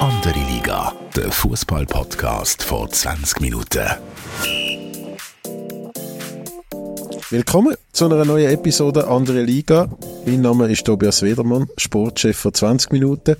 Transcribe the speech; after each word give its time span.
Andere 0.00 0.38
Liga, 0.48 0.94
der 1.14 1.30
Fußball-Podcast 1.30 2.62
vor 2.62 2.90
20 2.90 3.40
Minuten. 3.42 3.86
Willkommen 7.28 7.74
zu 7.92 8.06
einer 8.06 8.24
neuen 8.24 8.50
Episode 8.50 9.06
Andere 9.06 9.42
Liga. 9.42 9.90
Mein 10.24 10.40
Name 10.40 10.72
ist 10.72 10.86
Tobias 10.86 11.20
Wedermann, 11.20 11.68
Sportchef 11.76 12.38
vor 12.38 12.54
20 12.54 12.92
Minuten. 12.92 13.36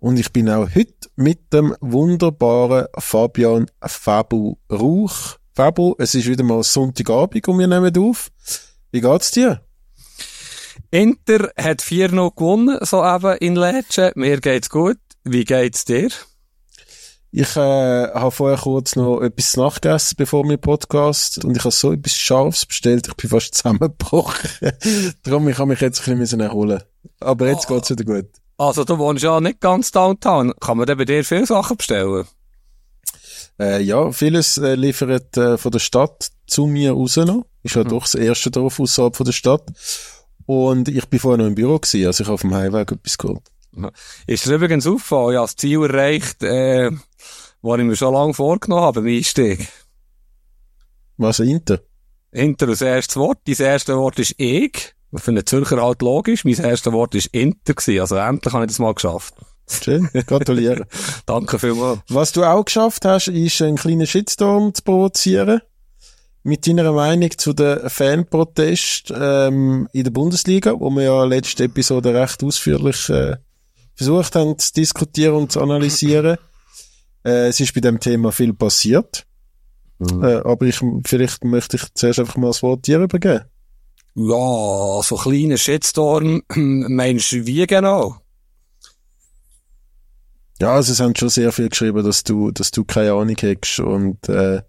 Und 0.00 0.18
ich 0.18 0.32
bin 0.32 0.48
auch 0.48 0.74
heute 0.74 1.10
mit 1.16 1.52
dem 1.52 1.76
wunderbaren 1.82 2.86
Fabian 2.96 3.66
Fabu 3.82 4.56
Rauch. 4.72 5.36
Fabu, 5.54 5.96
es 5.98 6.14
ist 6.14 6.26
wieder 6.26 6.44
mal 6.44 6.62
Sonntagabend 6.62 7.46
und 7.46 7.58
wir 7.58 7.66
nehmen 7.66 7.94
auf. 7.98 8.30
Wie 8.90 9.02
geht's 9.02 9.32
dir? 9.32 9.60
Inter 10.90 11.50
hat 11.58 11.82
4-0 11.82 12.34
gewonnen, 12.34 12.78
so 12.80 13.04
eben 13.04 13.36
in 13.36 13.54
Lecce. 13.54 14.12
Mir 14.14 14.40
geht's 14.40 14.70
gut. 14.70 14.96
Wie 15.32 15.44
geht's 15.44 15.84
dir? 15.84 16.08
Ich 17.30 17.54
äh, 17.54 18.08
habe 18.12 18.32
vorher 18.32 18.58
kurz 18.58 18.96
noch 18.96 19.20
etwas 19.20 19.56
nachgegessen, 19.56 20.16
bevor 20.18 20.42
wir 20.48 20.56
Podcast 20.56 21.44
und 21.44 21.56
ich 21.56 21.62
habe 21.62 21.70
so 21.70 21.92
etwas 21.92 22.16
Scharfes 22.16 22.66
bestellt, 22.66 23.06
ich 23.06 23.14
bin 23.14 23.30
fast 23.30 23.54
zusammengebrochen. 23.54 24.72
Darum, 25.22 25.48
ich 25.48 25.56
habe 25.58 25.68
mich 25.68 25.80
jetzt 25.80 26.08
ein 26.08 26.18
bisschen 26.18 26.40
erholen 26.40 26.82
Aber 27.20 27.46
jetzt 27.46 27.70
oh. 27.70 27.74
geht's 27.74 27.90
wieder 27.90 28.02
gut. 28.02 28.28
Also 28.58 28.82
du 28.82 28.98
wohnst 28.98 29.22
ja 29.22 29.40
nicht 29.40 29.60
ganz 29.60 29.92
downtown. 29.92 30.52
Kann 30.60 30.78
man 30.78 30.86
denn 30.88 30.98
bei 30.98 31.04
dir 31.04 31.24
viele 31.24 31.46
Sachen 31.46 31.76
bestellen? 31.76 32.26
Äh, 33.60 33.82
ja, 33.82 34.10
vieles 34.10 34.58
äh, 34.58 34.74
liefert 34.74 35.36
äh, 35.36 35.58
von 35.58 35.70
der 35.70 35.78
Stadt 35.78 36.32
zu 36.48 36.66
mir 36.66 36.90
raus 36.94 37.14
noch. 37.18 37.46
Ist 37.62 37.76
ja 37.76 37.84
mhm. 37.84 37.88
doch 37.90 38.02
das 38.02 38.16
erste 38.16 38.50
Dorf 38.50 38.80
außerhalb 38.80 39.14
von 39.14 39.26
der 39.26 39.32
Stadt. 39.32 39.62
Und 40.46 40.88
ich 40.88 41.06
bin 41.08 41.20
vorher 41.20 41.38
noch 41.38 41.46
im 41.46 41.54
Büro 41.54 41.78
gewesen, 41.78 42.04
also 42.04 42.22
ich 42.24 42.26
habe 42.26 42.34
auf 42.34 42.40
dem 42.40 42.52
Heimweg 42.52 42.90
etwas 42.90 43.16
geholt. 43.16 43.48
Ist 44.26 44.46
es 44.46 44.50
übrigens 44.50 44.86
aufgefallen, 44.86 45.32
ich 45.32 45.36
habe 45.36 45.46
das 45.46 45.56
Ziel 45.56 45.82
erreicht, 45.82 46.42
äh, 46.42 46.90
was 47.62 47.78
ich 47.78 47.84
mir 47.84 47.96
schon 47.96 48.14
lange 48.14 48.34
vorgenommen 48.34 48.82
habe, 48.82 49.02
beim 49.02 49.12
Einstieg. 49.12 49.68
Was, 51.16 51.38
Inter? 51.38 51.80
Inter 52.32 52.68
als 52.68 52.80
erstes 52.80 53.16
Wort. 53.16 53.38
Dein 53.46 53.56
erstes 53.56 53.94
Wort 53.94 54.18
ist 54.18 54.34
ich. 54.38 54.94
Für 55.14 55.30
einen 55.32 55.44
Zürcher 55.44 55.82
halt 55.82 56.02
logisch. 56.02 56.44
Mein 56.44 56.54
erstes 56.54 56.92
Wort 56.92 57.14
ist 57.14 57.26
Inter 57.26 57.74
gewesen. 57.74 58.00
Also 58.00 58.16
endlich 58.16 58.54
habe 58.54 58.64
ich 58.64 58.70
das 58.70 58.78
mal 58.78 58.94
geschafft. 58.94 59.34
Schön, 59.68 60.08
gratuliere. 60.26 60.86
Danke 61.26 61.58
vielmals. 61.58 62.00
Was 62.08 62.32
du 62.32 62.44
auch 62.44 62.64
geschafft 62.64 63.04
hast, 63.04 63.28
ist 63.28 63.60
einen 63.62 63.76
kleinen 63.76 64.06
Shitstorm 64.06 64.74
zu 64.74 64.82
provozieren 64.82 65.60
mit 66.42 66.66
deiner 66.66 66.90
Meinung 66.92 67.30
zu 67.36 67.52
den 67.52 67.88
Fanprotest 67.88 69.12
ähm, 69.14 69.88
in 69.92 70.04
der 70.04 70.10
Bundesliga, 70.10 70.78
wo 70.78 70.90
wir 70.90 71.02
ja 71.02 71.24
letzte 71.24 71.64
Episode 71.64 72.14
recht 72.14 72.42
ausführlich 72.42 73.08
äh, 73.10 73.36
versucht 74.00 74.34
haben 74.34 74.58
zu 74.58 74.72
diskutieren 74.72 75.34
und 75.34 75.52
zu 75.52 75.60
analysieren. 75.60 76.38
Äh, 77.22 77.48
es 77.48 77.60
ist 77.60 77.74
bei 77.74 77.82
dem 77.82 78.00
Thema 78.00 78.32
viel 78.32 78.54
passiert. 78.54 79.26
Mhm. 79.98 80.24
Äh, 80.24 80.36
aber 80.36 80.64
ich, 80.64 80.80
vielleicht 81.04 81.44
möchte 81.44 81.76
ich 81.76 81.82
zuerst 81.92 82.18
einfach 82.18 82.38
mal 82.38 82.46
das 82.46 82.62
Wort 82.62 82.86
dir 82.86 82.98
übergeben. 82.98 83.44
Ja, 84.14 85.02
so 85.02 85.16
kleiner 85.16 85.58
Shitstorm, 85.58 86.40
meinst 86.54 87.32
du 87.32 87.44
wie 87.44 87.66
genau? 87.66 88.22
Ja, 90.62 90.76
also 90.76 90.92
es 90.92 91.00
haben 91.00 91.14
schon 91.14 91.28
sehr 91.28 91.52
viel 91.52 91.68
geschrieben, 91.68 92.02
dass 92.02 92.24
du, 92.24 92.52
dass 92.52 92.70
du 92.70 92.84
keine 92.84 93.12
Ahnung 93.12 93.36
hättest 93.38 93.80
und 93.80 94.26
äh, 94.30 94.62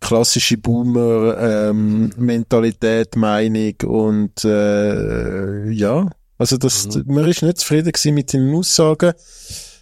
klassische 0.00 0.58
Boomer-Mentalität, 0.58 3.14
ähm, 3.14 3.20
Meinung 3.20 3.74
und 3.86 4.44
äh, 4.44 5.70
ja, 5.70 6.10
also 6.40 6.56
das, 6.56 6.86
mhm. 6.86 7.04
man 7.06 7.28
ist 7.28 7.42
nicht 7.42 7.58
zufrieden 7.58 7.92
gewesen 7.92 8.14
mit 8.14 8.32
den 8.32 8.54
Aussagen. 8.54 9.12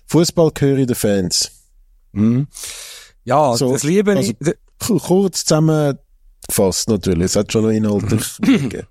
Fußball 0.08 0.50
gehöre 0.52 0.86
den 0.86 0.96
Fans. 0.96 1.52
Mhm. 2.10 2.48
Ja, 3.22 3.56
so, 3.56 3.70
das 3.70 3.84
liebe 3.84 4.16
also, 4.16 4.32
ich. 4.40 4.54
Kurz 5.04 5.44
zusammengefasst 5.44 6.88
natürlich, 6.88 7.26
es 7.26 7.36
hat 7.36 7.52
schon 7.52 7.62
noch 7.62 7.70
inhaltlich 7.70 8.24
gegeben. 8.40 8.88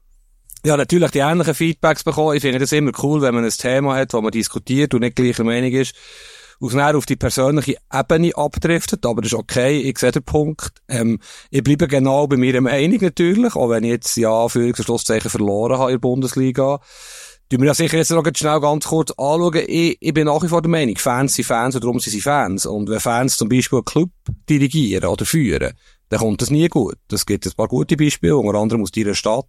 Ja, 0.66 0.78
natürlich 0.78 1.12
die 1.12 1.20
ähnlichen 1.20 1.54
Feedbacks 1.54 2.06
bekommen. 2.06 2.38
Ich 2.38 2.42
finde 2.42 2.60
das 2.60 2.72
immer 2.72 2.92
cool, 3.04 3.22
wenn 3.22 3.36
man 3.36 3.44
ein 3.44 3.52
Thema 3.52 3.98
hat, 3.98 4.14
wo 4.14 4.22
man 4.22 4.32
diskutiert 4.32 4.94
und 4.94 5.02
nicht 5.02 5.18
gleicher 5.18 5.44
Meinung 5.44 5.72
ist 5.74 5.94
aus 6.60 6.74
auf 6.74 7.06
die 7.06 7.16
persönliche 7.16 7.76
Ebene 7.94 8.36
abdriftet, 8.36 9.06
aber 9.06 9.22
das 9.22 9.32
ist 9.32 9.38
okay, 9.38 9.80
ich 9.80 9.98
sehe 10.00 10.12
den 10.12 10.24
Punkt. 10.24 10.72
Ähm, 10.88 11.20
ich 11.52 11.64
bleibe 11.64 11.88
genau 11.88 12.28
bei 12.28 12.38
meiner 12.38 12.62
Meinung 12.62 13.00
natürlich, 13.02 13.56
auch 13.56 13.70
wenn 13.70 13.84
ich 13.84 13.92
jetzt 13.92 14.18
ja 14.18 14.48
für 14.48 14.74
Schlusszeichen 14.76 15.30
verloren 15.30 15.78
habe 15.78 15.92
in 15.92 15.96
der 15.96 16.00
Bundesliga. 16.00 16.80
Tun 17.50 17.62
wir 17.62 17.68
ja 17.68 17.74
sicher 17.74 17.98
jetzt 17.98 18.12
noch 18.12 18.26
schnell 18.36 18.60
ganz 18.60 18.88
kurz 18.88 19.12
anschauen. 19.12 19.64
Ich, 19.68 19.98
ich 20.00 20.14
bin 20.14 20.26
nach 20.26 20.44
wie 20.44 20.50
vor 20.50 20.62
der 20.62 20.70
Meinung, 20.70 20.98
Fans 20.98 21.36
sind 21.36 21.46
Fans 21.46 21.76
und 21.76 21.84
darum 21.84 22.00
sind 22.00 22.12
sie 22.12 22.22
Fans. 22.22 22.66
Und 22.66 22.90
wenn 22.90 23.00
Fans 23.00 23.38
zum 23.38 23.48
Beispiel 23.48 23.78
einen 23.78 23.86
Club 23.86 24.10
dirigieren 24.50 25.10
oder 25.10 25.26
führen, 25.26 25.74
dann 26.10 26.20
kommt 26.20 26.42
das 26.42 26.50
nie 26.50 26.68
gut. 26.68 26.98
Es 27.12 27.26
gibt 27.26 27.46
ein 27.46 27.52
paar 27.54 27.68
gute 27.68 27.98
Beispiele, 27.98 28.38
unter 28.38 28.60
anderem 28.60 28.82
aus 28.82 28.92
deiner 28.92 29.16
Stadt 29.16 29.48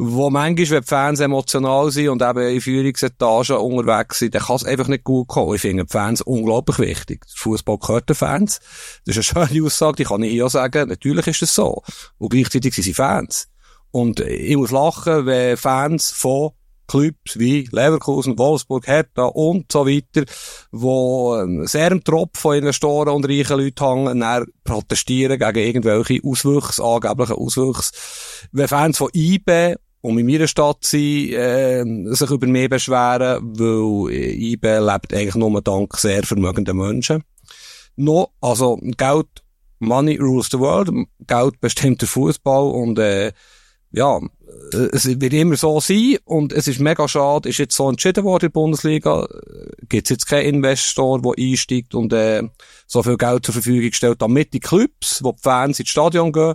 wo 0.00 0.30
manchmal, 0.30 0.70
wenn 0.70 0.80
die 0.80 0.86
Fans 0.86 1.18
emotional 1.18 1.90
sind 1.90 2.08
und 2.08 2.22
eben 2.22 2.38
in 2.38 2.60
Führungsetagen 2.60 3.56
unterwegs 3.56 4.20
sind, 4.20 4.32
dann 4.32 4.42
kann 4.42 4.54
es 4.54 4.64
einfach 4.64 4.86
nicht 4.86 5.02
gut 5.02 5.26
kommen. 5.26 5.56
Ich 5.56 5.60
finde 5.60 5.84
die 5.84 5.92
Fans 5.92 6.22
unglaublich 6.22 6.78
wichtig. 6.78 7.26
Der 7.26 7.36
Fußball 7.36 7.78
gehört 7.78 8.08
den 8.08 8.14
Fans. 8.14 8.60
Das 9.04 9.16
ist 9.16 9.36
eine 9.36 9.48
schöne 9.48 9.66
Aussage, 9.66 9.96
die 9.96 10.04
kann 10.04 10.22
ich 10.22 10.30
hier 10.30 10.48
sagen. 10.48 10.88
Natürlich 10.88 11.26
ist 11.26 11.42
das 11.42 11.54
so. 11.54 11.82
Und 12.16 12.28
gleichzeitig 12.28 12.76
sind 12.76 12.84
sie 12.84 12.94
Fans. 12.94 13.48
Und 13.90 14.20
ich 14.20 14.56
muss 14.56 14.70
lachen, 14.70 15.26
wenn 15.26 15.56
Fans 15.56 16.12
von 16.12 16.52
Clubs 16.88 17.38
wie 17.38 17.68
Leverkusen, 17.70 18.38
Wolfsburg, 18.38 18.86
Hertha 18.86 19.26
und 19.26 19.70
so 19.70 19.86
weiter, 19.86 20.24
wo 20.72 21.36
ähm, 21.36 21.66
sehr 21.66 21.92
im 21.92 22.02
Tropf 22.02 22.40
von 22.40 22.56
Investoren 22.56 23.14
und 23.14 23.28
reichen 23.28 23.60
Leuten 23.60 23.84
hängen, 23.84 24.20
dann 24.20 24.46
protestieren 24.64 25.38
gegen 25.38 25.58
irgendwelche 25.58 26.20
Auswüchse, 26.24 26.82
angeblichen 26.82 27.36
Auswüchse. 27.36 27.92
Wenn 28.52 28.68
Fans 28.68 28.98
von 28.98 29.10
IB 29.14 29.76
und 30.00 30.18
in 30.18 30.26
meiner 30.26 30.48
Stadt 30.48 30.84
sind, 30.84 31.32
äh, 31.32 31.84
sich 32.14 32.30
über 32.30 32.46
mich 32.46 32.70
beschweren, 32.70 33.58
weil 33.58 34.12
IB 34.12 34.78
lebt 34.78 35.12
eigentlich 35.12 35.34
nur 35.34 35.60
dank 35.62 35.96
sehr 35.96 36.22
vermögenden 36.22 36.76
Menschen. 36.76 37.22
No, 37.96 38.28
also 38.40 38.78
Geld, 38.96 39.26
Money 39.80 40.16
rules 40.16 40.48
the 40.50 40.58
world, 40.58 40.90
Geld 41.26 41.60
bestimmt 41.60 42.00
der 42.00 42.08
Fußball 42.08 42.70
und 42.70 42.98
äh, 42.98 43.32
ja, 43.90 44.20
es 44.92 45.06
wird 45.06 45.32
immer 45.32 45.56
so 45.56 45.80
sein 45.80 46.18
und 46.24 46.52
es 46.52 46.68
ist 46.68 46.80
mega 46.80 47.08
schade, 47.08 47.48
ist 47.48 47.58
jetzt 47.58 47.76
so 47.76 47.88
entschieden 47.88 48.24
worden 48.24 48.46
in 48.46 48.52
der 48.52 48.60
Bundesliga, 48.60 49.26
gibt 49.88 50.06
es 50.06 50.10
jetzt 50.10 50.26
keinen 50.26 50.56
Investor, 50.56 51.22
der 51.22 51.32
einsteigt 51.38 51.94
und 51.94 52.12
äh, 52.12 52.42
so 52.86 53.02
viel 53.02 53.16
Geld 53.16 53.46
zur 53.46 53.54
Verfügung 53.54 53.92
stellt, 53.92 54.20
damit 54.20 54.52
die 54.52 54.60
Clubs, 54.60 55.22
wo 55.22 55.32
die 55.32 55.42
Fans 55.42 55.80
ins 55.80 55.88
Stadion 55.88 56.32
gehen, 56.32 56.54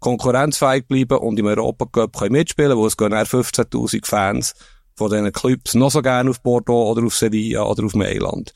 konkurrenzfähig 0.00 0.86
bleiben 0.86 1.18
und 1.18 1.38
im 1.38 1.46
Europacup 1.46 2.16
können 2.16 2.32
mitspielen, 2.32 2.76
wo 2.76 2.86
es 2.86 2.96
gehen 2.96 3.12
15'000 3.12 4.06
Fans 4.06 4.54
von 4.96 5.10
diesen 5.10 5.32
Clubs 5.32 5.74
noch 5.74 5.90
so 5.90 6.02
gerne 6.02 6.30
auf 6.30 6.42
Bordeaux 6.42 6.90
oder 6.90 7.04
auf 7.06 7.14
Sevilla 7.14 7.62
oder 7.64 7.84
auf 7.84 7.94
Mailand. 7.94 8.52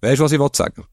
Weißt 0.00 0.18
du, 0.18 0.24
was 0.24 0.32
ich 0.32 0.40
sagen 0.56 0.84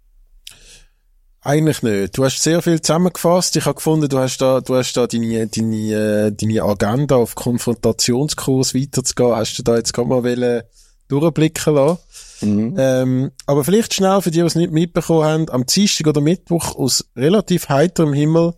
eigentlich 1.42 1.82
nicht. 1.82 2.18
Du 2.18 2.24
hast 2.24 2.42
sehr 2.42 2.62
viel 2.62 2.82
zusammengefasst. 2.82 3.56
Ich 3.56 3.66
habe 3.66 3.76
gefunden, 3.76 4.08
du 4.08 4.20
hast 4.20 4.38
da, 4.38 4.62
du 4.62 4.76
hast 4.76 4.94
da 4.94 5.08
deine, 5.08 5.48
deine, 5.48 5.76
äh, 5.76 6.32
deine 6.32 6.64
Agenda 6.64 7.16
auf 7.16 7.36
Konfrontationskurs 7.36 8.76
weiterzugehen. 8.76 9.36
Hast 9.36 9.58
du 9.58 9.64
da 9.64 9.76
jetzt 9.76 9.94
gerade 9.94 10.10
mal 10.10 10.24
wollen 10.24 10.64
durchblicken 11.08 11.76
lassen. 11.76 11.98
Mhm. 12.42 12.76
Ähm, 12.78 13.32
aber 13.46 13.64
vielleicht 13.64 13.94
schnell 13.94 14.22
für 14.22 14.32
die, 14.32 14.40
die 14.40 14.46
es 14.46 14.56
nicht 14.56 14.72
mitbekommen 14.72 15.24
haben, 15.24 15.50
am 15.50 15.66
Dienstag 15.66 16.08
oder 16.08 16.22
Mittwoch 16.22 16.76
aus 16.76 17.06
relativ 17.16 17.70
heiterem 17.70 18.14
Himmel 18.14 18.54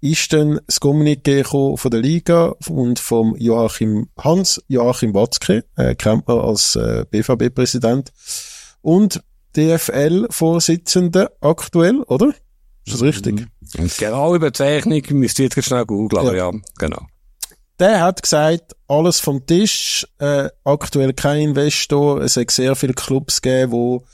ist 0.00 0.32
dann 0.32 0.60
das 0.66 0.80
Kommuniqué 0.80 1.44
von 1.44 1.90
der 1.90 2.00
Liga 2.00 2.54
und 2.68 3.00
vom 3.00 3.34
Joachim 3.36 4.08
Hans 4.16 4.62
Joachim 4.68 5.12
Watzke, 5.12 5.64
äh, 5.76 5.96
kennt 5.96 6.28
man 6.28 6.38
als 6.38 6.76
äh, 6.76 7.04
BVB-Präsident. 7.10 8.12
Und 8.80 9.22
DFL-Vorsitzende 9.56 11.32
aktuell, 11.40 12.02
oder? 12.02 12.28
Ist 12.86 12.94
das 12.94 13.02
richtig? 13.02 13.46
Mhm. 13.76 13.90
Genau, 13.98 14.34
Überzeichnung 14.34 15.02
müsst 15.10 15.38
ihr 15.38 15.46
jetzt 15.46 15.64
schnell 15.64 15.84
googeln, 15.84 16.20
aber 16.20 16.36
ja. 16.36 16.50
ja, 16.50 16.58
genau. 16.78 17.06
Der 17.78 18.00
hat 18.00 18.22
gesagt, 18.22 18.74
alles 18.88 19.20
vom 19.20 19.46
Tisch, 19.46 20.06
äh, 20.18 20.48
aktuell 20.64 21.12
kein 21.12 21.50
Investor, 21.50 22.22
es 22.22 22.36
hat 22.36 22.50
sehr 22.50 22.74
viele 22.74 22.94
Clubs 22.94 23.40
gegeben, 23.40 23.72
wo 23.72 24.04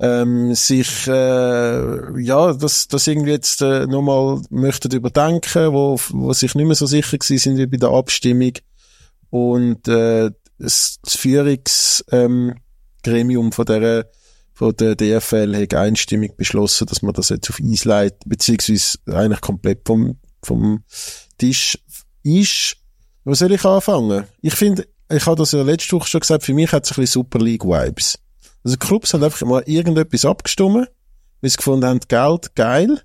ähm, 0.00 0.54
sich 0.54 1.08
äh, 1.08 2.22
ja 2.22 2.52
das 2.52 2.88
das 2.88 3.06
irgendwie 3.06 3.32
jetzt 3.32 3.62
äh, 3.62 3.86
nochmal 3.86 4.40
möchten 4.48 4.92
überdenken, 4.92 5.72
wo 5.72 5.98
wo 6.10 6.32
sich 6.32 6.54
nicht 6.54 6.66
mehr 6.66 6.76
so 6.76 6.86
sicher 6.86 7.18
gewesen 7.18 7.38
sind 7.38 7.58
wie 7.58 7.66
bei 7.66 7.78
der 7.78 7.90
Abstimmung 7.90 8.52
und 9.30 9.88
äh, 9.88 10.30
das, 10.58 10.98
Führungsgremium 11.06 13.46
ähm, 13.46 13.52
von 13.52 13.66
der 13.66 14.10
von 14.58 14.74
der 14.74 14.96
DFL 14.96 15.54
hat 15.54 15.74
einstimmig 15.74 16.36
beschlossen, 16.36 16.88
dass 16.88 17.00
man 17.00 17.14
das 17.14 17.28
jetzt 17.28 17.48
auf 17.48 17.60
Eis 17.64 17.84
leitet, 17.84 18.24
beziehungsweise 18.26 18.98
eigentlich 19.06 19.40
komplett 19.40 19.82
vom, 19.86 20.18
vom 20.42 20.82
Tisch 21.38 21.78
ist. 22.24 22.76
Wo 23.22 23.34
soll 23.34 23.52
ich 23.52 23.64
anfangen? 23.64 24.24
Ich 24.42 24.56
finde, 24.56 24.88
ich 25.12 25.24
habe 25.26 25.36
das 25.36 25.52
ja 25.52 25.62
letzte 25.62 25.92
Woche 25.92 26.08
schon 26.08 26.22
gesagt, 26.22 26.42
für 26.42 26.54
mich 26.54 26.72
hat 26.72 26.84
es 26.84 26.90
ein 26.90 26.96
bisschen 26.96 27.22
Super 27.22 27.38
League 27.38 27.64
Vibes. 27.64 28.18
Also 28.64 28.76
Clubs 28.78 29.14
haben 29.14 29.22
einfach 29.22 29.46
mal 29.46 29.62
irgendetwas 29.64 30.24
abgestimmt, 30.24 30.88
weil 31.40 31.50
sie 31.50 31.56
gefunden 31.56 31.86
haben, 31.86 32.00
Geld, 32.08 32.56
geil. 32.56 33.00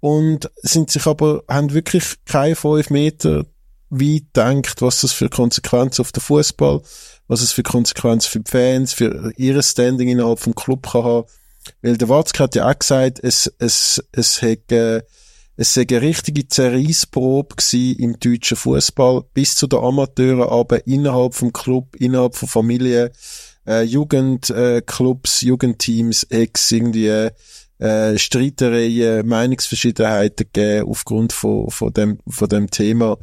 Und 0.00 0.50
sind 0.56 0.90
sich 0.90 1.06
aber, 1.06 1.44
haben 1.48 1.72
wirklich 1.72 2.16
keine 2.24 2.56
fünf 2.56 2.90
Meter 2.90 3.46
weit 3.90 4.24
gedacht, 4.34 4.82
was 4.82 5.02
das 5.02 5.12
für 5.12 5.28
Konsequenzen 5.28 6.00
auf 6.00 6.10
den 6.10 6.20
Fußball, 6.20 6.82
was 7.28 7.40
es 7.40 7.52
für 7.52 7.62
Konsequenzen 7.62 8.30
für 8.30 8.40
die 8.40 8.50
Fans, 8.50 8.92
für 8.92 9.32
ihr 9.36 9.62
Standing 9.62 10.08
innerhalb 10.08 10.38
vom 10.38 10.54
Club 10.54 10.90
kann 10.90 11.04
haben. 11.04 11.26
Weil 11.82 11.96
der 11.96 12.08
Watzke 12.08 12.42
hat 12.42 12.54
ja 12.54 12.68
auch 12.68 12.78
gesagt, 12.78 13.20
es, 13.22 13.52
es, 13.58 14.02
es 14.12 14.42
hätte, 14.42 15.06
es 15.56 15.72
sei 15.72 15.86
eine 15.88 16.02
richtige 16.02 16.46
Zerreissprobe 16.46 17.56
gewesen 17.56 17.98
im 17.98 18.20
deutschen 18.20 18.56
Fußball 18.56 19.24
bis 19.32 19.56
zu 19.56 19.66
den 19.66 19.78
Amateuren, 19.78 20.42
aber 20.42 20.86
innerhalb 20.86 21.34
vom 21.34 21.52
Club, 21.52 21.96
innerhalb 21.96 22.34
von 22.34 22.48
Familien, 22.48 23.10
äh, 23.66 23.82
Jugendclubs, 23.82 25.42
äh, 25.42 25.46
Jugendteams, 25.46 26.24
Ex, 26.24 26.70
irgendwie, 26.70 27.30
äh, 27.78 28.18
Streitereien, 28.18 29.26
Meinungsverschiedenheiten 29.26 30.46
gegeben 30.52 30.88
aufgrund 30.88 31.32
von, 31.32 31.70
von 31.70 31.92
dem, 31.92 32.18
von 32.28 32.48
dem 32.48 32.70
Thema. 32.70 33.18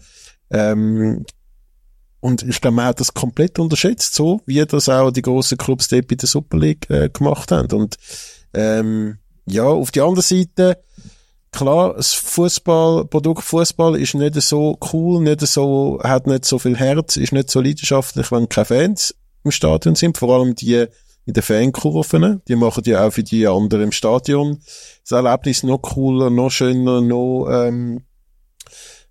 Ähm, 0.50 1.26
und 2.22 2.44
ich 2.44 2.62
glaube, 2.62 2.76
man 2.76 2.86
hat 2.86 3.00
das 3.00 3.14
komplett 3.14 3.60
unterschätzt, 3.60 4.14
so 4.14 4.42
wie 4.46 4.64
das 4.64 4.88
auch 4.90 5.12
die 5.12 5.24
grossen 5.24 5.58
Clubs 5.58 5.88
dort 5.88 6.08
bei 6.08 6.16
der 6.16 6.30
Super 6.30 6.58
League 6.58 6.90
äh, 6.90 7.10
gemacht 7.10 7.52
haben. 7.52 7.72
Und 7.72 7.98
ähm, 8.54 9.18
ja, 9.48 9.64
auf 9.64 9.90
die 9.90 10.02
andere 10.02 10.22
Seite, 10.22 10.78
klar, 11.52 11.96
das 11.96 12.14
Fußball, 12.14 13.06
Produkt 13.06 13.44
Fußball 13.44 14.00
ist 14.00 14.14
nicht 14.14 14.40
so 14.40 14.78
cool, 14.94 15.22
nicht 15.24 15.42
so, 15.42 16.00
hat 16.04 16.28
nicht 16.28 16.46
so 16.46 16.60
viel 16.60 16.78
Herz, 16.78 17.18
ist 17.18 17.34
nicht 17.34 17.50
so 17.50 17.60
leidenschaftlich, 17.60 18.32
wenn 18.32 18.48
keine 18.48 18.66
Fans 18.66 19.16
im 19.44 19.52
Stadion 19.52 19.96
sind, 19.96 20.20
vor 20.20 20.38
allem 20.38 20.56
die 20.56 20.86
in 21.26 21.34
den 21.34 21.44
Fankurven, 21.44 22.42
die 22.48 22.56
machen 22.56 22.84
ja 22.86 23.08
auch 23.08 23.14
für 23.14 23.24
die 23.24 23.48
anderen 23.48 23.86
im 23.86 23.92
Stadion 23.92 24.60
das 25.04 25.12
Erlebnis 25.12 25.64
noch 25.64 25.80
cooler, 25.80 26.30
noch 26.30 26.52
schöner, 26.52 27.02
noch, 27.02 27.48
ähm, 27.50 28.04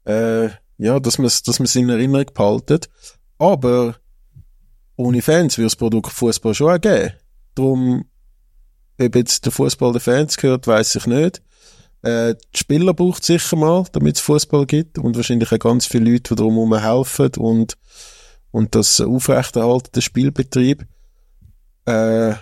äh, 0.05 0.49
ja, 0.81 0.99
dass 0.99 1.19
man 1.19 1.27
es 1.27 1.43
dass 1.43 1.59
man's 1.59 1.77
in 1.77 1.91
Erinnerung 1.91 2.27
behaltet. 2.33 2.89
Aber 3.39 3.97
ohne 4.97 5.23
Fans 5.23 5.59
würde 5.59 5.67
das 5.67 5.77
Produkt 5.77 6.13
Fußball 6.13 6.55
schon 6.55 6.73
auch 6.73 6.81
geben. 6.81 7.13
Darum, 7.55 8.05
ob 9.01 9.17
jetzt 9.17 9.45
der 9.45 9.53
Fußball 9.53 9.93
den 9.93 10.01
Fans 10.01 10.37
gehört, 10.37 10.67
weiß 10.67 10.97
ich 10.97 11.07
nicht. 11.07 11.43
Äh, 12.03 12.35
die 12.55 12.59
Spieler 12.59 12.95
braucht 12.95 13.25
sicher 13.25 13.57
mal, 13.57 13.85
damit 13.93 14.17
es 14.17 14.23
Fußball 14.23 14.65
gibt 14.67 14.99
und 14.99 15.17
wahrscheinlich 15.17 15.53
auch 15.53 15.59
ganz 15.59 15.85
viele 15.85 16.11
Leute, 16.11 16.35
die 16.35 16.35
drumherum 16.37 16.75
helfen 16.75 17.31
und 17.37 17.77
und 18.53 18.75
das 18.75 19.01
aufrechterhalten, 19.01 19.93
den 19.95 20.03
Spielbetrieb. 20.03 20.85
Äh, 21.85 22.35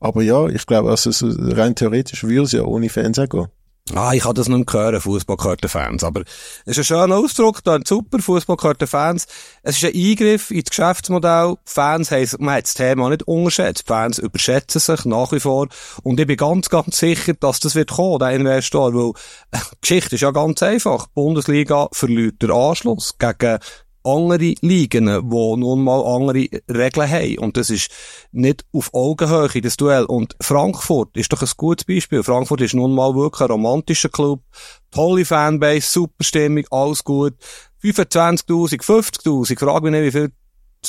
aber 0.00 0.22
ja, 0.22 0.48
ich 0.48 0.66
glaube, 0.66 0.90
also 0.90 1.10
rein 1.52 1.76
theoretisch 1.76 2.24
würde 2.24 2.42
es 2.42 2.52
ja 2.52 2.62
ohne 2.62 2.88
Fans 2.88 3.18
auch 3.20 3.28
gehen. 3.28 3.46
Ah, 3.90 4.12
ich 4.14 4.22
kann 4.22 4.34
das 4.34 4.48
nicht 4.48 4.72
hören, 4.72 5.00
Fußball 5.00 5.36
gehört 5.36 5.64
den 5.64 5.68
Fans. 5.68 6.04
Aber 6.04 6.22
es 6.64 6.78
ist 6.78 6.78
ein 6.78 6.84
schöner 6.84 7.16
Ausdruck, 7.16 7.64
da 7.64 7.80
super, 7.84 8.20
Fußball 8.20 8.56
gehört 8.56 8.80
den 8.80 8.86
Fans. 8.86 9.26
Es 9.64 9.76
ist 9.76 9.84
ein 9.84 9.94
Eingriff 9.94 10.52
ins 10.52 10.70
Geschäftsmodell. 10.70 11.56
Fans 11.64 12.12
haben, 12.12 12.28
man 12.38 12.54
hat 12.54 12.64
das 12.64 12.74
Thema 12.74 13.10
nicht 13.10 13.24
unterschätzt. 13.24 13.88
Fans 13.88 14.18
überschätzen 14.18 14.80
sich 14.80 15.04
nach 15.04 15.32
wie 15.32 15.40
vor. 15.40 15.66
Und 16.04 16.20
ich 16.20 16.26
bin 16.28 16.36
ganz, 16.36 16.68
ganz 16.68 16.96
sicher, 16.96 17.34
dass 17.34 17.58
das 17.58 17.74
wird 17.74 17.90
kommen, 17.90 18.20
der 18.20 18.30
Investor. 18.30 18.94
Weil, 18.94 19.12
die 19.52 19.80
Geschichte 19.80 20.14
ist 20.14 20.20
ja 20.20 20.30
ganz 20.30 20.62
einfach. 20.62 21.06
Die 21.06 21.12
Bundesliga 21.14 21.88
verliert 21.90 22.40
den 22.40 22.52
Anschluss 22.52 23.18
gegen 23.18 23.58
andere 24.04 24.54
Ligen, 24.60 25.06
die 25.06 25.56
nun 25.56 25.84
mal 25.84 26.04
andere 26.04 26.48
Regeln 26.68 27.10
haben. 27.10 27.38
Und 27.38 27.56
das 27.56 27.70
ist 27.70 27.90
nicht 28.32 28.64
auf 28.72 28.92
Augenhöhe, 28.92 29.60
das 29.60 29.76
Duell. 29.76 30.04
Und 30.04 30.36
Frankfurt 30.40 31.16
ist 31.16 31.32
doch 31.32 31.42
ein 31.42 31.48
gutes 31.56 31.84
Beispiel. 31.84 32.22
Frankfurt 32.22 32.60
ist 32.60 32.74
nun 32.74 32.94
mal 32.94 33.14
wirklich 33.14 33.42
ein 33.42 33.52
romantischer 33.52 34.08
Club. 34.08 34.42
Tolle 34.90 35.24
Fanbase, 35.24 35.86
super 35.86 36.24
Stimmung, 36.24 36.64
alles 36.70 37.04
gut. 37.04 37.34
25.000, 37.82 38.80
50.000, 38.80 39.58
frage 39.58 39.90
mich 39.90 40.00
nicht, 40.00 40.14
wie 40.14 40.18
viele 40.18 40.32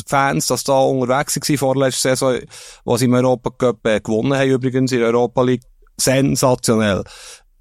Fans, 0.07 0.47
dass 0.47 0.63
da 0.63 0.79
unterwegs 0.79 1.35
waren 1.35 1.57
vor 1.57 1.75
der 1.75 1.85
letzten 1.85 2.09
Saison, 2.09 2.39
was 2.83 3.01
im 3.01 3.13
Europa 3.13 3.51
Cup 3.51 3.85
äh, 3.85 3.99
gewonnen 3.99 4.33
haben, 4.33 4.49
übrigens 4.49 4.91
in 4.91 5.03
Europa 5.03 5.43
League. 5.43 5.63
Sensationell. 5.97 7.03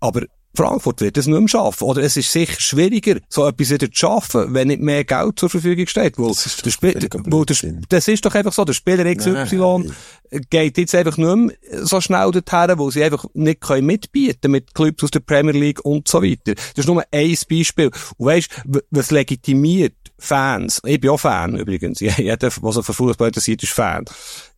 Aber 0.00 0.22
Frankfurt 0.54 1.00
wird 1.00 1.16
es 1.16 1.26
nicht 1.26 1.38
mehr 1.38 1.48
schaffen. 1.48 1.84
Oder 1.84 2.02
es 2.02 2.16
ist 2.16 2.30
sicher 2.30 2.60
schwieriger, 2.60 3.18
so 3.28 3.46
etwas 3.46 3.70
wieder 3.70 3.90
zu 3.90 3.96
schaffen, 3.96 4.52
wenn 4.54 4.68
nicht 4.68 4.82
mehr 4.82 5.04
Geld 5.04 5.38
zur 5.38 5.48
Verfügung 5.48 5.86
steht. 5.86 6.18
Weil 6.18 6.28
das, 6.28 6.46
ist 6.46 6.64
der 6.64 6.70
Spiel, 6.70 6.94
weil 6.94 7.44
der, 7.44 7.56
das 7.88 8.08
ist 8.08 8.24
doch 8.24 8.34
einfach 8.34 8.52
so, 8.52 8.64
der 8.64 8.74
Spieler 8.74 9.04
XY 9.14 9.56
Nein. 9.56 9.94
geht 10.50 10.78
jetzt 10.78 10.94
einfach 10.94 11.16
nicht 11.16 11.36
mehr 11.36 11.56
so 11.84 12.00
schnell 12.00 12.30
dorthin, 12.30 12.78
wo 12.78 12.90
sie 12.90 13.02
einfach 13.02 13.24
nicht 13.34 13.60
können 13.60 13.86
mitbieten 13.86 14.50
mit 14.50 14.74
Clubs 14.74 15.02
aus 15.04 15.10
der 15.10 15.20
Premier 15.20 15.52
League 15.52 15.84
und 15.84 16.06
so 16.06 16.22
weiter. 16.22 16.54
Das 16.54 16.78
ist 16.84 16.86
nur 16.86 17.02
ein 17.10 17.36
Beispiel. 17.48 17.90
Und 18.18 18.26
weisst, 18.26 18.50
was 18.90 19.10
legitimiert 19.10 19.94
Fans, 20.18 20.80
ich 20.84 21.00
bin 21.00 21.10
auch 21.10 21.18
Fan 21.18 21.56
übrigens, 21.56 22.00
jeder, 22.00 22.50
was 22.60 22.76
er 22.76 22.82
für 22.82 22.92
Fußball 22.92 23.28
interessiert, 23.28 23.62
ist 23.62 23.72
Fan, 23.72 24.04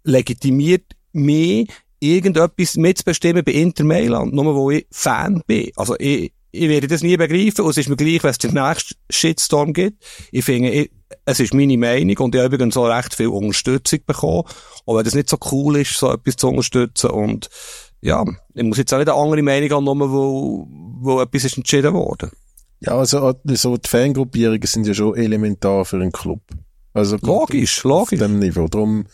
legitimiert 0.03 0.85
mehr 1.13 1.65
irgendetwas 2.13 2.77
mitzubestimmen 2.77 3.45
bei 3.45 3.53
Inter 3.53 3.85
Mailand, 3.85 4.33
nur 4.33 4.55
wo 4.55 4.71
ich 4.71 4.87
Fan 4.91 5.43
bin. 5.47 5.71
Also 5.77 5.97
ich, 5.99 6.33
ich 6.51 6.69
werde 6.69 6.87
das 6.87 7.03
nie 7.03 7.17
begreifen 7.17 7.65
und 7.65 7.71
es 7.71 7.79
ist 7.79 7.89
mir 7.89 7.97
gleich, 7.97 8.23
wenn 8.23 8.31
es 8.31 8.39
den 8.39 8.55
nächsten 8.55 8.95
Shitstorm 9.11 9.73
gibt. 9.73 10.05
Ich 10.31 10.45
finde, 10.45 10.71
ich, 10.71 10.91
es 11.25 11.41
ist 11.41 11.55
meine 11.55 11.79
Meinung 11.79 12.17
und 12.19 12.35
ich 12.35 12.41
habe 12.41 12.55
übrigens 12.55 12.77
auch 12.77 12.87
recht 12.87 13.15
viel 13.15 13.29
Unterstützung 13.29 14.01
bekommen. 14.07 14.45
Aber 14.87 14.99
wenn 14.99 15.05
das 15.05 15.15
nicht 15.15 15.29
so 15.29 15.39
cool 15.51 15.77
ist, 15.79 15.95
so 15.95 16.13
etwas 16.13 16.37
zu 16.37 16.49
unterstützen 16.49 17.11
und 17.11 17.49
ja, 18.01 18.25
ich 18.55 18.63
muss 18.63 18.79
jetzt 18.79 18.93
auch 18.93 18.99
nicht 18.99 19.09
eine 19.09 19.19
andere 19.19 19.43
Meinung 19.43 19.73
annehmen, 19.73 20.13
wo, 20.13 20.69
wo 21.01 21.21
etwas 21.21 21.45
ist 21.45 21.57
entschieden 21.57 21.95
worden. 21.95 22.31
Ja, 22.81 22.99
also 22.99 23.35
so 23.47 23.77
die 23.79 23.89
Fangruppierungen 23.89 24.67
sind 24.67 24.87
ja 24.87 24.93
schon 24.93 25.17
elementar 25.17 25.85
für 25.87 25.97
einen 25.97 26.13
Club. 26.13 26.43
Also 26.93 27.17
logisch, 27.23 27.83
logisch. 27.83 28.21
Auf 28.21 28.29
dem 28.29 28.39
Niveau. 28.39 28.69
Drum, 28.69 29.07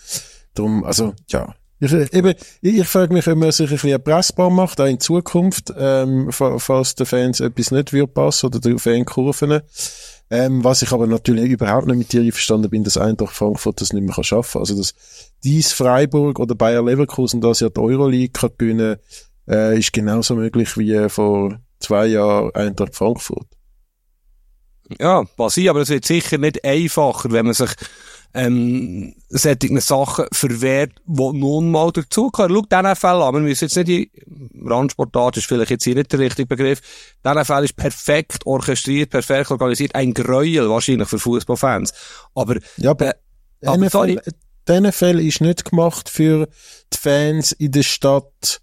drum, 0.54 0.84
also 0.84 1.14
ja, 1.28 1.54
ich, 1.80 1.92
eben, 2.12 2.34
ich, 2.60 2.76
ich 2.78 2.86
frage 2.86 3.12
mich, 3.12 3.26
ob 3.26 3.38
man 3.38 3.52
sich 3.52 3.70
ein 3.70 3.76
bisschen 3.76 4.02
pressbar 4.02 4.50
macht, 4.50 4.80
auch 4.80 4.86
in 4.86 5.00
Zukunft, 5.00 5.72
ähm, 5.76 6.30
falls 6.30 6.94
den 6.94 7.06
Fans 7.06 7.40
etwas 7.40 7.70
nicht 7.70 7.92
wird 7.92 8.14
passen 8.14 8.46
oder 8.46 8.60
die 8.60 8.78
Fankurven. 8.78 9.60
Ähm, 10.32 10.62
was 10.62 10.82
ich 10.82 10.92
aber 10.92 11.08
natürlich 11.08 11.50
überhaupt 11.50 11.88
nicht 11.88 11.96
mit 11.96 12.12
dir 12.12 12.20
einverstanden 12.20 12.70
bin, 12.70 12.84
dass 12.84 12.96
Eintracht 12.96 13.34
Frankfurt 13.34 13.80
das 13.80 13.92
nicht 13.92 14.06
mehr 14.06 14.24
schaffen 14.24 14.52
kann. 14.52 14.62
Also, 14.62 14.76
dass 14.76 14.94
dies 15.42 15.72
Freiburg 15.72 16.38
oder 16.38 16.54
Bayer 16.54 16.84
Leverkusen 16.84 17.40
das 17.40 17.60
ja 17.60 17.68
die 17.68 17.80
Euroleague 17.80 18.30
kann 18.32 18.98
äh, 19.48 19.78
ist 19.78 19.92
genauso 19.92 20.36
möglich 20.36 20.76
wie 20.76 21.08
vor 21.08 21.58
zwei 21.80 22.06
Jahren 22.06 22.54
Eintracht 22.54 22.94
Frankfurt. 22.94 23.48
Ja, 24.98 25.24
was 25.36 25.56
ich, 25.56 25.70
aber 25.70 25.80
es 25.80 25.88
wird 25.88 26.04
sicher 26.04 26.38
nicht 26.38 26.64
einfacher, 26.64 27.30
wenn 27.32 27.46
man 27.46 27.54
sich 27.54 27.70
ähm, 28.34 29.14
solche 29.28 29.80
Sachen 29.80 30.26
verwehrt, 30.32 30.92
die 31.06 31.38
nun 31.38 31.70
mal 31.70 31.90
dazugehören. 31.90 32.54
Schau, 32.54 32.80
diesen 32.80 32.96
Fall 32.96 33.22
an, 33.22 33.34
wir 33.34 33.40
müssen 33.40 33.64
jetzt 33.64 33.76
nicht 33.76 33.88
die, 33.88 34.10
Randsportart 34.64 35.36
ist 35.36 35.46
vielleicht 35.46 35.70
jetzt 35.70 35.84
hier 35.84 35.94
nicht 35.94 36.12
der 36.12 36.20
richtige 36.20 36.46
Begriff, 36.46 36.80
diesen 37.24 37.44
Fall 37.44 37.64
ist 37.64 37.76
perfekt 37.76 38.46
orchestriert, 38.46 39.10
perfekt 39.10 39.50
organisiert, 39.50 39.94
ein 39.94 40.14
Gräuel 40.14 40.68
wahrscheinlich 40.68 41.08
für 41.08 41.18
Fußballfans. 41.18 41.92
Aber, 42.34 42.56
ja, 42.76 42.90
aber, 42.90 43.14
äh, 43.60 43.66
aber 43.66 43.90
sorry. 43.90 44.20
Der 44.68 44.80
NFL 44.82 45.18
ist 45.20 45.40
nicht 45.40 45.64
gemacht 45.64 46.08
für 46.08 46.46
die 46.92 46.98
Fans 46.98 47.50
in 47.52 47.72
der 47.72 47.82
Stadt, 47.82 48.60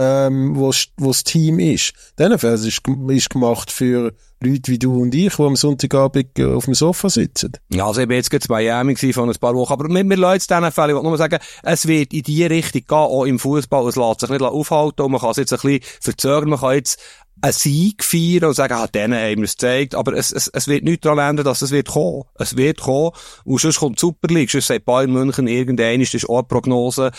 ähm, 0.00 0.56
wo, 0.56 0.72
das 0.96 1.24
Team 1.24 1.58
ist. 1.58 1.92
Der 2.18 2.30
NFL 2.30 2.54
ist, 2.54 2.80
ist 3.08 3.30
gemacht 3.30 3.70
für 3.70 4.14
Leute 4.42 4.72
wie 4.72 4.78
du 4.78 5.02
und 5.02 5.14
ich, 5.14 5.36
die 5.36 5.42
am 5.42 5.56
Sonntagabend 5.56 6.38
äh, 6.38 6.46
auf 6.46 6.64
dem 6.64 6.72
Sofa 6.72 7.10
sitzen. 7.10 7.52
Ja, 7.70 7.86
also 7.86 8.00
ich 8.00 8.08
bin 8.08 8.16
jetzt 8.16 8.30
gerade 8.30 8.46
in 8.48 8.54
Miami 8.54 8.96
vor 8.96 9.24
ein 9.24 9.32
paar 9.34 9.54
Wochen, 9.54 9.74
aber 9.74 9.88
wir, 9.90 10.02
wir 10.02 10.16
lassen 10.16 10.32
jetzt 10.32 10.50
diesen 10.50 10.72
Fällen, 10.72 10.96
ich 10.96 11.02
nur 11.02 11.18
sagen, 11.18 11.38
es 11.62 11.86
wird 11.86 12.14
in 12.14 12.22
die 12.22 12.46
Richtung 12.46 12.80
gehen, 12.80 12.96
auch 12.96 13.26
im 13.26 13.38
Fußball, 13.38 13.86
es 13.88 13.96
lässt 13.96 14.20
sich 14.20 14.30
nicht 14.30 14.40
aufhalten 14.40 15.02
und 15.02 15.12
man 15.12 15.20
kann 15.20 15.32
es 15.32 15.36
jetzt 15.36 15.52
ein 15.52 15.60
bisschen 15.60 15.80
verzögern, 16.00 16.48
man 16.48 16.60
kann 16.60 16.76
jetzt 16.76 16.98
einen 17.42 17.52
Sieg 17.52 18.04
feiern 18.04 18.44
und 18.44 18.54
sagen, 18.54 18.74
ah, 18.74 18.86
denen 18.86 19.18
haben 19.18 19.38
wir 19.38 19.44
es 19.44 19.52
gezeigt, 19.52 19.94
aber 19.94 20.14
es, 20.14 20.30
es, 20.30 20.48
es 20.48 20.68
wird 20.68 20.84
nichts 20.84 21.02
daran 21.02 21.30
ändern, 21.30 21.44
dass 21.44 21.62
es 21.62 21.70
wird 21.70 21.88
kommen. 21.88 22.24
Es 22.38 22.56
wird 22.56 22.80
kommen, 22.80 23.12
und 23.44 23.60
sonst 23.60 23.78
kommt 23.78 23.96
die 23.96 24.00
Super 24.00 24.28
League, 24.28 24.50
sonst 24.50 24.66
sagt 24.66 24.84
Bayern 24.84 25.12
München 25.12 25.46
irgendein, 25.46 26.00
ist 26.00 26.14
das 26.14 26.26
auch 26.26 26.38
eine 26.38 26.44
Prognose. 26.44 27.10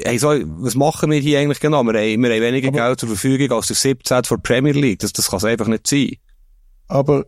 Hey, 0.00 0.18
so, 0.18 0.28
was 0.28 0.74
machen 0.74 1.10
wir 1.10 1.20
hier 1.20 1.38
eigentlich 1.38 1.60
genau? 1.60 1.84
Wir 1.84 1.92
haben, 1.92 2.22
wir 2.22 2.30
haben 2.30 2.42
weniger 2.42 2.68
aber 2.68 2.88
Geld 2.88 3.00
zur 3.00 3.08
Verfügung 3.10 3.56
als 3.56 3.68
der 3.68 3.76
17 3.76 4.24
von 4.24 4.42
Premier 4.42 4.72
League. 4.72 4.98
Das, 4.98 5.12
das 5.12 5.28
kann 5.28 5.36
es 5.38 5.44
einfach 5.44 5.68
nicht 5.68 5.86
sein 5.86 6.16
aber 6.88 7.26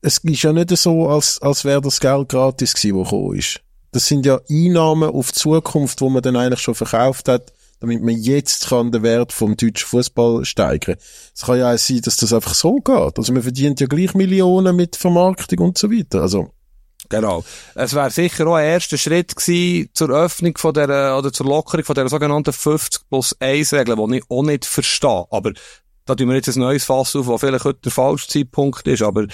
es 0.00 0.18
ist 0.18 0.42
ja 0.42 0.52
nicht 0.52 0.74
so, 0.76 1.08
als, 1.08 1.40
als 1.42 1.64
wäre 1.64 1.80
das 1.80 2.00
Geld 2.00 2.30
gratis 2.30 2.74
gewesen, 2.74 2.98
das 2.98 3.10
gekommen 3.10 3.38
ist. 3.38 3.60
Das 3.92 4.06
sind 4.06 4.26
ja 4.26 4.40
Einnahmen 4.48 5.10
auf 5.10 5.32
die 5.32 5.38
Zukunft, 5.38 6.00
wo 6.00 6.08
man 6.08 6.22
dann 6.22 6.36
eigentlich 6.36 6.60
schon 6.60 6.74
verkauft 6.74 7.28
hat, 7.28 7.52
damit 7.80 8.02
man 8.02 8.16
jetzt 8.16 8.68
kann 8.68 8.90
den 8.90 9.02
Wert 9.02 9.32
vom 9.32 9.56
deutschen 9.56 9.86
Fußball 9.86 10.44
steigern. 10.44 10.96
Es 11.34 11.42
kann 11.42 11.58
ja 11.58 11.72
auch 11.72 11.78
sein, 11.78 12.00
dass 12.00 12.16
das 12.16 12.32
einfach 12.32 12.54
so 12.54 12.76
geht. 12.76 13.18
Also 13.18 13.32
man 13.32 13.42
verdient 13.42 13.80
ja 13.80 13.86
gleich 13.86 14.14
Millionen 14.14 14.76
mit 14.76 14.96
Vermarktung 14.96 15.58
und 15.58 15.78
so 15.78 15.90
weiter. 15.90 16.22
Also 16.22 16.50
Genau. 17.08 17.44
Es 17.74 17.94
wäre 17.94 18.10
sicher 18.10 18.46
auch 18.46 18.54
ein 18.54 18.66
erster 18.66 18.98
Schritt 18.98 19.36
gewesen 19.36 19.90
zur 19.94 20.10
Öffnung 20.10 20.56
von 20.56 20.74
der, 20.74 21.16
oder 21.16 21.32
zur 21.32 21.46
Lockerung 21.46 21.84
von 21.84 21.94
der 21.94 22.08
sogenannten 22.08 22.52
50 22.52 23.08
plus 23.08 23.36
1 23.40 23.72
Regel, 23.72 23.96
die 23.96 24.18
ich 24.18 24.24
auch 24.28 24.42
nicht 24.42 24.64
verstehe. 24.64 25.26
Aber 25.30 25.52
da 26.04 26.14
tun 26.14 26.28
wir 26.28 26.36
jetzt 26.36 26.48
ein 26.48 26.60
neues 26.60 26.84
Fass 26.84 27.16
auf, 27.16 27.26
wo 27.26 27.38
vielleicht 27.38 27.64
heute 27.64 27.80
der 27.84 27.92
falsche 27.92 28.28
Zeitpunkt 28.28 28.86
ist, 28.86 29.02
aber 29.02 29.26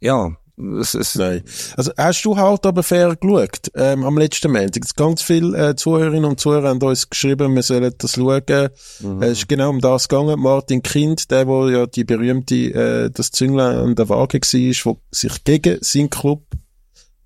ja, 0.00 0.36
es, 0.80 0.94
es 0.94 1.14
Nein. 1.16 1.42
Also 1.76 1.92
hast 1.96 2.24
du 2.24 2.36
halt 2.36 2.64
aber 2.64 2.82
fair 2.82 3.14
geschaut 3.16 3.70
ähm, 3.74 4.04
am 4.04 4.16
letzten 4.16 4.52
Montag. 4.52 4.82
Ganz 4.96 5.22
viele 5.22 5.70
äh, 5.70 5.76
Zuhörerinnen 5.76 6.24
und 6.24 6.40
Zuhörer 6.40 6.68
haben 6.68 6.80
uns 6.80 7.10
geschrieben, 7.10 7.54
wir 7.54 7.62
sollen 7.62 7.92
das 7.98 8.12
schauen. 8.12 8.68
Mhm. 9.00 9.22
Es 9.22 9.38
ist 9.38 9.48
genau 9.48 9.70
um 9.70 9.80
das 9.80 10.08
gegangen. 10.08 10.40
Martin 10.40 10.82
Kind, 10.82 11.30
der, 11.30 11.46
wo 11.46 11.68
ja 11.68 11.86
die 11.86 12.04
berühmte, 12.04 12.54
äh, 12.54 13.10
das 13.10 13.30
Zünglein 13.32 13.76
an 13.76 13.94
der 13.94 14.08
Waage 14.08 14.40
war, 14.40 14.84
wo 14.84 15.00
sich 15.10 15.44
gegen 15.44 15.78
seinen 15.82 16.10
Club 16.10 16.42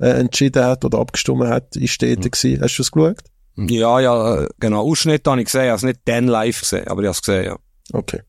äh, 0.01 0.21
entschieden 0.21 0.65
hat 0.65 0.85
oder 0.85 0.99
abgestimmt 0.99 1.45
hat, 1.45 1.77
ist 1.77 2.03
dort 2.03 2.25
mhm. 2.25 2.31
gewesen. 2.31 2.63
Hast 2.63 2.77
du 2.77 2.83
es 2.83 2.91
geschaut? 2.91 3.19
Ja, 3.57 4.01
ja, 4.01 4.47
genau. 4.59 4.83
Ausschnitt 4.83 5.27
habe 5.27 5.41
ich 5.41 5.47
gesehen. 5.47 5.65
Ich 5.65 5.69
habe 5.69 5.77
es 5.77 5.83
nicht 5.83 6.01
dann 6.07 6.27
live 6.27 6.61
gesehen, 6.61 6.89
aber 6.89 7.03
ich 7.03 7.07
habe 7.07 7.17
es 7.17 7.23
gesehen, 7.23 7.45
ja. 7.45 7.57
Okay. 7.93 8.21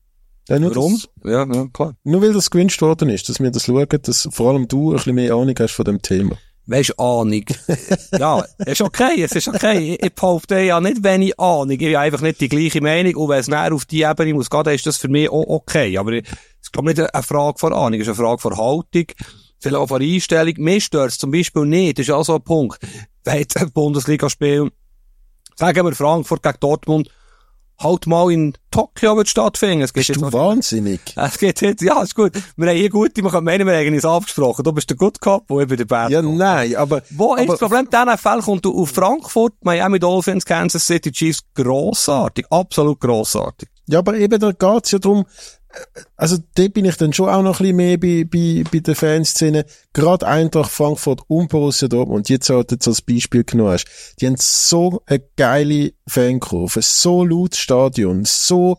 Dann 0.46 0.64
Warum? 0.64 0.94
Das, 0.94 1.30
ja, 1.32 1.46
ja, 1.46 1.66
klar. 1.72 1.94
Nur 2.04 2.20
weil 2.20 2.32
das 2.32 2.50
gewünscht 2.50 2.82
worden 2.82 3.08
ist, 3.08 3.28
dass 3.28 3.40
wir 3.40 3.50
das 3.50 3.64
schauen, 3.64 3.86
dass 4.02 4.28
vor 4.32 4.50
allem 4.50 4.68
du 4.68 4.90
ein 4.90 4.96
bisschen 4.96 5.14
mehr 5.14 5.34
Ahnung 5.34 5.54
hast 5.58 5.72
von 5.72 5.84
dem 5.84 6.02
Thema. 6.02 6.36
Weisst, 6.66 6.98
Ahnung. 6.98 7.44
ja, 8.18 8.44
ist 8.66 8.82
okay, 8.82 9.22
es 9.22 9.32
ist 9.32 9.48
okay. 9.48 9.94
Ich, 9.94 10.02
ich 10.02 10.14
behaupte 10.14 10.60
ja 10.60 10.80
nicht 10.80 11.02
wenig 11.02 11.38
Ahnung. 11.38 11.70
Ich 11.70 11.94
habe 11.94 12.00
einfach 12.00 12.20
nicht 12.20 12.40
die 12.40 12.48
gleiche 12.48 12.80
Meinung. 12.80 13.16
Und 13.16 13.28
wenn 13.30 13.40
es 13.40 13.48
näher 13.48 13.72
auf 13.72 13.84
die 13.84 14.02
Ebene 14.02 14.34
muss 14.34 14.50
gehen, 14.50 14.64
dann 14.64 14.74
ist 14.74 14.86
das 14.86 14.96
für 14.96 15.08
mich 15.08 15.28
auch 15.28 15.46
okay. 15.48 15.96
Aber 15.98 16.12
es 16.12 16.22
ist, 16.60 16.72
glaube 16.72 16.90
ich, 16.90 16.98
nicht 16.98 17.14
eine 17.14 17.22
Frage 17.22 17.58
von 17.58 17.72
Ahnung, 17.72 17.94
es 17.94 18.06
ist 18.06 18.08
eine 18.08 18.26
Frage 18.26 18.40
von 18.40 18.56
Haltung. 18.56 19.06
Vielleicht 19.62 19.80
auch 19.80 19.86
von 19.86 20.02
Einstellung. 20.02 20.54
Mir 20.58 20.80
stört 20.80 21.10
es 21.10 21.18
zum 21.18 21.30
Beispiel 21.30 21.64
nicht. 21.64 21.98
Das 21.98 22.06
ist 22.06 22.12
auch 22.12 22.24
so 22.24 22.34
ein 22.34 22.42
Punkt. 22.42 22.78
Wenn 23.24 23.38
jetzt 23.38 23.56
ein 23.56 23.70
Bundesliga-Spiel, 23.70 24.70
sagen 25.56 25.86
wir 25.86 25.94
Frankfurt 25.94 26.42
gegen 26.42 26.56
Dortmund, 26.60 27.08
halt 27.78 28.06
mal 28.06 28.30
in 28.32 28.54
Tokio 28.70 29.16
wird 29.16 29.28
stattfinden. 29.28 29.82
Es 29.82 29.92
bist 29.92 30.08
du 30.10 30.20
noch, 30.20 30.32
wahnsinnig? 30.32 31.00
Es 31.16 31.38
geht 31.38 31.60
jetzt, 31.60 31.82
ja, 31.82 32.02
ist 32.02 32.14
gut. 32.14 32.32
Wir 32.56 32.68
haben 32.68 32.76
hier 32.76 32.90
gute, 32.90 33.22
man 33.22 33.32
kann 33.32 33.44
meinen, 33.44 33.66
wir 33.66 33.74
haben 33.74 33.94
uns 33.94 34.04
abgesprochen. 34.04 34.64
Du 34.64 34.72
bist 34.72 34.90
der 34.90 34.96
Good 34.96 35.20
Cop, 35.20 35.44
wo 35.48 35.60
ich 35.60 35.68
bin 35.68 35.76
der 35.76 35.84
Bad 35.84 36.10
Ja, 36.10 36.22
nein, 36.22 36.74
aber... 36.76 37.02
Wo 37.10 37.32
aber, 37.32 37.42
ist 37.42 37.50
das 37.50 37.58
Problem? 37.60 37.88
Diesem 37.90 38.18
Fall 38.18 38.40
kommt 38.40 38.66
auf 38.66 38.90
Frankfurt, 38.90 39.54
Miami 39.62 39.98
Dolphins, 39.98 40.44
Kansas 40.44 40.86
City 40.86 41.12
Chiefs, 41.12 41.40
grossartig. 41.54 42.46
Absolut 42.50 43.00
grossartig. 43.00 43.68
Ja, 43.86 43.98
aber 43.98 44.14
eben, 44.14 44.38
da 44.38 44.52
geht's 44.52 44.92
ja 44.92 44.98
darum, 44.98 45.24
also 46.16 46.38
da 46.54 46.68
bin 46.68 46.84
ich 46.84 46.96
dann 46.96 47.12
schon 47.12 47.28
auch 47.28 47.42
noch 47.42 47.60
ein 47.60 47.74
bisschen 47.74 47.76
mehr 47.76 47.98
bei, 47.98 48.24
bei, 48.24 48.64
bei 48.70 48.80
der 48.80 48.94
Fanszene. 48.94 49.64
Gerade 49.92 50.26
Eintracht 50.26 50.70
Frankfurt 50.70 51.22
und 51.28 51.48
Borussia 51.48 51.88
Dortmund, 51.88 52.28
jetzt 52.28 52.48
halt 52.50 52.70
jetzt 52.70 52.86
als 52.88 53.02
Beispiel 53.02 53.44
genommen 53.44 53.72
hast, 53.72 53.86
die 54.20 54.26
haben 54.26 54.36
so 54.38 55.02
eine 55.06 55.22
geile 55.36 55.92
Fankurve, 56.06 56.80
so 56.82 57.24
laut 57.24 57.56
Stadion, 57.56 58.24
so, 58.24 58.78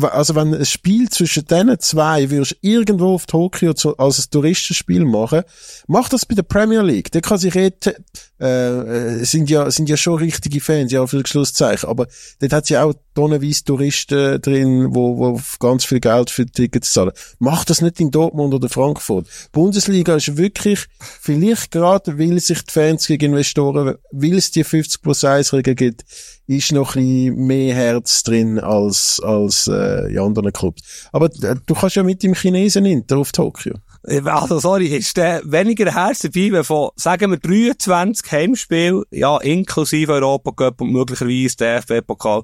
also 0.00 0.34
wenn 0.34 0.54
ein 0.54 0.64
Spiel 0.64 1.08
zwischen 1.08 1.44
diesen 1.46 1.78
zwei 1.80 2.30
würdest 2.30 2.56
irgendwo 2.60 3.14
auf 3.14 3.26
Tokio 3.26 3.74
als 3.98 4.18
ein 4.18 4.30
Touristenspiel 4.30 5.04
machen, 5.04 5.42
mach 5.86 6.08
das 6.08 6.26
bei 6.26 6.34
der 6.34 6.42
Premier 6.42 6.82
League. 6.82 7.12
Da 7.12 7.20
kann 7.20 7.38
sich 7.38 7.54
jetzt, 7.54 7.94
äh, 8.38 9.24
sind 9.24 9.48
ja, 9.50 9.70
sind 9.70 9.88
ja 9.88 9.96
schon 9.96 10.18
richtige 10.18 10.60
Fans, 10.60 10.92
ja, 10.92 11.06
für 11.06 11.26
Schlusszeichen, 11.26 11.88
aber 11.88 12.06
dort 12.40 12.52
hat 12.52 12.68
ja 12.68 12.84
auch 12.84 12.94
tonnenweise 13.14 13.64
Touristen 13.64 14.40
drin, 14.42 14.94
wo, 14.94 15.16
wo 15.18 15.40
ganz 15.58 15.84
viel 15.84 16.00
Geld 16.00 16.30
für 16.30 16.46
Tickets 16.46 16.92
zahlen. 16.92 17.12
Mach 17.38 17.64
das 17.64 17.80
nicht 17.80 17.98
in 18.00 18.10
Dortmund 18.10 18.52
oder 18.52 18.68
Frankfurt. 18.68 19.26
Bundesliga 19.52 20.16
ist 20.16 20.36
wirklich, 20.36 20.86
vielleicht 20.98 21.70
gerade, 21.70 22.18
weil 22.18 22.38
sich 22.40 22.62
die 22.62 22.72
Fans 22.72 23.06
gegen 23.06 23.32
Investoren, 23.32 23.96
weil 24.12 24.34
es 24.34 24.50
die 24.50 24.64
50 24.64 25.00
plus 25.00 25.24
1 25.24 25.52
Regel 25.54 25.74
gibt, 25.74 26.04
ist 26.46 26.72
noch 26.72 26.94
ein 26.94 27.02
bisschen 27.02 27.46
mehr 27.46 27.74
Herz 27.74 28.22
drin 28.22 28.58
als, 28.58 29.20
als 29.22 29.66
äh, 29.66 30.12
in 30.12 30.18
anderen 30.18 30.52
Clubs. 30.52 31.08
Aber 31.12 31.26
äh, 31.26 31.56
du 31.64 31.74
kannst 31.74 31.96
ja 31.96 32.02
mit 32.02 32.22
dem 32.22 32.34
Chinesen 32.34 32.84
Inter 32.84 33.18
auf 33.18 33.32
Tokio. 33.32 33.74
Also, 34.06 34.60
sorry, 34.60 34.86
ist 34.86 35.16
der 35.16 35.42
weniger 35.44 35.92
Herz 35.92 36.20
dabei, 36.20 36.62
von, 36.62 36.90
sagen 36.96 37.32
wir, 37.32 37.38
23 37.38 38.30
Heimspiel, 38.30 39.04
ja, 39.10 39.38
inklusive 39.38 40.12
Europacup 40.12 40.80
und 40.80 40.92
möglicherweise 40.92 41.56
DFB-Pokal, 41.56 42.42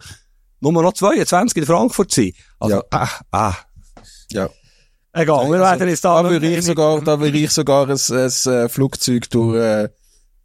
nur 0.60 0.72
noch 0.72 0.92
22 0.92 1.58
in 1.58 1.66
Frankfurt 1.66 2.10
sein. 2.10 2.32
Also, 2.58 2.76
ja. 2.76 2.82
ah, 2.90 3.08
ah. 3.30 3.54
Ja. 4.32 4.48
Egal, 5.12 5.50
wir 5.50 5.60
werden 5.60 5.88
jetzt 5.88 6.04
da... 6.04 6.22
Da 6.22 6.30
würde 6.30 6.48
ich 6.48 6.64
sogar, 6.64 7.00
da 7.00 7.20
würde 7.20 7.38
ich 7.38 7.50
sogar 7.50 7.88
ein, 7.88 7.98
ein, 8.10 8.30
ein 8.46 8.68
Flugzeug 8.68 9.30
durch, 9.30 9.56
äh, 9.56 9.88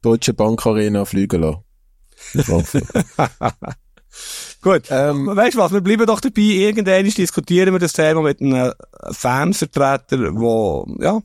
Deutsche 0.01 0.33
Bank 0.33 0.65
Arena 0.65 1.05
fliegen 1.05 1.41
lassen. 1.41 1.63
Gut. 4.67 4.83
Ähm, 4.89 5.27
weißt 5.27 5.55
du 5.55 5.59
was? 5.59 5.71
Wir 5.71 5.79
bleiben 5.79 6.05
doch 6.05 6.19
dabei. 6.19 6.41
Irgendwann 6.41 7.05
diskutieren 7.05 7.73
wir 7.73 7.79
das 7.79 7.93
Thema 7.93 8.21
mit 8.21 8.41
einem 8.41 8.73
Fanvertreter, 9.11 10.35
wo, 10.35 10.85
ja, 10.99 11.21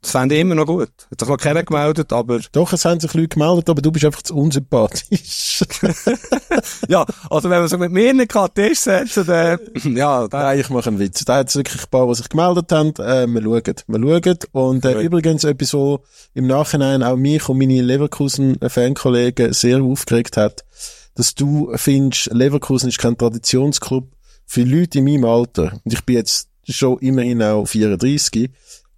das 0.00 0.12
fände 0.12 0.36
ich 0.36 0.40
immer 0.40 0.54
noch 0.54 0.66
gut. 0.66 0.88
Hat 1.10 1.18
sich 1.18 1.28
noch 1.28 1.36
keiner 1.36 1.64
gemeldet, 1.64 2.12
aber... 2.12 2.38
Doch, 2.52 2.72
es 2.72 2.84
haben 2.84 3.00
sich 3.00 3.12
Leute 3.12 3.28
gemeldet, 3.28 3.68
aber 3.68 3.82
du 3.82 3.90
bist 3.90 4.04
einfach 4.04 4.22
zu 4.22 4.36
unsympathisch. 4.36 5.64
ja, 6.88 7.04
also 7.28 7.50
wenn 7.50 7.58
man 7.58 7.68
sich 7.68 7.78
mit 7.78 7.90
mir 7.90 8.14
nicht 8.14 8.36
an 8.36 8.48
den 8.56 8.68
Tisch 8.68 8.78
setzt, 8.78 9.16
dann, 9.16 9.58
ja, 9.82 10.28
dann... 10.28 10.42
Nein, 10.42 10.60
ich 10.60 10.70
mache 10.70 10.90
einen 10.90 11.00
Witz. 11.00 11.24
Da 11.24 11.38
hat 11.38 11.48
es 11.48 11.56
wirklich 11.56 11.82
ein 11.82 11.90
paar, 11.90 12.06
die 12.06 12.14
sich 12.14 12.28
gemeldet 12.28 12.70
haben. 12.70 12.94
Äh, 13.00 13.26
wir 13.26 13.42
schauen. 13.42 13.74
Wir 13.88 14.22
schauen. 14.22 14.38
Und 14.52 14.84
äh, 14.84 15.02
übrigens 15.02 15.42
etwas, 15.42 15.74
wo 15.74 16.04
im 16.34 16.46
Nachhinein 16.46 17.02
auch 17.02 17.16
mich 17.16 17.48
und 17.48 17.58
meine 17.58 17.82
Leverkusen-Fankollegen 17.82 19.52
sehr 19.52 19.82
aufgeregt 19.82 20.36
hat, 20.36 20.64
dass 21.14 21.34
du 21.34 21.72
findest, 21.74 22.32
Leverkusen 22.32 22.88
ist 22.88 22.98
kein 22.98 23.16
Traditionsclub 23.16 24.10
für 24.46 24.62
Leute 24.62 24.98
in 24.98 25.04
meinem 25.04 25.24
Alter. 25.24 25.80
Und 25.84 25.92
ich 25.92 26.04
bin 26.04 26.16
jetzt 26.16 26.48
schon 26.64 26.98
immerhin 26.98 27.42
auch 27.42 27.66
34 27.66 28.50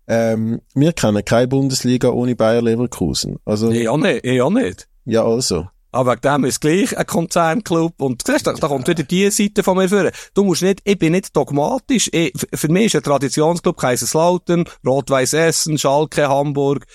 ähm, 0.09 0.61
wir 0.75 0.93
kennen 0.93 1.25
keine 1.25 1.49
Bundesliga 1.49 2.09
ohne 2.09 2.35
Bayer 2.35 2.63
Leverkusen. 2.63 3.39
Also, 3.45 3.71
ich 3.71 3.89
auch 3.89 3.97
nicht. 3.97 4.25
Ich 4.25 4.43
auch 4.43 4.51
nicht. 4.51 4.89
Ja, 5.05 5.25
also. 5.25 5.69
Aber 5.93 6.13
wegen 6.13 6.21
dem 6.23 6.45
ist 6.45 6.61
gleich 6.61 6.97
ein 6.97 7.07
Konzernclub. 7.07 8.01
Und 8.01 8.23
siehst, 8.27 8.47
da, 8.47 8.53
da 8.55 8.69
kommt 8.69 8.89
wieder 8.89 9.05
die 9.05 9.31
Seite 9.31 9.63
von 9.63 9.77
mir 9.77 9.89
vor. 9.89 10.11
Du 10.35 10.45
musst 10.45 10.63
nicht, 10.63 10.81
ich 10.85 10.99
bin 10.99 11.13
nicht 11.13 11.37
dogmatisch. 11.37 12.09
Ich, 12.13 12.33
für 12.53 12.69
mich 12.69 12.87
ist 12.87 12.97
ein 12.97 13.03
Traditionsclub 13.03 13.77
Kaiserslautern, 13.77 14.65
Rot-Weiß 14.87 15.35
Essen, 15.35 15.79
Schalke, 15.79 16.29
Hamburg, 16.29 16.87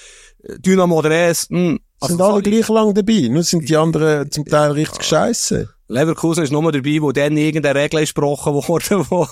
Dynamo 0.44 1.02
Dresden. 1.02 1.80
Also 2.00 2.16
sind 2.16 2.22
alle 2.22 2.42
gleich 2.42 2.68
lang 2.70 2.94
dabei. 2.94 3.28
Nur 3.30 3.44
sind 3.44 3.68
die 3.68 3.76
anderen 3.76 4.32
zum 4.32 4.46
Teil 4.46 4.72
richtig 4.72 5.04
scheiße. 5.04 5.70
Leverkusen 5.90 6.44
ist 6.44 6.52
nur 6.52 6.72
dabei, 6.72 7.02
wo 7.02 7.12
dann 7.12 7.38
irgendeine 7.38 7.80
Regel 7.80 8.02
gesprochen 8.02 8.54
wurde, 8.54 9.06
wo, 9.10 9.26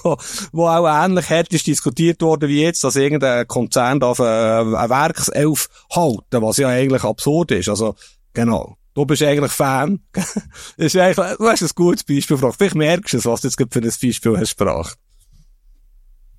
wo 0.53 0.67
auch 0.67 1.05
ähnlich 1.05 1.29
hart 1.29 1.53
ist 1.53 1.67
diskutiert 1.67 2.21
worden 2.21 2.49
wie 2.49 2.61
jetzt, 2.61 2.83
dass 2.83 2.95
irgendein 2.95 3.47
Konzern 3.47 3.99
darf 3.99 4.19
eine, 4.21 4.71
äh, 4.71 4.77
eine 4.77 4.89
Werkself 4.89 5.69
halten, 5.93 6.41
was 6.41 6.57
ja 6.57 6.69
eigentlich 6.69 7.03
absurd 7.03 7.51
ist. 7.51 7.69
Also, 7.69 7.95
genau. 8.33 8.77
Du 8.93 9.05
bist 9.05 9.21
eigentlich 9.23 9.51
Fan. 9.51 9.99
ist 10.77 10.95
eigentlich, 10.95 11.37
du 11.37 11.47
hast 11.47 11.61
ein 11.61 11.69
gutes 11.75 12.05
Beispiel 12.05 12.37
gefragt. 12.37 12.55
Vielleicht 12.57 12.75
merkst 12.75 13.13
du 13.13 13.17
es, 13.17 13.25
was 13.25 13.41
du 13.41 13.49
jetzt 13.49 13.57
für 13.57 13.79
ein 13.81 13.93
Beispiel 14.01 14.37
hast 14.39 14.57
gebracht. 14.57 14.97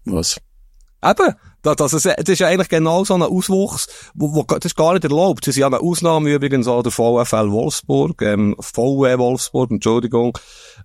Was? 0.06 0.40
Eben, 1.04 1.34
das, 1.74 1.92
das, 1.92 2.02
das 2.02 2.28
ist 2.28 2.42
eigentlich 2.42 2.68
genau 2.68 3.04
so 3.04 3.14
ein 3.14 3.22
Auswuchs, 3.22 3.88
wo, 4.14 4.34
wo, 4.34 4.42
das 4.42 4.66
ist 4.66 4.76
gar 4.76 4.94
nicht 4.94 5.04
erlaubt. 5.04 5.44
Sie 5.44 5.52
sind 5.52 5.62
ja 5.62 5.66
eine 5.66 5.80
Ausnahme 5.80 6.32
übrigens 6.32 6.68
auch 6.68 6.82
der 6.82 6.92
VfL 6.92 7.50
Wolfsburg, 7.50 8.22
ähm, 8.22 8.56
VW 8.60 9.18
Wolfsburg, 9.18 9.70
Entschuldigung, 9.70 10.38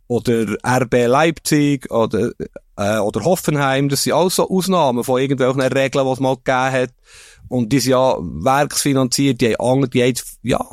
oder 0.08 0.46
RB 0.66 1.08
Leipzig, 1.08 1.92
oder, 1.92 2.32
äh, 2.78 2.98
oder 2.98 3.24
Hoffenheim. 3.24 3.90
Das 3.90 4.04
sind 4.04 4.14
alles 4.14 4.36
so 4.36 4.50
Ausnahmen 4.50 5.04
von 5.04 5.22
irgendwelchen 5.22 5.62
Regeln, 5.62 6.06
die 6.06 6.12
es 6.12 6.20
mal 6.20 6.36
gegeben 6.36 6.72
hat. 6.72 6.90
Und 7.48 7.72
die 7.74 7.80
sind 7.80 7.92
ja 7.92 8.18
werksfinanziert, 8.20 9.42
die 9.42 9.56
haben, 9.56 9.90
die 9.90 10.04
haben, 10.04 10.14
ja, 10.42 10.66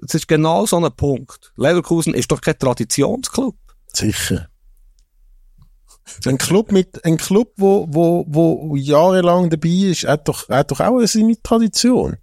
das 0.00 0.14
ist 0.14 0.28
genau 0.28 0.66
so 0.66 0.76
ein 0.76 0.92
Punkt. 0.92 1.52
Leverkusen 1.56 2.14
ist 2.14 2.30
doch 2.30 2.40
kein 2.40 2.58
Traditionsclub. 2.58 3.56
Sicher. 3.92 4.48
Ein 6.26 6.38
Club 6.38 6.72
mit, 6.72 7.04
ein 7.04 7.16
Club, 7.16 7.52
wo, 7.56 7.86
wo, 7.88 8.24
wo 8.28 8.76
jahrelang 8.76 9.50
dabei 9.50 9.68
ist, 9.68 10.06
hat 10.06 10.28
doch, 10.28 10.48
hat 10.48 10.70
doch 10.70 10.80
auch 10.80 11.00
seine 11.06 11.40
Tradition. 11.42 12.16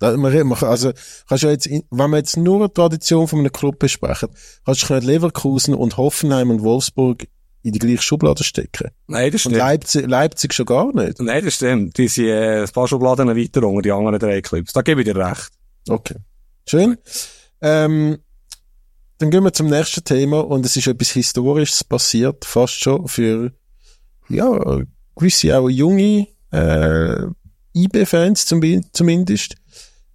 Also, 0.00 0.92
kannst 1.28 1.44
du 1.44 1.48
jetzt, 1.48 1.68
wenn 1.68 2.10
wir 2.10 2.16
jetzt 2.16 2.36
nur 2.36 2.56
eine 2.56 2.72
Tradition 2.72 3.28
von 3.28 3.40
einem 3.40 3.52
Club 3.52 3.78
besprechen, 3.78 4.30
kannst 4.64 4.88
du 4.88 4.94
Leverkusen 4.94 5.74
und 5.74 5.98
Hoffenheim 5.98 6.50
und 6.50 6.62
Wolfsburg 6.62 7.26
in 7.62 7.72
die 7.72 7.78
gleiche 7.78 8.02
Schublade 8.02 8.42
stecken. 8.42 8.90
Nein, 9.06 9.30
das 9.30 9.42
stimmt. 9.42 9.56
Und 9.56 9.58
Leipzig, 9.58 10.06
Leipzig 10.06 10.54
schon 10.54 10.66
gar 10.66 10.94
nicht. 10.94 11.20
Nein, 11.20 11.44
das 11.44 11.54
stimmt. 11.54 11.98
Die 11.98 12.08
sind 12.08 12.26
äh, 12.26 12.62
ein 12.62 12.68
paar 12.68 12.88
Schubladen 12.88 13.28
weiter 13.28 13.62
unter 13.64 13.82
die 13.82 13.92
anderen 13.92 14.18
drei 14.18 14.40
Clubs. 14.40 14.72
Da 14.72 14.80
gebe 14.80 15.02
ich 15.02 15.06
dir 15.06 15.16
recht. 15.16 15.50
Okay. 15.88 16.16
Schön. 16.66 16.96
Ähm, 17.60 18.18
dann 19.20 19.30
gehen 19.30 19.44
wir 19.44 19.52
zum 19.52 19.66
nächsten 19.66 20.02
Thema 20.02 20.40
und 20.40 20.64
es 20.64 20.76
ist 20.78 20.86
etwas 20.86 21.10
Historisches 21.10 21.84
passiert, 21.84 22.46
fast 22.46 22.80
schon 22.80 23.06
für, 23.06 23.52
ja, 24.30 24.80
gewisse 25.14 25.58
auch 25.58 25.68
junge, 25.68 26.26
äh, 26.50 27.26
IB-Fans 27.74 28.46
zum, 28.46 28.62
zumindest. 28.92 29.56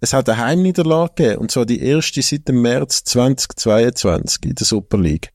es 0.00 0.12
hat 0.12 0.28
eine 0.28 0.38
Heimniederlage 0.38 1.14
gegeben, 1.14 1.40
und 1.40 1.52
zwar 1.52 1.66
die 1.66 1.80
erste 1.80 2.20
seit 2.20 2.48
dem 2.48 2.60
März 2.62 3.04
2022 3.04 4.44
in 4.44 4.54
der 4.56 4.66
Super 4.66 4.98
League. 4.98 5.30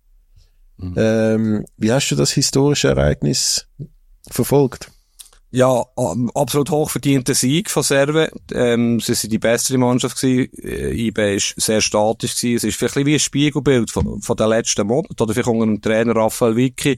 Mhm. 0.76 0.94
Ähm, 0.98 1.66
wie 1.78 1.94
hast 1.94 2.10
du 2.10 2.16
das 2.16 2.32
historische 2.32 2.90
Ereignis 2.90 3.68
verfolgt? 4.30 4.92
Ja, 5.54 5.86
absolut 6.34 6.70
hochverdienter 6.70 7.36
Sieg 7.36 7.70
von 7.70 7.84
Serve. 7.84 8.32
Ähm, 8.54 9.02
sie 9.02 9.14
sind 9.14 9.34
die 9.34 9.38
bessere 9.38 9.78
Mannschaft 9.78 10.20
gewesen. 10.20 10.50
Äh, 10.64 11.08
IB 11.08 11.36
ist 11.36 11.56
sehr 11.58 11.82
statisch 11.82 12.38
gewesen. 12.38 12.56
Es 12.56 12.64
ist 12.64 12.80
vielleicht 12.80 13.06
wie 13.06 13.16
ein 13.16 13.20
Spiegelbild 13.20 13.92
von, 13.92 14.22
von 14.22 14.38
den 14.38 14.48
letzten 14.48 14.88
Monaten. 14.88 15.22
Oder 15.22 15.34
vielleicht 15.34 15.50
unter 15.50 15.66
dem 15.66 15.82
Trainer 15.82 16.16
Raphael 16.16 16.56
Vicky. 16.56 16.98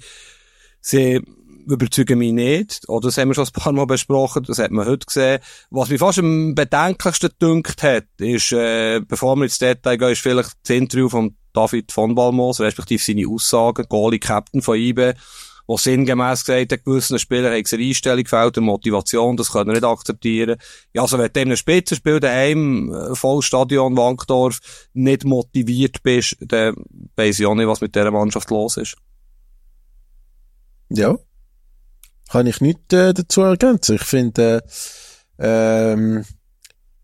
Sie 0.82 1.20
überzeugen 1.68 2.20
mich 2.20 2.32
nicht. 2.32 2.88
Oder 2.88 3.08
das 3.08 3.18
haben 3.18 3.30
wir 3.30 3.34
schon 3.34 3.48
ein 3.48 3.60
paar 3.60 3.74
Mal 3.74 3.88
besprochen. 3.88 4.44
Das 4.44 4.60
hat 4.60 4.70
man 4.70 4.86
heute 4.86 5.08
gesehen. 5.08 5.40
Was 5.72 5.90
mich 5.90 6.00
fast 6.00 6.20
am 6.20 6.54
bedenklichsten 6.54 7.32
gedünkt 7.40 7.82
hat, 7.82 8.06
ist, 8.20 8.52
äh, 8.52 9.00
bevor 9.00 9.36
wir 9.36 9.46
ins 9.46 9.58
Detail 9.58 9.98
gehen, 9.98 10.12
ist 10.12 10.22
vielleicht 10.22 10.52
das 10.62 10.76
Interview 10.76 11.10
von 11.10 11.36
David 11.54 11.92
von 11.92 12.14
Balmos, 12.14 12.60
respektive 12.60 13.02
seine 13.02 13.28
Aussagen, 13.28 13.88
Goalie-Captain 13.90 14.62
von 14.62 14.78
IB 14.78 15.14
wo 15.66 15.78
sinngemäß 15.78 16.46
gesagt 16.46 16.72
hat, 16.72 16.84
gewissen 16.84 17.20
Spielern 17.20 17.54
haben 17.54 17.64
eine 17.72 17.84
Einstellung 17.84 18.24
gefällt, 18.24 18.58
eine 18.58 18.66
Motivation, 18.66 19.38
das 19.38 19.52
können 19.52 19.68
wir 19.68 19.74
nicht 19.74 19.84
akzeptieren. 19.84 20.58
Ja, 20.94 21.04
also 21.04 21.18
wenn 21.18 21.32
du 21.32 21.40
in 21.40 21.48
einem 21.48 21.58
Spitzenspiel 21.58 22.20
daheim, 22.20 22.94
äh, 22.94 23.16
Vollstadion, 23.16 23.96
Wankdorf, 23.96 24.60
nicht 24.94 25.24
motiviert 25.24 26.04
bist, 26.04 26.38
dann 26.42 26.76
weiss 27.16 27.40
ich 27.40 27.46
auch 27.46 27.56
nicht, 27.56 27.68
was 27.68 27.82
mit 27.82 27.96
dieser 27.96 28.12
Mannschaft 28.12 28.50
los 28.50 28.78
ist. 28.78 28.96
Ja. 30.90 31.18
Kann 32.30 32.48
ich 32.48 32.62
nichts 32.62 32.94
äh, 32.94 33.14
dazu 33.14 33.42
ergänzen. 33.42 33.96
Ich 33.96 34.04
finde, 34.04 34.64
äh, 35.38 35.94
ähm, 35.94 36.26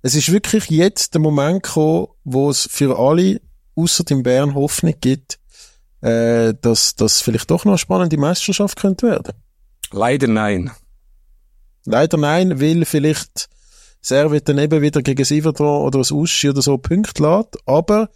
es 0.01 0.15
ist 0.15 0.31
wirklich 0.31 0.69
jetzt 0.69 1.13
der 1.13 1.21
Moment 1.21 1.63
gekommen, 1.63 2.07
wo 2.23 2.49
es 2.49 2.67
für 2.71 2.97
alle, 2.97 3.41
außer 3.75 4.03
dem 4.03 4.23
Bern, 4.23 4.55
Hoffnung 4.55 4.95
gibt, 5.01 5.38
äh, 6.01 6.53
dass 6.61 6.95
das 6.95 7.21
vielleicht 7.21 7.49
doch 7.51 7.65
noch 7.65 7.73
eine 7.73 7.77
spannende 7.77 8.17
Meisterschaft 8.17 8.79
könnte 8.79 9.07
werden? 9.07 9.33
Leider 9.91 10.27
nein. 10.27 10.71
Leider 11.85 12.17
nein, 12.17 12.59
weil 12.61 12.85
vielleicht 12.85 13.49
Servet 14.01 14.47
dann 14.47 14.59
eben 14.59 14.81
wieder 14.81 15.01
gegen 15.01 15.25
Siverdro 15.25 15.85
oder 15.85 15.99
das 15.99 16.11
Uschi 16.11 16.49
oder 16.49 16.61
so 16.61 16.77
Punkte 16.77 17.21
lädt, 17.23 17.57
aber 17.65 18.09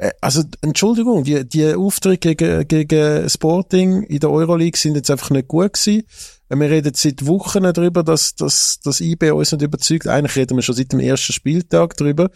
äh, 0.00 0.12
also 0.20 0.42
Entschuldigung, 0.62 1.24
die, 1.24 1.46
die 1.46 1.74
Auftritte 1.74 2.34
gegen, 2.34 2.66
gegen 2.66 3.28
Sporting 3.28 4.02
in 4.04 4.20
der 4.20 4.30
Euroleague 4.30 4.78
sind 4.78 4.96
jetzt 4.96 5.10
einfach 5.10 5.30
nicht 5.30 5.48
gut 5.48 5.74
gewesen. 5.74 6.04
Äh, 6.48 6.56
wir 6.56 6.70
reden 6.70 6.92
seit 6.94 7.26
Wochen 7.26 7.62
darüber, 7.62 8.02
dass, 8.02 8.34
dass, 8.34 8.80
dass 8.82 9.00
IB 9.00 9.30
uns 9.30 9.52
nicht 9.52 9.62
überzeugt. 9.62 10.06
Eigentlich 10.06 10.36
reden 10.36 10.56
wir 10.56 10.62
schon 10.62 10.74
seit 10.74 10.92
dem 10.92 11.00
ersten 11.00 11.32
Spieltag 11.32 11.96
darüber. 11.96 12.30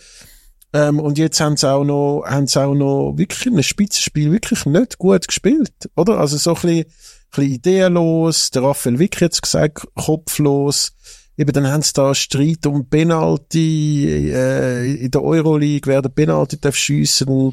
Ähm, 0.75 0.99
und 0.99 1.19
jetzt 1.19 1.41
haben 1.41 1.57
sie 1.57 1.71
auch 1.71 1.85
noch, 1.85 2.25
haben 2.27 2.49
sie 2.49 2.61
auch 2.61 2.75
noch 2.75 3.15
wirklich 3.17 3.47
in 3.47 3.53
einem 3.53 3.63
Spitzenspiel 3.63 4.33
wirklich 4.33 4.67
nicht 4.67 4.99
gut 4.99 5.27
gespielt, 5.29 5.73
oder? 5.95 6.19
Also 6.19 6.37
so 6.37 6.51
ein 6.51 6.55
bisschen, 6.55 6.79
ein 6.79 6.85
bisschen 7.31 7.53
ideenlos, 7.53 8.51
der 8.51 8.65
Raphael 8.65 8.99
Wick 8.99 9.21
jetzt 9.21 9.41
gesagt, 9.41 9.87
kopflos. 9.95 10.93
Eben 11.37 11.53
dann 11.53 11.69
haben 11.69 11.83
sie 11.83 11.93
da 11.95 12.13
Streit 12.15 12.67
um 12.67 12.89
Penalty, 12.89 14.31
äh, 14.33 15.05
in 15.05 15.11
der 15.13 15.23
Euroleague, 15.23 15.87
wer 15.87 16.03
den 16.03 16.13
Penalty 16.13 16.61
darf 16.61 16.75
schiessen 16.75 17.53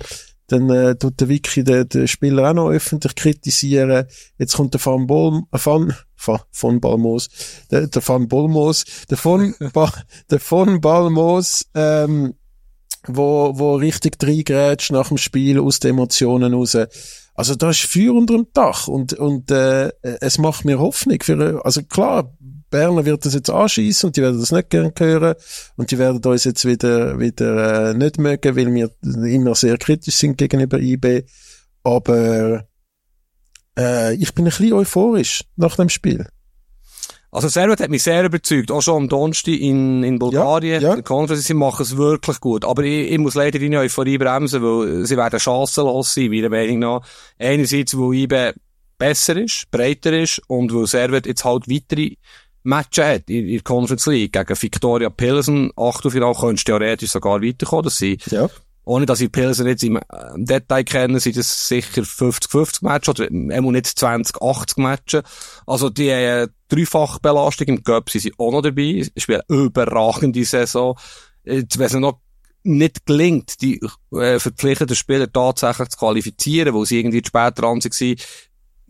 dann 0.51 0.70
äh, 0.70 0.96
tut 0.98 1.20
der 1.22 1.30
Wiki 1.30 1.63
den, 1.63 1.88
den 1.88 2.08
Spieler 2.08 2.50
auch 2.50 2.54
noch 2.54 2.70
öffentlich 2.70 3.16
kritisieren. 3.16 4.06
Jetzt 4.38 4.56
kommt 4.56 4.74
der 4.74 4.86
Van 4.86 5.08
Bol, 5.08 5.44
Van, 5.50 5.96
Van, 6.18 6.40
von 6.51 6.82
Balmos, 6.82 7.30
der, 7.72 7.88
der 7.88 8.06
Van 8.06 8.28
Bolmos, 8.28 8.84
der 9.10 9.18
von, 9.18 9.56
ba, 9.72 9.92
der 10.30 10.40
von 10.42 10.82
Balmos, 10.82 11.66
ähm, 11.74 12.34
wo, 13.08 13.53
wo 13.58 13.75
richtig 13.75 14.17
reingrätscht 14.22 14.91
nach 14.91 15.10
dem 15.10 15.17
Spiel 15.17 15.60
aus 15.60 15.79
den 15.79 15.91
Emotionen 15.91 16.53
raus. 16.53 16.77
Also 17.34 17.55
da 17.55 17.70
ist 17.70 17.81
Feuer 17.81 18.13
unter 18.13 18.36
dem 18.36 18.48
Dach 18.53 18.88
und, 18.88 19.13
und 19.13 19.50
äh, 19.51 19.91
es 20.01 20.37
macht 20.37 20.66
mir 20.66 20.79
Hoffnung. 20.79 21.18
Für, 21.22 21.61
also 21.66 21.81
klar, 21.83 22.35
Berner 22.70 23.05
wird 23.05 23.25
das 23.25 23.33
jetzt 23.33 23.50
anschießen 23.50 24.07
und 24.07 24.18
die 24.18 24.22
werden 24.22 24.40
das 24.40 24.51
nicht 24.51 24.70
gern 24.70 24.92
hören 24.98 25.35
und 25.75 25.92
die 25.92 25.98
werden 25.98 26.24
uns 26.24 26.44
jetzt 26.44 26.66
wieder, 26.66 27.20
wieder 27.20 27.90
äh, 27.90 27.94
nicht 27.94 28.18
mögen, 28.18 28.55
weil 28.55 28.74
wir 28.74 28.90
immer 29.01 29.55
sehr 29.55 29.77
kritisch 29.77 30.16
sind 30.16 30.37
gegenüber 30.37 30.79
IB. 30.79 31.24
Aber 31.83 32.66
äh, 33.77 34.14
ich 34.16 34.33
bin 34.33 34.46
ein 34.46 34.51
bisschen 34.51 34.74
euphorisch 34.74 35.44
nach 35.55 35.75
dem 35.75 35.90
Spiel. 35.90 36.27
Also 37.33 37.48
Servet 37.48 37.79
hat 37.79 37.89
mich 37.89 38.03
sehr 38.03 38.25
überzeugt, 38.25 38.72
auch 38.72 38.81
schon 38.81 39.03
am 39.03 39.09
Donnerstag 39.09 39.53
in, 39.53 40.03
in 40.03 40.20
Bulgarien, 40.20 40.81
ja, 40.81 40.96
ja. 40.96 41.01
Conference, 41.01 41.46
sie 41.46 41.53
machen 41.53 41.83
es 41.83 41.96
wirklich 41.96 42.41
gut. 42.41 42.65
Aber 42.65 42.83
ich, 42.83 43.09
ich 43.09 43.17
muss 43.20 43.35
leider 43.35 43.57
deine 43.57 43.79
Euphorie 43.79 44.17
bremsen, 44.17 44.61
weil 44.61 45.05
sie 45.05 45.15
werden 45.15 45.39
chancenlos 45.39 46.13
sein, 46.13 46.29
meiner 46.29 46.50
Meinung 46.50 46.79
nach. 46.79 47.01
Einerseits, 47.39 47.98
weil 47.98 48.15
IBE 48.15 48.53
besser 48.98 49.37
ist, 49.37 49.72
breiter 49.72 50.11
ist 50.11 50.41
und 50.48 50.75
weil 50.75 50.87
Servet 50.87 51.25
jetzt 51.25 51.46
halt 51.46 51.70
weitere 51.70 52.15
Matches 52.63 53.05
hat 53.05 53.29
in, 53.29 53.48
in 53.48 53.53
der 53.53 53.63
Conference 53.63 54.05
League 54.07 54.33
gegen 54.33 54.61
Victoria 54.61 55.09
Pilsen, 55.09 55.72
Achtelfinale, 55.77 56.35
könntest 56.35 56.67
theoretisch 56.67 57.11
sogar 57.11 57.41
weiterkommen, 57.41 57.85
dass 57.85 57.98
sie 57.98 58.17
ja 58.29 58.50
ohne 58.83 59.05
dass 59.05 59.22
ich 59.22 59.31
Pilsen 59.31 59.67
jetzt 59.67 59.83
im 59.83 60.00
Detail 60.35 60.83
kenne, 60.83 61.20
sind 61.20 61.37
es 61.37 61.67
sicher 61.67 62.01
50-50 62.01 62.83
Matches 62.83 63.09
oder 63.09 63.27
einmal 63.27 63.72
nicht 63.72 63.85
20-80 63.85 64.81
Matches. 64.81 65.24
Also 65.67 65.89
die 65.89 66.09
äh, 66.09 66.48
Dreifachbelastung 66.70 67.67
im 67.67 67.83
Cup 67.83 68.09
sind 68.09 68.22
sie 68.22 68.33
auch 68.37 68.51
noch 68.51 68.61
dabei. 68.61 69.03
Es 69.13 69.24
spielen 69.24 69.41
überragende 69.48 70.44
Saison. 70.44 70.98
Jetzt, 71.44 71.77
wenn 71.77 71.85
es 71.85 71.94
noch 71.94 72.22
nicht 72.63 73.05
gelingt, 73.05 73.61
die 73.61 73.79
äh, 74.13 74.39
verpflichteten 74.39 74.96
Spieler 74.96 75.31
tatsächlich 75.31 75.89
zu 75.89 75.98
qualifizieren, 75.98 76.74
weil 76.74 76.85
sie 76.85 77.00
irgendwie 77.00 77.24
später 77.25 77.51
dran 77.51 77.81
waren, 77.83 77.91
sie 77.91 78.17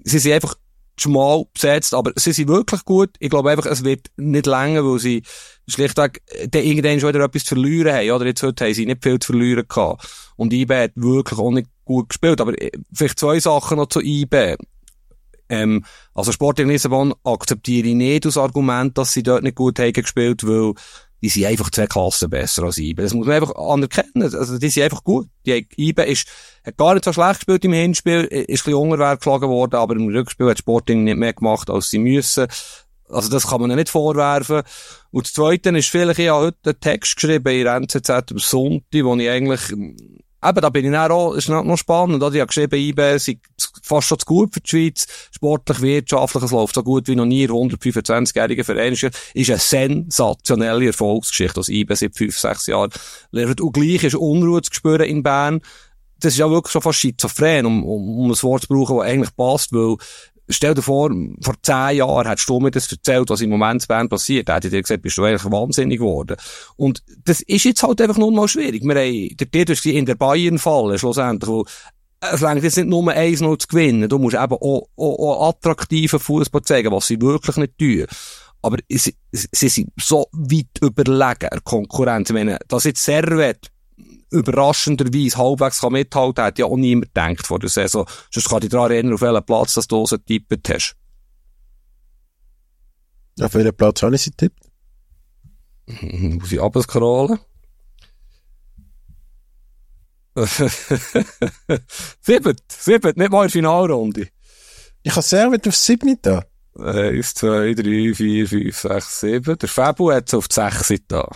sind 0.04 0.34
einfach 0.34 0.56
schmal 0.97 1.45
besetzt, 1.54 1.93
aber 1.93 2.12
sie 2.15 2.32
sind 2.32 2.47
wirklich 2.47 2.86
gut. 2.86 3.10
Ich 3.19 3.30
glaube 3.30 3.49
einfach, 3.49 3.65
es 3.65 3.84
wird 3.84 4.08
nicht 4.17 4.45
länger, 4.45 4.86
weil 4.86 4.99
sie 4.99 5.23
schlichtweg 5.67 6.21
dann 6.49 6.63
irgendwann 6.63 6.99
schon 6.99 7.10
wieder 7.10 7.25
etwas 7.25 7.43
zu 7.43 7.56
verlieren 7.56 7.93
haben. 7.93 8.12
Oder 8.12 8.25
jetzt 8.25 8.43
heute 8.43 8.65
haben 8.65 8.73
sie 8.73 8.86
nicht 8.86 9.04
viel 9.04 9.19
zu 9.19 9.34
verlieren 9.34 9.67
gehabt. 9.67 10.08
Und 10.36 10.54
IB 10.54 10.73
hat 10.73 10.91
wirklich 10.95 11.39
auch 11.39 11.51
nicht 11.51 11.69
gut 11.86 12.10
gespielt. 12.10 12.41
Aber 12.41 12.60
äh, 12.62 12.71
vielleicht 12.93 13.19
zwei 13.19 13.39
Sachen 13.39 13.77
noch 13.77 13.88
zu 13.88 14.01
IB. 14.01 14.58
Ähm, 15.49 15.84
also 16.13 16.32
Sporting 16.32 16.69
Lissabon 16.69 17.13
akzeptiere 17.23 17.89
ich 17.89 17.95
nicht 17.95 18.25
als 18.25 18.38
Argument, 18.38 18.97
dass 18.97 19.12
sie 19.13 19.23
dort 19.23 19.43
nicht 19.43 19.56
gut 19.56 19.80
haben 19.80 19.93
gespielt, 19.93 20.45
weil 20.47 20.73
die 21.21 21.29
sind 21.29 21.45
einfach 21.45 21.69
zwei 21.69 21.86
Klassen 21.86 22.29
besser 22.29 22.63
als 22.63 22.77
IBE. 22.77 23.03
Das 23.03 23.13
muss 23.13 23.27
man 23.27 23.36
einfach 23.36 23.55
anerkennen. 23.55 24.23
Also, 24.23 24.57
die 24.57 24.69
sind 24.69 24.84
einfach 24.84 25.03
gut. 25.03 25.27
Die 25.45 25.67
IBE 25.77 26.03
ist, 26.03 26.27
hat 26.65 26.77
gar 26.77 26.93
nicht 26.93 27.05
so 27.05 27.13
schlecht 27.13 27.39
gespielt 27.39 27.63
im 27.65 27.73
Hinspiel, 27.73 28.23
ist 28.23 28.41
ein 28.41 28.45
bisschen 28.47 28.73
unter 28.73 29.17
geschlagen 29.17 29.49
worden, 29.49 29.75
aber 29.75 29.95
im 29.95 30.07
Rückspiel 30.07 30.49
hat 30.49 30.60
Sporting 30.60 31.03
nicht 31.03 31.17
mehr 31.17 31.34
gemacht, 31.34 31.69
als 31.69 31.89
sie 31.89 31.99
müssen. 31.99 32.47
Also, 33.07 33.29
das 33.29 33.47
kann 33.47 33.62
man 33.62 33.69
ihnen 33.69 33.77
nicht 33.77 33.89
vorwerfen. 33.89 34.63
Und 35.12 35.25
das 35.25 35.34
Zweite 35.34 35.69
ist 35.69 35.89
vielleicht, 35.89 36.19
ich 36.19 36.29
habe 36.29 36.45
heute 36.45 36.57
einen 36.65 36.79
Text 36.79 37.15
geschrieben 37.15 37.53
in 37.53 37.67
NZZ 37.67 38.10
am 38.10 38.39
Sonntag, 38.39 39.03
wo 39.03 39.15
ich 39.15 39.29
eigentlich 39.29 39.62
Eben, 40.43 40.62
da 40.62 40.69
bin 40.69 40.86
ich 40.86 40.91
dann 40.91 41.12
auch, 41.12 41.34
ist 41.34 41.49
noch 41.49 41.77
spannend, 41.77 42.23
oder? 42.23 42.34
Ich 42.34 42.41
habe 42.41 42.47
geschrieben, 42.47 42.75
IB 42.75 43.15
ist 43.15 43.32
fast 43.84 44.08
schon 44.08 44.19
zu 44.19 44.25
gut 44.25 44.54
für 44.54 44.60
die 44.60 44.69
Schweiz. 44.69 45.06
Sportlich, 45.32 45.82
wirtschaftlich, 45.82 46.43
es 46.43 46.51
läuft 46.51 46.75
so 46.75 46.84
gut 46.84 47.08
wie 47.08 47.15
noch 47.15 47.25
nie. 47.25 47.47
125-jähriger 47.47 48.63
Verein 48.63 48.93
ist, 48.93 49.04
eine 49.04 49.60
sensationelle 49.60 50.88
Erfolgsgeschichte, 50.88 51.60
aus 51.60 51.69
IB 51.69 51.93
seit 51.93 52.15
fünf, 52.15 52.39
sechs 52.39 52.65
Jahren 52.65 52.91
lernt. 53.32 53.62
Und 53.62 53.73
gleich 53.73 54.04
ist 54.04 54.15
Unruhe 54.15 54.62
zu 54.63 54.73
spüren 54.73 55.04
in 55.04 55.21
Bern. 55.21 55.62
Das 56.19 56.34
ist 56.34 56.39
ja 56.39 56.49
wirklich 56.49 56.71
schon 56.71 56.82
fast 56.82 56.99
schizophren, 56.99 57.65
um, 57.65 57.84
um, 57.84 58.19
um 58.19 58.32
ein 58.32 58.43
Wort 58.43 58.63
zu 58.63 58.67
brauchen, 58.67 58.97
das 58.97 59.06
eigentlich 59.06 59.36
passt, 59.36 59.73
weil 59.73 59.97
Stell 60.52 60.74
dir 60.74 60.82
vor, 60.82 61.12
vor 61.42 61.56
zehn 61.62 61.98
Jahren 61.98 62.28
hättest 62.28 62.50
du 62.50 62.60
mir 62.60 62.72
das 62.72 62.92
erzählt, 62.92 63.30
was 63.30 63.42
im 63.42 63.50
Moment 63.50 63.84
in 63.84 63.88
Bern 63.88 64.10
passiert. 64.10 64.50
Da 64.50 64.56
hätte 64.56 64.68
ich 64.68 64.72
dir 64.72 64.82
gesagt, 64.82 65.02
bist 65.02 65.18
du 65.18 65.24
eigentlich 65.24 65.52
wahnsinnig 65.52 66.00
geworden. 66.00 66.38
Und 66.76 67.04
das 67.24 67.42
ist 67.42 67.64
jetzt 67.64 67.84
halt 67.84 68.02
einfach 68.02 68.18
nur 68.18 68.32
mal 68.32 68.48
schwierig. 68.48 68.84
Wir 68.84 68.96
haben, 68.96 69.38
der 69.38 69.52
Titel 69.52 69.90
in 69.90 70.06
der 70.06 70.16
Bayern 70.16 70.60
fallen, 70.60 70.98
schlussendlich, 70.98 71.50
wo 71.50 71.66
es 72.22 72.44
reicht 72.44 72.64
jetzt 72.64 72.78
nicht 72.78 72.88
nur 72.88 73.04
1-0 73.12 73.60
zu 73.60 73.68
gewinnen. 73.68 74.08
Du 74.08 74.20
musst 74.20 74.36
eben 74.36 74.54
auch, 74.54 74.88
auch, 74.96 75.20
auch 75.20 75.50
attraktiven 75.50 76.20
Fußball 76.20 76.62
zeigen, 76.62 76.92
was 76.92 77.08
sie 77.08 77.20
wirklich 77.20 77.58
nicht 77.58 77.78
tun. 77.78 78.06
Aber 78.62 78.78
sie, 78.90 79.16
sie 79.32 79.70
sind 79.70 79.90
so 80.00 80.28
weit 80.32 80.68
überlegen, 80.82 81.50
Konkurrenz. 81.64 82.30
Ich 82.30 82.36
meine, 82.36 82.60
dass 82.68 82.84
jetzt 82.84 83.04
Servet 83.04 83.72
überraschenderweise 84.32 85.38
halbwegs 85.38 85.82
kann 85.82 85.94
mithalten 85.94 86.36
kann, 86.36 86.46
hat 86.46 86.60
ja 86.60 86.65
auch 86.65 86.78
niemand 86.78 87.13
gedacht 87.13 87.46
vor 87.46 87.60
der 87.60 87.70
Saison. 87.70 88.08
Sonst 88.32 88.50
kann 88.50 88.63
ich 88.63 88.70
daran 88.70 88.91
erinnern, 88.91 89.13
auf 89.13 89.22
welchen 89.22 89.46
Platz 89.46 89.76
dass 89.76 89.88
du 89.88 90.06
so 90.06 90.17
getippt 90.17 90.70
hast. 90.70 90.96
Auf 93.39 93.54
welchen 93.54 93.76
Platz 93.76 94.02
habe 94.02 94.15
ich 94.15 94.22
sie 94.22 94.32
getippt? 94.32 94.60
Muss 96.02 96.52
ich 96.52 96.62
abscrollen? 96.62 97.39
sieben, 102.22 102.56
sieben, 102.70 103.13
nicht 103.17 103.32
mal 103.32 103.41
in 103.41 103.48
der 103.48 103.50
Finalrunde. 103.50 104.30
Ich 105.04 105.12
habe 105.12 105.22
sehr 105.22 105.52
weit 105.52 105.67
auf 105.67 105.76
sieben 105.76 106.17
da. 106.22 106.46
Eins, 106.80 107.34
zwei, 107.34 107.74
drei, 107.74 108.13
vier, 108.13 108.48
fünf, 108.48 108.78
sechs, 108.78 109.20
sieben. 109.20 109.58
Der 109.58 109.67
Fabu 109.67 110.12
hat 110.12 110.30
es 110.30 110.34
auf 110.34 110.48
die 110.48 110.54
sechs 110.54 110.94
da. 111.08 111.28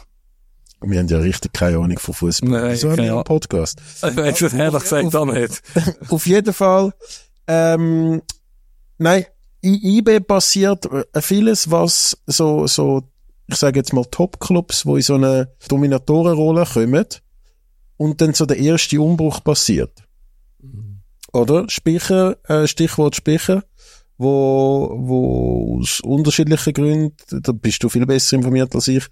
Wir 0.81 0.99
haben 0.99 1.07
ja 1.07 1.17
richtig 1.17 1.53
keine 1.53 1.77
Ahnung 1.77 1.97
von 1.99 2.13
Fußball. 2.13 2.49
Nein, 2.49 2.71
Wieso 2.73 2.91
haben 2.91 2.97
wir 3.03 3.13
einen. 3.13 3.23
Podcast? 3.23 3.79
Hättest 4.01 4.41
du 4.41 4.45
das 4.45 4.53
ehrlich 4.53 4.83
gesagt 4.83 5.15
auch 5.15 5.25
nicht. 5.25 5.61
Auf 6.09 6.27
jeden 6.27 6.53
Fall, 6.53 6.93
ähm, 7.47 8.21
nein, 8.97 9.25
I- 9.63 9.97
IB 9.99 10.19
passiert 10.21 10.85
äh, 10.85 11.21
vieles, 11.21 11.71
was 11.71 12.17
so, 12.27 12.67
so, 12.67 13.03
ich 13.47 13.55
sage 13.55 13.79
jetzt 13.79 13.93
mal 13.93 14.05
Top-Clubs, 14.05 14.85
wo 14.85 14.95
in 14.95 15.01
so 15.01 15.15
eine 15.15 15.49
Dominatorenrolle 15.67 16.65
kommen 16.65 17.05
und 17.97 18.21
dann 18.21 18.33
so 18.33 18.45
der 18.45 18.57
erste 18.57 18.99
Umbruch 19.01 19.43
passiert. 19.43 20.03
Oder? 21.33 21.67
Spicher, 21.69 22.37
äh, 22.47 22.67
Stichwort 22.67 23.15
Spicher, 23.15 23.63
wo, 24.17 24.95
wo 24.97 25.79
aus 25.79 25.99
unterschiedlichen 26.01 26.73
Gründen, 26.73 27.15
da 27.41 27.51
bist 27.51 27.83
du 27.83 27.89
viel 27.89 28.05
besser 28.05 28.37
informiert 28.37 28.73
als 28.75 28.87
ich, 28.87 29.05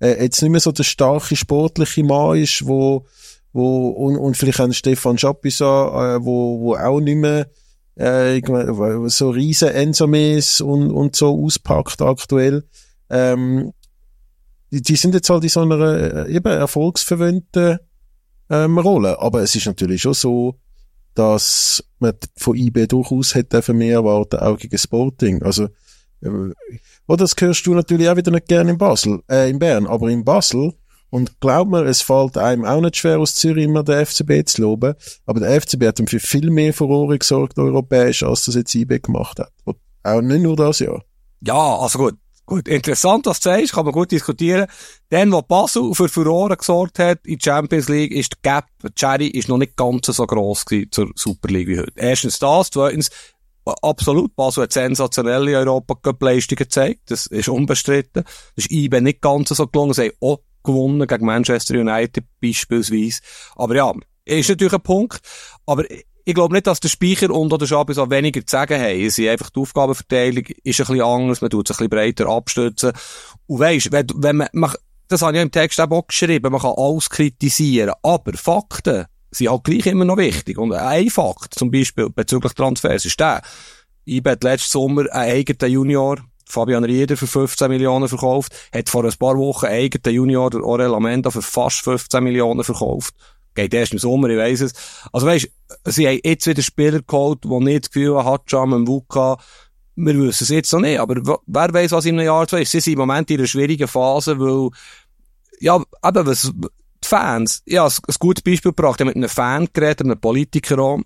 äh, 0.00 0.22
jetzt 0.22 0.40
nicht 0.42 0.50
mehr 0.50 0.60
so 0.60 0.72
der 0.72 0.84
starke 0.84 1.36
sportliche 1.36 2.04
Mann 2.04 2.38
ist, 2.38 2.66
wo, 2.66 3.06
wo, 3.52 3.88
und, 3.88 4.16
und 4.16 4.36
vielleicht 4.36 4.60
auch 4.60 4.72
Stefan 4.72 5.18
Schapisa, 5.18 6.16
äh, 6.16 6.24
wo, 6.24 6.60
wo 6.60 6.76
auch 6.76 7.00
nicht 7.00 7.16
mehr, 7.16 7.48
äh, 7.96 8.40
so 9.08 9.30
riesen 9.30 9.68
Ensomes 9.68 10.60
und, 10.60 10.90
und 10.90 11.16
so 11.16 11.44
auspackt 11.44 12.02
aktuell. 12.02 12.64
Ähm, 13.08 13.72
die, 14.70 14.82
die 14.82 14.96
sind 14.96 15.14
jetzt 15.14 15.30
halt 15.30 15.44
in 15.44 15.48
so 15.48 15.60
einer 15.60 16.26
äh, 16.26 16.32
eben 16.34 16.52
erfolgsverwöhnten 16.52 17.78
ähm, 18.50 18.78
Rolle. 18.78 19.20
Aber 19.20 19.42
es 19.42 19.54
ist 19.54 19.66
natürlich 19.66 20.02
schon 20.02 20.14
so, 20.14 20.56
dass 21.16 21.84
man 21.98 22.12
von 22.36 22.56
IB 22.56 22.86
durchaus 22.86 23.34
hätte 23.34 23.50
dürfen 23.50 23.78
mehr 23.78 23.94
erwarten, 23.94 24.38
auch 24.38 24.58
gegen 24.58 24.78
Sporting. 24.78 25.42
Also, 25.42 25.64
äh, 26.20 26.28
oder 27.08 27.18
das 27.18 27.34
hörst 27.38 27.66
du 27.66 27.74
natürlich 27.74 28.08
auch 28.08 28.16
wieder 28.16 28.30
nicht 28.30 28.48
gerne 28.48 28.70
in 28.70 28.78
Basel, 28.78 29.22
äh, 29.30 29.50
in 29.50 29.58
Bern, 29.58 29.86
aber 29.86 30.08
in 30.08 30.24
Basel, 30.24 30.72
und 31.10 31.40
glaub 31.40 31.68
mir, 31.68 31.84
es 31.84 32.02
fällt 32.02 32.36
einem 32.36 32.64
auch 32.64 32.80
nicht 32.80 32.96
schwer, 32.96 33.18
aus 33.18 33.34
Zürich 33.34 33.64
immer 33.64 33.84
den 33.84 34.04
FCB 34.04 34.44
zu 34.44 34.62
loben, 34.62 34.94
aber 35.24 35.40
der 35.40 35.60
FCB 35.60 35.86
hat 35.86 36.00
ihm 36.00 36.06
für 36.06 36.20
viel 36.20 36.50
mehr 36.50 36.74
Furore 36.74 37.18
gesorgt, 37.18 37.58
europäisch, 37.58 38.22
als 38.22 38.44
das 38.44 38.56
jetzt 38.56 38.74
IB 38.74 38.98
gemacht 38.98 39.38
hat. 39.38 39.52
Und 39.64 39.76
auch 40.02 40.20
nicht 40.20 40.42
nur 40.42 40.56
das 40.56 40.80
Jahr. 40.80 41.02
Ja, 41.40 41.76
also 41.78 41.98
gut. 41.98 42.14
Gut, 42.46 42.68
interessant, 42.68 43.26
was 43.26 43.40
du 43.40 43.50
sagst, 43.50 43.72
kann 43.72 43.84
man 43.84 43.92
gut 43.92 44.12
diskutieren. 44.12 44.68
Dann, 45.08 45.32
wo 45.32 45.42
Basel 45.42 45.92
für 45.94 46.08
Furore 46.08 46.56
gesorgt 46.56 47.00
hat 47.00 47.26
in 47.26 47.40
Champions 47.40 47.88
League, 47.88 48.12
ist 48.12 48.34
der 48.34 48.60
Gap, 48.60 48.66
die 48.84 48.94
Cherry, 48.94 49.26
ist 49.26 49.48
noch 49.48 49.58
nicht 49.58 49.76
ganz 49.76 50.06
so 50.06 50.26
gross 50.26 50.64
zur 50.92 51.10
Super 51.16 51.48
League 51.48 51.66
wie 51.66 51.80
heute. 51.80 51.92
Erstens 51.96 52.38
das, 52.38 52.70
zweitens, 52.70 53.10
absolut, 53.82 54.36
Basel 54.36 54.62
hat 54.62 54.72
sensationelle 54.72 55.58
Europa-Cup-Leistungen 55.58 56.56
gezeigt, 56.56 57.10
das 57.10 57.26
ist 57.26 57.48
unbestritten. 57.48 58.22
Das 58.54 58.66
ist 58.66 58.70
IB 58.70 59.00
nicht 59.00 59.20
ganz 59.20 59.48
so 59.48 59.66
gelungen, 59.66 59.94
sie 59.94 60.02
haben 60.02 60.16
auch 60.20 60.38
gewonnen 60.62 61.06
gegen 61.06 61.26
Manchester 61.26 61.74
United 61.74 62.24
beispielsweise. 62.40 63.22
Aber 63.56 63.74
ja, 63.74 63.92
ist 64.24 64.48
natürlich 64.48 64.74
ein 64.74 64.82
Punkt, 64.82 65.20
aber 65.66 65.84
ich 66.28 66.34
glaube 66.34 66.54
nicht, 66.54 66.66
dass 66.66 66.80
der 66.80 66.88
Speicher 66.88 67.30
und 67.30 67.52
oder 67.52 67.68
Schabis 67.68 67.98
auch 67.98 68.10
weniger 68.10 68.44
zu 68.44 68.50
sagen 68.50 68.80
haben. 68.80 69.10
Sie 69.10 69.30
einfach 69.30 69.48
die 69.50 69.60
Aufgabenverteilung 69.60 70.44
ist 70.64 70.80
ein 70.80 70.86
bisschen 70.86 71.00
anders, 71.00 71.40
man 71.40 71.50
tut 71.50 71.70
es 71.70 71.76
ein 71.76 71.88
bisschen 71.88 71.90
breiter 71.90 72.26
abstützen. 72.28 72.92
Und 73.46 73.60
weisst, 73.60 73.92
wenn, 73.92 74.08
wenn 74.16 74.36
man, 74.38 74.48
man, 74.52 74.72
das 75.06 75.22
habe 75.22 75.36
ich 75.36 75.42
im 75.42 75.52
Text 75.52 75.80
auch 75.80 76.06
geschrieben, 76.08 76.50
man 76.50 76.60
kann 76.60 76.74
alles 76.76 77.08
kritisieren, 77.10 77.94
aber 78.02 78.32
Fakten 78.32 79.04
sind 79.30 79.50
halt 79.50 79.62
gleich 79.62 79.86
immer 79.86 80.04
noch 80.04 80.16
wichtig. 80.16 80.58
Und 80.58 80.72
ein 80.72 81.10
Fakt, 81.10 81.54
zum 81.54 81.70
Beispiel 81.70 82.10
bezüglich 82.10 82.54
Transfers, 82.54 83.04
ist 83.04 83.20
der, 83.20 83.40
IB 84.04 84.28
hat 84.28 84.42
letzten 84.42 84.72
Sommer 84.72 85.02
einen 85.12 85.30
eigenen 85.30 85.72
Junior, 85.72 86.18
Fabian 86.44 86.82
Rieder, 86.82 87.16
für 87.16 87.28
15 87.28 87.68
Millionen 87.68 88.08
verkauft, 88.08 88.52
hat 88.74 88.88
vor 88.88 89.04
ein 89.04 89.14
paar 89.16 89.38
Wochen 89.38 89.66
einen 89.66 89.84
eigenen 89.84 90.16
Junior, 90.16 90.52
Orel 90.60 90.92
Amenda, 90.92 91.30
für 91.30 91.42
fast 91.42 91.82
15 91.82 92.24
Millionen 92.24 92.64
verkauft. 92.64 93.14
Geht 93.56 93.74
erst 93.74 93.92
im 93.92 93.98
Sommer, 93.98 94.28
ich 94.28 94.38
weiss 94.38 94.60
es. 94.60 94.72
Also 95.12 95.26
weisst, 95.26 95.48
sie 95.84 96.06
haben 96.06 96.20
jetzt 96.22 96.46
wieder 96.46 96.62
Spieler 96.62 97.00
geholt, 97.02 97.40
die 97.42 97.48
nicht 97.48 97.84
das 97.84 97.90
Gefühl 97.90 98.16
haben, 98.16 98.26
Hatscham 98.26 98.72
und 98.72 98.86
Wuka, 98.86 99.38
wir 99.96 100.14
wissen 100.20 100.44
es 100.44 100.50
jetzt 100.50 100.72
noch 100.72 100.80
nicht, 100.80 101.00
aber 101.00 101.40
wer 101.46 101.74
weiß, 101.74 101.92
was 101.92 102.04
in 102.04 102.18
einem 102.18 102.26
Jahr 102.26 102.46
zwei 102.46 102.62
ist. 102.62 102.70
Sie 102.70 102.80
sind 102.80 102.92
im 102.92 102.98
Moment 102.98 103.30
in 103.30 103.38
einer 103.38 103.46
schwierigen 103.46 103.88
Phase, 103.88 104.38
weil, 104.38 104.70
ja, 105.58 105.76
eben, 105.76 106.26
was, 106.26 106.52
die 106.52 107.08
Fans, 107.08 107.62
ja, 107.66 107.86
ein, 107.86 107.92
ein 108.06 108.14
gutes 108.18 108.42
Beispiel 108.42 108.72
gebracht, 108.72 109.00
ich 109.00 109.06
habe 109.06 109.10
mit 109.10 109.16
einem 109.16 109.28
Fan 109.28 109.68
geredet, 109.72 110.02
einem 110.02 110.20
Politiker 110.20 110.78
auch, 110.78 111.00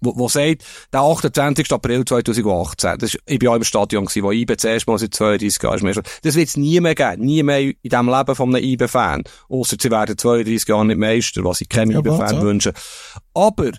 wo, 0.00 0.16
wo 0.16 0.28
sagt, 0.28 0.64
der 0.92 1.00
28. 1.00 1.72
April 1.72 2.04
2018, 2.04 2.98
das 2.98 3.14
ist, 3.14 3.22
ich 3.26 3.38
bin 3.38 3.48
auch 3.48 3.56
im 3.56 3.64
Stadion 3.64 4.04
gewesen, 4.04 4.22
wo 4.22 4.32
IB 4.32 4.56
zuerst 4.56 4.86
mal 4.86 4.98
seit 4.98 5.14
32 5.14 5.62
Jahren 5.62 5.86
ist 5.86 6.00
das 6.22 6.34
wird 6.34 6.48
es 6.48 6.56
nie 6.56 6.80
mehr 6.80 6.94
geben, 6.94 7.24
nie 7.24 7.42
mehr 7.42 7.60
in 7.60 7.74
dem 7.84 8.08
Leben 8.08 8.34
von 8.34 8.54
einem 8.54 8.64
IB-Fan. 8.64 9.24
Ausser 9.48 9.76
sie 9.80 9.90
werden 9.90 10.16
32 10.16 10.68
Jahre 10.68 10.86
nicht 10.86 10.98
Meister, 10.98 11.44
was 11.44 11.60
ich 11.60 11.68
keinem 11.68 11.92
Ja, 11.92 11.98
IB-Fan 11.98 12.18
warte. 12.18 12.42
wünsche. 12.42 12.72
Aber, 13.34 13.70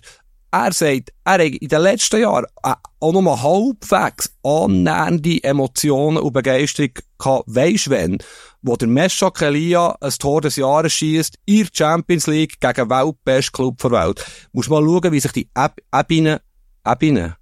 er 0.52 0.72
sagt, 0.72 1.12
er 1.24 1.32
hat 1.34 1.40
in 1.40 1.68
den 1.68 1.80
letzten 1.80 2.20
Jahren 2.20 2.46
äh, 2.64 2.74
auch 2.98 3.12
nur 3.12 3.42
halbwegs 3.42 4.34
annähernde 4.42 5.42
Emotionen 5.44 6.18
und 6.18 6.32
Begeisterung 6.32 6.90
gehabt. 7.18 7.44
Weisst 7.46 7.88
wenn? 7.90 8.18
Wo 8.62 8.76
der 8.76 8.88
Meshak 8.88 9.40
Elia 9.40 9.96
ein 10.00 10.10
Tor 10.18 10.42
des 10.42 10.56
Jahres 10.56 10.92
schießt 10.92 11.38
der 11.48 11.66
Champions 11.72 12.26
League 12.26 12.60
gegen 12.60 12.90
weltbesten 12.90 13.52
Club 13.52 13.78
der 13.78 13.90
Welt. 13.90 14.24
Musst 14.52 14.68
mal 14.68 14.84
schauen, 14.84 15.12
wie 15.12 15.20
sich 15.20 15.32
die 15.32 15.48
Eb- 15.54 15.82
Ebenen, 15.94 16.40
Ebenen, 16.86 17.34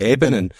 Ebenen, 0.00 0.52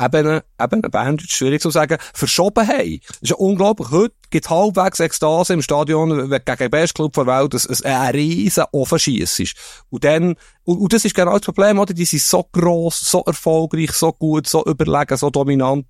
Ebenen, 0.00 0.42
Ebenen, 0.60 0.90
Bandage, 0.90 1.34
schwierig 1.34 1.60
zu 1.60 1.70
sagen, 1.70 1.98
verschoben 2.14 2.68
haben. 2.68 3.00
Das 3.08 3.18
ist 3.22 3.30
ja 3.30 3.36
unglaublich. 3.36 3.90
Heute 3.90 4.14
gibt 4.30 4.44
es 4.44 4.50
halbwegs 4.50 5.00
Ekstase 5.00 5.54
im 5.54 5.62
Stadion, 5.62 6.30
wenn 6.30 6.44
gegen 6.44 6.58
den 6.58 6.70
besten 6.70 6.94
Club 6.94 7.14
der 7.14 7.26
Welt 7.26 7.54
es 7.54 7.82
ein 7.82 8.10
riesen 8.14 8.64
Offenschiess 8.72 9.40
ist. 9.40 9.56
Und 9.88 10.04
dann, 10.04 10.36
und, 10.64 10.78
und 10.78 10.92
das 10.92 11.04
ist 11.04 11.14
genau 11.14 11.32
das 11.32 11.46
Problem, 11.46 11.78
oder? 11.78 11.94
Die 11.94 12.04
sind 12.04 12.22
so 12.22 12.44
gross, 12.52 13.00
so 13.00 13.22
erfolgreich, 13.22 13.90
so 13.92 14.12
gut, 14.12 14.46
so 14.46 14.64
überlegen, 14.66 15.16
so 15.16 15.30
dominant. 15.30 15.86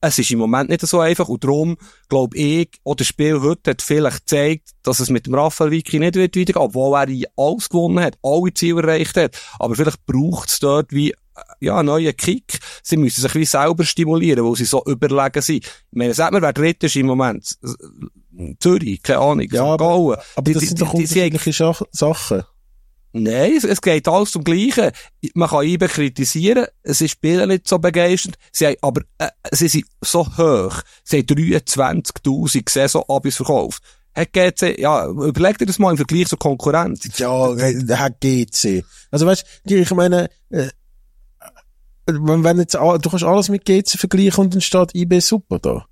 Es 0.00 0.18
ist 0.18 0.30
im 0.30 0.38
Moment 0.38 0.70
nicht 0.70 0.80
so 0.86 1.00
einfach 1.00 1.28
und 1.28 1.42
darum 1.42 1.76
glaube 2.08 2.36
ich, 2.36 2.68
auch 2.84 2.94
das 2.94 3.08
Spiel 3.08 3.40
heute 3.40 3.70
hat 3.72 3.82
vielleicht 3.82 4.20
gezeigt, 4.26 4.70
dass 4.84 5.00
es 5.00 5.10
mit 5.10 5.26
dem 5.26 5.34
Raphael 5.34 5.72
Vicky 5.72 5.98
nicht 5.98 6.14
wird 6.14 6.36
weitergehen, 6.36 6.62
obwohl 6.62 6.94
er 6.96 7.08
alles 7.36 7.68
gewonnen 7.68 7.98
hat, 8.04 8.16
alle 8.22 8.54
Ziele 8.54 8.80
erreicht 8.82 9.16
hat. 9.16 9.36
Aber 9.58 9.74
vielleicht 9.74 10.06
braucht 10.06 10.50
es 10.50 10.60
dort 10.60 10.92
wie 10.92 11.10
äh, 11.10 11.14
ja, 11.60 11.78
einen 11.78 11.86
neuen 11.86 12.16
Kick. 12.16 12.60
Sie 12.84 12.96
müssen 12.96 13.20
sich 13.22 13.34
wie 13.34 13.44
selber 13.44 13.84
stimulieren, 13.84 14.44
weil 14.44 14.54
sie 14.54 14.66
so 14.66 14.84
überlegen 14.86 15.42
sind. 15.42 15.64
Ich 15.66 15.72
meine, 15.90 16.14
sag 16.14 16.32
mir, 16.32 16.42
wer 16.42 16.52
dritt 16.52 16.84
ist 16.84 16.94
im 16.94 17.06
Moment? 17.06 17.58
Zürich, 18.60 19.02
keine 19.02 19.18
Ahnung, 19.18 19.46
Ja, 19.50 19.72
St. 19.74 19.78
Gallen. 19.80 20.16
Aber 20.36 20.44
Die- 20.44 20.52
das 20.52 20.60
die- 20.60 20.66
sind 20.68 20.80
doch 20.80 20.90
die- 20.92 20.96
unterschiedliche 20.98 21.52
Schach- 21.52 21.82
Sachen. 21.90 22.44
Nein, 23.12 23.54
es, 23.56 23.64
es 23.64 23.80
geht 23.80 24.06
alles 24.06 24.32
zum 24.32 24.44
Gleichen. 24.44 24.90
Man 25.34 25.48
kann 25.48 25.64
IBE 25.64 25.88
kritisieren, 25.88 26.66
sie 26.84 27.08
spielen 27.08 27.48
nicht 27.48 27.66
so 27.66 27.78
begeistert, 27.78 28.36
sie 28.52 28.66
haben, 28.66 28.76
aber 28.82 29.02
äh, 29.18 29.28
sie 29.50 29.68
sind 29.68 29.86
so 30.02 30.26
hoch. 30.26 30.82
Sie 31.04 31.18
haben 31.18 31.26
23'000 31.26 32.70
Saisonabis 32.70 33.36
verkauft. 33.36 33.82
Hat 34.14 34.32
GC, 34.32 34.78
ja, 34.78 35.06
überleg 35.06 35.58
dir 35.58 35.66
das 35.66 35.78
mal 35.78 35.90
im 35.90 35.96
Vergleich 35.96 36.28
zur 36.28 36.38
Konkurrenz. 36.38 37.08
Ja, 37.18 37.54
der 37.54 38.10
GC. 38.20 38.84
Also 39.10 39.26
weißt 39.26 39.44
du, 39.64 39.74
ich 39.76 39.90
meine, 39.92 40.28
äh, 40.50 40.68
wenn, 42.06 42.42
wenn 42.42 42.58
jetzt, 42.58 42.74
du 42.74 43.10
kannst 43.10 43.24
alles 43.24 43.48
mit 43.48 43.64
GC 43.64 43.98
vergleichen 43.98 44.44
und 44.44 44.54
dann 44.54 44.60
steht 44.60 44.94
IB 44.94 45.20
super 45.20 45.58
da. 45.58 45.86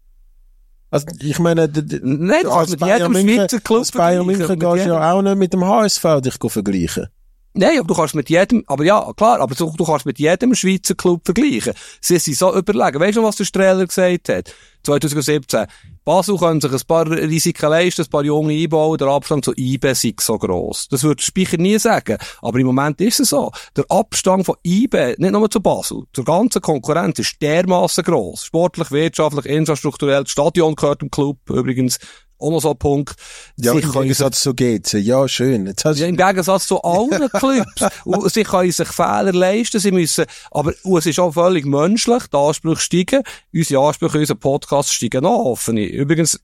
Also 0.96 1.06
ich 1.20 1.38
meine, 1.38 1.68
Nein, 2.02 2.46
als 2.46 2.70
mit 2.70 2.80
jedem 2.80 3.12
München, 3.12 3.46
Club 3.64 3.78
als 3.78 3.92
Bayern 3.92 4.26
München 4.26 4.58
gehst 4.58 4.86
du 4.86 4.90
ja 4.90 5.12
auch 5.12 5.22
nicht 5.22 5.36
mit 5.36 5.52
dem 5.52 5.64
HSV 5.64 6.04
dich 6.22 6.34
vergleichen. 6.48 7.08
Nein, 7.58 7.78
aber 7.78 7.88
du 7.88 7.94
kannst 7.94 8.14
mit 8.14 8.28
jedem, 8.28 8.64
aber 8.66 8.84
ja, 8.84 9.12
klar, 9.16 9.40
aber 9.40 9.54
du, 9.54 9.72
du 9.74 9.84
kannst 9.84 10.04
mit 10.04 10.18
jedem 10.18 10.54
Schweizer 10.54 10.94
Club 10.94 11.22
vergleichen. 11.24 11.72
Sie 12.02 12.18
sind 12.18 12.36
so 12.36 12.54
überlegen. 12.54 13.00
Weißt 13.00 13.16
du 13.16 13.22
was 13.22 13.36
der 13.36 13.44
Strehler 13.44 13.86
gesagt 13.86 14.28
hat? 14.28 14.54
2017. 14.82 15.66
Basel 16.04 16.36
können 16.36 16.60
sich 16.60 16.70
ein 16.70 16.80
paar 16.86 17.10
Risiken 17.10 17.70
leisten, 17.70 18.02
ein 18.02 18.10
paar 18.10 18.24
Junge 18.24 18.52
einbauen, 18.52 18.98
der 18.98 19.08
Abstand 19.08 19.44
zu 19.44 19.52
IB 19.56 19.94
sei 19.94 20.14
so 20.20 20.38
gross. 20.38 20.86
Das 20.88 21.02
würde 21.02 21.22
Speicher 21.22 21.56
nie 21.56 21.78
sagen. 21.78 22.18
Aber 22.42 22.58
im 22.60 22.66
Moment 22.66 23.00
ist 23.00 23.20
es 23.20 23.30
so. 23.30 23.50
Der 23.74 23.86
Abstand 23.88 24.44
von 24.44 24.56
IB, 24.62 25.16
nicht 25.16 25.32
nur 25.32 25.50
zu 25.50 25.60
Basel, 25.60 26.02
zur 26.12 26.24
ganzen 26.24 26.60
Konkurrenz 26.60 27.18
ist 27.18 27.40
dermaßen 27.40 28.04
gross. 28.04 28.44
Sportlich, 28.44 28.90
wirtschaftlich, 28.90 29.46
infrastrukturell. 29.46 30.24
Das 30.24 30.30
Stadion 30.30 30.76
gehört 30.76 31.02
dem 31.02 31.10
Club, 31.10 31.38
übrigens. 31.48 31.98
Auch 32.38 32.50
noch 32.50 32.60
so 32.60 32.70
ein 32.70 32.78
Punkt. 32.78 33.14
Ja, 33.56 33.72
im 33.72 33.90
Gegensatz 33.90 34.40
zu 34.40 34.54
GC. 34.54 34.94
Ja, 34.98 35.26
schön. 35.26 35.66
Jetzt 35.66 35.84
hast 35.84 35.98
ja, 35.98 36.06
im 36.06 36.16
Gegensatz 36.16 36.66
zu 36.66 36.82
allen 36.82 37.08
Clubs. 37.30 38.34
sie 38.34 38.42
können 38.44 38.70
sich 38.70 38.88
Fehler 38.88 39.32
leisten, 39.32 39.78
sie 39.80 39.90
müssen, 39.90 40.26
aber 40.50 40.72
es 40.98 41.06
ist 41.06 41.18
auch 41.18 41.32
völlig 41.32 41.64
menschlich, 41.64 42.24
die 42.32 42.36
Ansprüche 42.36 42.80
steigen, 42.80 43.22
unsere 43.52 43.86
Ansprüche, 43.86 44.18
unser 44.18 44.34
Podcast 44.34 44.92
steigen 44.92 45.24
an, 45.24 45.32
hoffe 45.32 45.78
ich. 45.78 45.92
Übrigens, 45.92 46.38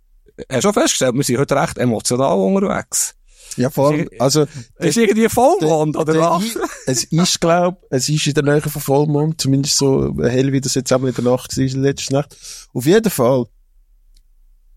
hast 0.48 0.56
du 0.56 0.60
schon 0.62 0.72
festgestellt, 0.72 1.14
wir 1.14 1.22
sind 1.24 1.38
heute 1.38 1.56
recht 1.56 1.76
emotional 1.76 2.38
unterwegs. 2.38 3.14
ja, 3.56 3.68
vor 3.68 3.90
allem, 3.90 4.08
also, 4.18 4.46
Ist 4.78 4.96
irgendwie 4.96 5.28
Vollmond, 5.28 5.96
oder 5.96 6.12
der 6.14 6.22
was? 6.22 6.42
Es 6.86 7.04
ist, 7.04 7.40
glaub, 7.40 7.82
es 7.90 8.08
ist 8.08 8.26
in 8.26 8.34
der 8.34 8.44
Nähe 8.44 8.62
von 8.62 8.80
Vollmond, 8.80 9.40
zumindest 9.40 9.76
so 9.76 10.14
hell, 10.22 10.52
wie 10.52 10.60
das 10.62 10.74
jetzt 10.74 10.90
auch 10.90 11.02
in 11.02 11.12
der 11.12 11.24
Nacht 11.24 11.54
war, 11.56 11.80
letzte 11.82 12.14
Nacht. 12.14 12.34
Auf 12.72 12.86
jeden 12.86 13.10
Fall, 13.10 13.44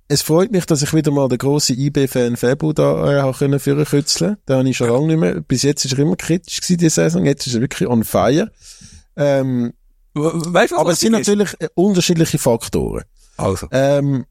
es 0.08 0.22
freut 0.22 0.52
mich, 0.52 0.65
dass 0.65 0.84
ich 0.84 0.94
wieder 0.94 1.12
mal 1.12 1.28
den 1.28 1.38
grossen 1.38 1.78
IB-Fan 1.80 2.38
Fabu 2.38 2.74
da 2.74 3.12
äh, 3.12 3.22
habe 3.22 3.38
können 3.38 3.60
kützeln. 3.60 4.38
Da 4.46 4.58
habe 4.58 4.70
ich 4.70 4.78
schon 4.78 4.89
lange 4.89 5.08
nicht 5.08 5.20
mehr. 5.20 5.41
Bis 5.41 5.63
jetzt 5.63 5.84
ist 5.86 5.94
er 5.94 6.00
immer 6.00 6.15
kritisch 6.15 6.62
gewesen, 6.62 6.78
die 6.78 6.89
Saison. 6.89 7.26
Jetzt 7.26 7.48
ist 7.48 7.56
er 7.56 7.62
wirklich 7.62 7.89
on 7.89 8.04
fire. 8.04 8.52
Ähm, 9.15 9.74
weißt 10.13 10.74
aber 10.74 10.91
es 10.91 11.00
sind 11.00 11.13
natürlich 11.13 11.56
äh, 11.60 11.70
unterschiedliche 11.74 12.38
Faktoren. 12.38 13.04
Also. 13.38 13.68
Ähm, 13.72 14.26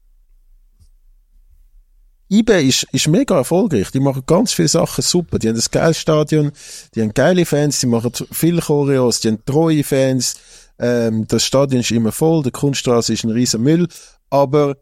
IB 2.29 2.67
ist, 2.67 2.87
ist 2.91 3.07
mega 3.07 3.35
erfolgreich. 3.35 3.91
Die 3.91 3.99
machen 3.99 4.23
ganz 4.25 4.53
viele 4.53 4.69
Sachen 4.69 5.01
super. 5.01 5.39
Die 5.39 5.49
haben 5.49 5.57
ein 5.57 5.63
geiles 5.71 5.99
Stadion, 5.99 6.51
die 6.95 7.01
haben 7.01 7.13
geile 7.13 7.45
Fans, 7.45 7.81
die 7.81 7.87
machen 7.87 8.11
viele 8.31 8.61
Choreos, 8.61 9.19
die 9.19 9.27
haben 9.27 9.45
treue 9.45 9.83
Fans. 9.83 10.35
Ähm, 10.79 11.27
das 11.27 11.43
Stadion 11.43 11.81
ist 11.81 11.91
immer 11.91 12.11
voll, 12.11 12.43
der 12.43 12.51
Kunststraße 12.51 13.13
ist 13.13 13.25
ein 13.25 13.31
riesen 13.31 13.61
Müll. 13.61 13.87
Aber 14.29 14.77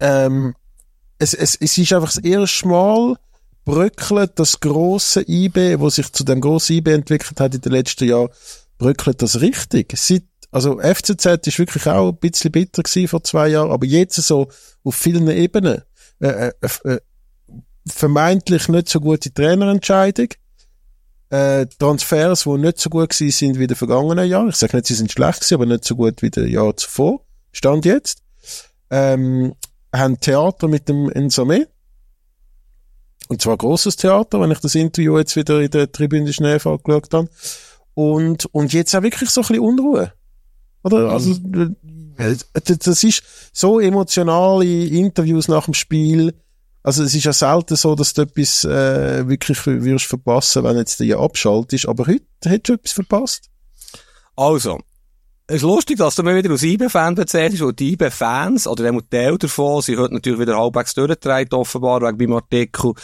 ähm, 0.00 0.54
es, 1.18 1.34
es, 1.34 1.56
es 1.56 1.78
ist 1.78 1.92
einfach 1.92 2.12
das 2.12 2.24
erste 2.24 2.68
Mal 2.68 3.16
bröckelt 3.66 4.38
das 4.38 4.60
große 4.60 5.24
IB, 5.28 5.80
wo 5.80 5.90
sich 5.90 6.12
zu 6.12 6.24
dem 6.24 6.40
grossen 6.40 6.76
IB 6.76 6.92
entwickelt 6.92 7.40
hat 7.40 7.54
in 7.54 7.60
den 7.60 7.72
letzten 7.72 8.08
Jahren, 8.08 8.28
bröckelt 8.78 9.20
das 9.20 9.40
richtig. 9.40 9.92
Seit, 9.96 10.22
also 10.52 10.78
FCZ 10.78 11.46
ist 11.46 11.58
wirklich 11.58 11.86
auch 11.86 12.08
ein 12.08 12.16
bisschen 12.16 12.52
bitter 12.52 12.82
gewesen 12.82 13.08
vor 13.08 13.24
zwei 13.24 13.48
Jahren, 13.48 13.72
aber 13.72 13.84
jetzt 13.84 14.14
so 14.14 14.48
auf 14.84 14.94
vielen 14.94 15.28
Ebenen. 15.28 15.82
Äh, 16.20 16.52
äh, 16.60 16.68
äh, 16.84 17.00
vermeintlich 17.88 18.68
nicht 18.68 18.88
so 18.88 19.00
gute 19.00 19.34
Trainerentscheidung. 19.34 20.28
Äh, 21.28 21.66
Transfers, 21.78 22.44
die 22.44 22.58
nicht 22.58 22.78
so 22.78 22.88
gut 22.88 23.10
gewesen 23.10 23.36
sind 23.36 23.58
wie 23.58 23.66
den 23.66 23.76
vergangenen 23.76 24.28
Jahren. 24.28 24.48
Ich 24.48 24.56
sage 24.56 24.76
nicht, 24.76 24.86
sie 24.86 24.94
sind 24.94 25.10
schlecht 25.10 25.40
gewesen, 25.40 25.54
aber 25.54 25.66
nicht 25.66 25.84
so 25.84 25.96
gut 25.96 26.22
wie 26.22 26.30
das 26.30 26.48
Jahr 26.48 26.76
zuvor. 26.76 27.26
Stand 27.50 27.84
jetzt. 27.84 28.22
Ähm, 28.90 29.56
haben 29.98 30.20
Theater 30.20 30.68
mit 30.68 30.88
dem 30.88 31.10
Ensame. 31.10 31.68
Und 33.28 33.42
zwar 33.42 33.56
großes 33.56 33.96
Theater, 33.96 34.40
wenn 34.40 34.50
ich 34.50 34.60
das 34.60 34.74
Interview 34.74 35.18
jetzt 35.18 35.36
wieder 35.36 35.60
in 35.60 35.70
der 35.70 35.90
Tribüne 35.90 36.32
Schneefall 36.32 36.78
geschaut 36.78 37.12
habe. 37.12 37.28
Und, 37.94 38.46
und 38.46 38.72
jetzt 38.72 38.94
auch 38.94 39.02
wirklich 39.02 39.30
so 39.30 39.40
ein 39.40 39.46
bisschen 39.48 39.64
Unruhe. 39.64 40.12
Oder? 40.84 41.10
Also, 41.10 41.32
äh, 42.18 42.36
das 42.64 43.02
ist 43.02 43.22
so 43.52 43.80
emotionale 43.80 44.86
Interviews 44.86 45.48
nach 45.48 45.64
dem 45.64 45.74
Spiel. 45.74 46.34
Also, 46.82 47.02
es 47.02 47.14
ist 47.14 47.24
ja 47.24 47.32
selten 47.32 47.74
so, 47.74 47.96
dass 47.96 48.14
du 48.14 48.22
etwas, 48.22 48.64
äh, 48.64 49.26
wirklich 49.26 49.66
wirst 49.66 50.04
verpassen, 50.04 50.62
wenn 50.62 50.76
jetzt 50.76 51.00
der 51.00 51.18
abschaltest. 51.18 51.88
Aber 51.88 52.06
heute 52.06 52.24
hättest 52.44 52.68
du 52.68 52.72
etwas 52.74 52.92
verpasst. 52.92 53.50
Also, 54.36 54.78
es 55.48 55.56
ist 55.56 55.62
lustig, 55.62 55.98
dass 55.98 56.16
du 56.16 56.24
mir 56.24 56.34
wieder 56.34 56.52
aus 56.52 56.62
IB-Fan 56.62 57.14
bezeichnest, 57.14 57.62
weil 57.62 57.72
die 57.72 57.92
IB-Fans, 57.92 58.66
oder 58.66 58.90
der 58.90 59.08
Teil 59.08 59.38
davon, 59.38 59.80
sind 59.80 59.98
heute 59.98 60.14
natürlich 60.14 60.40
wieder 60.40 60.58
halbwegs 60.58 60.94
durchgedreht, 60.94 61.54
offenbar, 61.54 62.00
wegen 62.00 62.16
meinem 62.18 62.42
Artikel. 62.42 62.94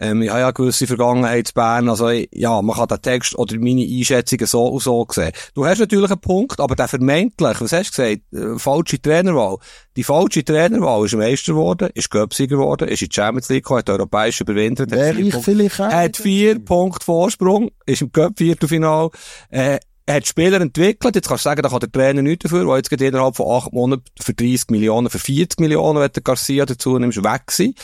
Ähm, 0.00 0.22
ich 0.22 0.28
habe 0.28 0.40
ja 0.40 0.50
gewisse 0.50 0.88
Vergangenheit 0.88 1.46
zu 1.46 1.54
Bern, 1.54 1.88
also, 1.88 2.08
ja, 2.10 2.60
man 2.62 2.74
kann 2.74 2.88
den 2.88 3.00
Text 3.00 3.38
oder 3.38 3.56
meine 3.60 3.82
Einschätzungen 3.82 4.46
so 4.46 4.66
und 4.66 4.82
so 4.82 5.06
sehen. 5.08 5.30
Du 5.54 5.64
hast 5.66 5.78
natürlich 5.78 6.10
einen 6.10 6.20
Punkt, 6.20 6.58
aber 6.58 6.74
der 6.74 6.88
vermeintlich, 6.88 7.60
was 7.60 7.72
hast 7.72 7.96
du 7.96 8.02
gesagt, 8.02 8.22
äh, 8.32 8.58
falsche 8.58 9.00
Trainerwahl. 9.00 9.58
Die 9.96 10.02
falsche 10.02 10.44
Trainerwahl 10.44 11.04
ist 11.04 11.14
Meister 11.14 11.52
geworden, 11.52 11.90
ist 11.94 12.10
Göpsiger 12.10 12.56
geworden, 12.56 12.88
ist 12.88 13.02
in 13.02 13.08
die 13.08 13.14
Champions 13.14 13.48
League 13.50 13.62
gekommen, 13.62 13.78
hat 13.78 13.90
europäisch 13.90 14.40
überwintert. 14.40 14.90
Ich 14.92 15.36
vielleicht 15.36 15.80
auch. 15.80 15.92
Hat 15.92 16.16
vier 16.16 16.58
Punkte 16.58 17.04
Vorsprung, 17.04 17.70
ist 17.86 18.02
im 18.02 18.10
Cup-Viertelfinal, 18.10 19.10
äh, 19.50 19.78
er 20.06 20.16
hat 20.16 20.26
Spieler 20.26 20.60
entwickelt, 20.60 21.14
jetzt 21.14 21.28
kannst 21.28 21.44
du 21.44 21.48
sagen, 21.48 21.62
da 21.62 21.68
kann 21.68 21.80
der 21.80 21.90
Trainer 21.90 22.22
nichts 22.22 22.42
dafür, 22.42 22.66
weil 22.68 22.78
jetzt 22.78 22.90
geht 22.90 23.00
innerhalb 23.00 23.36
von 23.36 23.50
acht 23.50 23.72
Monaten 23.72 24.04
für 24.20 24.34
30 24.34 24.70
Millionen, 24.70 25.08
für 25.08 25.18
40 25.18 25.60
Millionen, 25.60 26.00
wenn 26.00 26.12
der 26.12 26.22
Garcia 26.22 26.66
dazu 26.66 26.98
nimmst, 26.98 27.22
weg 27.24 27.50
sein. 27.50 27.74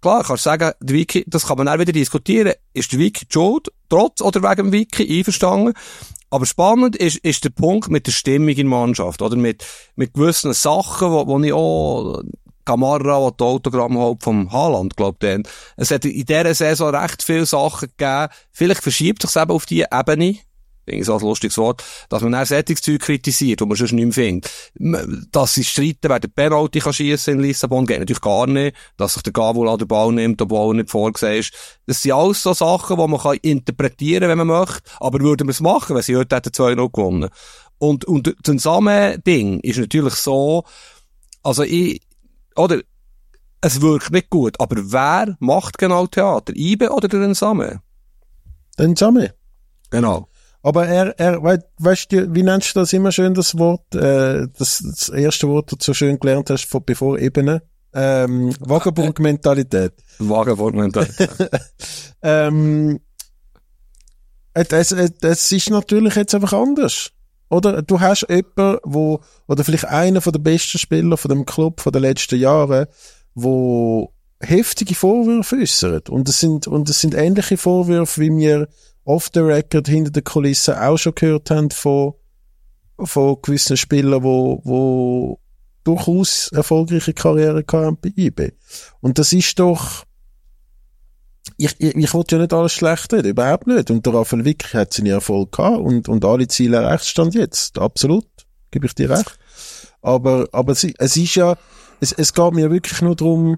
Klar, 0.00 0.24
kannst 0.24 0.46
du 0.46 0.50
sagen, 0.50 0.72
der 0.80 0.96
Wiki, 0.96 1.24
das 1.26 1.46
kann 1.46 1.58
man 1.58 1.68
auch 1.68 1.78
wieder 1.78 1.92
diskutieren. 1.92 2.52
Ist 2.72 2.92
der 2.92 2.98
Wiki 2.98 3.26
schuld, 3.28 3.68
trotz 3.88 4.20
oder 4.20 4.42
wegen 4.42 4.70
dem 4.70 4.72
Wiki, 4.72 5.18
einverstanden? 5.18 5.74
Aber 6.30 6.46
spannend 6.46 6.94
ist, 6.96 7.18
ist 7.18 7.44
der 7.44 7.50
Punkt 7.50 7.90
mit 7.90 8.06
der 8.06 8.12
Stimmung 8.12 8.50
in 8.50 8.56
der 8.56 8.66
Mannschaft, 8.66 9.22
oder 9.22 9.36
mit, 9.36 9.64
mit 9.96 10.14
gewissen 10.14 10.52
Sachen, 10.52 11.10
wo, 11.10 11.26
wo 11.26 11.40
ich 11.40 11.52
auch, 11.52 12.22
Kamara, 12.64 13.18
wo 13.18 13.30
die 13.30 13.42
Autogramm 13.42 13.98
halt 13.98 14.22
vom 14.22 14.52
Haaland, 14.52 14.94
glaub 14.94 15.22
ich, 15.24 15.40
Es 15.76 15.90
hat 15.90 16.04
in 16.04 16.26
dieser 16.26 16.54
Saison 16.54 16.94
recht 16.94 17.22
viele 17.22 17.46
Sachen 17.46 17.88
gegeben. 17.96 18.28
Vielleicht 18.52 18.82
verschiebt 18.82 19.22
sich 19.22 19.34
eben 19.40 19.50
auf 19.50 19.64
die 19.64 19.86
Ebene 19.90 20.38
irgendwie 20.88 21.04
so 21.04 21.14
ein 21.14 21.20
lustiges 21.20 21.58
Wort, 21.58 21.84
dass 22.08 22.22
man 22.22 22.32
dann 22.32 22.46
solches 22.46 22.80
Zeug 22.80 23.00
kritisiert, 23.00 23.60
wo 23.60 23.66
man 23.66 23.76
sonst 23.76 23.92
nicht 23.92 24.04
mehr 24.04 24.12
findet. 24.12 24.50
Dass 25.32 25.54
sie 25.54 25.64
streiten, 25.64 26.08
wer 26.08 26.20
den 26.20 26.32
Penalty 26.32 26.80
kann 26.80 26.92
schiessen 26.92 27.34
in 27.34 27.40
Lissabon, 27.40 27.86
geht 27.86 27.98
natürlich 27.98 28.20
gar 28.20 28.46
nicht. 28.46 28.76
Dass 28.96 29.14
sich 29.14 29.22
der 29.22 29.32
Gavula 29.32 29.76
den 29.76 29.88
Ball 29.88 30.12
nimmt, 30.12 30.40
obwohl 30.42 30.74
er 30.74 30.78
nicht 30.78 30.90
vorgesehen 30.90 31.40
ist. 31.40 31.52
Das 31.86 32.02
sind 32.02 32.12
alles 32.12 32.42
so 32.42 32.52
Sachen, 32.52 32.96
die 32.96 33.06
man 33.06 33.20
kann 33.20 33.38
interpretieren 33.42 34.28
wenn 34.28 34.38
man 34.38 34.46
möchte. 34.46 34.82
Aber 35.00 35.20
würden 35.20 35.46
wir 35.46 35.52
es 35.52 35.60
machen, 35.60 35.96
wenn 35.96 36.02
sie 36.02 36.16
heute 36.16 36.36
hätten 36.36 36.50
2-0 36.50 36.92
gewonnen. 36.92 37.30
Und, 37.78 38.04
und 38.04 38.26
das 38.26 38.34
Zusammen-Ding 38.42 39.60
ist 39.60 39.78
natürlich 39.78 40.14
so, 40.14 40.64
also 41.42 41.62
ich, 41.62 42.02
oder, 42.56 42.80
es 43.60 43.80
wirkt 43.80 44.10
nicht 44.10 44.30
gut, 44.30 44.60
aber 44.60 44.76
wer 44.92 45.36
macht 45.40 45.78
genau 45.78 46.06
Theater? 46.06 46.52
Ibe 46.54 46.90
oder 46.90 47.08
der 47.08 47.22
Ensame? 47.22 47.82
Der 48.78 48.86
Ensame. 48.86 49.34
Genau. 49.90 50.28
Aber 50.62 50.86
er, 50.86 51.18
er, 51.18 51.42
we, 51.42 51.62
weißt 51.78 52.12
du, 52.12 52.34
wie 52.34 52.42
nennst 52.42 52.74
du 52.74 52.80
das 52.80 52.92
immer 52.92 53.12
schön, 53.12 53.34
das 53.34 53.56
Wort, 53.58 53.94
äh, 53.94 54.48
das, 54.58 54.82
das 54.84 55.08
erste 55.08 55.48
Wort, 55.48 55.72
das 55.72 55.78
du 55.78 55.84
so 55.84 55.94
schön 55.94 56.18
gelernt 56.18 56.50
hast 56.50 56.64
von 56.64 56.82
bevor 56.84 57.18
Ebene? 57.18 57.62
Ähm, 57.94 58.54
Vagabund-Mentalität. 58.60 59.92
Vagabund-Mentalität. 60.18 61.30
ähm, 62.22 63.00
es, 64.54 64.92
es, 64.92 65.12
es 65.20 65.52
ist 65.52 65.70
natürlich 65.70 66.16
jetzt 66.16 66.34
einfach 66.34 66.52
anders. 66.52 67.12
Oder 67.50 67.82
du 67.82 68.00
hast 68.00 68.26
jemanden, 68.28 68.78
wo, 68.84 69.20
oder 69.46 69.64
vielleicht 69.64 69.86
einer 69.86 70.20
von 70.20 70.32
den 70.32 70.42
besten 70.42 70.78
Spieler 70.78 71.16
von 71.16 71.30
dem 71.30 71.46
Club 71.46 71.80
von 71.80 71.92
den 71.92 72.02
letzten 72.02 72.38
Jahren, 72.38 72.86
wo 73.34 74.12
heftige 74.40 74.94
Vorwürfe 74.94 75.56
äußert. 75.56 76.10
Und 76.10 76.28
es 76.28 76.40
sind, 76.40 76.66
und 76.66 76.90
es 76.90 77.00
sind 77.00 77.14
ähnliche 77.14 77.56
Vorwürfe, 77.56 78.20
wie 78.20 78.36
wir 78.36 78.68
off 79.08 79.30
the 79.32 79.40
record 79.40 79.88
hinter 79.88 80.10
der 80.10 80.22
Kulisse 80.22 80.80
auch 80.82 80.98
schon 80.98 81.14
gehört 81.14 81.50
haben 81.50 81.70
von, 81.70 82.12
von 82.98 83.40
gewissen 83.40 83.76
Spielern, 83.76 84.22
wo, 84.22 84.60
wo 84.64 85.40
durchaus 85.82 86.48
erfolgreiche 86.52 87.14
Karriere 87.14 87.64
haben 87.72 87.96
bei 87.98 88.12
IB. 88.14 88.52
Und 89.00 89.18
das 89.18 89.32
ist 89.32 89.58
doch, 89.58 90.04
ich, 91.56 91.74
ich, 91.78 91.96
ich 91.96 92.12
wollte 92.12 92.36
ja 92.36 92.42
nicht 92.42 92.52
alles 92.52 92.72
schlecht 92.72 93.10
reden, 93.14 93.30
überhaupt 93.30 93.66
nicht. 93.66 93.90
Und 93.90 94.04
der 94.04 94.12
Raphael 94.12 94.44
Wick 94.44 94.74
hat 94.74 94.92
seinen 94.92 95.06
Erfolg 95.06 95.52
gehabt 95.52 95.78
und, 95.78 96.08
und 96.08 96.24
alle 96.26 96.46
Ziele 96.46 96.76
erreicht 96.76 97.06
stand 97.06 97.34
jetzt. 97.34 97.78
Absolut. 97.78 98.26
Gebe 98.70 98.86
ich 98.86 98.94
dir 98.94 99.08
recht. 99.08 99.38
Aber, 100.02 100.48
aber 100.52 100.72
es, 100.72 100.84
es 100.84 101.16
ist 101.16 101.34
ja, 101.34 101.56
es, 102.00 102.12
es 102.12 102.34
geht 102.34 102.52
mir 102.52 102.70
wirklich 102.70 103.00
nur 103.00 103.16
darum, 103.16 103.56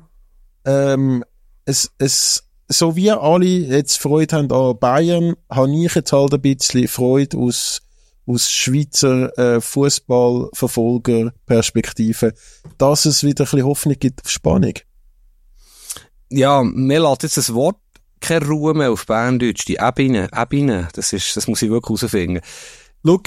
ähm, 0.64 1.24
es, 1.64 1.90
es, 1.98 2.44
so 2.72 2.96
wie 2.96 3.10
alle 3.10 3.44
jetzt 3.44 3.98
Freude 3.98 4.36
haben 4.36 4.50
an 4.52 4.78
Bayern, 4.78 5.34
habe 5.50 5.76
ich 5.76 5.92
jetzt 5.94 6.12
halt 6.12 6.32
ein 6.32 6.40
bisschen 6.40 6.86
Freude 6.86 7.36
aus, 7.36 7.82
aus 8.26 8.48
Schweizer 8.50 9.36
äh, 9.36 9.60
Fußballverfolger-Perspektive, 9.60 12.32
dass 12.78 13.06
es 13.06 13.24
wieder 13.24 13.42
ein 13.42 13.50
bisschen 13.50 13.64
Hoffnung 13.64 13.96
gibt 13.98 14.24
auf 14.24 14.30
Spannung. 14.30 14.74
Ja, 16.28 16.62
mir 16.62 17.00
lässt 17.00 17.24
jetzt 17.24 17.38
das 17.38 17.54
Wort 17.54 17.78
keine 18.20 18.46
Ruhe 18.46 18.74
mehr 18.74 18.92
auf 18.92 19.06
Berndeutsch. 19.06 19.66
Die 19.66 19.78
Ebene, 19.80 20.28
Ebene, 20.36 20.86
das 20.94 21.12
ist, 21.12 21.36
das 21.36 21.48
muss 21.48 21.62
ich 21.62 21.70
wirklich 21.70 22.00
herausfinden. 22.00 22.40
Schau, 23.04 23.20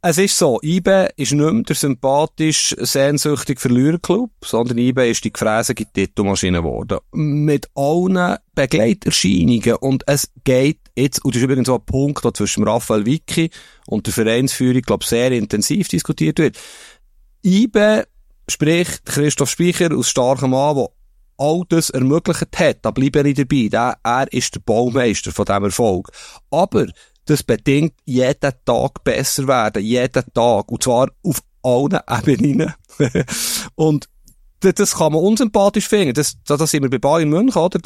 es 0.00 0.18
ist 0.18 0.38
so, 0.38 0.60
IBE 0.62 1.08
ist 1.16 1.32
nicht 1.32 1.52
mehr 1.52 1.62
der 1.62 1.74
sympathisch, 1.74 2.74
sehnsüchtige 2.78 3.60
Verliererclub, 3.60 4.30
sondern 4.44 4.78
IBE 4.78 5.10
ist 5.10 5.24
die 5.24 5.32
gefräßige 5.32 5.86
Titelmaschine 5.92 6.58
geworden. 6.58 6.98
Mit 7.12 7.68
allen 7.74 8.36
Begleiterscheinungen. 8.54 9.74
Und 9.76 10.04
es 10.06 10.30
geht 10.44 10.78
jetzt, 10.96 11.24
und 11.24 11.34
das 11.34 11.40
ist 11.40 11.44
übrigens 11.44 11.66
so 11.66 11.74
ein 11.74 11.84
Punkt, 11.84 12.24
der 12.24 12.32
zwischen 12.32 12.62
Raphael 12.62 13.06
Vicky 13.06 13.50
und 13.86 14.06
der 14.06 14.14
Vereinsführung, 14.14 14.82
glaube 14.82 15.04
sehr 15.04 15.32
intensiv 15.32 15.88
diskutiert 15.88 16.38
wird. 16.38 16.56
IBE, 17.44 18.06
sprich 18.48 18.88
Christoph 19.04 19.50
Speicher 19.50 19.96
aus 19.96 20.08
starkem 20.08 20.50
Mann, 20.50 20.76
der 20.76 20.88
all 21.38 21.62
das 21.68 21.90
ermöglicht 21.90 22.46
hat, 22.56 22.78
da 22.82 22.90
bleibe 22.90 23.28
ich 23.28 23.36
dabei. 23.36 23.68
Der, 23.70 23.96
er 24.02 24.32
ist 24.32 24.54
der 24.54 24.60
Baumeister 24.60 25.32
von 25.32 25.44
diesem 25.44 25.64
Erfolg. 25.64 26.10
Aber 26.50 26.86
das 27.28 27.42
bedingt 27.42 27.92
jeden 28.06 28.52
Tag 28.64 29.04
besser 29.04 29.46
werden. 29.46 29.82
Jeden 29.82 30.24
Tag. 30.32 30.70
Und 30.70 30.82
zwar 30.82 31.08
auf 31.22 31.42
allen 31.62 32.00
Ebenen. 32.26 32.72
und 33.74 34.08
das 34.60 34.96
kann 34.96 35.12
man 35.12 35.22
unsympathisch 35.22 35.86
finden. 35.86 36.14
Das, 36.14 36.36
das 36.44 36.70
sind 36.70 36.82
wir 36.82 36.90
bei 36.90 36.98
Bayern 36.98 37.28
München, 37.28 37.60
oder? 37.60 37.78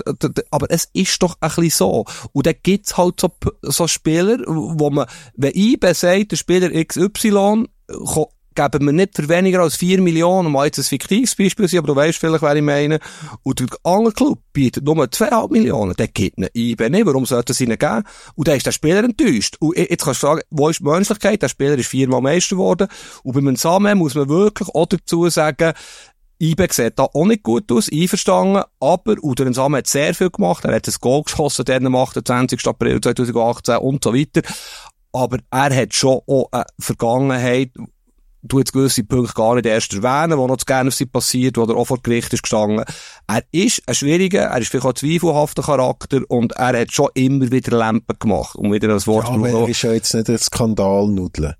Aber 0.50 0.70
es 0.70 0.88
ist 0.92 1.22
doch 1.22 1.36
ein 1.40 1.48
bisschen 1.48 1.70
so. 1.70 2.04
Und 2.32 2.46
dann 2.46 2.54
gibt's 2.62 2.96
halt 2.96 3.20
so, 3.20 3.30
so 3.62 3.88
Spieler, 3.88 4.38
wo 4.46 4.88
man, 4.90 5.06
wenn 5.34 5.52
IB 5.54 5.92
sagt, 5.92 6.30
der 6.30 6.36
Spieler 6.36 6.70
XY 6.70 7.66
geben 8.54 8.86
wir 8.86 8.92
nicht 8.92 9.16
für 9.16 9.28
weniger 9.28 9.60
als 9.60 9.76
4 9.76 10.00
Millionen, 10.00 10.52
mal 10.52 10.66
jetzt 10.66 10.78
ein 10.78 10.84
fiktives 10.84 11.34
Beispiel 11.34 11.68
sein, 11.68 11.78
aber 11.78 11.88
du 11.88 11.96
weißt 11.96 12.18
vielleicht, 12.18 12.42
wer 12.42 12.56
ich 12.56 12.62
meine, 12.62 12.98
und 13.42 13.60
der 13.60 13.68
andere 13.84 14.12
Club 14.12 14.38
bietet 14.52 14.84
nur 14.84 14.96
2,5 14.96 15.52
Millionen, 15.52 15.94
der 15.94 16.08
gibt 16.08 16.38
ihn 16.38 16.48
IB 16.54 16.88
nicht, 16.90 17.06
warum 17.06 17.26
sollte 17.26 17.52
es 17.52 17.60
ihnen 17.60 17.78
geben? 17.78 18.02
Und 18.34 18.48
dann 18.48 18.56
ist 18.56 18.66
der 18.66 18.72
Spieler 18.72 19.04
enttäuscht. 19.04 19.56
Und 19.60 19.76
jetzt 19.76 20.04
kannst 20.04 20.22
du 20.22 20.26
sagen, 20.26 20.40
wo 20.50 20.68
ist 20.68 20.80
die 20.80 20.84
Menschlichkeit? 20.84 21.42
Der 21.42 21.48
Spieler 21.48 21.78
ist 21.78 21.88
viermal 21.88 22.20
Meister 22.20 22.56
geworden. 22.56 22.88
Und 23.22 23.34
beim 23.34 23.56
Samen 23.56 23.98
muss 23.98 24.14
man 24.14 24.28
wirklich 24.28 24.68
auch 24.68 24.86
dazu 24.86 25.28
sagen, 25.28 25.72
IB 26.42 26.66
sieht 26.72 26.98
da 26.98 27.04
auch 27.04 27.24
nicht 27.24 27.44
gut 27.44 27.70
aus, 27.70 27.88
einverstanden, 27.88 28.64
aber 28.80 29.14
Udoren 29.22 29.54
Samen 29.54 29.76
hat 29.76 29.86
sehr 29.86 30.12
viel 30.12 30.28
gemacht, 30.28 30.64
er 30.64 30.74
hat 30.74 30.88
ein 30.88 30.94
Goal 31.00 31.22
geschossen 31.22 31.64
dann 31.64 31.86
am 31.86 31.94
28. 31.94 32.66
April 32.66 33.00
2018 33.00 33.76
und 33.76 34.02
so 34.02 34.12
weiter, 34.12 34.42
aber 35.12 35.38
er 35.52 35.76
hat 35.76 35.94
schon 35.94 36.20
auch 36.26 36.48
eine 36.50 36.64
Vergangenheit, 36.80 37.70
du 38.42 38.58
jetzt 38.58 38.72
gewisse 38.72 39.04
Punkte 39.04 39.34
gar 39.34 39.54
nicht 39.54 39.66
erst 39.66 39.94
erwähnen, 39.94 40.38
wo 40.38 40.46
noch 40.46 40.56
zu 40.56 40.66
gerne 40.66 40.90
sie 40.90 41.06
passiert, 41.06 41.56
wo 41.56 41.64
er 41.64 41.76
auch 41.76 41.86
vor 41.86 42.02
Gericht 42.02 42.32
ist 42.32 42.42
gestanden. 42.42 42.84
Er 43.26 43.42
ist 43.52 43.82
ein 43.86 43.94
schwieriger, 43.94 44.42
er 44.42 44.60
ist 44.60 44.68
vielleicht 44.68 44.84
auch 44.84 44.90
ein 44.90 44.96
zweifelhafter 44.96 45.62
Charakter 45.62 46.20
und 46.28 46.52
er 46.52 46.80
hat 46.80 46.92
schon 46.92 47.08
immer 47.14 47.50
wieder 47.50 47.76
Lampen 47.76 48.16
gemacht, 48.18 48.56
um 48.56 48.72
wieder 48.72 48.88
das 48.88 49.06
Wort 49.06 49.28
ja, 49.28 49.34
aber 49.34 49.48
er 49.48 49.68
ist 49.68 49.82
ja 49.82 49.92
jetzt 49.92 50.14
nicht 50.14 50.28
ein 50.28 50.38
Skandalnudel. 50.38 51.54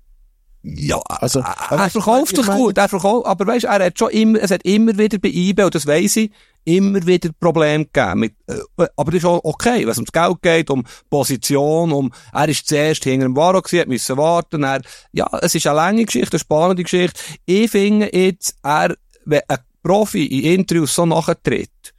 Ja, 0.65 1.01
also, 1.07 1.39
er, 1.39 1.77
er 1.77 1.89
verkauft 1.89 2.37
sich 2.37 2.47
gut, 2.47 2.77
er 2.77 2.87
verkauft, 2.87 3.27
aber 3.27 3.47
weißt, 3.47 3.65
er 3.65 3.85
hat 3.85 3.99
schon 3.99 4.11
immer, 4.11 4.41
es 4.41 4.49
hat 4.49 4.63
immer 4.63 4.97
wieder 4.97 5.19
bei 5.19 5.27
eBay, 5.27 5.65
und 5.65 5.75
das 5.75 5.85
weiss 5.85 6.15
ich, 6.15 6.31
immer 6.65 7.05
wieder 7.05 7.29
Probleme 7.39 7.85
gegeben. 7.85 8.19
Mit, 8.19 8.35
äh, 8.47 8.87
aber 8.95 9.11
das 9.11 9.19
ist 9.19 9.25
auch 9.25 9.41
okay, 9.43 9.81
wenn 9.81 9.89
es 9.89 9.97
ums 9.97 10.11
Geld 10.11 10.41
geht, 10.41 10.69
um 10.69 10.83
Position, 11.09 11.91
um, 11.91 12.11
er 12.31 12.49
ist 12.49 12.67
zuerst 12.67 13.03
hinter 13.03 13.25
dem 13.25 13.35
Varo 13.35 13.61
gewesen, 13.61 13.89
müssen 13.89 14.17
warten, 14.17 14.63
er, 14.63 14.81
ja, 15.11 15.27
es 15.41 15.55
ist 15.55 15.67
eine 15.67 15.75
lange 15.75 16.05
Geschichte, 16.05 16.33
eine 16.33 16.39
spannende 16.39 16.83
Geschichte. 16.83 17.19
Ich 17.45 17.71
finde 17.71 18.15
jetzt, 18.15 18.55
er, 18.63 18.95
wenn 19.25 19.41
ein 19.47 19.59
Profi 19.81 20.25
in 20.25 20.59
Interviews 20.59 20.95
so 20.95 21.05
nachtritt, 21.05 21.93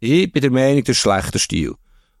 ich 0.00 0.30
bin 0.30 0.42
der 0.42 0.50
Meinung, 0.50 0.82
das 0.84 0.96
ist 0.96 0.98
schlechter 0.98 1.38
Stil. 1.38 1.74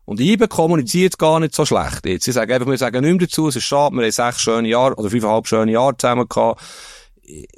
Und 0.04 0.20
IBE 0.20 0.48
kommuniziert 0.48 1.18
gar 1.18 1.38
nicht 1.38 1.54
so 1.54 1.66
schlecht 1.66 2.06
jetzt. 2.06 2.24
Sie 2.24 2.32
sagen 2.32 2.50
einfach, 2.50 2.66
wir 2.66 2.78
sagen 2.78 3.04
nicht 3.04 3.18
mehr 3.18 3.26
dazu, 3.26 3.48
es 3.48 3.56
ist 3.56 3.64
schade, 3.64 3.94
wir 3.94 4.04
haben 4.04 4.10
sechs 4.10 4.40
schöne 4.40 4.68
Jahre, 4.68 4.94
oder 4.94 5.10
fünfeinhalb 5.10 5.46
schöne 5.46 5.72
Jahre 5.72 5.96
zusammen 5.98 6.26
gehabt. 6.26 6.62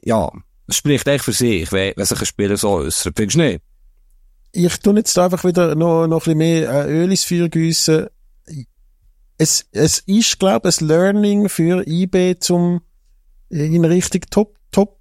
Ja, 0.03 0.29
es 0.67 0.77
spricht 0.77 1.07
echt 1.07 1.25
für 1.25 1.33
sich, 1.33 1.71
wenn, 1.71 1.93
wenn 1.95 2.05
sich 2.05 2.19
ein 2.19 2.27
Spieler 2.27 2.57
so 2.57 2.71
äußert. 2.71 3.15
Findest 3.17 3.37
du 3.37 3.43
nicht? 3.43 3.61
Ich 4.53 4.79
tu 4.79 4.95
jetzt 4.95 5.17
einfach 5.19 5.45
wieder 5.45 5.75
noch, 5.75 6.07
noch 6.07 6.17
ein 6.17 6.19
bisschen 6.19 6.39
mehr 6.39 6.87
äh, 6.87 6.91
Öl 6.91 7.11
ins 7.11 7.25
Feuer 7.25 7.49
gießen. 7.49 8.07
Es, 9.39 9.67
es 9.73 10.01
ist, 10.01 10.39
glaube 10.39 10.69
ich, 10.69 10.81
ein 10.81 10.89
Learning 10.89 11.49
für 11.49 11.87
IB 11.87 12.39
zum, 12.41 12.83
in 13.49 13.85
Richtung 13.85 14.23
Top, 14.31 14.57
Top, 14.71 14.99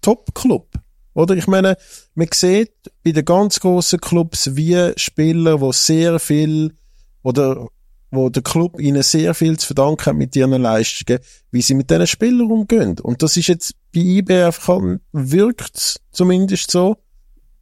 Top 0.00 0.34
Club. 0.34 0.70
Oder? 1.14 1.36
Ich 1.36 1.46
meine, 1.46 1.76
man 2.14 2.28
sieht 2.32 2.72
bei 3.04 3.12
den 3.12 3.24
ganz 3.24 3.60
grossen 3.60 4.00
Clubs, 4.00 4.56
wie 4.56 4.92
Spieler, 4.96 5.58
die 5.58 5.72
sehr 5.72 6.18
viel 6.18 6.74
oder 7.22 7.68
wo 8.14 8.28
der 8.28 8.42
Club 8.42 8.80
ihnen 8.80 9.02
sehr 9.02 9.34
viel 9.34 9.58
zu 9.58 9.66
verdanken 9.66 10.06
hat 10.06 10.16
mit 10.16 10.36
ihren 10.36 10.62
Leistungen, 10.62 11.18
wie 11.50 11.62
sie 11.62 11.74
mit 11.74 11.90
diesen 11.90 12.06
Spielern 12.06 12.50
umgehen. 12.50 12.98
Und 13.00 13.22
das 13.22 13.36
ist 13.36 13.48
jetzt 13.48 13.74
bei 13.92 14.00
IB 14.00 14.30
einfach, 14.44 14.80
wirkt 15.12 16.00
zumindest 16.12 16.70
so, 16.70 16.96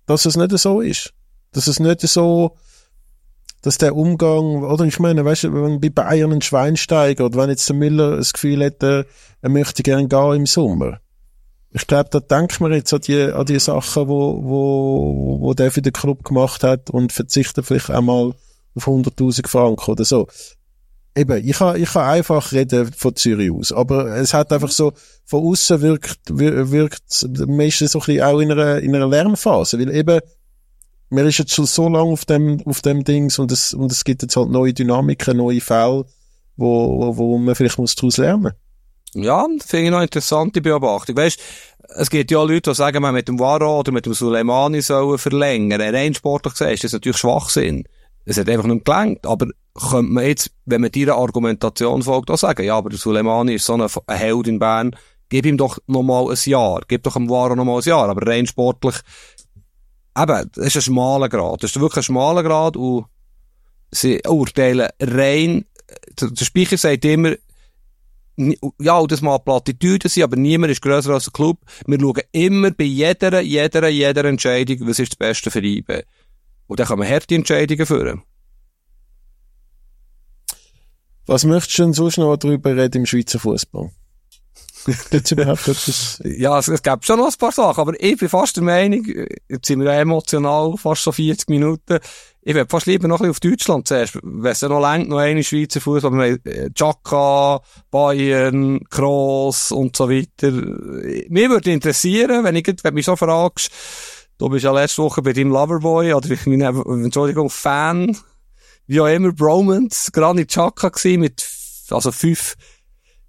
dass 0.06 0.26
es 0.26 0.36
nicht 0.36 0.56
so 0.58 0.80
ist. 0.80 1.14
Dass 1.52 1.66
es 1.66 1.80
nicht 1.80 2.00
so, 2.00 2.56
dass 3.62 3.78
der 3.78 3.94
Umgang, 3.94 4.64
oder 4.64 4.84
ich 4.84 4.98
meine, 4.98 5.24
weißt 5.24 5.44
du, 5.44 5.54
wenn 5.54 5.80
bei 5.80 5.90
Bayern 5.90 6.32
ein 6.32 6.42
Schweinsteiger 6.42 7.26
oder 7.26 7.42
wenn 7.42 7.50
jetzt 7.50 7.68
der 7.68 7.76
Müller 7.76 8.16
das 8.16 8.32
Gefühl 8.32 8.62
hätte, 8.62 9.06
er 9.40 9.48
möchte 9.48 9.82
gern 9.82 10.08
gehen 10.08 10.34
im 10.34 10.46
Sommer. 10.46 10.98
Ich 11.70 11.86
glaube, 11.86 12.10
da 12.10 12.20
denkt 12.20 12.60
man 12.60 12.72
jetzt 12.72 12.92
an 12.92 13.00
die, 13.00 13.22
an 13.22 13.46
die 13.46 13.58
Sachen, 13.58 14.08
wo, 14.08 14.42
wo, 14.42 15.38
wo 15.40 15.54
der 15.54 15.70
für 15.70 15.80
den 15.80 15.92
Club 15.92 16.24
gemacht 16.24 16.64
hat 16.64 16.90
und 16.90 17.12
verzichtet 17.12 17.64
vielleicht 17.64 17.90
einmal 17.90 18.34
auf 18.74 18.86
100.000 18.86 19.46
Franken 19.48 19.90
oder 19.90 20.04
so. 20.04 20.26
Eben, 21.14 21.46
ich 21.46 21.58
kann, 21.58 21.80
ich 21.80 21.90
kann 21.90 22.06
einfach 22.06 22.52
reden 22.52 22.90
von 22.92 23.14
Zürich 23.14 23.50
aus, 23.52 23.70
aber 23.70 24.16
es 24.16 24.34
hat 24.34 24.52
einfach 24.52 24.70
so, 24.70 24.92
von 25.24 25.44
außen 25.44 25.82
wirkt, 25.82 26.20
wirkt 26.30 27.28
meistens 27.46 27.92
so 27.92 28.00
ein 28.00 28.06
bisschen 28.06 28.22
auch 28.22 28.40
in 28.40 28.50
einer, 28.50 28.78
in 28.78 28.94
einer 28.94 29.08
Lernphase, 29.08 29.78
weil 29.78 29.94
eben, 29.94 30.20
man 31.12 31.26
ist 31.26 31.38
jetzt 31.38 31.54
schon 31.54 31.66
so 31.66 31.88
lange 31.88 32.12
auf 32.12 32.24
dem, 32.24 32.60
auf 32.64 32.82
dem 32.82 33.04
Dings 33.04 33.38
und 33.38 33.52
es, 33.52 33.74
und 33.74 33.92
es 33.92 34.04
gibt 34.04 34.22
jetzt 34.22 34.36
halt 34.36 34.50
neue 34.50 34.72
Dynamiken, 34.72 35.36
neue 35.36 35.60
Fälle, 35.60 36.04
wo, 36.56 36.98
wo, 36.98 37.16
wo 37.16 37.38
man 37.38 37.54
vielleicht 37.54 37.78
muss 37.78 37.94
daraus 37.94 38.18
lernen. 38.18 38.52
Ja, 39.14 39.46
finde 39.64 39.84
ich 39.84 39.90
noch 39.90 40.02
interessante 40.02 40.62
Beobachtung. 40.62 41.16
Weißt, 41.16 41.38
es 41.96 42.08
gibt 42.08 42.30
ja 42.30 42.42
Leute, 42.42 42.70
die 42.70 42.74
sagen, 42.74 43.02
man 43.02 43.14
mit 43.14 43.28
dem 43.28 43.38
Waro 43.38 43.80
oder 43.80 43.92
mit 43.92 44.06
dem 44.06 44.14
Suleimani 44.14 44.80
sollen 44.80 45.18
verlängern. 45.18 45.80
Rein 45.80 46.14
sportlich 46.14 46.54
gesehen 46.54 46.72
ist 46.72 46.84
das 46.84 46.92
natürlich 46.92 47.18
Schwachsinn 47.18 47.84
es 48.24 48.38
hat 48.38 48.48
einfach 48.48 48.66
nicht 48.66 48.84
gelangt. 48.84 49.26
Aber 49.26 49.46
könnte 49.74 50.12
man 50.12 50.24
jetzt, 50.24 50.50
wenn 50.66 50.80
man 50.80 50.90
dieser 50.90 51.16
Argumentation 51.16 52.02
folgt, 52.02 52.30
auch 52.30 52.38
sagen, 52.38 52.64
ja, 52.64 52.76
aber 52.76 52.90
der 52.90 52.98
Suleimani 52.98 53.54
ist 53.54 53.66
so 53.66 53.74
ein, 53.74 53.80
ein 53.80 54.18
Held 54.18 54.46
in 54.46 54.58
Bern, 54.58 54.94
gib 55.28 55.46
ihm 55.46 55.56
doch 55.56 55.78
noch 55.86 56.02
mal 56.02 56.30
ein 56.30 56.38
Jahr, 56.44 56.82
gib 56.86 57.04
doch 57.04 57.14
dem 57.14 57.30
Waro 57.30 57.54
noch 57.56 57.64
mal 57.64 57.78
ein 57.78 57.88
Jahr, 57.88 58.08
aber 58.08 58.26
rein 58.26 58.46
sportlich, 58.46 58.96
eben, 60.16 60.50
das 60.54 60.66
ist 60.66 60.76
ein 60.76 60.82
schmaler 60.82 61.28
Grad, 61.28 61.62
das 61.62 61.70
ist 61.70 61.80
wirklich 61.80 61.98
ein 61.98 62.02
schmaler 62.02 62.42
Grad 62.42 62.76
und 62.76 63.06
sie 63.90 64.20
urteilen 64.26 64.88
rein, 65.00 65.64
der, 66.20 66.44
Speicher 66.44 66.78
sagt 66.78 67.04
immer, 67.04 67.34
ja, 68.36 69.06
das 69.06 69.20
mal 69.20 69.38
Plattitüden 69.38 70.08
sein, 70.08 70.24
aber 70.24 70.36
niemand 70.36 70.72
ist 70.72 70.82
grösser 70.82 71.10
als 71.10 71.24
der 71.24 71.32
Club. 71.32 71.58
Wir 71.86 72.00
schauen 72.00 72.22
immer 72.32 72.70
bei 72.70 72.84
jeder, 72.84 73.40
jeder, 73.40 73.88
jeder 73.88 74.24
Entscheidung, 74.24 74.88
was 74.88 74.98
ist 74.98 75.12
das 75.12 75.16
Beste 75.16 75.50
für 75.50 75.62
IB. 75.62 76.02
Und 76.66 76.80
dann 76.80 76.86
kann 76.86 76.98
man 76.98 77.08
harte 77.08 77.34
Entscheidungen 77.34 77.84
führen. 77.84 78.22
Was 81.26 81.44
möchtest 81.44 81.78
du 81.78 81.82
denn 81.82 81.92
sonst 81.92 82.18
noch 82.18 82.36
darüber 82.36 82.74
reden 82.74 83.02
im 83.02 83.06
Schweizer 83.06 83.38
Fußball? 83.38 83.90
Gibt's 85.10 85.30
überhaupt 85.30 85.68
etwas? 85.68 86.20
Ja, 86.24 86.58
es, 86.58 86.68
es 86.68 86.82
gibt 86.82 87.04
schon 87.04 87.18
noch 87.18 87.28
ein 87.28 87.38
paar 87.38 87.52
Sachen, 87.52 87.80
aber 87.80 88.00
ich 88.00 88.16
bin 88.16 88.28
fast 88.28 88.56
der 88.56 88.64
Meinung, 88.64 89.04
jetzt 89.48 89.66
sind 89.66 89.80
wir 89.80 89.92
ja 89.92 90.00
emotional, 90.00 90.76
fast 90.76 91.04
so 91.04 91.12
40 91.12 91.48
Minuten. 91.48 91.98
Ich 92.42 92.54
würde 92.54 92.68
fast 92.68 92.86
lieber 92.86 93.06
noch 93.06 93.20
ein 93.20 93.28
bisschen 93.28 93.30
auf 93.30 93.40
Deutschland 93.40 93.88
zuerst. 93.88 94.18
Wenn 94.22 94.50
es 94.50 94.60
ja 94.60 94.68
noch 94.68 94.80
länger 94.80 95.06
noch 95.06 95.18
eine 95.18 95.44
Schweizer 95.44 95.80
Fußball, 95.80 96.10
haben 96.10 96.40
äh, 96.44 96.70
Chaka, 96.74 97.60
Bayern, 97.90 98.80
Kroos 98.90 99.70
und 99.70 99.94
so 99.96 100.10
weiter. 100.10 100.50
Mir 100.50 101.50
würde 101.50 101.70
interessieren, 101.70 102.42
wenn 102.42 102.56
ich, 102.56 102.66
wenn 102.82 102.94
mich 102.94 103.06
so 103.06 103.14
fragst, 103.14 103.70
Du 104.42 104.48
bist 104.48 104.64
ja 104.64 104.72
letzte 104.72 105.04
Woche 105.04 105.22
bei 105.22 105.32
deinem 105.32 105.50
Loverboy, 105.50 106.14
oder 106.14 106.28
ich 106.28 106.46
meine, 106.46 106.66
Entschuldigung, 106.66 107.48
Fan, 107.48 108.16
wie 108.88 109.00
auch 109.00 109.06
immer, 109.06 109.30
Bromance, 109.30 110.10
Granit 110.10 110.50
Chaka 110.50 110.88
gewesen, 110.88 111.20
mit, 111.20 111.48
also 111.90 112.10
fünf 112.10 112.56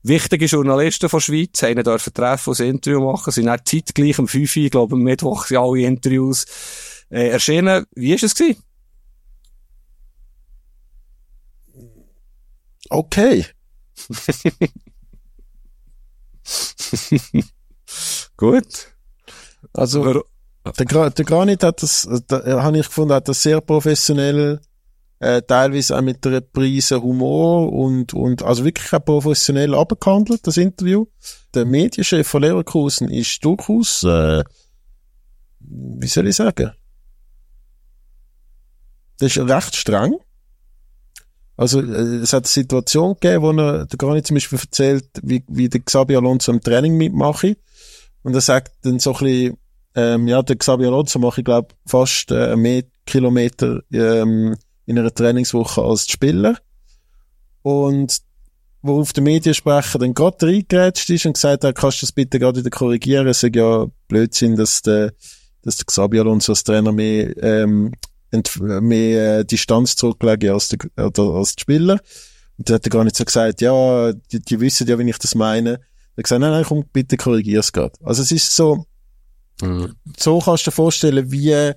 wichtige 0.04 0.46
Journalisten 0.46 1.10
von 1.10 1.20
der 1.20 1.24
Schweiz, 1.24 1.64
haben 1.64 1.78
ihn 1.78 1.84
dürfen 1.84 2.14
treffen 2.14 2.50
und 2.50 2.60
ein 2.60 2.68
Interview 2.68 3.02
machen, 3.02 3.32
sind 3.32 3.48
dann 3.48 3.62
zeitgleich 3.66 4.20
am 4.20 4.28
5 4.28 4.56
ich 4.58 4.72
glaube, 4.72 4.96
am 4.96 5.02
Mittwoch 5.02 5.46
sind 5.46 5.58
alle 5.58 5.82
Interviews, 5.82 6.46
äh, 7.10 7.30
erschienen. 7.30 7.86
Wie 7.96 8.14
ist 8.14 8.24
es 8.24 8.36
gewesen? 8.36 8.62
Okay. 12.90 13.46
Gut. 18.38 18.90
Also, 19.74 20.24
der, 20.66 21.10
der 21.10 21.26
Granit 21.26 21.64
hat 21.64 21.82
das, 21.82 22.08
da, 22.28 22.62
habe 22.62 22.78
ich 22.78 22.86
gefunden, 22.88 23.14
hat 23.14 23.28
das 23.28 23.42
sehr 23.42 23.62
professionell, 23.62 24.62
äh, 25.24 25.42
teilweise 25.42 25.98
auch 25.98 26.02
mit 26.02 26.24
der 26.26 26.42
Prise 26.42 27.02
Humor 27.02 27.72
und, 27.72 28.14
und, 28.14 28.44
also 28.44 28.66
wirklich 28.66 28.92
auch 28.94 29.04
professionell 29.04 29.74
abgehandelt, 29.74 30.46
das 30.46 30.58
Interview. 30.58 31.06
Der 31.54 31.66
Medienchef 31.66 32.28
von 32.28 32.42
Leverkusen 32.42 33.10
ist 33.10 33.44
durchaus, 33.46 34.04
äh, 34.04 34.44
wie 35.60 36.08
soll 36.08 36.28
ich 36.28 36.36
sagen? 36.36 36.72
Das 39.20 39.38
ist 39.38 39.50
recht 39.50 39.76
streng. 39.76 40.16
Also, 41.56 41.82
äh, 41.82 42.18
es 42.18 42.34
hat 42.34 42.44
eine 42.44 42.50
Situation 42.50 43.14
gegeben, 43.14 43.44
wo 43.44 43.52
er, 43.52 43.86
der 43.86 43.98
Granit 43.98 44.28
zum 44.28 44.36
Beispiel 44.36 44.60
erzählt, 44.60 45.08
wie, 45.22 45.44
wie 45.48 45.70
der 45.70 45.82
Xabi 45.82 46.16
Alonso 46.18 46.52
im 46.52 46.62
Training 46.62 46.98
mitmache. 46.98 47.56
Und 48.24 48.34
er 48.34 48.42
sagt 48.42 48.74
dann 48.82 49.00
so 49.00 49.14
ein 49.14 49.20
bisschen, 49.20 49.58
ähm, 49.96 50.28
ja, 50.28 50.42
der 50.42 50.58
Xavier 50.58 50.88
Alonso 50.88 51.20
mache 51.20 51.42
ich 51.42 51.46
glaube 51.46 51.76
fast 51.86 52.32
äh, 52.32 52.56
mehr 52.56 52.84
Kilometer 53.06 53.82
ähm, 53.92 54.56
in 54.86 55.00
einer 55.00 55.14
Trainingswoche 55.14 55.82
als 55.82 56.06
die 56.06 56.14
Spieler. 56.14 56.58
Und 57.62 58.22
wo 58.82 59.00
auf 59.00 59.14
den 59.14 59.24
Mediensprecher 59.24 59.98
dann 59.98 60.14
gerade 60.14 60.46
reingerätscht 60.46 61.10
ist 61.10 61.26
und 61.26 61.34
gesagt 61.34 61.64
hat, 61.64 61.76
kannst 61.76 62.02
du 62.02 62.06
das 62.06 62.12
bitte 62.12 62.38
gerade 62.38 62.60
wieder 62.60 62.70
korrigieren? 62.70 63.28
Es 63.28 63.42
ist 63.42 63.56
ja 63.56 63.88
Blödsinn, 64.10 64.58
dass 64.58 64.82
der, 64.82 65.14
dass 65.62 65.78
der 65.78 65.86
Xabi 65.86 66.20
Alonso 66.20 66.52
als 66.52 66.66
Trainer 66.66 66.92
mehr, 66.92 67.36
ähm, 67.42 67.94
mehr 68.60 69.40
äh, 69.40 69.46
Distanz 69.46 69.96
zurücklegt 69.96 70.44
als, 70.46 70.70
der, 70.70 70.80
als 70.98 71.56
die 71.56 71.62
Spieler. 71.62 72.00
Und 72.58 72.70
da 72.70 72.76
hat 72.76 72.86
er 72.86 72.90
gar 72.90 73.06
nicht 73.06 73.16
so 73.16 73.24
gesagt, 73.24 73.62
ja, 73.62 74.12
die, 74.12 74.42
die 74.42 74.60
wissen 74.60 74.86
ja, 74.88 75.00
wie 75.00 75.10
ich 75.10 75.18
das 75.18 75.34
meine. 75.34 75.80
Er 76.16 76.24
gesagt, 76.24 76.42
nein, 76.42 76.52
nein, 76.52 76.66
komm, 76.68 76.84
bitte 76.92 77.16
korrigier's 77.16 77.72
grad. 77.72 77.98
Also 78.04 78.22
es 78.22 78.32
ist 78.32 78.54
so, 78.54 78.86
mhm. 79.62 79.96
so 80.18 80.40
kannst 80.40 80.68
du 80.68 80.72
dir 80.72 80.76
vorstellen, 80.76 81.32
wie, 81.32 81.52
äh, 81.52 81.74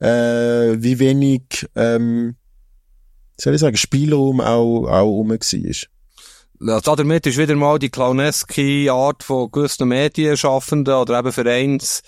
wie 0.00 0.98
wenig, 0.98 1.68
ähm, 1.74 2.36
soll 3.36 3.54
ich 3.54 3.60
sagen, 3.60 3.76
Spielraum 3.76 4.40
auch, 4.40 4.86
auch 4.86 5.04
rum 5.04 5.30
war. 5.30 5.38
Ja, 6.58 6.80
damit 6.80 7.26
ist 7.26 7.36
wieder 7.36 7.54
mal 7.54 7.78
die 7.78 7.90
clowneske 7.90 8.90
Art 8.90 9.22
von 9.22 9.50
gewissen 9.50 9.88
Medienschaffenden 9.88 10.94
oder 10.94 11.18
eben 11.18 11.32
Vereins, 11.32 12.02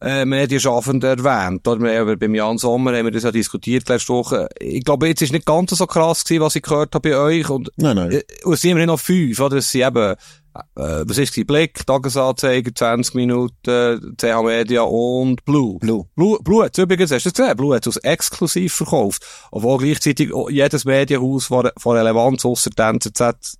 äh, 0.00 0.26
Medienschaffenden 0.26 1.18
erwähnt. 1.18 1.66
Oder 1.66 1.80
wir 1.80 1.98
haben 1.98 2.18
beim 2.18 2.34
Jan 2.34 2.58
Sommer 2.58 2.96
haben 2.96 3.06
wir 3.06 3.12
das 3.12 3.22
ja 3.22 3.32
diskutiert 3.32 3.88
letzte 3.88 4.12
Woche. 4.12 4.48
Ich 4.60 4.84
glaube, 4.84 5.08
jetzt 5.08 5.22
ist 5.22 5.32
nicht 5.32 5.46
ganz 5.46 5.70
so 5.70 5.86
krass 5.86 6.24
gewesen, 6.24 6.42
was 6.42 6.56
ich 6.56 6.62
gehört 6.62 6.94
habe 6.94 7.08
bei 7.08 7.16
euch. 7.16 7.48
Und, 7.48 7.70
nein, 7.76 7.96
nein. 7.96 8.12
Äh, 8.12 8.24
es 8.50 8.60
sind 8.60 8.72
immerhin 8.72 8.88
noch 8.88 9.00
fünf, 9.00 9.40
oder? 9.40 9.56
Es 9.56 9.70
sind 9.70 9.86
eben, 9.86 10.16
äh, 10.54 11.04
was 11.06 11.18
ist 11.18 11.36
die 11.36 11.44
Blick, 11.44 11.86
Tagesanzeiger, 11.86 12.74
20 12.74 13.14
Minuten, 13.14 14.16
CH 14.16 14.42
Media 14.42 14.82
und 14.82 15.44
Blue. 15.44 15.78
Blue. 15.78 16.06
Blue, 16.16 16.38
Blue 16.42 16.64
hat 16.64 16.76
übrigens, 16.78 17.10
hast 17.10 17.26
du 17.26 17.30
das 17.30 17.36
gesehen? 17.38 17.56
Blue 17.56 17.74
hat 17.74 17.86
es 17.86 17.96
exklusiv 17.98 18.74
verkauft. 18.74 19.24
Obwohl 19.50 19.78
gleichzeitig 19.78 20.30
jedes 20.50 20.84
Medienhaus 20.84 21.46
von, 21.46 21.70
von 21.76 21.96
Relevanz 21.96 22.44
ausser 22.44 22.70
der 22.70 22.88
NZZ 22.88 23.58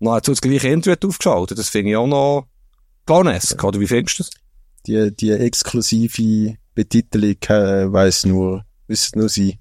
nahezu 0.00 0.32
das 0.32 0.40
gleiche 0.40 0.68
Internet 0.68 1.04
aufgeschaltet. 1.04 1.58
Das 1.58 1.68
finde 1.68 1.90
ich 1.90 1.96
auch 1.96 2.06
noch 2.06 2.46
clownesk, 3.06 3.62
oder 3.62 3.78
wie 3.78 3.86
findest 3.86 4.18
du 4.18 4.22
das? 4.22 4.30
Die, 4.86 5.14
die 5.14 5.30
exklusive 5.30 6.56
Betitelung 6.74 7.36
äh, 7.48 7.92
weiss 7.92 8.24
nur, 8.24 8.64
wissen 8.86 9.18
nur 9.18 9.28
sie. 9.28 9.59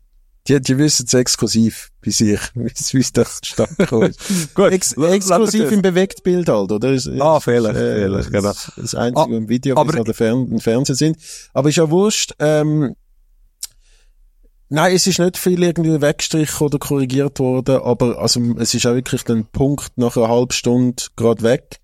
Die, 0.49 0.59
die 0.59 0.77
wissen 0.79 1.05
es 1.05 1.13
exklusiv 1.13 1.91
bei 2.03 2.11
sich, 2.11 2.39
wie 2.55 2.99
es 2.99 3.13
das 3.13 3.39
zustande 3.41 3.85
Gut. 4.55 4.71
Ex 4.71 4.93
exklusiv 4.93 5.71
im 5.71 5.81
Bewegtbild 5.81 6.49
halt, 6.49 6.71
oder? 6.71 6.93
Das, 6.93 7.07
ah, 7.19 7.39
Fehler, 7.39 7.69
äh, 7.69 8.01
Fehler, 8.01 8.23
genau. 8.23 8.53
Das 8.75 8.95
einzige 8.95 9.33
ah, 9.33 9.37
im 9.37 9.47
Video, 9.47 9.75
was 9.75 9.95
an 9.95 10.03
der 10.03 10.13
Fern 10.13 10.47
im 10.51 10.59
Fernsehen 10.59 10.95
sind. 10.95 11.17
Aber 11.53 11.69
ist 11.69 11.75
ja 11.75 11.89
wurscht, 11.89 12.33
ähm, 12.39 12.95
Nein, 14.71 14.95
es 14.95 15.07
ist 15.07 15.17
nicht 15.17 15.35
viel 15.35 15.63
irgendwie 15.63 15.99
weggestrichen 15.99 16.67
oder 16.67 16.77
korrigiert 16.77 17.39
worden, 17.39 17.77
aber 17.81 18.19
also 18.19 18.39
es 18.59 18.75
ist 18.75 18.85
auch 18.85 18.93
wirklich 18.93 19.27
ein 19.27 19.47
Punkt 19.47 19.97
nach 19.97 20.15
einer 20.15 20.29
halben 20.29 20.51
Stunde 20.51 21.05
gerade 21.15 21.41
weg, 21.41 21.79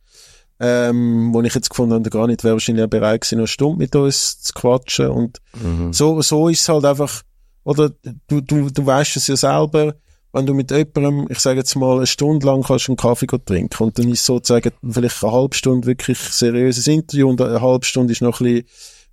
ähm, 0.60 1.34
wo 1.34 1.42
ich 1.42 1.56
jetzt 1.56 1.72
gefunden 1.72 1.96
habe, 1.96 2.10
gar 2.12 2.28
nicht 2.28 2.44
wäre 2.44 2.54
wahrscheinlich 2.54 2.88
bereit 2.88 3.22
gewesen, 3.22 3.40
eine 3.40 3.48
Stunde 3.48 3.80
mit 3.80 3.96
uns 3.96 4.40
zu 4.40 4.54
quatschen 4.54 5.10
und 5.10 5.42
mhm. 5.60 5.94
so 5.94 6.22
so 6.22 6.48
ist 6.48 6.62
es 6.62 6.70
halt 6.70 6.86
einfach, 6.86 7.24
oder 7.66 7.92
du 8.28 8.40
du 8.40 8.70
du 8.70 8.86
weißt 8.86 9.18
es 9.18 9.28
ja 9.28 9.36
selber, 9.36 9.96
wenn 10.32 10.46
du 10.46 10.54
mit 10.54 10.72
jemandem, 10.72 11.28
ich 11.30 11.40
sage 11.40 11.60
jetzt 11.60 11.76
mal, 11.76 11.98
eine 11.98 12.08
Stunde 12.08 12.46
lang 12.46 12.64
kannst 12.64 12.88
einen 12.88 12.98
Kaffee 12.98 13.26
trinken 13.26 13.84
und 13.84 13.98
dann 13.98 14.10
ist 14.10 14.26
sozusagen 14.26 14.72
vielleicht 14.90 15.24
eine 15.24 15.34
halbe 15.34 15.56
Stunde 15.56 15.88
wirklich 15.88 16.20
seriöses 16.20 16.88
Interview 16.88 17.30
und 17.30 17.42
eine 17.42 17.62
halbe 17.62 17.86
Stunde 17.86 18.14
ist 18.14 18.22
noch 18.22 18.40
ein 18.40 18.46
bisschen 18.46 18.68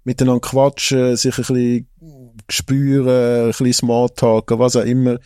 miteinander 0.05 0.40
quatschen, 0.40 1.16
sich 1.16 1.38
ein 1.38 1.44
bisschen 1.44 1.88
spüren, 2.48 3.46
ein 3.46 3.48
bisschen 3.48 3.72
Smalltalken, 3.72 4.59
was 4.59 4.76
auch 4.76 4.84
immer. 4.84 5.18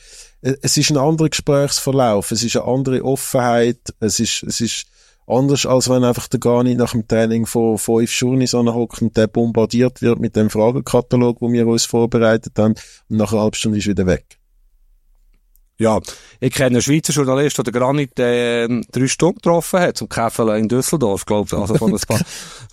Es 0.43 0.77
ist 0.77 0.91
ein 0.91 0.99
anderer 0.99 1.31
Gesprächsverlauf, 1.31 2.31
es 2.31 2.45
ist 2.45 2.57
eine 2.57 2.67
andere 2.67 3.03
Offenheit, 3.03 3.81
es 3.99 4.21
ist, 4.21 4.43
es 4.45 4.61
ist 4.61 4.87
anders, 5.27 5.67
als 5.67 5.89
wenn 5.89 6.05
einfach 6.05 6.29
der 6.29 6.41
gar 6.41 6.63
nicht 6.63 6.79
nach 6.79 6.93
dem 6.93 7.07
Training 7.07 7.47
von 7.47 7.79
fünf 7.79 8.11
Journeys 8.13 8.55
anhockt 8.55 9.03
und 9.03 9.17
der 9.17 9.27
bombardiert 9.27 10.03
wird 10.03 10.21
mit 10.21 10.37
dem 10.37 10.51
Fragenkatalog, 10.51 11.41
wo 11.41 11.53
wir 11.53 11.67
uns 11.67 11.85
vorbereitet 11.85 12.59
haben, 12.59 12.75
und 13.09 13.17
nach 13.17 13.33
einer 13.33 13.43
halben 13.43 13.57
Stunde 13.57 13.79
ist 13.79 13.87
wieder 13.87 14.07
weg. 14.07 14.39
Ja, 15.79 16.01
ich 16.41 16.55
kenne 16.55 16.69
einen 16.69 16.83
Schweizer 16.83 17.13
Journalist, 17.13 17.59
der 17.59 17.73
Granit 17.73 18.19
äh, 18.19 18.67
drei 18.91 19.09
Stunden 19.09 19.37
getroffen 19.37 19.81
hat 19.81 19.99
zum 19.99 20.09
Käfeln 20.09 20.57
in 20.57 20.69
Düsseldorf, 20.69 21.27
glaube 21.27 21.49
ich. 21.53 21.53
Also 21.53 21.75
von 21.75 21.93
ein 21.93 22.01
paar, 22.01 22.21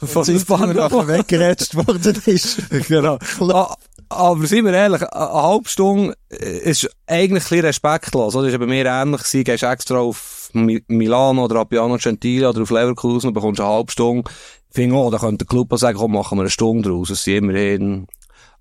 von 0.07 0.29
ein 0.29 0.45
paar 0.45 1.07
weggerätscht 1.07 1.75
worden 1.75 2.21
ist. 2.25 2.61
genau. 2.87 3.17
Ah, 3.41 3.75
aber 4.15 4.47
seien 4.47 4.65
wir 4.65 4.73
ehrlich, 4.73 5.01
eine 5.01 5.43
halbe 5.43 5.69
Stunde 5.69 6.15
äh, 6.29 6.69
ist 6.69 6.89
eigentlich 7.07 7.51
ein 7.51 7.59
respektlos. 7.59 8.33
Das 8.33 8.45
ist 8.45 8.59
bei 8.59 8.65
mir 8.65 8.85
ähnlich 8.85 9.21
gewesen. 9.21 9.43
Gehst 9.43 9.63
extra 9.63 9.99
auf 9.99 10.49
Milano 10.53 11.45
oder 11.45 11.57
Appiano 11.57 11.97
Gentile 11.97 12.49
oder 12.49 12.61
auf 12.61 12.69
Leverkusen 12.69 13.27
und 13.27 13.33
bekommst 13.33 13.59
eine 13.59 13.69
halbe 13.69 13.91
Stunde. 13.91 14.29
Ich 14.69 14.75
finde 14.75 14.95
auch, 14.95 15.11
da 15.11 15.17
könnte 15.17 15.45
der 15.45 15.47
Club 15.47 15.71
auch 15.71 15.77
sagen, 15.77 15.97
komm, 15.97 16.13
machen 16.13 16.37
wir 16.37 16.43
eine 16.43 16.49
Stunde 16.49 16.89
draus. 16.89 17.09
Es 17.09 17.23
sind 17.23 17.37
immerhin... 17.37 18.07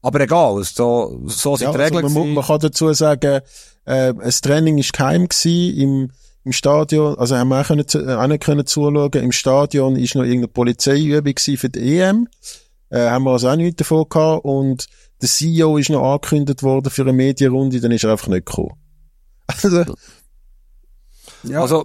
Aber 0.05 0.21
egal, 0.21 0.63
so, 0.65 1.21
so 1.27 1.57
sind 1.57 1.67
ja, 1.67 1.73
die 1.73 1.79
Regeln. 1.79 2.05
Also 2.05 2.19
man, 2.19 2.35
man, 2.35 2.45
kann 2.45 2.59
dazu 2.59 2.93
sagen, 2.93 3.41
äh, 3.85 4.15
das 4.15 4.41
Training 4.41 4.79
ist 4.79 4.93
geheim 4.93 5.29
gewesen 5.29 5.79
im, 5.79 6.11
im 6.45 6.53
Stadion, 6.53 7.17
also 7.17 7.37
haben 7.37 7.49
wir 7.49 7.61
auch, 7.61 7.67
können, 7.69 7.87
auch 8.09 8.27
nicht 8.27 8.43
können 8.43 8.67
zuschauen. 8.67 9.13
Im 9.13 9.33
Stadion 9.33 9.95
ist 9.95 10.17
noch 10.17 10.25
irgendeine 10.25 10.49
Polizeiübung 10.49 11.35
für 11.39 11.69
die 11.69 11.99
EM. 11.99 12.29
Äh, 12.91 13.09
haben 13.09 13.25
wir 13.25 13.33
also 13.33 13.49
auch 13.49 13.57
nicht 13.57 13.81
davon 13.81 14.07
gehabt. 14.09 14.45
Und 14.45 14.87
der 15.23 15.29
CEO 15.29 15.79
ist 15.79 15.91
noch 15.91 16.03
angekündigt 16.03 16.63
worden 16.63 16.91
für 16.91 17.03
eine 17.03 17.13
Medienrunde, 17.13 17.81
dann 17.81 17.93
ist 17.93 18.05
er 18.05 18.11
einfach 18.11 18.29
nicht 18.29 18.47
gekommen. 18.47 18.75
Also, 19.63 19.85
ja. 21.45 21.61
Also, 21.61 21.85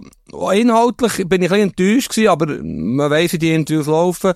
inhaltlich 0.52 1.28
bin 1.28 1.42
ich 1.42 1.50
ein 1.50 1.70
bisschen 1.72 1.94
enttäuscht 1.94 2.10
gewesen, 2.10 2.28
aber 2.28 2.46
man 2.62 3.10
weiss, 3.10 3.32
wie 3.32 3.38
die 3.38 3.52
Interviews 3.52 3.86
laufen. 3.86 4.32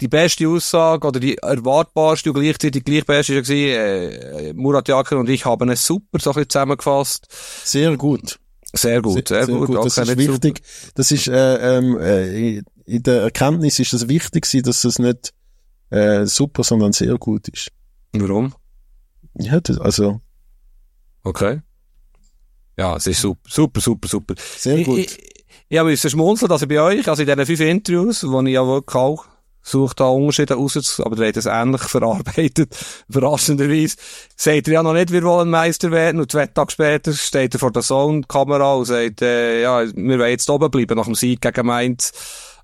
Die 0.00 0.08
beste 0.08 0.48
Aussage 0.48 1.06
oder 1.06 1.20
die 1.20 1.38
erwartbarste 1.38 2.30
und 2.30 2.40
gleichzeitig 2.40 2.84
gleich 2.84 3.06
beste 3.06 3.34
war, 3.34 3.50
äh, 3.50 4.52
Murat 4.54 4.88
Jaker 4.88 5.18
und 5.18 5.30
ich 5.30 5.44
haben 5.44 5.70
es 5.70 5.86
super 5.86 6.18
so 6.20 6.30
ein 6.30 6.34
bisschen 6.34 6.50
zusammengefasst. 6.50 7.26
Sehr 7.64 7.96
gut. 7.96 8.38
Sehr 8.72 9.00
gut, 9.00 9.28
sehr, 9.28 9.46
sehr 9.46 9.54
gut. 9.54 9.68
gut. 9.68 9.84
Das 9.84 9.96
ist 9.96 10.18
wichtig. 10.18 10.62
Super. 10.64 10.92
Das 10.96 11.10
ist, 11.10 11.28
äh, 11.28 11.78
ähm, 11.78 11.98
äh, 11.98 12.62
in 12.84 13.02
der 13.02 13.22
Erkenntnis 13.22 13.78
ist 13.78 13.92
das 13.92 14.08
wichtig 14.08 14.46
dass 14.62 14.84
es 14.84 14.98
nicht, 14.98 15.32
äh, 15.90 16.26
super, 16.26 16.62
sondern 16.62 16.92
sehr 16.92 17.16
gut 17.16 17.48
ist. 17.48 17.70
Warum? 18.20 18.54
Ja, 19.34 19.60
das, 19.60 19.78
also. 19.78 20.20
Okay. 21.22 21.60
Ja, 22.78 22.96
es 22.96 23.06
ist 23.06 23.20
super, 23.20 23.48
super, 23.48 23.80
super, 23.80 24.08
super. 24.08 24.34
Sehr 24.56 24.84
gut. 24.84 24.98
Ich, 24.98 25.18
ich, 25.18 25.44
ich 25.68 25.78
habe 25.78 25.96
schmunzeln, 25.96 26.52
also 26.52 26.66
bei 26.66 26.80
euch, 26.80 27.08
also 27.08 27.22
in 27.22 27.28
diesen 27.28 27.46
fünf 27.46 27.60
Interviews, 27.60 28.26
wo 28.28 28.40
ich 28.42 28.52
ja 28.52 28.66
wirklich 28.66 28.94
auch 28.94 29.26
suche 29.66 29.96
da 29.96 30.06
Unterschiede 30.06 30.54
raus, 30.54 31.00
aber 31.00 31.18
ihr 31.18 31.26
habt 31.26 31.36
es 31.36 31.46
ähnlich 31.46 31.82
verarbeitet, 31.82 32.76
überraschenderweise. 33.08 33.96
Seht 34.36 34.68
ihr 34.68 34.74
ja 34.74 34.82
noch 34.82 34.92
nicht, 34.92 35.10
wir 35.10 35.22
wollen 35.24 35.50
Meister 35.50 35.90
werden, 35.90 36.20
und 36.20 36.30
zwei 36.30 36.46
Tage 36.46 36.70
später 36.70 37.12
steht 37.12 37.54
er 37.54 37.58
vor 37.58 37.72
der 37.72 37.82
Zone-Kamera 37.82 38.74
und 38.74 38.84
sagt, 38.84 39.22
äh, 39.22 39.62
ja, 39.62 39.84
wir 39.84 40.18
wollen 40.18 40.30
jetzt 40.30 40.48
oben 40.48 40.70
bleiben 40.70 40.96
nach 40.96 41.06
dem 41.06 41.16
Sieg 41.16 41.40
gegen 41.40 41.66
Mainz. 41.66 42.12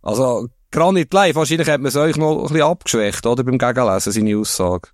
Also, 0.01 0.49
Granit 0.71 1.13
live, 1.13 1.35
wahrscheinlich 1.35 1.69
hat 1.69 1.81
man 1.81 1.89
es 1.89 1.97
euch 1.97 2.17
noch 2.17 2.37
ein 2.37 2.43
bisschen 2.43 2.63
abgeschwächt, 2.63 3.27
oder, 3.27 3.43
beim 3.43 3.59
Gegenlesen, 3.59 4.13
seine 4.13 4.39
Aussage. 4.39 4.91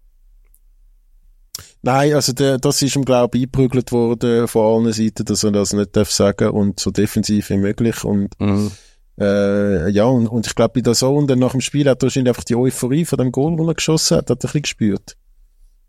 Nein, 1.82 2.14
also 2.14 2.32
der, 2.32 2.58
das 2.58 2.82
ist 2.82 2.96
ihm, 2.96 3.04
glaube 3.04 3.38
ich, 3.38 3.44
eingeprügelt 3.44 3.92
worden 3.92 4.48
von 4.48 4.84
allen 4.84 4.92
Seiten, 4.92 5.24
dass 5.24 5.44
er 5.44 5.52
das 5.52 5.72
nicht 5.72 5.96
darf 5.96 6.10
sagen 6.10 6.50
und 6.50 6.80
so 6.80 6.90
defensiv 6.90 7.50
wie 7.50 7.56
möglich 7.56 8.04
und 8.04 8.28
mhm. 8.40 8.72
äh, 9.18 9.88
ja, 9.90 10.04
und, 10.04 10.26
und 10.26 10.46
ich 10.46 10.54
glaube, 10.54 10.74
bei 10.74 10.80
der 10.80 10.94
Sohn, 10.94 11.26
dann 11.28 11.38
nach 11.38 11.52
dem 11.52 11.60
Spiel 11.60 11.88
hat 11.88 12.02
er 12.02 12.06
wahrscheinlich 12.06 12.30
einfach 12.30 12.44
die 12.44 12.56
Euphorie 12.56 13.04
von 13.04 13.18
dem 13.18 13.30
Goal, 13.30 13.56
den 13.56 13.68
er 13.68 13.74
geschossen 13.74 14.16
hat, 14.16 14.30
hat 14.30 14.30
er 14.30 14.34
ein 14.34 14.38
bisschen 14.40 14.62
gespürt. 14.62 15.16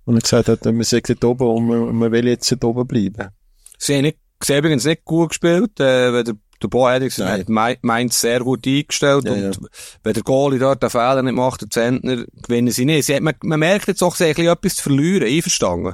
Und 0.06 0.16
er 0.16 0.22
gesagt 0.22 0.48
hat, 0.50 0.66
wir 0.66 0.84
sind 0.84 1.10
dort 1.10 1.24
oben 1.24 1.48
und 1.48 1.68
wir, 1.68 1.92
wir 1.92 2.12
wollen 2.12 2.28
jetzt 2.28 2.52
dort 2.52 2.66
oben 2.66 2.88
bleiben. 2.88 3.30
Sie 3.78 3.96
haben 3.96 4.04
nicht, 4.04 4.18
sie 4.44 4.54
haben 4.54 4.60
übrigens 4.60 4.86
nicht 4.86 5.06
gut 5.06 5.30
gespielt, 5.30 5.80
äh, 5.80 6.14
wenn 6.14 6.26
der 6.26 6.36
der 6.62 6.68
Boadix 6.68 7.18
hat 7.20 7.49
Mainz 7.49 8.22
sehr 8.22 8.41
gut 8.41 8.66
eingestellt 8.68 9.26
ja, 9.26 9.32
und 9.32 9.41
ja. 9.41 9.70
wenn 10.03 10.14
der 10.14 10.24
Goalie 10.24 10.60
dort 10.60 10.84
den 10.84 10.89
Fehler 10.89 11.22
nicht 11.22 11.36
macht, 11.36 11.62
der 11.62 11.70
Zentner, 11.70 12.26
gewinnen 12.43 12.72
sie 12.72 12.86
nicht. 12.86 13.05
Sie 13.05 13.16
hat, 13.16 13.22
man, 13.22 13.36
man 13.43 13.60
merkt 13.60 13.88
jetzt 13.88 14.03
auch, 14.03 14.16
sie 14.16 14.30
haben 14.30 14.47
etwas 14.47 14.76
zu 14.76 14.84
verlieren, 14.84 15.28
einverstanden. 15.28 15.93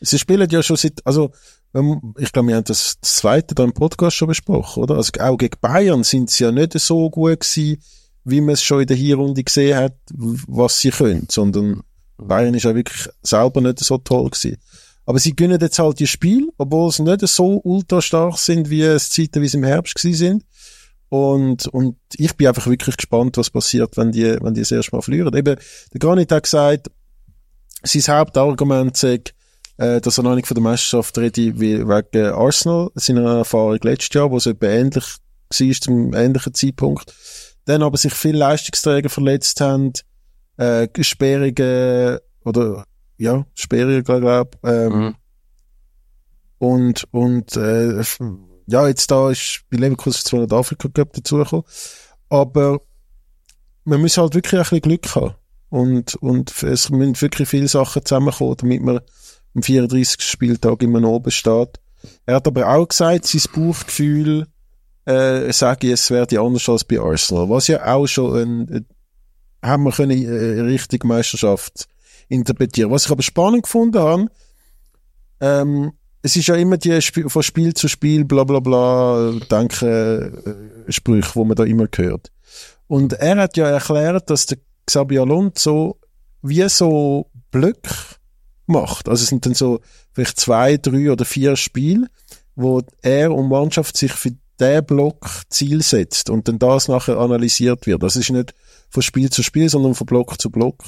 Sie 0.00 0.18
spielen 0.18 0.48
ja 0.48 0.62
schon 0.62 0.76
seit, 0.76 1.04
also, 1.04 1.30
ich 2.18 2.32
glaube, 2.32 2.48
wir 2.48 2.56
haben 2.56 2.64
das, 2.64 2.98
das 3.00 3.16
zweite 3.16 3.54
da 3.54 3.64
im 3.64 3.72
Podcast 3.72 4.16
schon 4.16 4.28
besprochen, 4.28 4.82
oder? 4.82 4.96
Also 4.96 5.12
auch 5.20 5.36
gegen 5.36 5.58
Bayern 5.60 6.04
sind 6.04 6.30
sie 6.30 6.44
ja 6.44 6.52
nicht 6.52 6.78
so 6.78 7.10
gut 7.10 7.40
gewesen, 7.40 7.82
wie 8.24 8.40
man 8.40 8.54
es 8.54 8.62
schon 8.62 8.80
in 8.80 8.86
der 8.86 8.96
Hinrunde 8.96 9.44
gesehen 9.44 9.76
hat, 9.76 9.94
was 10.08 10.80
sie 10.80 10.90
können, 10.90 11.26
sondern 11.30 11.82
Bayern 12.16 12.54
ist 12.54 12.64
ja 12.64 12.74
wirklich 12.74 13.08
selber 13.22 13.60
nicht 13.60 13.78
so 13.80 13.98
toll 13.98 14.30
gewesen. 14.30 14.56
Aber 15.10 15.18
sie 15.18 15.34
gönnen 15.34 15.58
jetzt 15.60 15.80
halt 15.80 15.98
die 15.98 16.06
Spiel, 16.06 16.52
obwohl 16.56 16.92
sie 16.92 17.02
nicht 17.02 17.26
so 17.26 17.60
ultra 17.64 18.00
stark 18.00 18.38
sind, 18.38 18.70
wie 18.70 18.82
es 18.82 19.10
zeitweise 19.10 19.56
im 19.56 19.64
Herbst 19.64 19.96
gewesen 19.96 20.14
sind. 20.16 20.44
Und, 21.08 21.66
und 21.66 21.96
ich 22.14 22.36
bin 22.36 22.46
einfach 22.46 22.68
wirklich 22.68 22.96
gespannt, 22.96 23.36
was 23.36 23.50
passiert, 23.50 23.96
wenn 23.96 24.12
die, 24.12 24.36
wenn 24.40 24.54
die 24.54 24.60
das 24.60 24.70
erste 24.70 24.94
Mal 24.94 25.02
verlieren. 25.02 25.36
Eben, 25.36 25.56
der 25.92 25.98
Granit 25.98 26.30
hat 26.30 26.44
gesagt, 26.44 26.92
sein 27.82 28.18
Hauptargument 28.18 28.96
sagt, 28.96 29.34
äh, 29.78 30.00
dass 30.00 30.16
er 30.16 30.22
noch 30.22 30.36
nicht 30.36 30.46
von 30.46 30.54
der 30.54 30.62
Meisterschaft 30.62 31.18
rede, 31.18 31.58
wie 31.58 31.88
wegen 31.88 32.26
Arsenal, 32.26 32.92
seiner 32.94 33.38
Erfahrung 33.38 33.80
letztes 33.82 34.14
Jahr, 34.14 34.30
wo 34.30 34.36
es 34.36 34.46
etwa 34.46 34.66
ähnlich 34.66 35.04
war 35.04 35.80
zum 35.80 36.14
ähnlichen 36.14 36.54
Zeitpunkt. 36.54 37.12
Dann 37.64 37.82
aber 37.82 37.96
sich 37.96 38.14
viele 38.14 38.38
Leistungsträger 38.38 39.08
verletzt 39.08 39.60
haben, 39.60 39.92
äh, 40.56 40.86
Sperrungen 41.00 42.20
oder 42.44 42.84
ja, 43.20 43.44
Sperrier, 43.54 44.02
glaube 44.02 44.50
ähm, 44.64 44.92
mhm. 44.92 45.14
Und, 46.58 47.04
und 47.10 47.56
äh, 47.56 48.02
ja, 48.66 48.88
jetzt 48.88 49.10
da 49.10 49.30
ist 49.30 49.62
bei 49.70 49.76
Leverkusen 49.76 50.24
zwar 50.24 50.40
nicht 50.40 50.52
Afrika 50.52 50.88
Cup 50.88 51.12
dazugekommen, 51.12 51.64
aber 52.28 52.80
man 53.84 54.00
muss 54.00 54.16
halt 54.16 54.34
wirklich 54.34 54.60
ein 54.60 54.62
bisschen 54.62 54.80
Glück 54.80 55.14
haben. 55.14 55.34
Und, 55.68 56.14
und 56.16 56.62
es 56.62 56.90
müssen 56.90 57.20
wirklich 57.20 57.48
viele 57.48 57.68
Sachen 57.68 58.04
zusammenkommen, 58.04 58.56
damit 58.58 58.82
man 58.82 59.00
am 59.54 59.62
34. 59.62 60.22
Spieltag 60.22 60.82
immer 60.82 61.00
noch 61.00 61.10
oben 61.10 61.30
steht. 61.30 61.80
Er 62.26 62.36
hat 62.36 62.46
aber 62.46 62.68
auch 62.68 62.88
gesagt, 62.88 63.26
sein 63.26 63.42
Bauchgefühl, 63.54 64.46
äh, 65.06 65.52
sage 65.52 65.92
es 65.92 66.10
werde 66.10 66.40
anders 66.40 66.68
als 66.68 66.84
bei 66.84 67.00
Arsenal. 67.00 67.48
Was 67.48 67.68
ja 67.68 67.84
auch 67.86 68.06
schon 68.06 68.36
ein, 68.36 68.74
ein 68.74 68.86
haben 69.62 69.84
wir 69.84 69.92
können, 69.92 70.24
äh, 70.24 70.60
richtige 70.60 71.06
Meisterschaft 71.06 71.86
interpretieren. 72.30 72.90
Was 72.90 73.04
ich 73.04 73.10
aber 73.10 73.22
spannend 73.22 73.64
gefunden 73.64 73.98
habe, 73.98 74.26
ähm, 75.40 75.92
es 76.22 76.36
ist 76.36 76.48
ja 76.48 76.54
immer 76.54 76.76
die 76.76 76.92
Sp 77.00 77.28
von 77.28 77.42
Spiel 77.42 77.74
zu 77.74 77.88
Spiel, 77.88 78.24
bla 78.24 78.44
bla 78.44 78.60
bla, 78.60 79.32
denke 79.50 80.32
äh, 80.86 80.92
Sprüche, 80.92 81.34
wo 81.34 81.44
man 81.44 81.56
da 81.56 81.64
immer 81.64 81.86
hört. 81.94 82.30
Und 82.86 83.14
er 83.14 83.36
hat 83.36 83.56
ja 83.56 83.68
erklärt, 83.68 84.30
dass 84.30 84.46
der 84.46 84.58
Xabi 84.86 85.18
Alonso 85.18 85.98
wie 86.42 86.68
so 86.68 87.30
Blöcke 87.50 87.94
macht. 88.66 89.08
Also 89.08 89.22
es 89.22 89.28
sind 89.28 89.46
dann 89.46 89.54
so 89.54 89.80
vielleicht 90.12 90.38
zwei, 90.38 90.76
drei 90.76 91.10
oder 91.10 91.24
vier 91.24 91.56
Spiele, 91.56 92.08
wo 92.54 92.82
er 93.02 93.32
und 93.32 93.48
Mannschaft 93.48 93.96
sich 93.96 94.12
für 94.12 94.32
den 94.58 94.84
Block 94.84 95.26
Ziel 95.48 95.82
setzt 95.82 96.28
und 96.28 96.46
dann 96.48 96.58
das 96.58 96.88
nachher 96.88 97.18
analysiert 97.18 97.86
wird. 97.86 98.02
Das 98.02 98.16
ist 98.16 98.30
nicht 98.30 98.54
von 98.90 99.02
Spiel 99.02 99.30
zu 99.30 99.42
Spiel, 99.42 99.68
sondern 99.68 99.94
von 99.94 100.06
Block 100.06 100.40
zu 100.40 100.50
Block. 100.50 100.84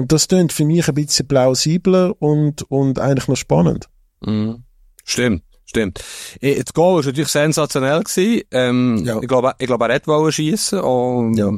Und 0.00 0.12
das 0.12 0.28
klingt 0.28 0.50
für 0.54 0.64
mich 0.64 0.88
ein 0.88 0.94
bisschen 0.94 1.28
plausibler 1.28 2.14
und, 2.20 2.62
und 2.70 2.98
eigentlich 2.98 3.28
noch 3.28 3.36
spannend. 3.36 3.90
Mhm. 4.22 4.64
Stimmt. 5.04 5.42
Stimmt. 5.66 6.02
Das 6.40 6.72
Goal 6.72 6.96
war 6.96 7.04
natürlich 7.04 7.28
sensationell 7.28 8.02
gewesen. 8.02 8.42
Ähm, 8.50 9.04
ja. 9.04 9.20
Ich 9.20 9.28
glaube, 9.28 9.52
ich 9.58 9.66
glaube, 9.66 9.88
er 9.88 9.94
hat 9.96 10.06
wollen 10.06 10.32
schiessen. 10.32 10.80
Und, 10.80 11.36
ja. 11.36 11.52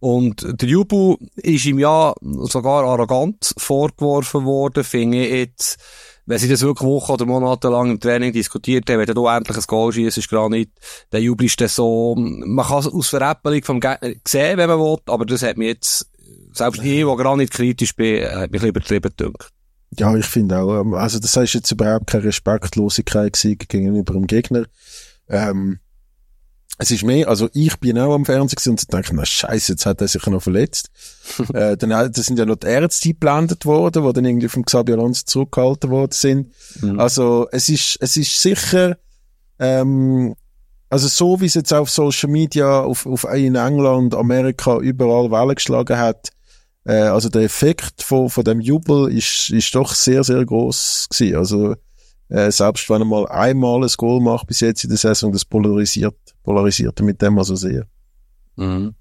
und 0.00 0.46
der 0.58 0.68
Jubel 0.68 1.18
ist 1.36 1.66
ihm 1.66 1.78
ja 1.78 2.14
sogar 2.44 2.82
arrogant 2.84 3.54
vorgeworfen 3.58 4.46
worden, 4.46 4.82
finde 4.82 5.26
ich 5.26 5.30
jetzt, 5.30 5.78
wenn 6.24 6.38
sie 6.38 6.48
das 6.48 6.62
wirklich 6.62 6.88
Wochen 6.88 7.12
oder 7.12 7.26
Monate 7.26 7.68
lang 7.68 7.90
im 7.90 8.00
Training 8.00 8.32
diskutiert 8.32 8.88
haben, 8.88 9.00
wenn 9.00 9.14
du 9.14 9.26
endlich 9.26 9.58
ein 9.58 9.64
Goal 9.66 9.92
schießt, 9.92 10.16
ist 10.16 10.30
gar 10.30 10.48
nicht, 10.48 10.70
der 11.12 11.20
Jubel 11.20 11.44
ist 11.44 11.60
dann 11.60 11.68
so, 11.68 12.14
man 12.16 12.66
kann 12.66 12.78
es 12.78 12.88
aus 12.88 13.10
Veräppelung 13.10 13.62
vom 13.62 13.80
Gegner 13.80 14.14
sehen, 14.26 14.56
wenn 14.56 14.70
man 14.70 14.80
will, 14.80 14.96
aber 15.06 15.26
das 15.26 15.42
hat 15.42 15.58
mich 15.58 15.68
jetzt, 15.68 16.10
selbst 16.52 16.82
ich, 16.82 17.04
der 17.04 17.16
gar 17.16 17.36
nicht 17.36 17.52
kritisch 17.52 17.94
bin, 17.94 18.24
hat 18.24 18.50
mich 18.50 18.62
übertrieben 18.62 19.12
gedacht. 19.16 19.50
Ja, 19.98 20.16
ich 20.16 20.26
finde 20.26 20.58
auch, 20.58 20.80
ähm, 20.80 20.94
also 20.94 21.18
das 21.18 21.36
ist 21.36 21.54
jetzt 21.54 21.70
überhaupt 21.70 22.08
keine 22.08 22.24
Respektlosigkeit 22.24 23.38
gegenüber 23.68 24.12
dem 24.14 24.26
Gegner. 24.26 24.64
Ähm, 25.28 25.78
es 26.78 26.90
ist 26.90 27.04
mehr, 27.04 27.28
also 27.28 27.48
ich 27.52 27.78
bin 27.78 27.98
auch 27.98 28.14
am 28.14 28.24
Fernsehen 28.24 28.72
und 28.72 28.92
denke, 28.92 29.14
na 29.14 29.24
scheiße, 29.24 29.72
jetzt 29.72 29.86
hat 29.86 30.00
er 30.00 30.08
sich 30.08 30.26
noch 30.26 30.42
verletzt. 30.42 30.90
äh, 31.54 31.76
dann 31.76 31.90
da 31.90 32.10
sind 32.12 32.38
ja 32.38 32.46
noch 32.46 32.56
die 32.56 32.66
Ärzte 32.66 33.10
geblendet 33.10 33.64
worden, 33.64 34.04
die 34.04 34.12
dann 34.12 34.24
irgendwie 34.24 34.48
vom 34.48 34.64
Xabi 34.64 34.92
Alonso 34.92 35.22
zurückgehalten 35.24 35.90
worden 35.90 36.12
sind. 36.12 36.52
Mhm. 36.80 36.98
Also 36.98 37.46
es 37.52 37.68
ist, 37.68 37.98
es 38.00 38.16
ist 38.16 38.40
sicher, 38.40 38.98
ähm, 39.60 40.34
also 40.94 41.08
so 41.08 41.40
wie 41.40 41.46
es 41.46 41.54
jetzt 41.54 41.72
auf 41.72 41.90
Social 41.90 42.30
Media, 42.30 42.82
auf, 42.82 43.04
auf 43.04 43.24
in 43.24 43.56
England, 43.56 44.14
Amerika 44.14 44.78
überall 44.78 45.28
Wellen 45.28 45.56
geschlagen 45.56 45.98
hat, 45.98 46.28
äh, 46.84 46.92
also 46.92 47.28
der 47.28 47.42
Effekt 47.42 48.00
von, 48.00 48.30
von 48.30 48.44
dem 48.44 48.60
Jubel 48.60 49.10
ist, 49.10 49.50
ist 49.50 49.74
doch 49.74 49.92
sehr, 49.92 50.22
sehr 50.22 50.44
groß 50.44 51.08
gewesen. 51.10 51.36
Also 51.36 51.74
äh, 52.28 52.48
selbst 52.52 52.88
wenn 52.88 53.02
er 53.02 53.06
mal 53.06 53.26
einmal 53.26 53.82
ein 53.82 53.90
Goal 53.96 54.20
macht 54.20 54.46
bis 54.46 54.60
jetzt 54.60 54.84
in 54.84 54.90
der 54.90 54.96
Saison, 54.96 55.32
das 55.32 55.44
polarisiert, 55.44 56.14
polarisiert 56.44 57.00
mit 57.00 57.20
dem 57.20 57.40
also 57.40 57.56
sehr. 57.56 57.88
Mhm. 58.54 58.94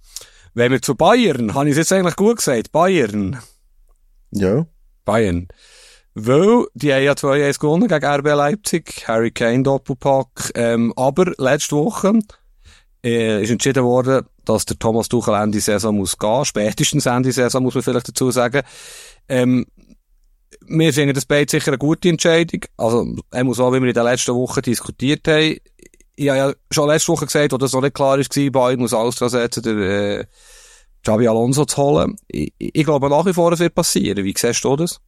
Wenn 0.55 0.71
wir 0.71 0.81
zu 0.81 0.95
Bayern, 0.95 1.53
habe 1.53 1.67
ich 1.67 1.73
es 1.73 1.77
jetzt 1.77 1.93
eigentlich 1.93 2.15
gut 2.15 2.37
gesagt, 2.37 2.71
Bayern. 2.71 3.37
Ja. 4.31 4.65
Bayern. 5.05 5.47
Weil, 6.15 6.65
die 6.75 6.93
haben 6.93 7.03
ja 7.03 7.13
2-1 7.13 7.59
gewonnen 7.59 7.87
gegen 7.87 8.05
RB 8.05 8.25
Leipzig, 8.27 9.07
Harry 9.07 9.31
Kane 9.31 9.63
Doppelpack, 9.63 10.51
ähm, 10.53 10.93
aber 10.95 11.33
letzte 11.37 11.75
Woche 11.75 12.19
äh, 13.03 13.41
ist 13.41 13.49
entschieden 13.49 13.83
worden, 13.83 14.25
dass 14.45 14.65
der 14.65 14.77
Thomas 14.77 15.09
Tuchel 15.09 15.33
Ende 15.33 15.59
Saison 15.59 15.95
muss 15.95 16.17
gehen, 16.17 16.45
spätestens 16.45 17.07
Ende 17.07 17.31
Saison 17.31 17.63
muss 17.63 17.73
man 17.73 17.83
vielleicht 17.83 18.09
dazu 18.09 18.29
sagen. 18.29 18.61
Ähm, 19.27 19.65
wir 20.67 20.93
finden 20.93 21.15
das 21.15 21.25
beide 21.25 21.49
sicher 21.49 21.69
eine 21.69 21.77
gute 21.77 22.09
Entscheidung. 22.09 22.61
Also, 22.77 23.15
er 23.31 23.43
muss 23.43 23.59
auch, 23.59 23.71
wie 23.73 23.81
wir 23.81 23.87
in 23.87 23.93
den 23.93 24.03
letzten 24.03 24.35
Wochen 24.35 24.61
diskutiert 24.61 25.27
haben. 25.27 25.57
Ich 26.15 26.29
habe 26.29 26.37
ja 26.37 26.53
schon 26.71 26.87
letzte 26.87 27.11
Woche 27.11 27.25
gesagt, 27.25 27.53
wo 27.53 27.57
das 27.57 27.73
noch 27.73 27.81
nicht 27.81 27.95
klar 27.95 28.19
war, 28.19 28.51
Bayern 28.51 28.79
muss 28.79 28.93
alles 28.93 29.15
dran 29.15 29.29
setzen, 29.29 29.63
der, 29.63 30.19
äh, 30.19 30.25
Xabi 31.03 31.27
Alonso 31.27 31.65
zu 31.65 31.77
holen. 31.77 32.15
Ich, 32.27 32.53
ich 32.57 32.85
glaube 32.85 33.09
nach 33.09 33.25
wie 33.25 33.33
vor, 33.33 33.51
es 33.51 33.59
wird 33.59 33.75
passieren. 33.75 34.23
Wie 34.23 34.33
siehst 34.37 34.63
du 34.63 34.75
das? 34.75 35.01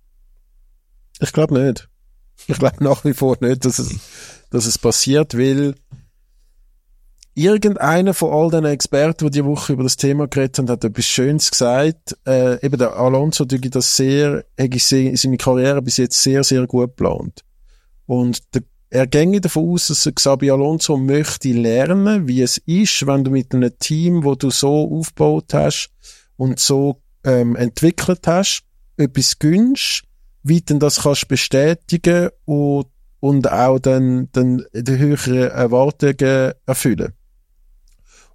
Ich 1.19 1.33
glaube 1.33 1.59
nicht. 1.59 1.89
Ich 2.47 2.59
glaube 2.59 2.83
nach 2.83 3.05
wie 3.05 3.13
vor 3.13 3.37
nicht, 3.39 3.65
dass 3.65 3.79
es, 3.79 3.95
dass 4.49 4.65
es 4.65 4.77
passiert, 4.77 5.37
weil 5.37 5.75
irgendeiner 7.33 8.13
von 8.13 8.33
all 8.33 8.49
den 8.49 8.65
Experten, 8.65 9.25
die 9.25 9.39
die 9.39 9.45
Woche 9.45 9.73
über 9.73 9.83
das 9.83 9.97
Thema 9.97 10.27
geredet 10.27 10.57
haben, 10.57 10.69
hat 10.69 10.83
etwas 10.83 11.05
Schönes 11.05 11.51
gesagt. 11.51 12.17
Äh, 12.25 12.65
eben 12.65 12.77
der 12.77 12.95
Alonso, 12.95 13.45
der 13.45 13.59
das 13.59 13.95
sehr, 13.95 14.45
ich 14.57 14.85
seine 14.85 15.37
Karriere 15.37 15.81
bis 15.81 15.97
jetzt 15.97 16.21
sehr, 16.21 16.43
sehr 16.43 16.65
gut 16.65 16.89
geplant. 16.89 17.41
Und 18.05 18.41
der, 18.53 18.63
er 18.89 19.07
ginge 19.07 19.41
davon 19.41 19.71
aus, 19.71 19.87
dass 19.87 20.09
Xabi 20.13 20.49
Alonso 20.51 20.95
möchte 20.95 21.49
lernen, 21.49 22.27
wie 22.27 22.41
es 22.41 22.57
ist, 22.59 23.05
wenn 23.05 23.23
du 23.23 23.31
mit 23.31 23.53
einem 23.53 23.77
Team, 23.79 24.23
wo 24.23 24.35
du 24.35 24.49
so 24.49 24.89
aufgebaut 24.97 25.53
hast 25.53 25.89
und 26.37 26.59
so 26.59 27.01
ähm, 27.25 27.55
entwickelt 27.55 28.25
hast, 28.27 28.63
etwas 28.95 29.37
gönnst, 29.39 30.03
wie 30.45 30.61
du 30.61 30.77
das 30.77 31.01
kannst 31.01 31.27
bestätigen 31.27 32.29
und, 32.45 32.85
und 33.19 33.51
auch 33.51 33.79
dann, 33.79 34.29
dann 34.31 34.63
die 34.73 34.97
höheren 34.97 35.49
Erwartungen 35.49 36.53
erfüllen. 36.67 37.13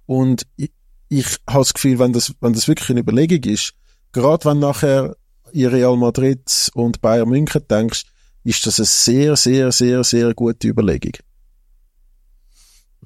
Und 0.05 0.45
ich, 0.57 0.71
ich 1.07 1.37
habe 1.47 1.59
das 1.59 1.73
Gefühl, 1.73 1.99
wenn 1.99 2.11
das, 2.11 2.33
wenn 2.41 2.51
das 2.51 2.67
wirklich 2.67 2.89
eine 2.89 2.99
Überlegung 2.99 3.49
ist, 3.49 3.73
gerade 4.11 4.43
wenn 4.43 4.59
nachher 4.59 5.15
in 5.53 5.67
Real 5.67 5.95
Madrid 5.95 6.69
und 6.73 7.01
Bayern 7.01 7.29
München 7.29 7.65
denkst, 7.69 8.03
ist 8.43 8.67
das 8.67 8.79
eine 8.79 8.85
sehr, 8.85 9.35
sehr, 9.37 9.71
sehr, 9.71 10.03
sehr 10.03 10.33
gute 10.33 10.67
Überlegung. 10.67 11.13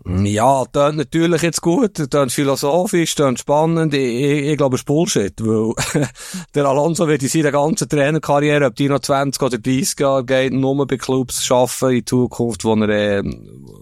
Ja, 0.07 0.65
dann 0.71 0.97
natürlich 0.97 1.41
jetzt 1.41 1.61
gut, 1.61 2.13
dann 2.13 2.29
philosophisch, 2.29 3.15
dann 3.15 3.37
spannend. 3.37 3.91
Ich, 3.95 4.01
ich, 4.01 4.45
ich 4.49 4.57
glaube, 4.57 4.75
es 4.75 4.81
ist 4.81 4.85
Bullshit, 4.85 5.33
weil 5.41 5.73
der 6.53 6.65
Alonso 6.65 7.07
wird 7.07 7.23
in 7.23 7.29
seiner 7.29 7.51
ganzen 7.51 7.89
Trainerkarriere, 7.89 8.67
ob 8.67 8.75
die 8.75 8.87
noch 8.87 8.99
20 8.99 9.41
oder 9.41 9.57
30 9.57 9.99
Jahre 9.99 10.23
geht, 10.23 10.53
nur 10.53 10.85
bei 10.85 10.97
Clubs 10.97 11.49
arbeiten 11.49 11.97
in 11.97 12.05
Zukunft, 12.05 12.63
wo 12.63 12.75
er, 12.75 12.89
äh, 12.89 13.23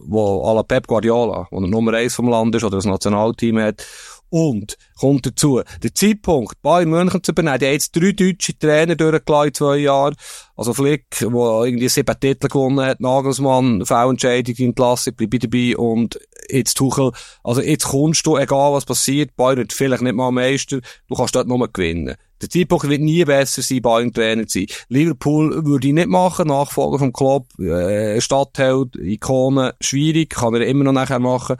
wo 0.06 0.46
à 0.46 0.56
la 0.56 0.64
Pep 0.64 0.88
Guardiola, 0.88 1.48
wo 1.52 1.60
er 1.60 1.68
Nummer 1.68 1.94
eins 1.94 2.16
vom 2.16 2.30
Land 2.30 2.56
ist 2.56 2.64
oder 2.64 2.78
das 2.78 2.86
Nationalteam 2.86 3.60
hat 3.60 3.86
und, 4.34 4.80
kommt 5.00 5.28
dazu, 5.28 5.62
der 5.84 5.94
Zeitpunkt, 5.94 6.60
Bayern 6.64 6.90
München 6.90 7.22
zu 7.22 7.34
übernehmen, 7.34 7.60
die 7.60 7.66
haben 7.68 7.74
jetzt 7.74 7.96
drei 7.96 8.14
deutsche 8.14 8.58
Trainer 8.58 8.96
durchgelassen, 8.96 9.54
zwei 9.54 9.78
Jahre. 9.78 10.16
Also 10.56 10.74
Flick, 10.74 11.06
der 11.20 11.30
irgendwie 11.30 11.88
sieben 11.88 12.20
Titel 12.20 12.48
gewonnen 12.48 12.84
hat, 12.84 13.00
Nagelsmann, 13.00 13.86
V-Entscheidung, 13.86 14.56
die 14.56 14.66
Entlassung, 14.66 15.14
bleibe 15.14 15.38
dabei 15.38 15.78
und 15.78 16.20
jetzt 16.50 16.76
Tuchel. 16.76 17.12
Also 17.44 17.62
jetzt 17.62 17.86
kommst 17.86 18.26
du, 18.26 18.38
egal 18.38 18.74
was 18.74 18.86
passiert, 18.86 19.36
Bayern 19.36 19.58
wird 19.58 19.74
vielleicht 19.74 20.02
nicht 20.02 20.16
mal 20.16 20.32
Meister, 20.32 20.80
du 21.08 21.16
kannst 21.16 21.36
dort 21.36 21.48
nur 21.48 21.72
gewinnen. 21.72 22.16
Der 22.42 22.50
Zeitpunkt 22.50 22.90
wird 22.90 23.00
nie 23.00 23.24
besser 23.24 23.62
sein, 23.62 23.82
Bayern 23.82 24.12
Trainer 24.12 24.46
zu 24.48 24.60
sein. 24.60 24.68
Liverpool 24.90 25.66
würde 25.66 25.88
ich 25.88 25.94
nicht 25.94 26.10
machen, 26.10 26.50
Nachfolger 26.50 27.00
vom 27.00 27.14
Club, 27.14 27.48
äh, 27.58 28.20
Stadtheld, 28.20 28.98
Ikone, 28.98 29.76
schwierig, 29.80 30.32
kann 30.32 30.54
er 30.54 30.68
immer 30.68 30.84
noch 30.84 30.92
nachher 30.92 31.20
machen. 31.20 31.56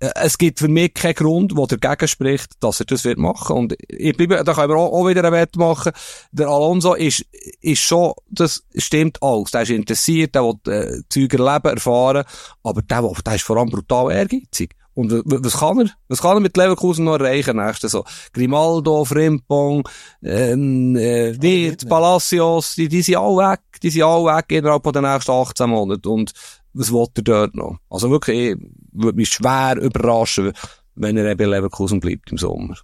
Äh, 0.00 0.10
es 0.16 0.38
gibt 0.38 0.58
für 0.58 0.68
mich 0.68 0.94
keinen 0.94 1.14
Grund, 1.14 1.52
der 1.56 1.78
dagegen 1.78 2.08
spricht, 2.08 2.52
dass 2.60 2.80
er 2.80 2.86
das 2.86 3.04
wird 3.04 3.18
machen. 3.18 3.56
Und 3.56 3.74
ich 3.88 4.16
bleibe, 4.16 4.42
da 4.42 4.54
können 4.54 4.70
wir 4.70 4.76
auch, 4.76 4.92
auch 4.92 5.08
wieder 5.08 5.24
einen 5.24 5.32
Wert 5.32 5.56
machen. 5.56 5.92
Der 6.32 6.48
Alonso 6.48 6.94
ist, 6.94 7.24
ist 7.60 7.80
schon, 7.80 8.12
das 8.28 8.62
stimmt 8.76 9.22
alles. 9.22 9.50
Der 9.50 9.62
ist 9.62 9.70
interessiert, 9.70 10.34
der 10.34 10.44
will, 10.44 10.72
äh, 10.72 11.02
Zeug 11.08 11.32
erleben, 11.34 11.74
erfahren. 11.74 12.24
Aber 12.62 12.82
der, 12.82 13.10
der 13.24 13.34
ist 13.34 13.42
vor 13.42 13.56
allem 13.56 13.70
brutal 13.70 14.12
ehrgeizig. 14.12 14.74
Und 14.94 15.10
was 15.24 15.58
kann 15.58 15.80
er? 15.80 15.90
Was 16.06 16.22
kann 16.22 16.36
er 16.36 16.40
mit 16.40 16.56
Leverkusen 16.56 17.04
noch 17.04 17.18
erreichen 17.18 17.56
nächstes 17.56 17.92
so? 17.92 18.04
Grimaldo, 18.32 19.04
Frimpong, 19.04 19.88
ähm, 20.22 20.94
äh, 20.94 21.40
Wirt, 21.42 21.88
Palacios, 21.88 22.76
die, 22.76 22.86
die 22.88 23.02
sind 23.02 23.16
alle 23.16 23.52
weg, 23.52 23.60
die 23.82 23.90
sind 23.90 24.04
alle 24.04 24.24
weg 24.24 24.44
innerhalb 24.50 24.84
der 24.84 25.02
nächsten 25.02 25.32
18 25.32 25.68
Monate. 25.68 26.08
Und 26.08 26.32
was 26.74 26.92
will 26.92 27.06
er 27.16 27.22
dort 27.22 27.54
noch? 27.54 27.78
Also 27.88 28.10
wirklich, 28.10 28.56
würde 28.92 29.16
mich 29.16 29.28
schwer 29.28 29.76
überraschen, 29.80 30.52
wenn 30.94 31.16
er 31.16 31.30
eben 31.30 31.50
Leverkusen 31.50 32.00
bleibt 32.00 32.30
im 32.30 32.38
Sommer. 32.38 32.76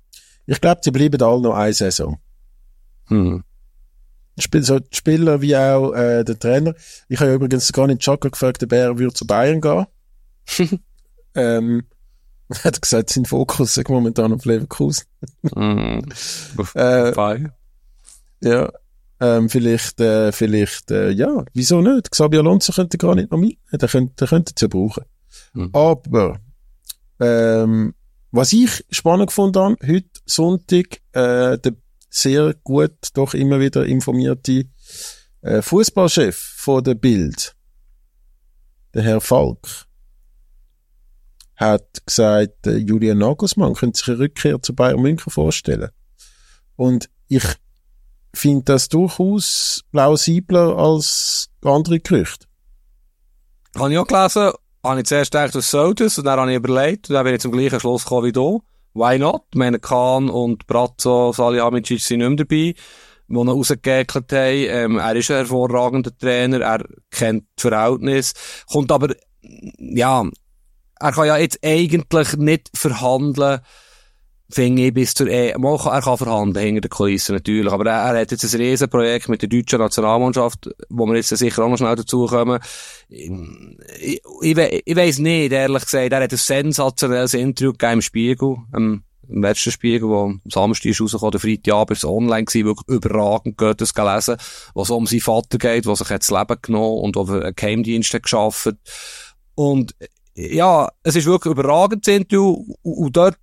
Ich 0.46 0.60
glaube, 0.60 0.80
sie 0.82 0.90
bleiben 0.90 1.22
alle 1.22 1.42
noch 1.42 1.54
eine 1.54 1.72
Saison. 1.72 2.18
Hm. 3.06 3.44
So 4.36 4.78
die 4.78 4.96
Spieler 4.96 5.42
wie 5.42 5.56
auch 5.56 5.92
äh, 5.92 6.24
der 6.24 6.38
Trainer. 6.38 6.74
Ich 7.08 7.20
habe 7.20 7.30
ja 7.30 7.36
übrigens 7.36 7.72
gar 7.72 7.86
nicht 7.86 8.00
Chaka 8.00 8.30
gefragt, 8.30 8.62
ob 8.62 8.72
er 8.72 8.98
würde 8.98 9.12
zu 9.12 9.26
Bayern 9.26 9.60
gehen. 9.60 9.86
ähm, 11.34 11.82
Er 12.48 12.64
hat 12.64 12.82
gesagt, 12.82 13.10
sein 13.10 13.26
Fokus 13.26 13.76
ist 13.76 13.88
momentan 13.88 14.32
auf 14.32 14.44
Leverkusen. 14.44 15.04
Mm. 15.54 16.00
Äh, 16.74 17.12
Bye. 17.12 17.52
Ja, 18.42 18.70
ähm, 19.20 19.48
vielleicht, 19.48 20.00
äh, 20.00 20.32
vielleicht, 20.32 20.90
äh, 20.90 21.10
ja, 21.10 21.44
wieso 21.52 21.80
nicht? 21.80 22.10
Xabi 22.10 22.38
Alonso 22.38 22.72
könnte 22.72 22.98
gar 22.98 23.14
nicht 23.14 23.30
noch 23.30 23.38
mit, 23.38 23.58
der 23.70 23.88
könnte, 23.88 24.26
könnte 24.26 24.54
ja 24.58 24.68
brauchen. 24.68 25.04
Mhm. 25.52 25.70
Aber, 25.72 26.40
ähm, 27.20 27.94
was 28.30 28.52
ich 28.52 28.84
spannend 28.90 29.28
gefunden 29.28 29.58
habe, 29.58 29.76
heute 29.86 30.08
Sonntag, 30.24 31.00
äh, 31.12 31.58
der 31.58 31.74
sehr 32.08 32.54
gut, 32.64 32.96
doch 33.14 33.34
immer 33.34 33.60
wieder 33.60 33.86
informierte 33.86 34.64
äh, 35.42 35.62
Fußballchef 35.62 36.36
von 36.36 36.82
der 36.82 36.94
Bild, 36.94 37.54
der 38.94 39.02
Herr 39.02 39.20
Falk, 39.20 39.86
hat 41.56 42.04
gesagt, 42.06 42.66
äh, 42.66 42.78
Julian 42.78 43.18
Nagelsmann 43.18 43.74
könnte 43.74 43.98
sich 43.98 44.08
eine 44.08 44.18
Rückkehr 44.18 44.60
zu 44.62 44.74
Bayern 44.74 45.00
München 45.00 45.30
vorstellen. 45.30 45.90
Und 46.76 47.10
ich 47.28 47.44
finde 48.34 48.64
das 48.64 48.88
durchaus 48.88 49.82
plausibler 49.92 50.76
als 50.76 51.50
andere 51.64 52.00
Gerüchte. 52.00 52.46
Habe 53.76 53.92
ich 53.92 53.98
auch 53.98 54.06
gelesen, 54.06 54.52
habe 54.82 55.00
ich 55.00 55.06
zuerst 55.06 55.32
gedacht, 55.32 55.54
was 55.54 55.70
soll 55.70 55.94
das? 55.94 56.18
Und 56.18 56.24
dann 56.24 56.40
habe 56.40 56.50
ich 56.50 56.56
überlegt, 56.56 57.08
und 57.08 57.14
dann 57.14 57.24
bin 57.24 57.34
ich 57.34 57.40
zum 57.40 57.52
gleichen 57.52 57.80
Schluss 57.80 58.04
gekommen 58.04 58.26
wie 58.26 58.32
du. 58.32 58.62
Why 58.94 59.18
not? 59.18 59.42
Ich 59.52 59.58
meine, 59.58 59.78
Kahn 59.78 60.28
und 60.28 60.66
Brazzo, 60.66 61.32
Salihamidzic 61.32 62.00
sind 62.00 62.18
nicht 62.18 62.28
mehr 62.28 62.36
dabei, 62.36 62.74
die 63.28 63.34
ihn 63.34 63.48
rausgeekelt 63.48 64.32
haben. 64.32 64.66
Ähm, 64.68 64.98
er 64.98 65.14
ist 65.14 65.30
ein 65.30 65.36
hervorragender 65.38 66.16
Trainer, 66.16 66.60
er 66.60 66.84
kennt 67.10 67.44
das 67.54 67.62
Verhältnis, 67.62 68.34
kommt 68.66 68.90
aber, 68.90 69.14
ja, 69.42 70.24
er 70.98 71.12
kann 71.12 71.26
ja 71.26 71.36
jetzt 71.36 71.60
eigentlich 71.64 72.36
nicht 72.36 72.70
verhandeln, 72.74 73.60
finde 74.52 74.82
ich, 74.82 74.94
bis 74.94 75.14
zur 75.14 75.28
E. 75.28 75.52
Kann, 75.52 75.64
er 75.64 76.02
kann 76.02 76.18
verhandeln, 76.18 76.64
hinter 76.66 76.80
den 76.82 76.90
Kulissen 76.90 77.34
natürlich, 77.34 77.72
aber 77.72 77.86
er, 77.90 78.14
er 78.14 78.20
hat 78.20 78.30
jetzt 78.30 78.44
ein 78.44 78.60
Riesenprojekt 78.60 79.28
mit 79.28 79.42
der 79.42 79.48
deutschen 79.48 79.78
Nationalmannschaft, 79.78 80.70
wo 80.88 81.06
wir 81.06 81.16
jetzt 81.16 81.28
sicher 81.28 81.64
auch 81.64 81.68
noch 81.68 81.78
schnell 81.78 81.96
dazukommen. 81.96 82.60
Ich, 83.08 83.30
ich, 84.42 84.56
we- 84.56 84.80
ich 84.84 84.96
weiss 84.96 85.18
nicht, 85.18 85.52
ehrlich 85.52 85.84
gesagt, 85.84 86.12
er 86.12 86.22
hat 86.22 86.32
ein 86.32 86.36
sensationelles 86.36 87.34
Interview 87.34 87.72
gegeben 87.72 87.92
im 87.94 88.02
Spiegel, 88.02 88.56
im, 88.76 89.02
im 89.28 89.42
letzten 89.42 89.70
Spiegel, 89.70 90.08
wo 90.08 90.24
am 90.24 90.40
Samstag 90.44 90.86
ist 90.86 91.00
rausgekommen, 91.00 91.32
der 91.32 91.40
Freitagabend 91.40 91.96
ist 91.98 92.04
online 92.04 92.44
gewesen, 92.44 92.66
wirklich 92.66 92.88
überragend, 92.88 93.56
geht 93.56 93.80
das 93.80 93.94
gelesen, 93.94 94.36
wo 94.74 94.82
es 94.82 94.90
um 94.90 95.06
seinen 95.06 95.20
Vater 95.20 95.58
geht, 95.58 95.86
der 95.86 95.96
sich 95.96 96.08
das 96.08 96.30
Leben 96.30 96.56
genommen 96.62 97.00
und 97.00 97.16
auf 97.16 97.30
einen 97.30 97.54
Geheimdienst 97.54 98.12
hat. 98.12 98.76
Und, 99.54 99.94
ja, 100.34 100.88
es 101.02 101.16
ist 101.16 101.26
wirklich 101.26 101.52
überragend, 101.52 102.06
das 102.06 102.14
Interview, 102.14 102.64
und, 102.82 102.94
und 102.94 103.16
dort 103.16 103.36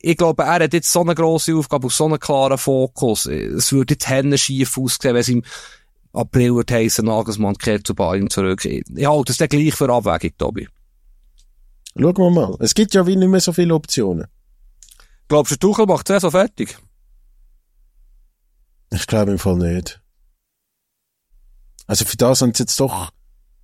ich 0.00 0.16
glaube, 0.16 0.42
er 0.44 0.64
hat 0.64 0.72
jetzt 0.72 0.92
so 0.92 1.00
eine 1.00 1.14
grosse 1.14 1.56
Aufgabe 1.56 1.86
und 1.86 1.92
so 1.92 2.04
einen 2.04 2.20
klaren 2.20 2.58
Fokus. 2.58 3.26
Es 3.26 3.72
würde 3.72 3.94
jetzt 3.94 4.08
Hände 4.08 4.38
schief 4.38 4.76
aussehen, 4.78 5.14
wenn 5.14 5.20
es 5.20 5.28
im 5.28 5.42
April 6.12 6.54
wird 6.56 6.70
heissen, 6.70 7.06
Nagelsmann 7.06 7.58
kehrt 7.58 7.86
zu 7.86 7.94
Bayern 7.94 8.30
zurück. 8.30 8.64
Ich 8.64 9.06
halte 9.06 9.32
es 9.32 9.38
dann 9.38 9.48
gleich 9.48 9.74
für 9.74 9.92
Abwägung, 9.92 10.36
Tobi. 10.38 10.68
Schauen 11.98 12.16
wir 12.16 12.30
mal. 12.30 12.56
Es 12.60 12.74
gibt 12.74 12.94
ja 12.94 13.06
wie 13.06 13.16
nicht 13.16 13.28
mehr 13.28 13.40
so 13.40 13.52
viele 13.52 13.74
Optionen. 13.74 14.26
Glaubst 15.28 15.52
du, 15.52 15.56
Tuchel 15.56 15.86
macht 15.86 16.08
es 16.10 16.22
so 16.22 16.30
fertig? 16.30 16.78
Ich 18.92 19.06
glaube 19.06 19.32
im 19.32 19.38
Fall 19.38 19.56
nicht. 19.56 20.00
Also 21.86 22.04
für 22.04 22.16
das 22.16 22.42
haben 22.42 22.54
sie 22.54 22.62
jetzt 22.62 22.78
doch, 22.80 23.10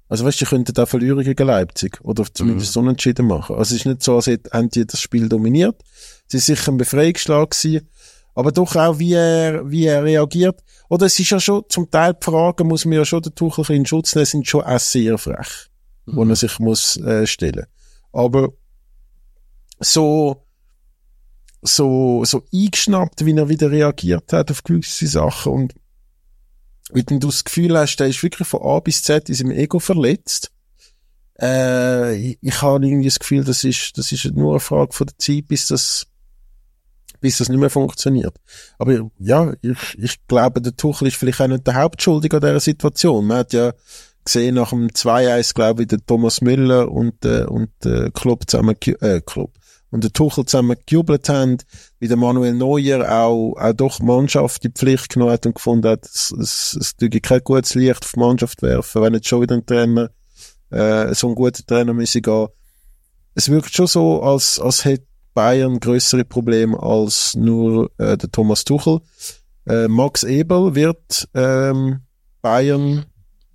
also 0.08 0.24
weißt 0.24 0.40
du, 0.40 0.44
sie 0.44 0.48
könnten 0.48 0.74
da 0.74 0.86
verlieren 0.86 1.24
gegen 1.24 1.46
Leipzig 1.46 2.00
oder 2.02 2.24
zumindest 2.32 2.76
unentschieden 2.76 3.26
machen. 3.26 3.56
Also 3.56 3.74
es 3.74 3.80
ist 3.80 3.86
nicht 3.86 4.02
so, 4.02 4.16
als 4.16 4.26
hätten 4.26 4.70
die 4.70 4.86
das 4.86 5.00
Spiel 5.00 5.28
dominiert. 5.28 5.80
Sie 6.32 6.38
ist 6.38 6.46
sicher 6.46 6.72
ein 6.72 6.78
Befreiungsschlag 6.78 7.50
gewesen, 7.50 7.86
aber 8.34 8.52
doch 8.52 8.74
auch, 8.74 8.98
wie 8.98 9.12
er, 9.12 9.70
wie 9.70 9.84
er 9.84 10.02
reagiert. 10.02 10.62
Oder 10.88 11.04
es 11.04 11.18
ist 11.20 11.28
ja 11.28 11.38
schon, 11.38 11.64
zum 11.68 11.90
Teil 11.90 12.14
die 12.14 12.24
Fragen 12.24 12.68
muss 12.68 12.86
man 12.86 12.94
ja 12.94 13.04
schon 13.04 13.20
den 13.20 13.34
Tuchel 13.34 13.76
in 13.76 13.84
Schutz 13.84 14.14
nehmen, 14.14 14.24
sind 14.24 14.48
schon 14.48 14.62
auch 14.62 14.80
sehr 14.80 15.18
frech, 15.18 15.68
wo 16.06 16.24
er 16.24 16.34
sich 16.34 16.58
muss 16.58 16.96
äh, 16.96 17.26
stellen. 17.26 17.66
Aber 18.14 18.48
so, 19.78 20.46
so, 21.60 22.24
so 22.24 22.42
eingeschnappt, 22.50 23.26
wie 23.26 23.36
er 23.36 23.50
wieder 23.50 23.70
reagiert 23.70 24.32
hat 24.32 24.50
auf 24.50 24.62
gewisse 24.62 25.08
Sachen 25.08 25.52
und 25.52 25.74
wenn 26.92 27.20
du 27.20 27.26
das 27.26 27.44
Gefühl 27.44 27.76
hast, 27.76 27.96
der 27.96 28.06
ist 28.06 28.22
wirklich 28.22 28.48
von 28.48 28.62
A 28.62 28.80
bis 28.80 29.02
Z 29.02 29.28
in 29.28 29.34
seinem 29.34 29.50
Ego 29.50 29.78
verletzt, 29.78 30.50
äh, 31.38 32.16
ich, 32.16 32.38
ich 32.40 32.62
habe 32.62 32.86
irgendwie 32.86 33.08
das 33.08 33.18
Gefühl, 33.18 33.44
das 33.44 33.64
ist, 33.64 33.98
das 33.98 34.12
ist 34.12 34.24
nur 34.24 34.52
eine 34.52 34.60
Frage 34.60 34.92
von 34.92 35.06
der 35.06 35.18
Zeit, 35.18 35.48
bis 35.48 35.66
das, 35.66 36.06
bis 37.22 37.38
das 37.38 37.48
nicht 37.48 37.58
mehr 37.58 37.70
funktioniert. 37.70 38.34
Aber 38.78 39.08
ja, 39.18 39.54
ich, 39.62 39.96
ich 39.98 40.26
glaube, 40.26 40.60
der 40.60 40.76
Tuchel 40.76 41.08
ist 41.08 41.16
vielleicht 41.16 41.40
auch 41.40 41.46
nicht 41.46 41.66
der 41.66 41.76
Hauptschuldige 41.76 42.36
an 42.36 42.42
dieser 42.42 42.60
Situation. 42.60 43.26
Man 43.26 43.38
hat 43.38 43.52
ja 43.54 43.72
gesehen 44.24 44.56
nach 44.56 44.70
dem 44.70 44.88
2-1, 44.88 45.54
glaube 45.54 45.82
ich, 45.82 45.88
der 45.88 46.04
Thomas 46.04 46.40
Müller 46.42 46.90
und, 46.90 47.24
äh, 47.24 47.44
und 47.44 47.70
der 47.84 48.10
Club 48.10 48.42
zusammen, 48.48 48.76
äh, 49.00 49.20
Club, 49.20 49.52
und 49.90 50.04
der 50.04 50.12
Tuchel 50.12 50.46
zusammen 50.46 50.76
gejubelt 50.86 51.28
haben, 51.28 51.58
wie 52.00 52.08
der 52.08 52.16
Manuel 52.16 52.54
Neuer 52.54 53.08
auch, 53.10 53.54
auch 53.56 53.72
doch 53.72 54.00
Mannschaft 54.00 54.64
die 54.64 54.70
Pflicht 54.70 55.10
genommen 55.10 55.32
hat 55.32 55.46
und 55.46 55.54
gefunden 55.54 55.88
hat, 55.88 56.06
es, 56.06 56.32
es, 56.32 56.76
es 56.80 56.96
tue 56.96 57.08
kein 57.08 57.40
gutes 57.44 57.74
Licht 57.74 58.02
auf 58.04 58.12
die 58.12 58.20
Mannschaft 58.20 58.62
werfen, 58.62 59.02
wenn 59.02 59.14
jetzt 59.14 59.28
schon 59.28 59.42
wieder 59.42 59.54
ein 59.54 59.66
Trainer, 59.66 60.10
äh, 60.70 61.14
so 61.14 61.28
ein 61.28 61.34
guter 61.34 61.64
Trainer 61.64 61.92
müsse 61.94 62.20
gehen. 62.20 62.48
Es 63.34 63.48
wirkt 63.48 63.74
schon 63.74 63.86
so, 63.86 64.22
als, 64.22 64.58
als 64.58 64.84
hätte 64.84 65.06
Bayern 65.34 65.80
größere 65.80 66.24
Probleme 66.24 66.80
als 66.80 67.34
nur 67.34 67.90
äh, 67.98 68.16
der 68.16 68.30
Thomas 68.30 68.64
Tuchel. 68.64 69.00
Äh, 69.66 69.88
Max 69.88 70.22
Ebel 70.24 70.74
wird 70.74 71.28
ähm, 71.34 72.00
Bayern, 72.42 73.06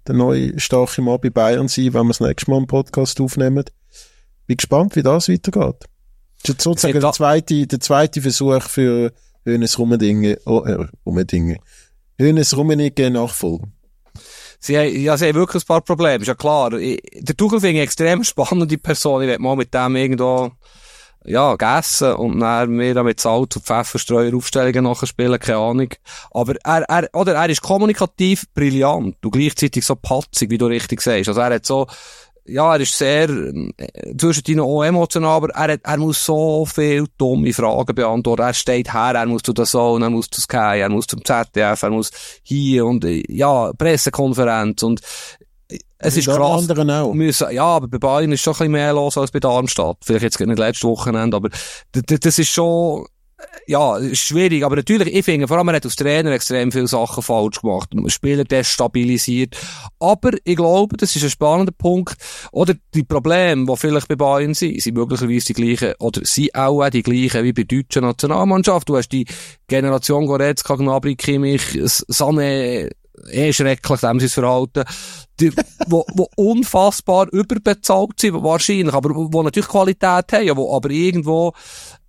der 0.08 0.16
neue 0.16 0.60
starke 0.60 1.02
Mann 1.02 1.20
bei 1.22 1.30
Bayern 1.30 1.68
sein, 1.68 1.94
wenn 1.94 2.06
wir 2.06 2.10
das 2.10 2.20
nächste 2.20 2.52
Mal 2.52 2.58
einen 2.58 2.68
Podcast 2.68 3.20
aufnehmen. 3.22 3.66
Bin 4.46 4.58
gespannt, 4.58 4.96
wie 4.96 5.04
das 5.04 5.30
weitergeht. 5.30 5.86
Das 6.44 6.56
ist 6.56 6.62
sozusagen 6.62 7.00
der 7.00 7.12
zweite, 7.12 7.68
der 7.68 7.80
zweite 7.80 8.22
Versuch 8.22 8.62
für 8.64 9.12
Hönes 9.46 9.78
Rummendinge, 9.78 10.40
oh, 10.46 10.62
äh, 10.62 10.88
Rummendinge. 11.06 11.58
Hönes 12.20 12.56
Rummenigge 12.56 13.10
Nachfolge. 13.12 13.68
Sie 14.60 14.78
haben, 14.78 15.02
ja, 15.02 15.18
sie 15.18 15.28
haben 15.28 15.36
wirklich 15.36 15.64
ein 15.64 15.68
paar 15.68 15.82
Probleme, 15.82 16.22
ist 16.22 16.28
ja 16.28 16.36
klar. 16.36 16.74
Ich, 16.74 17.00
der 17.14 17.38
Tuchel 17.38 17.60
finde 17.60 17.78
ich 17.78 17.84
extrem 17.84 18.24
spannende 18.24 18.78
Person. 18.78 19.22
Ich 19.22 19.28
werde 19.28 19.42
mal 19.42 19.56
mit 19.56 19.74
dem 19.74 19.96
irgendwo, 19.96 20.52
ja, 21.28 21.56
gegessen 21.56 22.14
und 22.14 22.40
dann 22.40 22.78
dann 22.78 23.06
mit 23.06 23.20
Salz 23.20 23.56
und 23.56 23.66
Pfefferstreuer 23.66 24.34
Aufstellungen 24.36 24.84
nachher 24.84 25.08
spielen, 25.08 25.40
keine 25.40 25.58
Ahnung. 25.58 25.90
Aber 26.32 26.56
er, 26.64 26.84
er, 26.84 27.10
oder 27.14 27.36
er 27.36 27.50
ist 27.50 27.62
kommunikativ 27.62 28.46
brillant 28.54 29.18
und 29.24 29.32
gleichzeitig 29.32 29.86
so 29.86 29.96
patzig, 29.96 30.50
wie 30.50 30.58
du 30.58 30.68
richtig 30.68 31.02
sagst. 31.02 31.28
Also 31.28 31.42
er 31.42 31.56
hat 31.56 31.66
so, 31.66 31.86
ja, 32.46 32.74
er 32.74 32.80
ist 32.80 32.98
sehr, 32.98 33.30
äh, 33.30 34.16
zwischendurch 34.18 34.62
auch 34.62 34.84
emotional, 34.84 35.36
aber 35.36 35.50
er, 35.50 35.74
hat, 35.74 35.82
er 35.84 35.98
muss 35.98 36.24
so 36.24 36.66
viel 36.66 37.06
dumme 37.18 37.54
Fragen 37.54 37.94
beantworten. 37.94 38.44
Er 38.44 38.54
steht 38.54 38.94
her, 38.94 39.14
er 39.16 39.26
muss 39.26 39.44
zu 39.44 39.54
so 39.66 39.92
und 39.92 40.04
er 40.04 40.10
muss 40.10 40.30
zu 40.30 40.40
Sky, 40.40 40.80
er 40.80 40.90
muss 40.90 41.08
zum 41.08 41.24
ZDF, 41.24 41.84
er 41.84 41.90
muss 41.90 42.12
hier 42.44 42.86
und, 42.86 43.04
äh, 43.04 43.24
ja, 43.28 43.74
Pressekonferenz 43.74 44.82
und 44.84 45.02
es 45.98 46.18
ist 46.18 46.26
krass. 46.28 46.62
anderen 46.62 46.90
auch. 46.92 47.14
Müssen, 47.14 47.52
ja, 47.52 47.64
aber 47.64 47.88
bei 47.88 47.98
Bayern 47.98 48.32
ist 48.32 48.42
schon 48.42 48.54
ein 48.54 48.58
bisschen 48.58 48.72
mehr 48.72 48.94
los 48.94 49.18
als 49.18 49.32
bei 49.32 49.40
Darmstadt. 49.40 49.98
Vielleicht 50.04 50.24
jetzt 50.24 50.40
nicht 50.40 50.60
letztes 50.60 50.84
Wochenende, 50.84 51.36
aber 51.36 51.50
das 51.92 52.40
ist 52.40 52.50
schon, 52.50 53.06
äh, 53.38 53.44
ja, 53.68 53.98
schwierig. 54.14 54.64
Aber 54.64 54.76
natürlich, 54.76 55.14
ich 55.14 55.26
finde, 55.26 55.48
vor 55.48 55.58
allem, 55.58 55.68
er 55.70 55.76
hat 55.78 55.86
als 55.86 55.96
Trainer 55.96 56.32
extrem 56.32 56.72
viele 56.72 56.88
Sachen 56.88 57.24
falsch 57.24 57.62
gemacht. 57.62 57.90
Spieler 58.08 58.44
destabilisiert. 58.44 59.58
Aber 60.00 60.32
ich 60.44 60.56
glaube, 60.56 60.96
das 60.98 61.16
ist 61.16 61.24
ein 61.24 61.30
spannender 61.32 61.74
Punkt. 61.74 62.16
Oder 62.52 62.76
die 62.94 63.04
Probleme, 63.04 63.66
die 63.66 63.78
vielleicht 63.78 64.08
bei 64.08 64.16
Bayern 64.16 64.54
sind, 64.54 64.82
sind 64.82 64.96
möglicherweise 64.96 65.48
die 65.48 65.54
gleichen, 65.54 65.94
oder 66.00 66.22
sind 66.24 66.56
auch 66.56 66.88
die 66.90 67.04
gleichen 67.04 67.44
wie 67.44 67.54
bei 67.54 67.64
der 67.64 67.78
deutschen 67.78 68.04
Nationalmannschaft. 68.04 68.88
Du 68.88 68.96
hast 68.96 69.10
die 69.10 69.26
Generation 69.68 70.28
Goretzka, 70.28 70.76
Gnabry, 70.76 71.16
Kimmich, 71.16 71.74
Sané, 71.74 72.90
eh 73.32 73.52
schrecklich, 73.52 74.00
dem 74.00 74.20
sein 74.20 74.30
Verhalten, 74.30 74.84
die, 75.40 75.52
wo, 75.88 76.06
wo 76.14 76.28
unfassbar 76.36 77.28
überbezahlt 77.32 78.20
sind, 78.20 78.42
wahrscheinlich, 78.44 78.94
aber 78.94 79.12
wo, 79.14 79.44
natürlich 79.44 79.70
Qualität 79.70 80.32
haben, 80.32 80.58
wo 80.58 80.76
aber 80.76 80.90
irgendwo, 80.90 81.54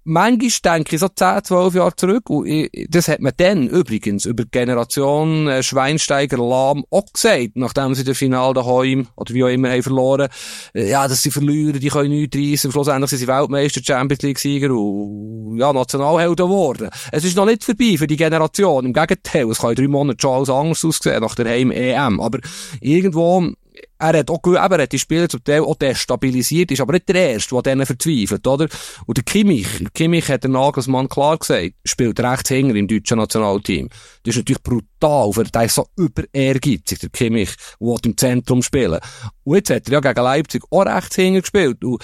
manchmal 0.09 0.79
denke 0.79 0.97
ich 0.97 1.01
so 1.01 1.09
10, 1.09 1.45
12 1.45 1.75
Jahre 1.75 1.95
zurück, 1.95 2.31
und 2.31 2.47
ich, 2.47 2.87
das 2.89 3.09
hat 3.09 3.21
man 3.21 3.33
dann 3.37 3.69
übrigens 3.69 4.25
über 4.25 4.45
die 4.45 4.51
Generation 4.51 5.47
äh, 5.49 5.63
Schweinsteiger 5.63 6.39
Lahm 6.39 6.85
auch 6.91 7.13
gesagt, 7.13 7.51
nachdem 7.55 7.95
sie 7.95 8.05
das 8.05 8.17
Finale 8.17 8.55
daheim, 8.55 9.09
oder 9.17 9.35
wie 9.35 9.45
auch 9.45 9.49
immer, 9.49 9.71
haben 9.71 9.83
verloren, 9.83 10.29
äh, 10.75 10.91
ja, 10.91 11.07
dass 11.07 11.23
sie 11.23 11.31
verlieren, 11.31 11.79
die 11.79 11.89
können 11.89 12.11
nichts 12.11 12.37
reissen, 12.37 12.73
schlussendlich 12.73 13.11
sind 13.11 13.19
sie 13.19 13.29
Weltmeister, 13.29 13.81
Champions 13.85 14.23
League 14.23 14.39
Sieger 14.39 14.71
und, 14.71 15.59
ja, 15.59 15.73
Nationalhelden 15.73 16.47
geworden. 16.47 16.89
Es 17.13 17.25
ist 17.25 17.37
noch 17.37 17.47
nicht 17.47 17.65
vorbei 17.65 17.97
für 17.99 18.07
die 18.07 18.17
Generation, 18.17 18.87
im 18.87 18.93
Gegenteil, 18.93 19.51
es 19.51 19.59
kann 19.59 19.71
in 19.71 19.77
drei 19.77 19.89
Monaten 19.89 20.21
schon 20.21 20.35
alles 20.35 20.51
anders 20.51 20.85
aussehen, 20.85 21.21
nach 21.21 21.35
der 21.35 21.47
Heim-EM, 21.47 22.21
aber 22.21 22.39
irgendwo, 22.81 23.53
er 23.99 24.19
hat 24.19 24.31
auch, 24.31 24.41
eben, 24.47 24.57
er 24.57 24.83
hat 24.83 24.93
die 24.93 24.99
Spieler 24.99 25.29
zum 25.29 25.43
Teil 25.43 25.63
auch 25.63 25.75
destabilisiert, 25.75 26.71
ist 26.71 26.81
aber 26.81 26.93
nicht 26.93 27.09
der 27.09 27.33
Erste, 27.33 27.55
der 27.55 27.63
denen 27.63 27.87
verzweifelt, 27.87 28.47
oder? 28.47 28.69
Und 29.07 29.17
der 29.17 29.25
Kimmich, 29.25 29.67
Kimmich 29.93 30.29
hat 30.29 30.45
der 30.45 30.51
Nagelsmann 30.51 31.09
klar 31.09 31.39
gesagt, 31.39 31.75
spielt 31.85 32.21
rechts 32.21 32.49
hinter 32.49 32.77
im 32.77 32.87
deutschen 32.87 33.19
Nationalteam. 33.19 33.89
Das 34.23 34.35
ist 34.35 34.39
natürlich 34.39 34.63
brutal, 34.63 35.33
für 35.33 35.45
der 35.45 35.65
ist 35.65 35.75
so 35.75 35.87
über 35.97 36.23
ehrgeizig, 36.33 37.01
der 37.01 37.11
Kimmich, 37.11 37.51
der 37.81 37.97
im 38.05 38.17
Zentrum 38.17 38.63
spielen. 38.63 39.01
Und 39.45 39.57
jetzt 39.57 39.71
hat 39.71 39.89
er 39.89 39.95
ja 39.95 40.01
gegen 40.01 40.25
Leipzig 40.25 40.63
auch 40.71 40.87
rechts 40.87 41.17
hinter 41.17 41.41
gespielt. 41.41 41.83
Und 41.83 42.03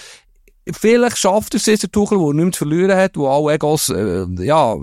Vielleicht 0.73 1.19
schafft 1.19 1.55
es 1.55 1.65
der 1.65 1.91
Tuchel, 1.91 2.19
der 2.19 2.33
nichts 2.33 2.59
zu 2.59 2.65
verlieren 2.65 2.97
hat, 2.97 3.17
wo 3.17 3.29
alle 3.29 3.55
Egos, 3.55 3.91
äh, 3.91 4.25
ja, 4.41 4.75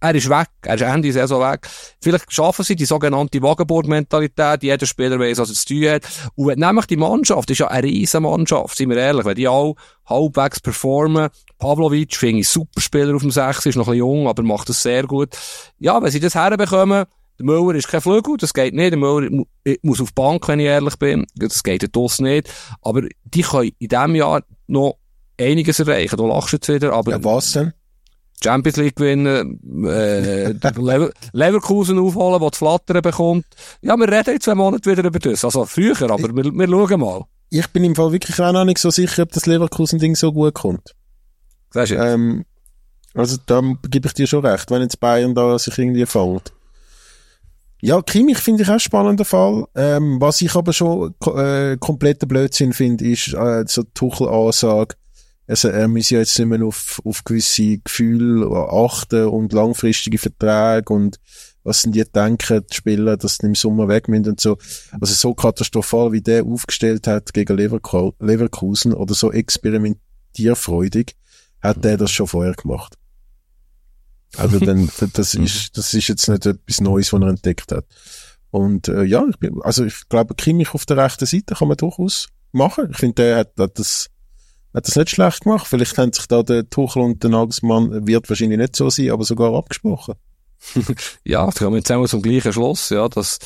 er 0.00 0.14
ist 0.14 0.28
weg, 0.28 0.48
er 0.62 0.74
ist 0.74 0.82
Ende 0.82 1.10
Saison 1.10 1.40
weg. 1.40 1.66
Vielleicht 2.02 2.30
schaffen 2.30 2.64
sie 2.64 2.76
die 2.76 2.84
sogenannte 2.84 3.40
Wagenburg-Mentalität, 3.40 4.62
jeder 4.62 4.84
Spieler 4.84 5.18
weiss, 5.18 5.38
was 5.38 5.48
er 5.48 5.54
zu 5.54 5.66
tun 5.66 5.88
hat. 5.88 6.02
Und 6.34 6.48
wenn 6.48 6.58
nämlich 6.58 6.86
die 6.86 6.98
Mannschaft, 6.98 7.50
ist 7.50 7.58
ja 7.58 7.68
eine 7.68 7.86
riesen 7.86 8.24
Mannschaft, 8.24 8.76
sind 8.76 8.90
wir 8.90 8.98
ehrlich, 8.98 9.24
wenn 9.24 9.36
die 9.36 9.48
alle 9.48 9.74
halbwegs 10.06 10.60
performen, 10.60 11.30
Pavlovic 11.58 12.14
finde 12.14 12.40
ich 12.40 12.48
super 12.48 12.80
Spieler 12.80 13.14
auf 13.14 13.22
dem 13.22 13.30
6, 13.30 13.66
ist 13.66 13.76
noch 13.76 13.86
ein 13.88 13.92
bisschen 13.92 13.98
jung, 13.98 14.28
aber 14.28 14.42
macht 14.42 14.68
das 14.68 14.82
sehr 14.82 15.04
gut. 15.04 15.30
Ja, 15.78 16.02
wenn 16.02 16.10
sie 16.10 16.20
das 16.20 16.34
herbekommen, 16.34 17.06
der 17.38 17.44
Müller 17.44 17.74
ist 17.74 17.88
kein 17.88 18.00
Flügel, 18.00 18.36
das 18.38 18.54
geht 18.54 18.74
nicht. 18.74 18.92
Der 18.92 18.98
Müller 18.98 19.44
muss 19.82 20.00
auf 20.00 20.08
die 20.08 20.14
Bank, 20.14 20.46
wenn 20.48 20.60
ich 20.60 20.66
ehrlich 20.66 20.96
bin. 20.96 21.26
Das 21.34 21.62
geht 21.62 21.88
das 21.94 22.18
nicht. 22.18 22.50
Aber 22.82 23.02
die 23.24 23.42
können 23.42 23.72
in 23.78 23.88
diesem 23.88 24.14
Jahr 24.14 24.42
noch 24.66 24.96
einiges 25.38 25.80
erreichen. 25.80 26.16
Du 26.16 26.26
lachst 26.26 26.52
jetzt 26.52 26.68
wieder, 26.68 26.92
aber... 26.92 27.12
Ja, 27.12 27.24
was 27.24 27.52
denn? 27.52 27.72
Champions 28.42 28.76
League 28.76 28.96
gewinnen, 28.96 29.60
äh, 29.86 30.50
Lever 30.50 31.10
Leverkusen 31.32 31.98
aufholen, 31.98 32.38
der 32.38 32.50
das 32.50 32.58
Flattern 32.58 33.02
bekommt. 33.02 33.46
Ja, 33.80 33.96
wir 33.96 34.08
reden 34.08 34.34
in 34.34 34.40
zwei 34.40 34.54
Monaten 34.54 34.90
wieder 34.90 35.04
über 35.04 35.18
das. 35.18 35.44
Also 35.44 35.64
früher, 35.64 36.10
aber 36.10 36.34
wir, 36.34 36.44
wir 36.44 36.68
schauen 36.68 37.00
mal. 37.00 37.24
Ich 37.48 37.66
bin 37.68 37.84
im 37.84 37.94
Fall 37.94 38.12
wirklich 38.12 38.38
auch 38.40 38.52
noch 38.52 38.64
nicht 38.64 38.78
so 38.78 38.90
sicher, 38.90 39.22
ob 39.22 39.32
das 39.32 39.46
Leverkusen-Ding 39.46 40.16
so 40.16 40.32
gut 40.32 40.54
kommt. 40.54 40.94
Sagst 41.70 41.92
du 41.92 41.96
ähm, 41.96 42.44
Also 43.14 43.38
da 43.46 43.62
gebe 43.88 44.08
ich 44.08 44.14
dir 44.14 44.26
schon 44.26 44.44
recht, 44.44 44.70
wenn 44.70 44.82
jetzt 44.82 45.00
Bayern 45.00 45.34
da 45.34 45.58
sich 45.58 45.78
irgendwie 45.78 46.06
fängt. 46.06 46.52
Ja, 47.80 48.02
Kimmich 48.02 48.38
finde 48.38 48.62
ich 48.62 48.68
auch 48.68 48.74
ein 48.74 48.80
spannender 48.80 49.24
Fall. 49.24 49.64
Ähm, 49.74 50.20
was 50.20 50.40
ich 50.40 50.54
aber 50.54 50.72
schon 50.72 51.14
äh, 51.36 51.76
kompletter 51.78 52.26
Blödsinn 52.26 52.72
finde, 52.72 53.06
ist 53.06 53.32
äh, 53.34 53.64
so 53.66 53.82
Tuchel-Ansage, 53.94 54.96
also 55.46 55.68
er 55.68 55.88
muss 55.88 56.10
ja 56.10 56.18
jetzt 56.18 56.38
nicht 56.38 56.48
mehr 56.48 56.64
auf, 56.64 57.00
auf 57.04 57.24
gewisse 57.24 57.78
Gefühle 57.78 58.46
achten 58.50 59.26
und 59.26 59.52
langfristige 59.52 60.18
Verträge 60.18 60.92
und 60.92 61.20
was 61.62 61.82
sind 61.82 61.96
die 61.96 62.04
denken, 62.04 62.64
die 62.70 62.74
Spieler, 62.74 63.16
dass 63.16 63.38
sie 63.38 63.46
im 63.46 63.56
Sommer 63.56 63.88
weg 63.88 64.08
müssen 64.08 64.28
und 64.30 64.40
so. 64.40 64.56
Also 65.00 65.14
so 65.14 65.34
katastrophal, 65.34 66.12
wie 66.12 66.20
der 66.20 66.44
aufgestellt 66.44 67.08
hat 67.08 67.34
gegen 67.34 67.56
Leverkusen 67.56 68.94
oder 68.94 69.14
so 69.14 69.32
experimentierfreudig, 69.32 71.16
hat 71.60 71.84
der 71.84 71.96
das 71.96 72.12
schon 72.12 72.28
vorher 72.28 72.54
gemacht. 72.54 72.96
Also 74.36 74.60
dann, 74.60 74.88
das 75.12 75.34
ist, 75.34 75.76
das 75.76 75.92
ist 75.92 76.08
jetzt 76.08 76.28
nicht 76.28 76.46
etwas 76.46 76.80
Neues, 76.80 77.12
was 77.12 77.20
er 77.20 77.28
entdeckt 77.28 77.72
hat. 77.72 77.86
Und 78.50 78.86
äh, 78.88 79.02
ja, 79.02 79.24
ich 79.28 79.38
bin, 79.38 79.60
also 79.62 79.84
ich 79.84 80.08
glaube, 80.08 80.34
Kimmich 80.34 80.72
auf 80.72 80.86
der 80.86 80.98
rechten 80.98 81.26
Seite 81.26 81.56
kann 81.56 81.68
man 81.68 81.76
durchaus 81.76 82.28
machen. 82.52 82.90
Ich 82.92 82.96
finde, 82.96 83.14
der 83.22 83.36
hat, 83.38 83.52
hat 83.58 83.78
das 83.78 84.08
hat 84.76 84.86
das 84.86 84.94
nicht 84.94 85.10
schlecht 85.10 85.44
gemacht. 85.44 85.66
Vielleicht 85.66 85.96
haben 85.96 86.12
sich 86.12 86.26
da 86.28 86.42
der 86.42 86.68
Tuchel 86.68 87.02
und 87.02 87.22
der 87.22 87.30
Nagelsmann, 87.30 88.06
wird 88.06 88.28
wahrscheinlich 88.28 88.58
nicht 88.58 88.76
so 88.76 88.90
sein, 88.90 89.10
aber 89.10 89.24
sogar 89.24 89.54
abgesprochen. 89.54 90.14
ja, 91.24 91.46
da 91.46 91.52
kommen 91.52 91.72
wir 91.72 91.78
jetzt 91.78 91.90
einmal 91.90 92.08
zum 92.08 92.22
gleichen 92.22 92.52
Schluss, 92.52 92.90
ja, 92.90 93.08
das, 93.08 93.38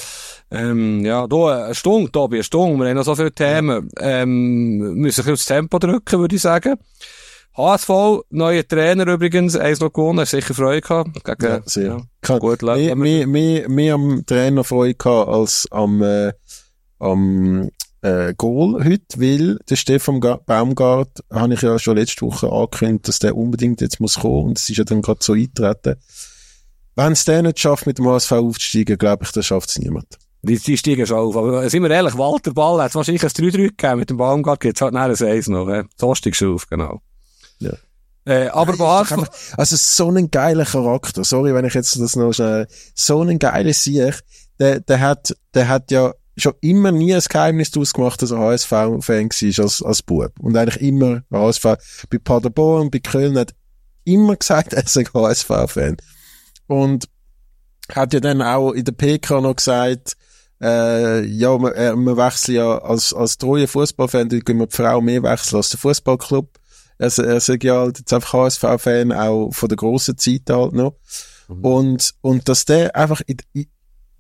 ähm, 0.51 1.05
ja, 1.05 1.26
da, 1.26 1.66
eine 1.66 1.74
Stunde, 1.74 2.11
Tobi, 2.11 2.37
eine 2.37 2.45
Stunde, 2.45 2.83
wir 2.83 2.89
haben 2.89 2.97
noch 2.97 3.05
so 3.05 3.14
viele 3.14 3.33
Themen, 3.33 3.89
ähm, 3.99 4.78
müssen 4.95 5.26
wir 5.26 5.35
aufs 5.35 5.45
Tempo 5.45 5.78
drücken, 5.78 6.20
würde 6.20 6.37
ich 6.37 6.43
sagen. 6.43 6.76
HSV, 7.57 7.91
neuer 8.31 8.66
Trainer 8.66 9.07
übrigens, 9.07 9.57
eins 9.57 9.81
noch 9.81 9.93
gewonnen, 9.93 10.20
hast 10.20 10.31
sicher 10.31 10.55
Freude 10.55 10.81
gehabt. 10.81 11.24
Gegen, 11.24 11.45
ja, 11.45 11.61
sehr. 11.66 12.07
Ja, 12.26 12.39
gut, 12.39 12.62
mehr, 12.62 12.97
mehr, 12.97 13.26
mehr, 13.26 13.68
mehr 13.68 13.95
am 13.95 14.24
Trainer 14.24 14.64
Freude 14.64 14.95
gehabt 14.95 15.28
als 15.28 15.66
am, 15.70 16.01
äh, 16.03 16.33
am 16.99 17.70
äh, 18.03 18.34
Goal 18.36 18.84
heute, 18.84 19.20
weil 19.20 19.59
der 19.68 19.76
Stefan 19.76 20.20
Baumgart, 20.20 21.22
habe 21.30 21.55
ich 21.55 21.62
ja 21.62 21.78
schon 21.78 21.96
letzte 21.96 22.26
Woche 22.26 22.51
angekündigt, 22.51 23.09
dass 23.09 23.18
der 23.18 23.36
unbedingt 23.36 23.80
jetzt 23.80 24.01
muss 24.01 24.20
kommen 24.20 24.48
und 24.48 24.59
es 24.59 24.68
ist 24.68 24.76
ja 24.76 24.84
dann 24.84 25.03
gerade 25.03 25.20
so 25.22 25.34
eintreten. 25.34 25.96
Wenn 26.96 27.12
es 27.12 27.24
der 27.24 27.42
nicht 27.42 27.61
schafft, 27.61 27.86
mit 27.86 27.98
dem 27.98 28.09
HSV 28.09 28.32
aufzusteigen, 28.32 28.98
glaube 28.98 29.24
ich, 29.24 29.32
dann 29.32 29.42
schafft 29.42 29.70
es 29.70 29.78
niemand. 29.78 30.18
Die, 30.42 30.59
die 30.59 30.76
steigen 30.76 31.07
schon 31.07 31.18
auf. 31.18 31.36
Aber 31.36 31.68
sind 31.68 31.82
wir 31.82 31.90
ehrlich, 31.90 32.16
Walter 32.16 32.53
Ball 32.53 32.82
hat 32.82 32.94
wahrscheinlich 32.94 33.22
ein 33.22 33.28
3-3 33.28 33.53
gegeben. 33.53 33.98
Mit 33.98 34.11
dem 34.11 34.16
Baumgart 34.16 34.61
gibt 34.61 34.76
es 34.76 34.80
halt 34.80 34.94
ein 34.94 35.28
1 35.28 35.48
noch. 35.48 35.68
Äh. 35.68 35.84
So 35.96 36.14
steigst 36.14 36.40
du 36.40 36.55
auf, 36.55 36.66
genau. 36.66 37.01
Ja. 37.59 37.72
Äh, 38.24 38.48
aber 38.48 38.76
bei 38.76 38.86
HSV... 38.86 39.57
Also 39.57 39.76
so 39.76 40.09
einen 40.09 40.30
geilen 40.30 40.64
Charakter. 40.64 41.24
Sorry, 41.24 41.55
wenn 41.55 41.66
ich 41.66 41.74
jetzt 41.74 41.98
das 42.01 42.16
noch 42.16 42.32
schnell... 42.32 42.68
So 42.94 43.20
einen 43.20 43.38
geilen 43.38 43.72
Sieg. 43.74 44.20
Der, 44.59 44.80
der 44.80 45.01
hat, 45.01 45.36
der 45.55 45.68
hat 45.68 45.90
ja 45.90 46.14
schon 46.41 46.55
immer 46.61 46.93
nie 46.93 47.14
ein 47.14 47.22
Geheimnis 47.28 47.70
daraus 47.70 47.93
gemacht, 47.93 48.22
dass 48.22 48.30
er 48.30 48.38
HSV-Fan 48.38 49.28
war 49.28 49.64
als, 49.64 49.82
als 49.82 50.03
Bub. 50.03 50.32
Und 50.41 50.57
eigentlich 50.57 50.82
immer 50.82 51.22
HSV. 51.32 51.64
Bei 52.11 52.18
Paderborn, 52.22 52.91
bei 52.91 52.99
Köln 52.99 53.38
hat 53.38 53.55
immer 54.05 54.36
gesagt, 54.36 54.72
er 54.72 54.86
sei 54.86 55.05
HSV-Fan. 55.05 55.97
Und 56.66 57.09
hat 57.93 58.12
ja 58.14 58.20
dann 58.20 58.43
auch 58.43 58.72
in 58.72 58.84
der 58.84 58.93
PK 58.93 59.41
noch 59.41 59.57
gesagt, 59.57 60.16
äh, 60.61 61.24
ja, 61.24 61.57
man, 61.57 61.72
äh, 61.72 61.95
man 61.95 62.16
wechselt 62.16 62.57
ja 62.57 62.78
als, 62.78 63.12
als 63.12 63.38
treue 63.38 63.66
Fußballfan, 63.66 64.28
da 64.28 64.38
können 64.41 64.61
wir 64.61 64.66
die 64.66 64.76
Frau 64.76 65.01
mehr 65.01 65.22
wechseln 65.22 65.57
als 65.57 65.70
der 65.70 65.80
Fußballclub. 65.80 66.59
Er, 66.99 67.18
er 67.18 67.41
sagt 67.41 67.64
ja 67.64 67.78
halt 67.78 67.99
jetzt 67.99 68.12
einfach 68.12 68.34
HSV-Fan, 68.34 69.12
auch 69.12 69.51
von 69.53 69.68
der 69.68 69.76
grossen 69.76 70.18
Zeit 70.18 70.43
halt 70.51 70.74
noch. 70.74 70.97
Mhm. 71.49 71.64
Und, 71.64 72.14
und 72.20 72.49
dass 72.49 72.66
der 72.66 72.95
einfach 72.95 73.22
in, 73.26 73.38
in, 73.55 73.66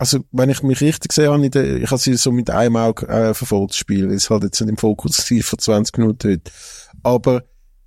also 0.00 0.20
wenn 0.32 0.48
ich 0.48 0.62
mich 0.62 0.80
richtig 0.80 1.12
sehe, 1.12 1.28
ich, 1.28 1.90
habe 1.90 2.00
sie 2.00 2.14
so 2.14 2.32
mit 2.32 2.48
einem 2.48 2.76
Auge 2.76 3.06
äh, 3.06 3.34
verfolgt, 3.34 3.72
das 3.72 3.76
Spiel, 3.76 4.10
es 4.10 4.30
halt 4.30 4.44
jetzt 4.44 4.58
nicht 4.62 4.70
im 4.70 4.78
Fokus 4.78 5.22
vor 5.42 5.58
20 5.58 5.98
Minuten 5.98 6.30
heute. 6.30 6.50
Aber 7.02 7.44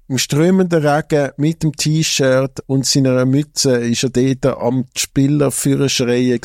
im 0.07 0.19
strömenden 0.19 0.85
Regen 0.85 1.31
mit 1.37 1.63
dem 1.63 1.71
T-Shirt 1.71 2.59
und 2.67 2.85
seiner 2.85 3.25
Mütze 3.25 3.77
ist 3.77 4.03
er 4.03 4.11
dort 4.11 4.45
am 4.45 4.85
Spieler 4.95 5.49
für 5.49 5.89
schreien. 5.89 6.39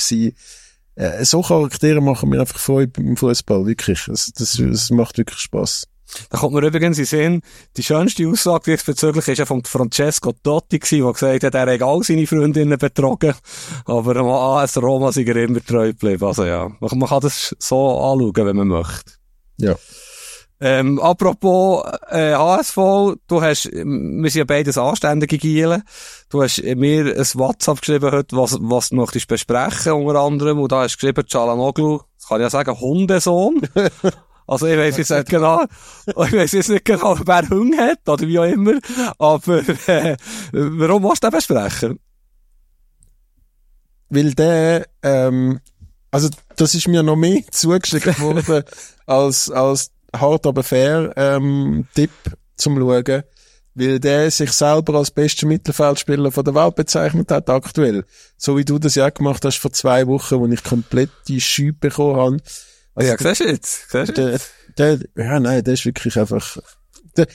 Äh, 0.94 1.24
so 1.26 1.42
Charaktere 1.42 2.00
machen 2.00 2.30
mir 2.30 2.40
einfach 2.40 2.58
Freude 2.58 2.92
beim 2.92 3.18
Fußball, 3.18 3.66
wirklich. 3.66 4.06
Das, 4.06 4.32
das, 4.32 4.56
das 4.56 4.88
macht 4.88 5.18
wirklich 5.18 5.38
Spaß. 5.38 5.86
Da 6.30 6.38
kommt 6.38 6.54
man 6.54 6.64
übrigens 6.64 6.98
in 6.98 7.04
Sinn, 7.04 7.42
die 7.76 7.82
schönste 7.82 8.26
Aussage 8.28 8.72
diesbezüglich 8.72 9.28
ist 9.28 9.38
ja 9.38 9.46
von 9.46 9.64
Francesco 9.64 10.32
Totti 10.32 10.78
gewesen, 10.78 11.04
der 11.04 11.12
gesagt 11.12 11.44
hat, 11.44 11.54
er 11.54 11.74
hat 11.74 11.82
all 11.82 12.02
seine 12.02 12.26
Freundinnen 12.26 12.78
betrogen, 12.78 13.34
aber 13.84 14.16
am 14.16 14.28
AS 14.28 14.76
Roma 14.80 15.12
sind 15.12 15.28
er 15.28 15.36
immer 15.36 15.64
treu 15.64 15.88
geblieben. 15.88 16.24
Also 16.24 16.44
ja, 16.44 16.68
man, 16.80 16.98
man 16.98 17.09
kann 17.09 17.20
das 17.20 17.54
so 17.59 17.98
anschauen, 17.98 18.46
wenn 18.46 18.56
man 18.56 18.68
möchte. 18.68 19.12
Ja. 19.59 19.76
Ähm, 20.61 20.98
apropos 20.98 21.84
äh, 22.11 22.34
HSV, 22.34 22.76
du 23.28 23.42
hast, 23.42 23.66
wir 23.66 24.30
sind 24.30 24.34
ja 24.34 24.44
beides 24.44 24.76
anständige 24.76 25.38
Gielen. 25.38 25.84
Du 26.30 26.42
hast 26.42 26.62
mir 26.62 27.16
ein 27.16 27.26
WhatsApp 27.34 27.80
geschrieben 27.80 28.11
heute, 28.11 28.36
was, 28.36 28.59
was 28.61 28.88
du 28.88 28.96
möchtest 28.96 29.28
besprechen, 29.28 29.92
unter 29.92 30.18
anderem. 30.20 30.59
Und 30.59 30.72
da 30.72 30.82
hast 30.82 30.94
du 30.94 30.96
geschrieben, 30.96 31.28
Chalanoglu, 31.28 32.00
das 32.16 32.26
kann 32.26 32.40
ich 32.40 32.44
ja 32.44 32.50
sagen, 32.50 32.80
Hundesohn. 32.80 33.68
Also 34.49 34.66
ich 34.66 34.78
weiß 34.78 34.96
jetzt 34.96 35.11
nicht 35.11 35.28
genau, 35.28 35.62
ich 36.07 36.16
weiß 36.16 36.53
jetzt 36.53 36.70
nicht 36.70 36.84
genau, 36.86 37.18
wer 37.22 37.49
Hunger 37.51 37.88
hat 37.88 38.09
oder 38.09 38.26
wie 38.26 38.38
auch 38.38 38.44
immer, 38.44 38.78
aber 39.18 39.59
äh, 39.86 40.16
warum 40.53 41.03
musst 41.03 41.22
du 41.22 41.28
den 41.28 41.36
besprechen? 41.36 42.01
Weil 44.09 44.32
der, 44.32 44.86
ähm, 45.03 45.61
also 46.11 46.30
das 46.57 46.74
ist 46.74 46.88
mir 46.88 47.03
noch 47.03 47.16
mehr 47.16 47.42
zugeschickt 47.51 48.20
worden 48.20 48.64
als, 49.05 49.51
als 49.51 49.90
hart 50.16 50.46
aber 50.46 50.62
fair 50.62 51.12
ähm, 51.16 51.86
Tipp 51.94 52.11
zum 52.57 52.78
Schauen, 52.78 53.24
weil 53.74 54.01
der 54.01 54.30
sich 54.30 54.53
selber 54.53 54.94
als 54.94 55.11
bester 55.11 55.46
Mittelfeldspieler 55.46 56.32
von 56.32 56.44
der 56.46 56.55
Welt 56.55 56.74
bezeichnet 56.74 57.30
hat 57.30 57.51
aktuell. 57.51 58.07
So 58.38 58.57
wie 58.57 58.64
du 58.64 58.78
das 58.78 58.94
ja 58.94 59.11
gemacht 59.11 59.44
hast 59.44 59.59
vor 59.59 59.74
zwei 59.74 60.07
Wochen, 60.07 60.40
wo 60.40 60.46
ich 60.46 60.64
komplett 60.64 61.11
die 61.28 61.42
Schübe 61.42 61.88
bekommen 61.88 62.16
habe 62.16 62.36
also 62.99 63.12
ja, 63.12 63.16
siehst 63.18 63.40
du 63.40 63.44
jetzt? 63.44 63.90
Siehst? 63.90 64.16
Der, 64.16 64.38
der, 64.76 64.99
ja, 65.16 65.40
nein, 65.40 65.62
der 65.62 65.74
ist 65.74 65.84
wirklich 65.84 66.18
einfach, 66.18 66.57
der, 67.16 67.26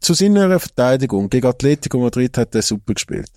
zu 0.00 0.14
seiner 0.14 0.58
Verteidigung 0.58 1.28
gegen 1.28 1.46
Atletico 1.46 1.98
Madrid 1.98 2.36
hat 2.38 2.54
er 2.54 2.62
super 2.62 2.94
gespielt. 2.94 3.30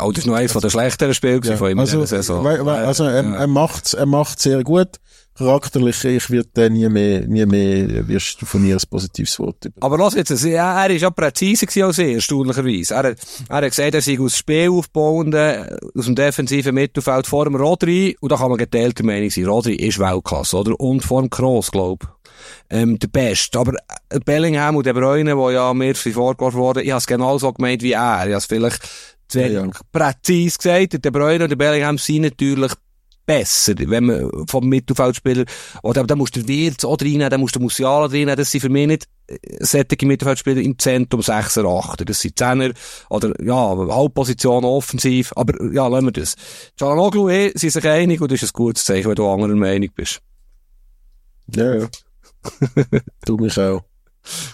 Oh, 0.00 0.10
das 0.10 0.20
ist 0.20 0.26
noch 0.26 0.34
eines 0.34 0.52
von 0.52 0.62
der 0.62 0.70
schlechteren 0.70 1.14
Spiele 1.14 1.40
ja, 1.44 1.56
von 1.56 1.70
ihm 1.70 1.78
also, 1.78 2.00
in 2.00 2.06
Saison. 2.06 2.46
Also, 2.46 3.04
er, 3.04 3.22
ja. 3.22 3.36
er 3.36 3.46
macht's, 3.46 3.94
er 3.94 4.06
macht's 4.06 4.42
sehr 4.42 4.62
gut 4.64 5.00
charakterlich, 5.36 6.04
ich 6.04 6.30
werde 6.30 6.70
nie 6.70 6.88
mehr, 6.88 7.26
nie 7.26 7.46
mehr 7.46 8.06
wirst 8.08 8.40
du 8.40 8.46
von 8.46 8.62
mir 8.62 8.76
ein 8.76 8.82
positives 8.88 9.38
Wort 9.38 9.64
über. 9.64 9.74
Aber 9.80 9.98
lass 9.98 10.14
jetzt, 10.14 10.30
ja, 10.44 10.84
er 10.84 10.90
ist 10.90 11.02
ja 11.02 11.10
präzise 11.10 11.66
als 11.84 11.98
er, 11.98 12.08
erstaunlicherweise. 12.14 12.94
Er, 12.94 13.04
er 13.04 13.16
hat 13.56 13.64
gesagt, 13.64 13.94
er 13.94 14.00
sei 14.02 14.18
aus 14.20 14.36
Spiel 14.36 14.70
aufbauenden, 14.70 15.66
aus 15.96 16.04
dem 16.04 16.14
defensiven 16.14 16.74
Mittelfeld 16.74 17.26
vor 17.26 17.44
dem 17.44 17.56
Rodri, 17.56 18.16
und 18.20 18.30
da 18.30 18.36
kann 18.36 18.48
man 18.48 18.58
geteilter 18.58 19.04
Meinung 19.04 19.30
sein. 19.30 19.46
Rodri 19.46 19.74
ist 19.74 19.98
Weltklasse, 19.98 20.56
oder? 20.56 20.78
Und 20.78 21.04
vor 21.04 21.20
dem 21.20 21.30
Kroos, 21.30 21.70
glaub 21.70 22.14
ähm, 22.70 22.98
der 22.98 23.08
Beste. 23.08 23.58
Aber 23.58 23.74
äh, 24.08 24.20
Bellingham 24.20 24.76
und 24.76 24.86
De 24.86 24.92
Bruyne, 24.92 25.36
wo 25.36 25.50
ja 25.50 25.72
mir 25.74 25.94
vorgeworfen 25.94 26.58
wurde, 26.58 26.82
ich 26.82 26.90
habe 26.90 26.98
es 26.98 27.06
genauso 27.06 27.52
gemeint 27.52 27.82
wie 27.82 27.92
er. 27.92 28.26
Ich 28.26 28.32
habe 28.32 28.34
es 28.34 28.46
vielleicht 28.46 28.80
Ja, 29.32 29.46
ja. 29.46 29.70
präzise 29.92 30.58
gesagt. 30.58 30.92
Der 30.92 31.00
De 31.00 31.10
Bruyne 31.10 31.44
und 31.44 31.50
der 31.50 31.56
Bellingham 31.56 31.98
sind 31.98 32.22
natürlich 32.22 32.72
besser, 33.26 33.74
wenn 33.78 34.04
man 34.04 34.30
vom 34.48 34.68
Mittelfeldspieler, 34.68 35.44
oder 35.82 36.04
da 36.04 36.16
musst 36.16 36.36
du 36.36 36.46
Wirtz 36.46 36.84
auch 36.84 37.00
reinnehmen, 37.00 37.30
dann 37.30 37.40
musst 37.40 37.56
du 37.56 37.60
Musiala 37.60 38.06
reinnehmen, 38.06 38.36
das 38.36 38.50
sind 38.50 38.60
für 38.60 38.68
mich 38.68 38.86
nicht 38.86 39.08
äh, 39.26 39.38
sättige 39.60 40.06
Mittelfeldspieler 40.06 40.60
im 40.60 40.78
Zentrum 40.78 41.20
6er, 41.20 41.62
8er, 41.62 42.04
das 42.04 42.20
sind 42.20 42.38
Zehner, 42.38 42.72
oder, 43.08 43.32
ja, 43.42 43.76
Halbposition 43.94 44.64
offensiv, 44.64 45.32
aber, 45.36 45.72
ja, 45.72 45.86
lassen 45.86 46.06
wir 46.06 46.12
das. 46.12 46.36
Çalhanoğlu 46.78 47.30
eh, 47.30 47.52
sind 47.54 47.70
sich 47.70 47.86
einig, 47.86 48.20
und 48.20 48.30
das 48.30 48.42
ist 48.42 48.50
ein 48.50 48.58
gutes 48.58 48.84
Zeichen, 48.84 49.08
wenn 49.08 49.16
du 49.16 49.28
anderer 49.28 49.54
Meinung 49.54 49.90
bist. 49.94 50.20
Ja, 51.54 51.74
ja. 51.74 51.88
du 53.24 53.36
mich 53.36 53.58
auch. 53.58 53.82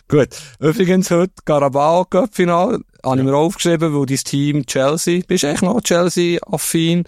Gut. 0.09 0.29
Übrigens 0.59 1.11
heute 1.11 1.33
Carabao 1.45 2.05
Cup 2.05 2.35
Final. 2.35 2.81
Habe 3.05 3.19
ich 3.19 3.25
mir 3.25 3.37
aufgeschrieben, 3.37 3.95
weil 3.95 4.07
dein 4.07 4.17
Team 4.17 4.67
Chelsea, 4.67 5.23
bist 5.27 5.45
du 5.45 5.49
eigentlich 5.49 5.63
noch 5.63 5.81
Chelsea-affin, 5.81 7.05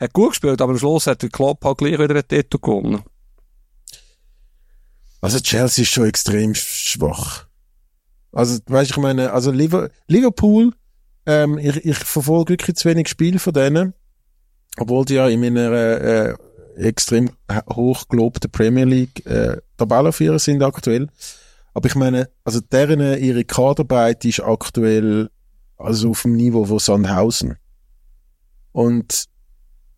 hat 0.00 0.12
gut 0.12 0.30
gespielt, 0.30 0.60
aber 0.60 0.72
am 0.72 0.78
Schluss 0.78 1.06
hat 1.06 1.22
der 1.22 1.28
Klopp 1.28 1.64
halt 1.64 1.78
gleich 1.78 1.98
wieder 1.98 2.14
einen 2.14 2.28
Titel 2.28 2.58
gewonnen. 2.58 3.02
Also 5.20 5.40
Chelsea 5.40 5.82
ist 5.82 5.90
schon 5.90 6.06
extrem 6.06 6.54
schwach. 6.54 7.46
Also, 8.32 8.60
weißt, 8.66 8.90
ich 8.90 8.96
meine, 8.98 9.32
also 9.32 9.50
Liver 9.50 9.90
Liverpool, 10.06 10.72
ähm, 11.26 11.58
ich, 11.58 11.84
ich 11.84 11.96
verfolge 11.96 12.50
wirklich 12.50 12.76
zu 12.76 12.88
wenig 12.88 13.08
Spiel 13.08 13.38
von 13.38 13.52
denen, 13.52 13.94
obwohl 14.78 15.04
die 15.04 15.14
ja 15.14 15.28
in 15.28 15.40
meiner 15.40 15.72
äh, 15.72 16.34
extrem 16.76 17.30
hoch 17.74 18.06
gelobten 18.08 18.50
Premier 18.50 18.84
League 18.84 19.26
äh, 19.26 19.56
Tabellenführer 19.76 20.38
sind 20.38 20.62
aktuell. 20.62 21.08
Aber 21.74 21.88
ich 21.88 21.94
meine, 21.94 22.28
also 22.44 22.60
deren 22.60 23.00
ihre 23.20 23.44
Kaderarbeit 23.44 24.24
ist 24.24 24.40
aktuell 24.40 25.30
also 25.76 26.10
auf 26.10 26.22
dem 26.22 26.34
Niveau 26.34 26.64
von 26.64 26.78
Sandhausen. 26.78 27.56
Und 28.72 29.26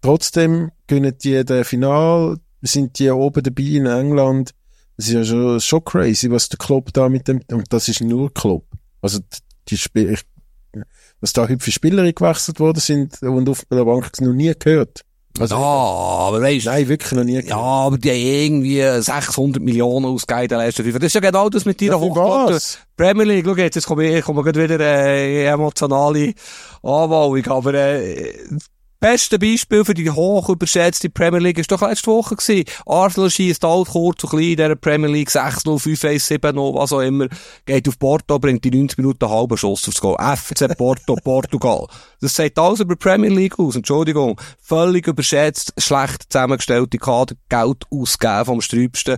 trotzdem 0.01 0.71
gewinnen 0.87 1.17
die 1.23 1.45
den 1.45 1.65
Final, 1.65 2.37
sind 2.63 2.99
die 2.99 3.11
oben 3.11 3.43
dabei 3.43 3.63
in 3.63 3.87
England. 3.87 4.53
Das 4.97 5.07
ist 5.09 5.13
ja 5.15 5.25
schon, 5.25 5.61
schon 5.61 5.85
crazy, 5.85 6.31
was 6.31 6.49
der 6.49 6.59
Club 6.59 6.93
da 6.93 7.09
mit 7.09 7.27
dem, 7.29 7.41
und 7.53 7.73
das 7.73 7.89
ist 7.89 8.03
nur 8.03 8.33
Club. 8.35 8.65
Also, 9.01 9.21
die 9.69 9.79
Spiel, 9.79 10.11
ich, 10.13 10.21
dass 11.21 11.33
da 11.33 11.47
hübsche 11.47 11.73
Spieler 11.73 12.11
gewechselt 12.13 12.61
worden 12.61 12.81
sind 12.81 13.23
und 13.23 13.49
auf 13.49 13.65
der 13.71 13.85
Bank 13.85 14.11
noch 14.21 14.33
nie 14.33 14.53
gehört. 14.59 15.03
Also, 15.39 15.55
ja, 15.55 15.61
aber 15.61 16.43
weißt 16.43 16.67
Nein, 16.67 16.89
wirklich 16.89 17.13
noch 17.13 17.25
nie 17.25 17.41
Ja, 17.47 17.57
aber 17.57 17.97
die 17.99 18.11
haben 18.11 18.17
irgendwie 18.19 19.03
600 19.03 19.63
Millionen 19.63 20.07
ausgegeben 20.07 20.59
in 20.59 20.67
letzten 20.67 20.83
fünf. 20.83 20.97
Das 20.97 21.05
ist 21.07 21.15
ja 21.15 21.21
genau 21.21 21.49
das 21.49 21.65
mit 21.65 21.81
Ja, 21.81 21.93
deiner 21.93 22.01
für 22.03 22.11
Hochkante. 22.11 22.55
was? 22.55 22.79
Premier 22.97 23.25
League, 23.25 23.45
schau 23.47 23.55
jetzt, 23.55 23.77
jetzt 23.77 23.87
komme 23.87 24.07
ich, 24.19 24.25
komme 24.25 24.43
gerade 24.43 24.63
wieder 24.63 24.81
äh, 24.81 25.47
emotionale 25.47 26.35
Anwallung, 26.83 27.47
aber 27.47 27.75
äh, 27.75 28.35
beste 29.01 29.39
Beispiel 29.39 29.85
für 29.85 29.95
die 29.95 30.11
hoch 30.11 30.51
überschätzte 30.51 31.09
Premier 31.09 31.41
League 31.41 31.59
ist 31.59 31.73
doch 31.73 31.81
letzte 31.81 32.09
Woche 32.09 32.37
gewesen. 32.37 32.65
Arsenal 32.87 33.31
schießt 33.31 33.65
alt, 33.65 33.89
kurz 33.89 34.23
und 34.25 34.31
klein 34.31 34.43
in 34.43 34.57
dieser 34.57 34.77
Premier 34.77 35.09
League 35.09 35.31
6-0, 35.31 35.65
5-1, 35.65 36.39
7-0, 36.39 36.75
was 36.75 36.93
auch 36.93 37.01
immer, 37.01 37.27
geht 37.65 37.89
auf 37.89 37.99
Porto, 37.99 38.39
bringt 38.39 38.63
die 38.65 38.71
90 38.71 38.99
Minuten 38.99 39.29
halben 39.29 39.57
Schuss 39.57 39.89
aufs 39.89 40.01
Goal. 40.01 40.17
FC 40.19 40.77
Porto, 40.77 41.17
Portugal. 41.25 41.87
Das 42.21 42.35
sagt 42.35 42.59
alles 42.59 42.81
über 42.81 42.95
die 42.95 42.99
Premier 42.99 43.31
League 43.31 43.59
aus, 43.59 43.75
Entschuldigung. 43.75 44.39
Völlig 44.61 45.07
überschätzt, 45.07 45.73
schlecht 45.79 46.31
zusammengestellte 46.31 46.99
Kader, 46.99 47.35
Geld 47.49 47.85
ausgeben 47.91 48.45
vom 48.45 48.61
Sträubsten. 48.61 49.17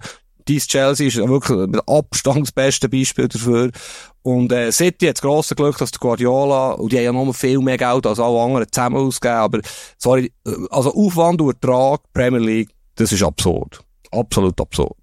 Dies 0.49 0.67
Chelsea 0.67 1.09
ist 1.09 1.17
wirklich 1.17 1.69
mit 1.69 1.81
Abstand 1.89 2.43
das 2.43 2.53
beste 2.53 2.89
Beispiel 2.89 3.29
dafür. 3.29 3.71
Und 4.23 4.53
äh, 4.53 4.71
City 4.71 5.07
hat 5.07 5.17
das 5.17 5.23
grosse 5.23 5.55
Glück, 5.55 5.79
dass 5.79 5.91
der 5.91 5.99
Guardiola, 5.99 6.73
und 6.73 6.93
die 6.93 6.99
haben 6.99 7.17
ja 7.17 7.25
noch 7.25 7.35
viel 7.35 7.59
mehr 7.59 7.79
Geld 7.79 8.07
als 8.07 8.21
alle 8.21 8.41
anderen 8.41 8.67
zusammen 8.71 8.97
ausgegeben, 8.97 9.39
aber 9.39 9.61
sorry, 9.99 10.33
äh, 10.47 10.51
also 10.71 10.95
Aufwand 10.95 11.41
und 11.41 11.49
Ertrag, 11.55 12.01
Premier 12.13 12.41
League, 12.41 12.71
das 12.95 13.13
ist 13.13 13.23
absurd. 13.23 13.81
Absolut 14.11 14.61
absurd. 14.61 15.03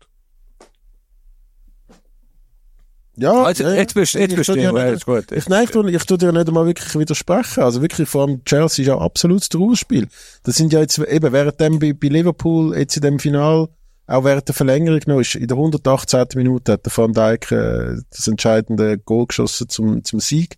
ja, 3.20 3.50
Jetzt, 3.50 3.60
ja, 3.60 3.74
jetzt 3.74 3.94
bist, 3.94 4.14
jetzt 4.14 4.32
ich 4.32 4.38
bist 4.38 4.50
du, 4.50 4.56
ja, 4.56 4.96
gut. 4.96 5.32
Ich, 5.32 5.50
nein, 5.50 5.68
ich, 5.70 5.94
ich 5.94 6.04
tu 6.06 6.18
dir 6.18 6.32
nicht 6.32 6.48
einmal 6.48 6.66
wirklich 6.66 6.98
widersprechen. 6.98 7.64
Also 7.64 7.82
wirklich, 7.82 8.08
vor 8.08 8.24
allem 8.24 8.44
Chelsea 8.46 8.84
ist 8.84 8.88
ja 8.88 8.98
absolutes 8.98 9.50
Trauerspiel. 9.50 10.08
Das 10.44 10.56
sind 10.56 10.72
ja 10.72 10.80
jetzt 10.80 10.98
eben 10.98 11.32
während 11.32 11.60
dem 11.60 11.80
bei, 11.80 11.94
bei 11.94 12.08
Liverpool, 12.08 12.78
jetzt 12.78 12.96
in 12.96 13.02
dem 13.02 13.20
Final, 13.20 13.68
auch 14.10 14.24
während 14.24 14.48
der 14.48 14.56
Verlängerung 14.56 15.02
noch, 15.06 15.20
ist 15.20 15.36
in 15.36 15.48
der 15.48 15.58
118. 15.58 16.26
Minute 16.36 16.74
hat 16.74 16.86
der 16.86 16.98
Van 16.98 17.14
Dijk 17.14 17.52
äh, 17.52 17.98
das 18.10 18.28
entscheidende 18.28 18.98
Goal 18.98 19.28
geschossen 19.28 19.70
zum, 19.70 20.04
zum 20.04 20.20
Sieg. 20.20 20.58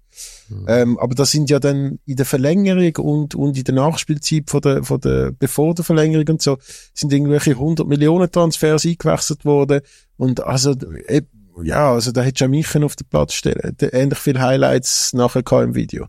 Ähm, 0.67 0.97
aber 0.99 1.15
das 1.15 1.31
sind 1.31 1.49
ja 1.49 1.59
dann 1.59 1.99
in 2.05 2.15
der 2.15 2.25
Verlängerung 2.25 2.95
und, 2.97 3.35
und 3.35 3.57
in 3.57 3.63
der 3.63 3.75
Nachspielzeit 3.75 4.49
von 4.49 4.61
der, 4.61 4.83
von 4.83 4.99
der, 4.99 5.31
bevor 5.31 5.73
der 5.73 5.85
Verlängerung 5.85 6.27
und 6.29 6.41
so, 6.41 6.57
sind 6.93 7.11
irgendwelche 7.13 7.51
100 7.51 7.87
Millionen 7.87 8.31
Transfers 8.31 8.85
eingewechselt 8.85 9.45
worden. 9.45 9.81
Und 10.17 10.43
also, 10.43 10.75
eben, 11.07 11.27
ja, 11.63 11.91
also 11.91 12.11
da 12.11 12.21
hättest 12.21 12.41
du 12.41 12.45
ja 12.45 12.49
mich 12.49 12.75
auf 12.75 12.95
den 12.95 13.07
Platz 13.09 13.33
stellen. 13.33 13.75
Ähnlich 13.79 14.19
viele 14.19 14.41
Highlights 14.41 15.13
nachher 15.13 15.43
im 15.61 15.75
Video. 15.75 16.07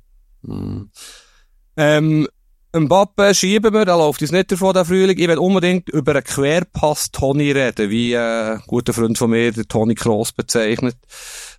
Ähm, 1.76 2.28
Mbappe 2.74 3.34
schieben 3.34 3.74
wir, 3.74 3.84
da 3.84 3.96
läuft 3.96 4.22
uns 4.22 4.32
nicht 4.32 4.50
davon, 4.50 4.72
der 4.72 4.86
Frühling. 4.86 5.18
Ich 5.18 5.28
will 5.28 5.36
unbedingt 5.36 5.90
über 5.90 6.12
einen 6.12 6.24
Querpass-Toni 6.24 7.52
reden, 7.52 7.90
wie 7.90 8.16
ein 8.16 8.62
guter 8.66 8.94
Freund 8.94 9.18
von 9.18 9.30
mir, 9.30 9.52
der 9.52 9.68
Toni 9.68 9.94
Kroos 9.94 10.32
bezeichnet. 10.32 10.96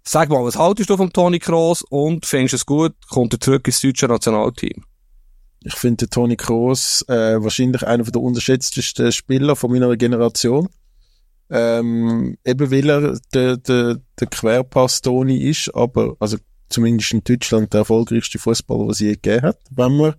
Sag 0.04 0.30
mal, 0.30 0.44
was 0.44 0.58
haltest 0.58 0.90
du 0.90 0.98
vom 0.98 1.14
Toni 1.14 1.38
Kroos 1.38 1.84
und 1.84 2.26
findest 2.26 2.54
du 2.54 2.56
es 2.56 2.66
gut, 2.66 2.96
kommt 3.10 3.32
er 3.34 3.40
zurück 3.40 3.68
ins 3.68 3.80
deutsche 3.82 4.08
Nationalteam? 4.08 4.86
Ich 5.64 5.76
finde 5.76 6.10
Toni 6.10 6.36
Kroos 6.36 7.04
äh, 7.08 7.42
wahrscheinlich 7.44 7.86
einer 7.86 8.04
der 8.04 8.22
unterschätztesten 8.22 9.12
Spieler 9.12 9.56
von 9.56 9.72
meiner 9.72 9.96
Generation. 9.96 10.68
Ähm, 11.52 12.38
eben 12.44 12.72
weil 12.72 12.90
er 12.90 13.20
der, 13.36 13.58
der, 13.58 14.00
der 14.20 14.28
Querpass-Toni 14.28 15.38
ist, 15.38 15.70
aber 15.76 16.16
also 16.20 16.38
zumindest 16.70 17.14
in 17.14 17.24
Deutschland 17.24 17.72
der 17.72 17.82
erfolgreichste 17.82 18.40
Fußballer, 18.40 18.88
was 18.88 18.96
es 18.96 19.02
je 19.02 19.12
gegeben 19.12 19.44
hat, 19.44 19.60
wenn 19.70 19.96
man 19.96 20.16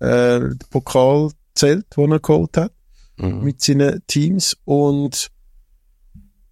äh, 0.00 0.40
den 0.40 0.58
Pokal 0.70 1.30
zählt, 1.54 1.86
den 1.96 2.12
er 2.12 2.20
geholt 2.20 2.56
hat 2.56 2.72
mit 3.16 3.60
seinen 3.60 4.02
Teams 4.06 4.56
und 4.64 5.30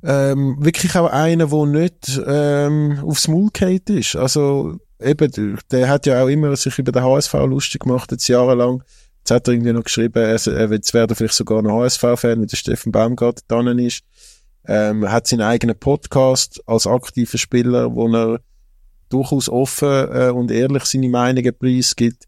ähm, 0.05 0.57
wirklich 0.61 0.97
auch 0.97 1.11
einer, 1.11 1.47
der 1.47 1.66
nicht 1.66 2.20
ähm, 2.26 3.01
aufs 3.05 3.28
Maul 3.28 3.51
gefallen 3.53 3.80
ist. 3.86 4.16
Also 4.16 4.78
eben, 5.01 5.30
der, 5.30 5.59
der 5.70 5.88
hat 5.88 6.07
ja 6.07 6.22
auch 6.22 6.28
immer 6.28 6.55
sich 6.57 6.78
über 6.78 6.93
den 6.93 7.05
HSV 7.05 7.32
lustig 7.47 7.82
gemacht, 7.82 8.11
jetzt 8.11 8.28
jahrelang. 8.28 8.82
Jetzt 9.18 9.30
hat 9.30 9.47
er 9.47 9.55
irgendwie 9.55 9.72
noch 9.72 9.84
geschrieben, 9.84 10.22
er, 10.22 10.47
er 10.47 10.72
jetzt 10.72 10.95
wäre 10.95 11.14
vielleicht 11.14 11.34
sogar 11.34 11.61
ein 11.61 11.70
HSV-Fan, 11.70 12.40
weil 12.40 12.47
der 12.47 12.57
Steffen 12.57 12.90
Baumgart 12.90 13.40
dran 13.49 13.78
ist. 13.78 14.03
Ähm, 14.66 15.05
er 15.05 15.12
hat 15.12 15.26
seinen 15.26 15.43
eigenen 15.43 15.78
Podcast 15.78 16.61
als 16.66 16.86
aktiver 16.86 17.38
Spieler, 17.38 17.95
wo 17.95 18.09
er 18.12 18.40
durchaus 19.09 19.49
offen 19.49 20.09
äh, 20.12 20.30
und 20.30 20.51
ehrlich 20.51 20.84
seine 20.84 21.09
Meinungen 21.09 21.57
preisgibt. 21.57 22.24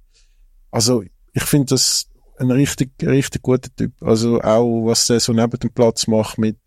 Also 0.74 1.04
ich 1.32 1.44
finde 1.44 1.66
das 1.66 2.08
ein 2.36 2.50
richtig, 2.50 2.90
richtig 3.00 3.42
guter 3.42 3.70
Typ. 3.76 3.92
Also 4.02 4.40
auch, 4.40 4.86
was 4.86 5.08
er 5.08 5.20
so 5.20 5.32
neben 5.32 5.56
dem 5.60 5.72
Platz 5.72 6.08
macht 6.08 6.36
mit, 6.36 6.58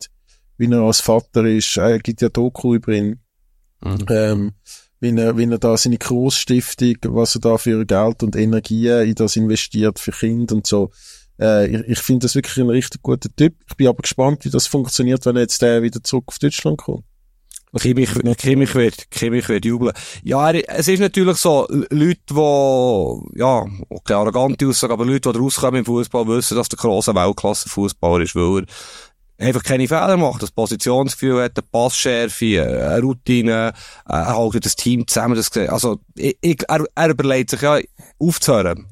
wie 0.58 0.72
er 0.72 0.80
als 0.80 1.02
Vater 1.02 1.44
ist. 1.44 1.76
Er 1.76 2.00
gibt 2.00 2.22
ja 2.22 2.30
Doku 2.30 2.76
über 2.76 2.94
ihn. 2.94 3.20
Ähm, 4.10 4.54
wie 5.02 5.14
er, 5.14 5.38
wie 5.38 5.44
er 5.44 5.58
da 5.58 5.76
seine 5.76 5.98
Großstiftung, 5.98 6.96
was 7.16 7.36
er 7.36 7.42
da 7.42 7.58
für 7.58 7.86
Geld 7.86 8.24
und 8.24 8.38
Energie 8.38 8.88
in 8.88 9.14
das 9.16 9.36
investiert 9.36 10.00
für 10.00 10.12
Kinder 10.12 10.56
und 10.56 10.66
so. 10.66 10.90
Äh, 11.38 11.68
ich 11.68 11.88
ich 11.90 12.00
finde 12.00 12.24
das 12.24 12.36
wirklich 12.36 12.58
ein 12.58 12.70
richtig 12.70 13.02
guter 13.02 13.30
Typ. 13.36 13.56
Ich 13.70 13.76
bin 13.76 13.88
aber 13.88 14.04
gespannt, 14.04 14.46
wie 14.46 14.50
das 14.50 14.68
funktioniert, 14.68 15.26
wenn 15.26 15.36
jetzt 15.36 15.62
der 15.62 15.84
wieder 15.84 16.02
zurück 16.02 16.24
auf 16.28 16.40
Deutschland 16.40 16.78
kommt. 16.78 17.04
Kimmich, 17.78 18.10
Kimmich 18.38 18.76
wird, 18.76 19.10
Kimmich 19.12 19.48
wird 19.50 19.66
jubeln. 19.66 19.94
Ja, 20.24 20.50
er, 20.52 20.78
es 20.78 20.88
ist 20.88 21.00
natürlich 21.00 21.38
so, 21.38 21.68
Leute, 21.70 22.22
die, 22.30 23.40
ja, 23.40 23.66
okay, 23.90 24.14
arrogante 24.14 24.68
Aussage, 24.68 24.94
aber 24.94 25.06
Leute, 25.06 25.32
die 25.32 25.40
rauskommen 25.40 25.80
im 25.80 25.86
Fußball, 25.86 26.28
wissen, 26.28 26.58
dass 26.58 26.70
der 26.70 26.78
große 26.78 27.14
Weltklasse-Fußballer 27.14 28.24
ist, 28.24 28.36
weil 28.36 28.66
er 29.38 29.48
einfach 29.48 29.64
keine 29.64 29.88
Fehler 29.88 30.18
macht, 30.18 30.42
das 30.42 30.52
Positionsgefühl 30.52 31.44
hat, 31.44 31.58
eine 31.58 31.68
Passschärfe, 31.72 32.64
eine 32.64 33.02
Routine, 33.02 33.74
er 34.06 34.38
hält 34.38 34.66
das 34.66 34.76
Team 34.76 35.08
zusammen, 35.08 35.36
das, 35.36 35.52
also, 35.70 36.00
ich, 36.16 36.38
ich, 36.42 36.64
er, 36.68 36.86
er 36.96 37.10
überlegt 37.10 37.52
sich 37.52 37.62
ja, 37.62 37.80
aufzuhören. 38.20 38.88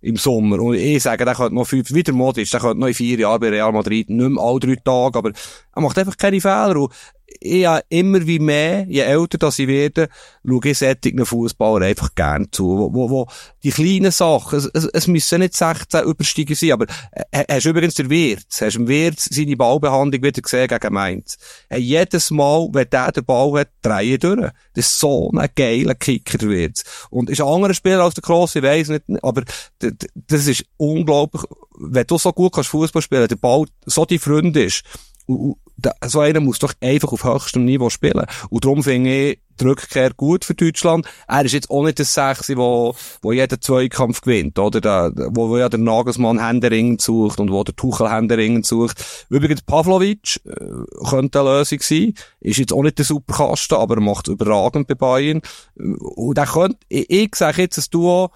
Im 0.00 0.16
Sommer. 0.16 0.60
Und 0.60 0.74
ich 0.76 1.02
sage, 1.02 1.24
der 1.24 1.34
könnte 1.34 1.56
noch 1.56 1.66
fünf, 1.66 1.92
wieder 1.92 2.12
modisch, 2.12 2.50
der 2.50 2.60
könnte 2.60 2.78
noch 2.78 2.86
in 2.86 2.94
vier 2.94 3.18
Jahren 3.18 3.40
bei 3.40 3.48
Real 3.48 3.72
Madrid, 3.72 4.08
nicht 4.08 4.30
mehr 4.30 4.42
alle 4.42 4.60
drei 4.60 4.76
Tage, 4.76 5.18
aber 5.18 5.32
er 5.74 5.82
macht 5.82 5.98
einfach 5.98 6.16
keine 6.16 6.40
Fehler. 6.40 6.76
Und 6.76 6.92
ich 7.40 7.66
habe 7.66 7.84
immer 7.88 8.26
wie 8.26 8.38
mehr, 8.38 8.86
je 8.88 9.00
älter 9.00 9.38
das 9.38 9.58
ich 9.58 9.68
werde, 9.68 10.08
schaue 10.46 10.68
ich 10.68 10.78
solchen 10.78 11.26
Fußballer 11.26 11.86
einfach 11.86 12.14
gern 12.14 12.48
zu. 12.50 12.64
Wo, 12.64 12.94
wo, 12.94 13.10
wo 13.10 13.26
die 13.62 13.70
kleinen 13.70 14.12
Sachen, 14.12 14.58
es, 14.58 14.70
es, 14.72 14.84
es 14.84 15.06
müssen 15.06 15.40
nicht 15.40 15.54
16 15.54 16.04
Übersteiger 16.04 16.54
sein, 16.54 16.72
aber 16.72 16.86
äh, 17.30 17.44
hast 17.48 17.66
du 17.66 17.70
übrigens 17.70 17.94
der 17.94 18.10
Wirtz, 18.10 18.60
hast 18.60 18.76
du 18.76 18.80
im 18.80 18.88
Wirtz 18.88 19.28
seine 19.30 19.56
Ballbehandlung 19.56 20.22
wieder 20.22 20.40
gesehen 20.40 20.68
gegen 20.68 20.94
Mainz. 20.94 21.36
Hey, 21.68 21.80
jedes 21.80 22.30
Mal, 22.30 22.68
wenn 22.72 22.90
der 22.90 23.12
den 23.12 23.24
Ball 23.24 23.60
hat, 23.60 23.68
drehe 23.82 24.18
durch. 24.18 24.50
Das 24.74 24.86
ist 24.86 24.98
so 24.98 25.30
ein 25.32 25.48
geiler 25.54 25.94
Kicker, 25.94 26.38
der 26.38 26.48
Wirtz. 26.48 26.84
Und 27.10 27.30
ist 27.30 27.40
ein 27.40 27.48
anderer 27.48 27.74
Spieler 27.74 28.02
als 28.02 28.14
der 28.14 28.22
Kroos, 28.22 28.54
ich 28.54 28.62
weiss 28.62 28.88
nicht, 28.88 29.04
aber 29.22 29.42
das 29.80 30.46
ist 30.46 30.64
unglaublich, 30.76 31.42
wenn 31.78 32.06
du 32.06 32.18
so 32.18 32.32
gut 32.32 32.54
kannst 32.54 32.70
Fußball 32.70 33.02
spielen, 33.02 33.28
der 33.28 33.36
Ball 33.36 33.66
so 33.84 34.04
die 34.04 34.18
Freund 34.18 34.56
ist, 34.56 34.82
und, 35.26 35.56
so 36.04 36.20
einer 36.20 36.40
muss 36.40 36.58
doch 36.58 36.72
einfach 36.80 37.12
auf 37.12 37.24
höchstem 37.24 37.64
Niveau 37.64 37.90
spielen. 37.90 38.26
Und 38.50 38.64
darum 38.64 38.82
finde 38.82 39.10
ich 39.10 39.38
die 39.60 39.64
Rückkehr 39.64 40.12
gut 40.12 40.44
für 40.44 40.54
Deutschland. 40.54 41.06
Er 41.28 41.44
ist 41.44 41.52
jetzt 41.52 41.70
auch 41.70 41.84
nicht 41.84 41.98
das 41.98 42.12
Sechse, 42.12 42.56
wo, 42.56 42.94
wo 43.22 43.32
jeder 43.32 43.60
Zweikampf 43.60 44.20
gewinnt, 44.20 44.58
oder? 44.58 44.80
Da, 44.80 45.10
wo, 45.14 45.48
wo 45.48 45.56
ja 45.56 45.68
der 45.68 45.78
Nagelsmann 45.78 46.44
Händeringen 46.44 46.98
sucht 46.98 47.40
und 47.40 47.50
wo 47.50 47.64
der 47.64 47.74
Tuchel 47.74 48.10
Händeringen 48.10 48.62
sucht. 48.62 49.04
Übrigens, 49.28 49.62
Pavlovic 49.62 50.40
äh, 50.44 51.06
könnte 51.08 51.40
eine 51.40 51.58
Lösung 51.58 51.80
sein. 51.80 52.14
Ist 52.40 52.58
jetzt 52.58 52.72
auch 52.72 52.82
nicht 52.82 52.98
der 52.98 53.04
Superkasten, 53.04 53.78
aber 53.78 53.96
er 53.96 54.02
macht 54.02 54.28
überragend 54.28 54.88
bei 54.88 54.94
Bayern. 54.94 55.40
Und 55.76 56.38
er 56.38 56.46
könnte, 56.46 56.78
ich, 56.88 57.10
ich 57.10 57.34
sage 57.34 57.62
jetzt, 57.62 57.78
ein 57.78 57.84
Duo, 57.90 58.30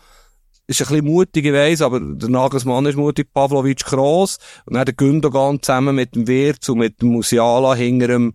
ist 0.70 0.80
ein 0.80 0.88
bisschen 0.88 1.06
mutig, 1.06 1.44
ich 1.44 1.52
weiss, 1.52 1.82
aber 1.82 2.00
der 2.00 2.28
Nagelsmann 2.28 2.86
ist 2.86 2.96
mutig, 2.96 3.32
Pavlovic 3.32 3.84
gross, 3.84 4.38
und 4.66 4.74
dann 4.74 4.84
der 4.84 4.94
Gündogan 4.94 5.60
zusammen 5.60 5.96
mit 5.96 6.14
dem 6.14 6.26
Wirtz 6.26 6.68
und 6.68 6.78
mit 6.78 7.02
dem 7.02 7.08
Musiala 7.08 7.74
hinter 7.74 8.08
dem, 8.08 8.34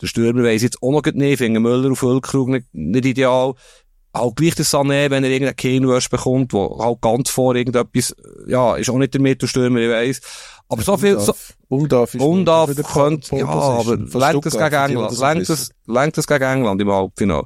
der 0.00 0.06
Stürmer 0.06 0.42
weiss 0.42 0.62
jetzt 0.62 0.82
auch 0.82 0.90
noch 0.90 1.04
nicht, 1.04 1.16
ich 1.32 1.38
finde 1.38 1.60
Müller 1.60 1.92
auf 1.92 1.98
Füllkrug 1.98 2.48
nicht, 2.48 2.66
nicht 2.72 3.06
ideal. 3.06 3.54
Auch 4.14 4.34
gleich 4.34 4.54
der 4.54 4.66
Sané, 4.66 5.08
wenn 5.08 5.24
er 5.24 5.30
irgendeinen 5.30 5.56
Keenwurst 5.56 6.10
bekommt, 6.10 6.52
wo 6.52 6.78
halt 6.78 7.00
ganz 7.00 7.30
vor 7.30 7.54
irgendetwas, 7.54 8.14
ja, 8.46 8.76
ist 8.76 8.90
auch 8.90 8.98
nicht 8.98 9.14
der 9.14 9.22
Mittelstürmer, 9.22 9.78
ich 9.78 9.88
weiss. 9.88 10.20
Aber 10.68 10.82
so 10.82 10.96
viel, 10.98 11.18
so, 11.18 11.34
Undarf 11.68 12.14
ist 12.14 12.20
Undarf 12.20 12.70
könnte, 12.92 13.36
ja, 13.36 13.46
aber 13.46 13.96
lenkt 13.96 14.44
das 14.44 14.52
gegen 14.52 14.74
England, 14.74 15.18
lenkt 15.18 15.48
das, 15.48 15.70
lenkt 15.86 16.18
das 16.18 16.26
gegen 16.26 16.44
England 16.44 16.82
im 16.82 16.90
Halbfinale. 16.90 17.44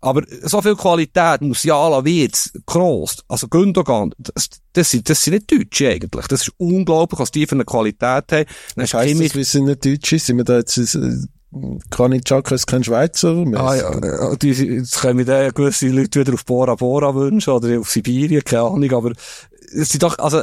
Aber 0.00 0.22
so 0.42 0.62
viel 0.62 0.76
Qualität, 0.76 1.42
Musiala, 1.42 2.04
Wirtz, 2.04 2.50
Kroos, 2.64 3.18
also 3.28 3.48
Gündogan, 3.48 4.14
das, 4.18 4.48
das, 4.72 4.90
sind, 4.90 5.08
das 5.10 5.22
sind 5.22 5.34
nicht 5.34 5.52
Deutsche 5.52 5.90
eigentlich. 5.90 6.26
Das 6.26 6.42
ist 6.42 6.52
unglaublich, 6.56 7.20
was 7.20 7.30
die 7.30 7.46
für 7.46 7.54
eine 7.54 7.64
Qualität 7.64 8.02
haben. 8.02 8.26
Dann 8.28 8.46
das 8.76 8.94
heisst, 8.94 9.20
das, 9.20 9.34
wir 9.34 9.44
sind 9.44 9.64
nicht 9.66 9.84
Deutsche, 9.84 10.18
sind 10.18 10.38
wir 10.38 10.44
da 10.44 10.58
jetzt, 10.58 10.78
äh, 10.78 11.16
Granit 11.90 12.24
Xhaka 12.26 12.54
ist 12.54 12.66
kein 12.66 12.84
Schweizer. 12.84 13.44
Ah 13.54 13.74
ja, 13.74 14.36
die, 14.36 14.50
jetzt 14.50 15.00
können 15.00 15.18
wir 15.18 15.24
da 15.24 15.50
gewisse 15.50 15.88
Leute 15.88 16.20
wieder 16.20 16.34
auf 16.34 16.44
Bora 16.44 16.76
Bora 16.76 17.14
wünschen 17.14 17.52
oder 17.52 17.80
auf 17.80 17.90
Sibirien, 17.90 18.44
keine 18.44 18.62
Ahnung, 18.62 18.92
aber 18.92 19.12
es 19.72 19.88
sind 19.90 20.02
doch, 20.02 20.18
also, 20.18 20.42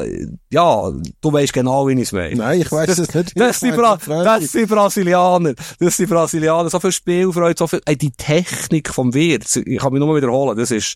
ja, 0.50 0.92
du 1.22 1.34
weißt 1.34 1.54
genau, 1.54 1.88
wie 1.88 1.94
ich 1.94 2.02
es 2.02 2.12
meine. 2.14 2.36
Nein, 2.36 2.62
ich 2.62 2.72
weiss 2.72 2.98
es 2.98 3.14
nicht. 3.14 3.40
Das 3.40 3.60
sind, 3.60 3.76
Bra 3.76 3.98
das 4.06 4.52
sind 4.52 4.70
Brasilianer. 4.70 5.54
Das 5.80 5.98
sind 5.98 6.10
Brasilianer. 6.10 6.70
So 6.70 6.80
viel 6.80 6.92
Spielfreude, 6.92 7.56
so 7.58 7.68
viel, 7.68 7.82
ey, 7.86 7.98
die 7.98 8.12
Technik 8.12 8.94
vom 8.94 9.14
Wirt. 9.14 9.54
Ich 9.56 9.80
kann 9.80 9.92
mich 9.92 10.00
nur 10.00 10.16
wiederholen. 10.16 10.58
Das 10.58 10.72
ist 10.72 10.96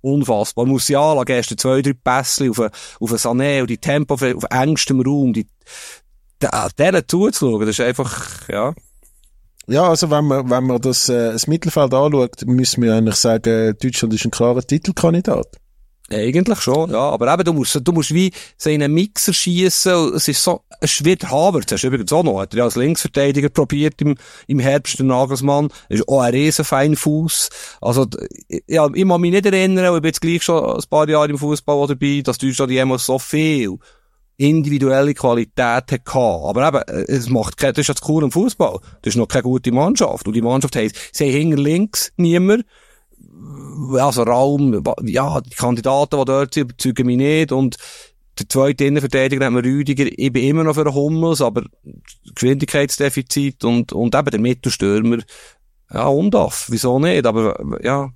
unfassbar. 0.00 0.66
Musiala 0.66 1.24
gestern 1.24 1.58
zwei, 1.58 1.82
drei 1.82 1.94
Pässe 1.94 2.50
auf, 2.50 2.60
auf 2.60 3.12
ein 3.12 3.18
Sané 3.18 3.62
und 3.62 3.70
die 3.70 3.78
Tempo 3.78 4.14
auf, 4.14 4.22
auf 4.22 4.44
engstem 4.50 5.00
Raum, 5.00 5.32
die, 5.32 5.46
denen 6.78 7.02
zuzuschauen, 7.06 7.60
das 7.60 7.70
ist 7.70 7.80
einfach, 7.80 8.48
ja. 8.48 8.74
Ja, 9.68 9.88
also 9.88 10.10
wenn 10.10 10.24
man, 10.24 10.50
wenn 10.50 10.64
man 10.64 10.80
das, 10.80 11.08
äh, 11.08 11.32
das 11.32 11.46
Mittelfeld 11.46 11.94
anschaut, 11.94 12.46
müssen 12.46 12.82
wir 12.82 12.94
eigentlich 12.94 13.16
sagen, 13.16 13.76
Deutschland 13.80 14.14
ist 14.14 14.24
ein 14.24 14.30
klarer 14.30 14.62
Titelkandidat. 14.62 15.46
Eigentlich 16.10 16.60
schon, 16.60 16.90
ja. 16.90 17.10
Aber 17.10 17.32
eben, 17.32 17.44
du 17.44 17.52
musst, 17.52 17.80
du 17.82 17.92
musst 17.92 18.12
wie 18.12 18.32
so 18.58 18.70
in 18.70 18.82
einen 18.82 18.92
Mixer 18.92 19.32
schießen. 19.32 20.14
Es 20.14 20.28
ist 20.28 20.42
so, 20.42 20.62
es 20.80 21.04
wird 21.04 21.30
Havertz, 21.30 21.72
hast 21.72 21.82
du 21.84 21.86
übrigens 21.86 22.12
auch 22.12 22.22
noch, 22.22 22.40
hat 22.40 22.54
er 22.54 22.64
als 22.64 22.76
Linksverteidiger 22.76 23.48
probiert 23.48 24.00
im, 24.02 24.16
im 24.46 24.58
Herbst, 24.58 24.98
der 24.98 25.06
Nagelsmann. 25.06 25.68
Ist 25.88 26.06
auch 26.08 26.20
ein 26.20 26.34
riesen 26.34 26.96
Fuß. 26.96 27.48
Also, 27.80 28.06
ja, 28.66 28.88
ich 28.92 29.08
kann 29.08 29.20
mich 29.20 29.30
nicht 29.30 29.46
erinnern, 29.46 29.94
ich 29.94 30.00
bin 30.02 30.08
jetzt 30.08 30.20
gleich 30.20 30.42
schon 30.42 30.62
ein 30.64 30.82
paar 30.90 31.08
Jahre 31.08 31.30
im 31.30 31.38
Fußball 31.38 31.86
dabei, 31.86 32.20
dass 32.22 32.38
Deutschland 32.38 32.72
jemals 32.72 33.06
so 33.06 33.18
viel 33.18 33.78
individuelle 34.36 35.14
Qualität 35.14 35.92
hatte. 35.92 36.00
Aber 36.06 36.68
eben, 36.68 37.04
es 37.08 37.28
macht 37.28 37.56
kein, 37.56 37.72
das 37.72 37.82
ist 37.82 37.88
ja 37.88 37.94
das 37.94 38.08
Cool 38.08 38.24
im 38.24 38.32
Fußball. 38.32 38.78
Das 39.02 39.14
ist 39.14 39.18
noch 39.18 39.28
keine 39.28 39.44
gute 39.44 39.72
Mannschaft. 39.72 40.26
Und 40.26 40.34
die 40.34 40.42
Mannschaft 40.42 40.76
heisst, 40.76 40.96
sie 41.12 41.24
haben 41.26 41.32
hinter 41.32 41.62
links 41.62 42.12
niemand 42.16 42.64
also 43.98 44.22
Raum, 44.22 44.82
ja, 45.04 45.40
die 45.40 45.50
Kandidaten, 45.50 46.18
die 46.18 46.24
dort 46.24 46.54
sind, 46.54 46.64
überzeugen 46.64 47.06
mich 47.06 47.16
nicht 47.16 47.52
und 47.52 47.76
der 48.38 48.48
zweite 48.48 48.84
Innenverteidiger 48.84 49.44
hat 49.44 49.52
mir 49.52 49.64
Rüdiger, 49.64 50.06
ich 50.06 50.32
bin 50.32 50.44
immer 50.44 50.64
noch 50.64 50.74
für 50.74 50.82
einen 50.82 50.94
Hummels, 50.94 51.40
aber 51.40 51.64
Geschwindigkeitsdefizit 52.34 53.64
und, 53.64 53.92
und 53.92 54.14
eben 54.14 54.30
der 54.30 54.40
Mittelstürmer, 54.40 55.18
ja, 55.92 56.06
Undaf, 56.06 56.66
wieso 56.70 56.98
nicht, 56.98 57.26
aber, 57.26 57.60
ja. 57.82 58.10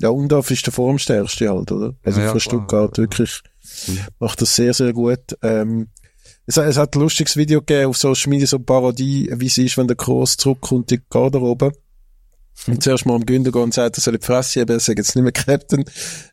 Ja, 0.00 0.10
Undaf 0.10 0.50
ist 0.50 0.64
der 0.66 0.72
formstärkste 0.72 1.48
halt, 1.48 1.72
oder? 1.72 1.94
Also 2.04 2.20
ja, 2.20 2.30
von 2.30 2.40
Stuttgart 2.40 2.94
klar. 2.94 3.04
wirklich, 3.04 3.42
mhm. 3.86 3.98
macht 4.20 4.40
das 4.40 4.54
sehr, 4.54 4.72
sehr 4.72 4.92
gut, 4.92 5.36
ähm, 5.42 5.88
es, 6.48 6.56
es 6.56 6.78
hat 6.78 6.96
ein 6.96 7.00
lustiges 7.00 7.36
Video 7.36 7.60
gegeben 7.60 7.90
auf 7.90 7.98
Social 7.98 8.30
Media, 8.30 8.46
so 8.46 8.56
eine 8.56 8.64
Parodie, 8.64 9.30
wie 9.34 9.46
es 9.46 9.58
ist, 9.58 9.76
wenn 9.76 9.86
der 9.86 9.96
Kroos 9.96 10.38
zurückkommt 10.38 10.90
in 10.90 10.98
die 10.98 11.04
Garderobe. 11.10 11.72
Und 12.66 12.82
zuerst 12.82 13.06
mal 13.06 13.14
am 13.14 13.26
Gündogan 13.26 13.64
und 13.64 13.74
sagt, 13.74 13.98
er 13.98 14.00
soll 14.00 14.18
die 14.18 14.24
Fresse 14.24 14.60
haben, 14.62 14.70
er 14.70 14.80
sagt 14.80 14.98
jetzt 14.98 15.14
nicht 15.14 15.22
mehr 15.22 15.32
Captain. 15.32 15.84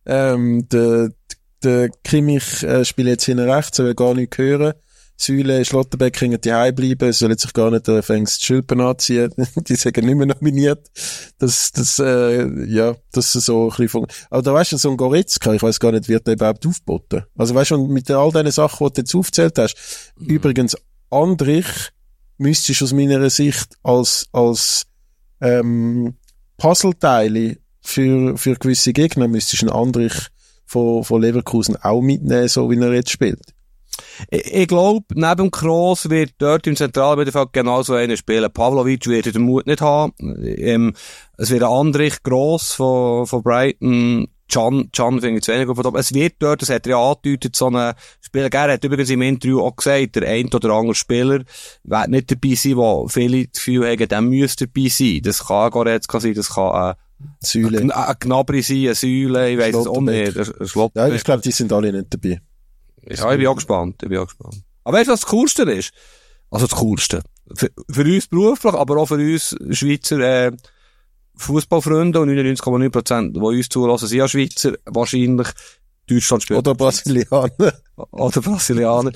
Ähm, 0.06 0.68
der, 0.70 1.10
der 1.64 1.90
Kimmich 2.04 2.64
äh, 2.64 2.84
spielt 2.86 3.10
jetzt 3.10 3.26
hinten 3.26 3.48
rechts, 3.48 3.78
soll 3.78 3.94
gar 3.94 4.14
nicht 4.14 4.38
hören. 4.38 4.74
Säule, 5.18 5.64
Schlotterbeck 5.64 6.14
können 6.14 6.40
die 6.42 6.50
bleiben, 6.50 7.14
sollen 7.14 7.38
sich 7.38 7.54
gar 7.54 7.72
nicht 7.72 7.88
äh, 7.88 8.02
fängst 8.02 8.42
die 8.42 8.46
Schulpen 8.46 8.82
anziehen. 8.82 9.32
die 9.56 9.76
sind 9.76 9.98
nicht 9.98 10.16
mehr 10.16 10.28
nominiert. 10.28 10.88
Das, 11.38 11.72
das, 11.72 12.00
äh, 12.00 12.66
ja, 12.66 12.96
das 13.12 13.36
ist 13.36 13.46
so 13.46 13.64
ein 13.64 13.70
bisschen 13.70 13.90
von, 13.90 14.08
aber 14.30 14.42
da 14.42 14.54
weißt 14.54 14.74
du, 14.74 14.78
so 14.78 14.92
ein 14.92 14.98
Goretzka, 14.98 15.54
ich 15.54 15.64
weiß 15.64 15.80
gar 15.80 15.92
nicht, 15.92 16.10
wird 16.10 16.28
der 16.28 16.34
überhaupt 16.34 16.66
aufgeboten. 16.66 17.24
Also 17.38 17.56
weißt 17.56 17.72
du, 17.72 17.88
mit 17.88 18.12
all 18.12 18.32
diesen 18.32 18.52
Sachen, 18.52 18.88
die 18.88 18.94
du 18.94 19.02
jetzt 19.02 19.16
aufgezählt 19.16 19.58
hast, 19.58 19.76
mhm. 20.18 20.28
übrigens, 20.28 20.76
Andrich 21.10 21.68
müsstest 22.38 22.82
aus 22.82 22.92
meiner 22.92 23.30
Sicht 23.30 23.76
als, 23.84 24.28
als, 24.34 24.86
ähm, 25.40 26.16
Puzzleteile 26.58 27.58
für, 27.82 28.38
für 28.38 28.56
gewisse 28.56 28.94
Gegner 28.94 29.28
müsstest 29.28 29.64
du 29.64 29.68
einen 29.68 29.76
Andrich 29.76 30.14
von, 30.66 31.04
von 31.04 31.22
Leverkusen 31.22 31.76
auch 31.78 32.02
mitnehmen, 32.02 32.48
so 32.48 32.70
wie 32.70 32.80
er 32.80 32.94
jetzt 32.94 33.12
spielt. 33.12 33.55
Ich, 34.30 34.54
ich 34.54 34.68
glaube, 34.68 35.06
neben 35.14 35.52
Kroos 35.52 36.10
wird 36.10 36.34
dort 36.38 36.68
im 36.68 36.76
Zentralmittelfeld 36.76 37.54
genauso 37.54 37.94
einer 37.94 38.18
spielen. 38.18 38.52
Pavlovic 38.52 39.08
wird 39.08 39.34
den 39.34 39.44
Mut 39.44 39.68
nicht 39.68 39.82
haben. 39.82 40.14
Ähm, 40.20 40.94
es 41.38 41.50
wird 41.50 41.64
ein 41.64 41.72
Andrich 41.72 42.24
Gross 42.24 42.74
von, 42.74 43.26
von 43.26 43.44
Brighton 43.44 44.28
Can, 44.48 44.92
Can 44.92 45.22
finde 45.22 45.38
ich 45.38 45.44
zu 45.44 45.52
wenig 45.52 45.68
gut. 45.68 45.96
Es 45.96 46.14
wird 46.14 46.36
dort, 46.40 46.62
das 46.62 46.70
hat 46.70 46.86
er 46.86 46.92
ja 46.92 47.00
angedeutet, 47.00 47.56
so 47.56 47.68
eine 47.68 47.96
Spieler, 48.22 48.50
er 48.52 48.74
hat 48.74 48.84
übrigens 48.84 49.10
im 49.10 49.22
Interview 49.24 49.62
auch 49.62 49.76
gesagt, 49.76 50.16
der 50.16 50.30
ein 50.30 50.54
oder 50.54 50.70
andere 50.72 50.94
Spieler 50.94 51.44
wird 51.84 52.08
nicht 52.10 52.32
dabei 52.32 52.56
sein, 52.56 52.78
wo 52.78 53.08
viele 53.08 53.48
das 53.48 53.54
Gefühl 53.54 53.90
haben, 53.90 54.08
der 54.08 54.22
müsste 54.22 54.68
dabei 54.68 54.88
sein. 54.90 55.22
Das 55.24 55.48
kann 55.48 55.72
Goretzka 55.72 56.20
sein, 56.20 56.36
das 56.36 56.54
kann, 56.54 56.92
äh, 56.92 56.96
Säule. 57.40 57.80
Ein, 57.80 57.92
ein 57.92 58.16
Gnabry 58.20 58.62
sein, 58.62 58.78
eine 58.78 58.96
Säule, 58.96 59.52
ich 59.52 59.58
weiss 59.58 59.76
es 59.76 59.88
auch 59.88 60.02
nicht. 60.02 60.38
Ein 60.38 60.92
ja, 60.96 61.08
ich 61.08 61.24
glaube, 61.24 61.42
die 61.42 61.52
sind 61.52 61.74
alle 61.74 61.92
nicht 61.92 62.14
dabei. 62.14 62.40
Ja, 63.08 63.32
ich 63.32 63.38
bin 63.38 63.48
auch 63.48 63.56
gespannt, 63.56 64.02
ich 64.02 64.10
bin 64.10 64.18
auch 64.18 64.26
gespannt. 64.26 64.64
Aber 64.84 64.98
weißt 64.98 65.08
du, 65.08 65.14
was 65.14 65.22
das 65.22 65.30
Coolste 65.30 65.64
ist? 65.64 65.94
Also 66.50 66.68
das 66.68 66.80
Coolste. 66.80 67.22
Für, 67.54 67.70
für 67.90 68.04
uns 68.04 68.28
beruflich, 68.28 68.74
aber 68.74 68.98
auch 68.98 69.08
für 69.08 69.16
uns 69.16 69.56
Schweizer, 69.72 70.20
äh, 70.20 70.52
Fußballfreunde 71.38 72.20
und 72.20 72.30
99,9%, 72.30 73.34
die 73.34 73.40
uns 73.40 73.70
zulassen, 73.70 74.08
sind 74.08 74.18
ja 74.20 74.28
Schweizer, 74.28 74.74
wahrscheinlich. 74.86 75.48
Deutschland 76.08 76.44
spielt. 76.44 76.60
Oder 76.60 76.76
Brasilianer. 76.76 77.74
Oder 78.12 78.42
Brasilianer. 78.42 79.12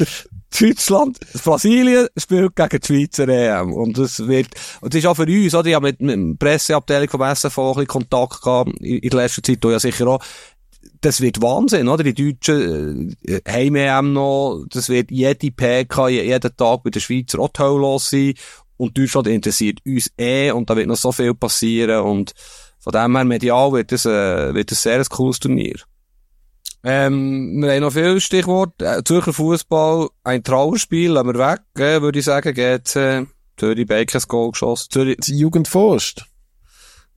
Deutschland, 0.60 1.20
Brasilien 1.44 2.08
spielt 2.18 2.56
gegen 2.56 2.80
die 2.80 2.88
Schweizer 2.88 3.28
EM. 3.28 3.74
Und 3.74 3.98
das 3.98 4.28
wird, 4.28 4.48
und 4.82 4.94
das 4.94 5.00
ist 5.00 5.06
auch 5.06 5.16
für 5.16 5.28
uns, 5.28 5.54
oder? 5.54 5.70
Ich 5.70 5.76
habe 5.76 5.88
mit, 5.88 6.02
mit 6.02 6.18
der 6.18 6.36
Presseabteilung 6.46 7.10
vom 7.10 7.22
SFV 7.22 7.58
ein 7.60 7.68
bisschen 7.74 7.88
Kontakt 7.88 8.42
gehabt, 8.42 8.72
in, 8.80 8.98
in 8.98 9.10
der 9.10 9.22
letzten 9.22 9.44
Zeit, 9.44 9.64
du 9.64 9.70
ja 9.70 9.80
sicher 9.80 10.08
auch. 10.08 10.24
Das 11.02 11.22
wird 11.22 11.42
Wahnsinn, 11.42 11.88
oder? 11.88 12.04
Die 12.04 12.14
Deutschen, 12.14 13.16
äh, 13.24 13.42
Heim-EM 13.48 14.14
noch, 14.14 14.66
das 14.70 14.90
wird 14.90 15.12
jede 15.12 15.52
PK, 15.52 16.10
jeden 16.10 16.56
Tag 16.58 16.84
bei 16.84 16.90
den 16.90 17.02
Schweizer 17.02 17.40
auch 17.40 17.52
los 17.58 18.10
sein. 18.10 18.34
Und 18.78 18.98
Deutschland 18.98 19.28
interessiert 19.28 19.80
uns 19.86 20.12
eh 20.18 20.52
und 20.52 20.70
da 20.70 20.76
wird 20.76 20.88
noch 20.88 20.96
so 20.96 21.12
viel 21.12 21.34
passieren 21.34 22.02
und 22.02 22.34
von 22.80 22.94
dem 22.94 23.16
her 23.16 23.26
medial 23.26 23.74
wird 23.74 23.92
es, 23.92 24.06
äh, 24.06 24.54
wird 24.54 24.72
es 24.72 24.84
sehr 24.84 25.00
ein 25.00 25.06
cooles 25.06 25.40
Turnier. 25.40 25.76
Ähm, 26.84 27.62
wir 27.62 27.74
haben 27.74 27.82
noch 27.82 27.92
viele 27.92 28.22
Stichworte. 28.22 28.86
Äh, 28.86 29.04
Zürcher 29.04 29.34
Fußball, 29.34 30.08
ein 30.24 30.44
Trauerspiel, 30.44 31.12
lassen 31.12 31.28
wir 31.28 31.40
weg, 31.40 31.62
äh, 31.78 32.02
würde 32.02 32.20
ich 32.20 32.26
sagen, 32.26 32.54
geht, 32.54 32.96
äh, 32.96 33.26
Zürich 33.58 33.86
Bakers 33.86 34.28
Goal 34.28 34.52
geschossen. 34.52 34.88
Zürich, 34.90 35.18
Die 35.18 35.38
Jugend 35.38 35.68
forscht. 35.68 36.26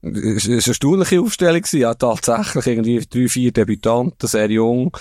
Es 0.03 0.47
war 0.47 0.53
eine 0.53 0.61
erstaunliche 0.65 1.21
Aufstellung. 1.21 1.63
Ja, 1.71 1.93
tatsächlich 1.93 2.67
irgendwie 2.67 3.05
drei, 3.09 3.27
vier 3.27 3.51
Debütanten, 3.51 4.27
sehr 4.27 4.49
jung. 4.51 4.95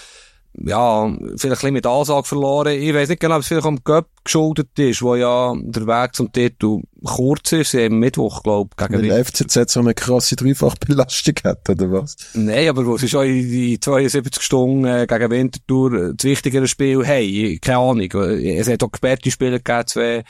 Ja, 0.55 1.11
vielleicht 1.11 1.45
ein 1.45 1.51
bisschen 1.51 1.73
mit 1.73 1.87
Ansage 1.87 2.29
verloren. 2.29 2.79
Ich 2.79 2.93
weiß 2.93 3.09
nicht 3.09 3.21
genau, 3.21 3.37
ob 3.37 3.41
es 3.41 3.49
vielleicht 3.49 3.67
am 3.67 3.83
Cup 3.83 4.09
geschuldet 4.23 4.79
ist, 4.79 5.01
wo 5.01 5.15
ja 5.17 5.55
der 5.59 5.87
Weg 5.87 6.15
zum 6.15 6.31
Titel 6.31 6.83
kurz 7.03 7.53
ist. 7.53 7.71
Sie 7.71 7.83
haben 7.83 7.99
Mittwoch, 7.99 8.43
glaube 8.43 8.69
ich, 8.79 8.87
gegen 8.87 9.11
Weil 9.11 9.25
FCZ 9.25 9.71
so 9.71 9.81
eine 9.81 9.95
krasse 9.95 10.37
Dreifachbelastung 10.37 11.35
hat, 11.45 11.71
oder 11.71 11.91
was? 11.91 12.17
Nein, 12.35 12.69
aber 12.69 12.85
wo 12.85 12.99
sie 12.99 13.09
schon 13.09 13.27
in 13.27 13.49
die 13.51 13.81
72 13.81 14.43
Stunden 14.43 14.85
äh, 14.85 15.07
gegen 15.09 15.31
Winterthur 15.31 15.93
äh, 15.95 16.15
das 16.15 16.25
wichtigere 16.25 16.69
Spiel 16.69 17.07
haben, 17.07 17.59
keine 17.63 17.79
Ahnung. 17.79 18.13
Äh, 18.13 18.59
Es 18.59 18.69
hat 18.69 18.83
auch 18.83 18.93
gesperrte 18.93 19.31
Spiele 19.31 19.59
gegeben, 19.59 19.87
zwei. 19.87 20.23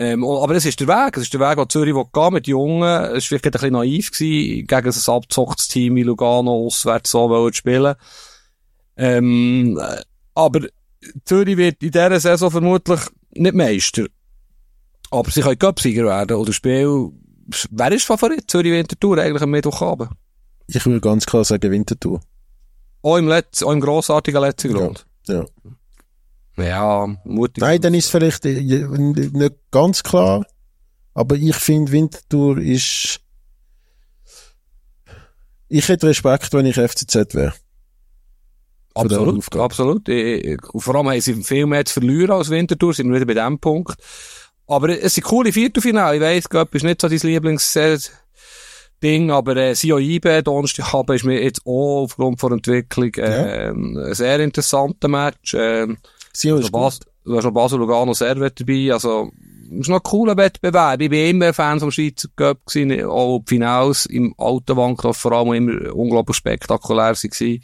Ähm, 0.00 0.22
oh, 0.22 0.44
aber 0.44 0.54
es 0.54 0.64
ist 0.64 0.78
der 0.78 0.86
Weg, 0.86 1.16
es 1.16 1.24
ist 1.24 1.34
der 1.34 1.40
Weg, 1.40 1.58
wo 1.58 1.64
Zürich 1.64 1.92
gehen 1.92 2.32
mit 2.32 2.46
Jungen. 2.46 2.82
Es 2.82 3.12
war 3.12 3.20
vielleicht 3.20 3.46
ein 3.46 3.50
bisschen 3.50 3.72
naiv 3.72 4.12
gewesen, 4.12 4.66
gegen 4.68 4.86
ein 4.86 5.14
abgezocktes 5.14 5.66
Team 5.66 5.96
wie 5.96 6.04
Lugano 6.04 6.66
auswärts 6.66 7.10
so 7.10 7.50
spielen. 7.50 7.96
Ähm, 8.96 9.76
äh, 9.76 10.00
aber 10.36 10.68
Zürich 11.24 11.56
wird 11.56 11.82
in 11.82 11.90
dieser 11.90 12.20
Saison 12.20 12.48
vermutlich 12.48 13.00
nicht 13.32 13.54
Meister. 13.56 14.06
Aber 15.10 15.30
sie 15.32 15.40
können 15.40 15.58
Cupsieger 15.58 16.04
werden. 16.04 16.36
Oder 16.36 16.52
Spiel, 16.52 17.10
wer 17.70 17.92
ist 17.92 18.04
Favorit? 18.04 18.48
Zürich 18.48 18.70
Winterthur 18.70 19.18
eigentlich 19.18 19.42
am 19.42 19.50
Mittwochabend? 19.50 20.10
Ich 20.68 20.86
würde 20.86 21.00
ganz 21.00 21.26
klar 21.26 21.44
sagen 21.44 21.72
Winterthur. 21.72 22.20
Auch 23.02 23.16
im, 23.16 23.26
Letz-, 23.26 23.64
auch 23.64 23.72
im 23.72 23.80
grossartigen 23.80 24.40
letzten 24.42 24.74
Grund. 24.74 25.06
Ja. 25.26 25.40
Ja, 25.40 25.46
mutig. 27.24 27.62
Nein, 27.62 27.80
dann 27.80 27.94
ist 27.94 28.10
vielleicht 28.10 28.44
äh, 28.44 28.60
nicht 28.60 29.54
ganz 29.70 30.02
klar. 30.02 30.44
Aber 31.14 31.34
ich 31.36 31.56
finde, 31.56 31.92
Winterthur 31.92 32.58
ist, 32.58 33.20
ich 35.68 35.88
hätte 35.88 36.06
Respekt, 36.06 36.52
wenn 36.52 36.66
ich 36.66 36.76
FCZ 36.76 37.34
wäre. 37.34 37.54
absolut, 38.94 39.56
absolut. 39.56 40.08
Und 40.08 40.80
Vor 40.80 40.94
allem 40.94 41.08
haben 41.10 41.20
sie 41.20 41.42
viel 41.42 41.66
mehr 41.66 41.84
zu 41.84 41.94
verlieren 41.94 42.32
als 42.32 42.50
Winterthur, 42.50 42.94
sind 42.94 43.08
wir 43.08 43.16
wieder 43.20 43.26
bei 43.34 43.34
dem 43.34 43.58
Punkt. 43.58 43.96
Aber 44.66 44.88
es 44.90 45.14
sind 45.14 45.24
coole 45.24 45.52
Viertelfinale. 45.52 46.16
Ich 46.16 46.22
weiss, 46.22 46.48
Göpp 46.48 46.74
ist 46.74 46.84
nicht 46.84 47.00
so 47.00 47.08
dein 47.08 47.18
Lieblings 47.18 47.78
Ding, 49.02 49.30
aber 49.30 49.56
äh, 49.56 49.74
Sio 49.74 49.98
Ibe, 49.98 50.42
Donnerstagabend 50.42 51.16
ist 51.16 51.24
mir 51.24 51.42
jetzt 51.42 51.60
auch 51.64 52.02
aufgrund 52.02 52.40
von 52.40 52.50
der 52.50 52.56
Entwicklung 52.56 53.14
äh, 53.14 53.70
ein 53.70 54.14
sehr 54.14 54.40
interessanter 54.40 55.08
Match. 55.08 55.54
Ähm, 55.54 55.98
Sie 56.32 56.50
Also 56.50 56.62
ist 56.62 56.72
Bas, 56.72 57.00
du 57.24 57.36
hast 57.36 57.44
noch 57.44 57.52
Basel 57.52 57.78
Lugano 57.78 58.14
Servet 58.14 58.60
dabei, 58.60 58.92
also, 58.92 59.30
es 59.72 59.80
ist 59.80 59.88
noch 59.88 59.96
ein 59.96 60.02
cooler 60.02 60.36
Wettbewerb. 60.36 61.00
Ich 61.00 61.10
bin 61.10 61.28
immer 61.28 61.52
Fan 61.52 61.78
vom 61.80 61.90
Schweizer 61.90 62.28
Cup 62.36 62.64
gewesen, 62.66 63.04
auch 63.04 63.40
die 63.40 63.54
Finals 63.54 64.06
im 64.06 64.34
alten 64.38 64.76
Wankdorf 64.76 65.16
vor 65.18 65.32
allem 65.32 65.52
immer 65.52 65.94
unglaublich 65.94 66.36
spektakulär 66.36 67.14
waren. 67.14 67.60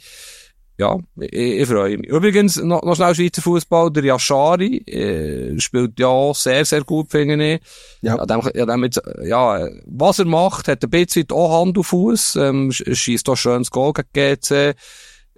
Ja, 0.77 0.97
ich, 1.21 1.31
ich 1.33 1.67
freue 1.67 1.97
mich. 1.97 2.09
Übrigens, 2.09 2.57
noch, 2.57 2.83
noch 2.83 2.95
schnell 2.97 3.15
Schweizer 3.15 3.41
Fußball, 3.41 3.91
der 3.91 4.03
Yashari, 4.03 4.77
äh, 4.85 5.57
spielt 5.59 5.97
ja 5.99 6.07
auch 6.07 6.35
sehr, 6.35 6.65
sehr 6.65 6.83
gut, 6.83 7.09
finde 7.09 7.53
ich. 7.55 7.61
Ja. 8.01 8.17
Ja, 8.17 8.25
dem, 8.25 8.41
ja, 8.53 8.65
dem 8.65 8.83
jetzt, 8.83 9.01
ja, 9.23 9.65
was 9.85 10.19
er 10.19 10.25
macht, 10.25 10.67
hat 10.67 10.83
ein 10.83 10.89
bisschen 10.89 11.27
auch 11.31 11.61
Hand 11.61 11.77
auf 11.77 11.87
Fuß, 11.87 12.35
ähm, 12.35 12.69
sch- 12.71 12.93
schießt 12.93 13.29
auch 13.29 13.37
schönes 13.37 13.71
Goal 13.71 13.93
gegen 13.93 14.09
GC. 14.41 14.75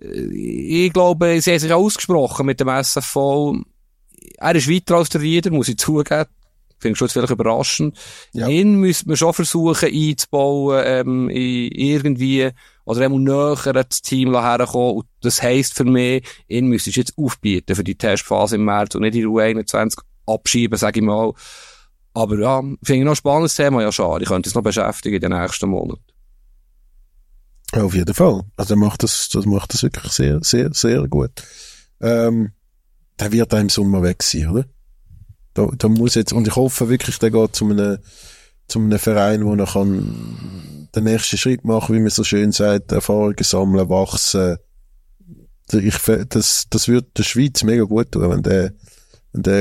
Äh, 0.02 0.86
Ich 0.86 0.94
glaube, 0.94 1.40
sie 1.42 1.52
haben 1.52 1.60
sich 1.60 1.74
ausgesprochen 1.74 2.46
mit 2.46 2.60
dem 2.60 2.68
SFV. 2.70 3.56
Er 4.38 4.56
ist 4.56 4.70
weiter 4.70 4.96
als 4.98 5.10
der 5.10 5.22
Rieder, 5.22 5.52
muss 5.52 5.70
ich 5.70 5.78
zugeben. 5.78 6.26
Findest 6.80 7.02
du 7.02 7.06
jetzt 7.06 7.14
vielleicht 7.14 7.32
überraschend. 7.32 7.98
Ja. 8.34 8.48
Ihn 8.48 8.76
müsste 8.76 9.08
man 9.08 9.18
schon 9.18 9.34
versuchen 9.34 9.90
einzubauen, 9.92 10.84
ähm, 10.86 11.30
in 11.30 11.72
irgendwie, 11.72 12.52
oder 12.86 13.02
er 13.02 13.10
muss 13.10 13.22
näher 13.22 13.74
das 13.74 14.02
Team 14.04 14.40
herkommen. 14.40 14.98
Und 14.98 15.06
das 15.22 15.42
heisst 15.42 15.74
für 15.74 15.86
mich, 15.86 16.24
ihn 16.48 16.68
müsstest 16.68 16.98
du 16.98 17.02
jetzt 17.02 17.18
aufbieten 17.18 17.76
für 17.76 17.84
die 17.84 17.96
Testphase 17.96 18.58
im 18.58 18.66
März 18.66 18.94
und 18.94 19.02
nicht 19.02 19.16
in 19.16 19.26
U21 19.26 19.98
abschieben, 20.28 20.78
sage 20.78 21.00
ich 21.00 21.06
mal. 21.06 21.34
Aber 22.14 22.40
ja, 22.40 22.62
finde 22.62 22.78
ich 23.00 23.04
noch 23.04 23.14
ein 23.14 23.16
spannendes 23.16 23.56
Thema, 23.56 23.82
ja 23.82 23.92
schade. 23.92 24.24
Ich 24.24 24.30
könnte 24.30 24.50
es 24.50 24.56
noch 24.56 24.64
beschäftigen 24.64 25.16
in 25.16 25.22
den 25.22 25.40
nächsten 25.40 25.70
Monaten. 25.70 26.02
Ja, 27.76 27.84
auf 27.84 27.94
jeden 27.94 28.14
Fall. 28.14 28.44
Also 28.56 28.74
er 28.74 28.78
macht 28.78 29.04
das, 29.04 29.30
das 29.30 29.46
macht 29.46 29.74
das 29.74 29.84
wirklich 29.84 30.12
sehr, 30.14 30.40
sehr, 30.42 30.74
sehr 30.74 31.08
gut. 31.08 31.32
Ähm, 32.02 32.52
der 33.20 33.32
wird 33.32 33.54
auch 33.54 33.60
im 33.60 33.70
Sommer 33.70 34.02
weg 34.04 34.24
sein, 34.24 34.50
oder? 34.50 34.66
Da, 35.54 35.68
da 35.78 35.88
muss 35.90 36.16
jetzt, 36.16 36.34
und 36.34 36.48
ich 36.48 36.56
hoffe 36.56 36.88
wirklich, 36.90 37.20
der 37.20 37.32
geht 37.32 37.56
zu 37.56 37.66
einem, 37.70 37.98
zu 38.68 38.80
einem 38.80 39.00
Verein, 39.00 39.44
wo 39.46 39.56
er 39.56 39.66
kann 39.66 40.88
den 40.96 41.04
nächsten 41.04 41.38
Schritt 41.38 41.66
machen, 41.66 41.96
wie 41.96 42.00
man 42.00 42.10
so 42.10 42.24
schön 42.24 42.52
sagt, 42.52 42.92
Erfahrungen 42.92 43.36
sammeln, 43.42 43.90
wachsen. 43.90 44.58
Ich, 45.72 45.96
fe- 45.96 46.26
das, 46.28 46.68
das 46.70 46.88
wird 46.88 47.18
der 47.18 47.24
Schweiz 47.24 47.64
mega 47.64 47.84
gut 47.84 48.12
tun, 48.12 48.30
wenn 48.30 48.44
der, 48.44 48.72
wenn 49.34 49.44
der 49.44 49.60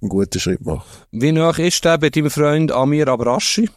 einen 0.00 0.08
guten 0.08 0.38
Schritt 0.40 0.64
macht. 0.64 0.86
Wie 1.10 1.32
nah 1.32 1.50
ist 1.50 1.84
der 1.84 1.98
bei 1.98 2.08
deinem 2.10 2.30
Freund 2.30 2.72
Amir 2.72 3.08
Abraschi? 3.08 3.68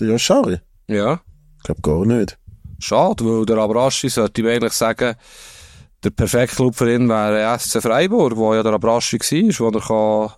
Der 0.00 0.08
Joshari? 0.08 0.58
Ja. 0.88 1.22
Ich 1.58 1.62
glaube 1.64 1.80
gar 1.82 2.04
nicht. 2.04 2.36
Schade, 2.82 3.24
weil 3.24 3.46
der 3.46 3.58
Abraschi 3.58 4.08
sollte 4.08 4.42
ich 4.42 4.48
eigentlich 4.48 4.72
sagen, 4.72 5.14
der 6.02 6.10
perfekte 6.10 6.56
Club 6.56 6.74
für 6.74 6.92
ihn 6.92 7.08
wäre 7.08 7.58
SC 7.58 7.80
Freiburg, 7.80 8.36
wo 8.36 8.54
ja 8.54 8.62
der 8.62 8.72
Abraschi 8.72 9.18
war, 9.18 9.72
wo 9.72 9.78
er 9.78 10.34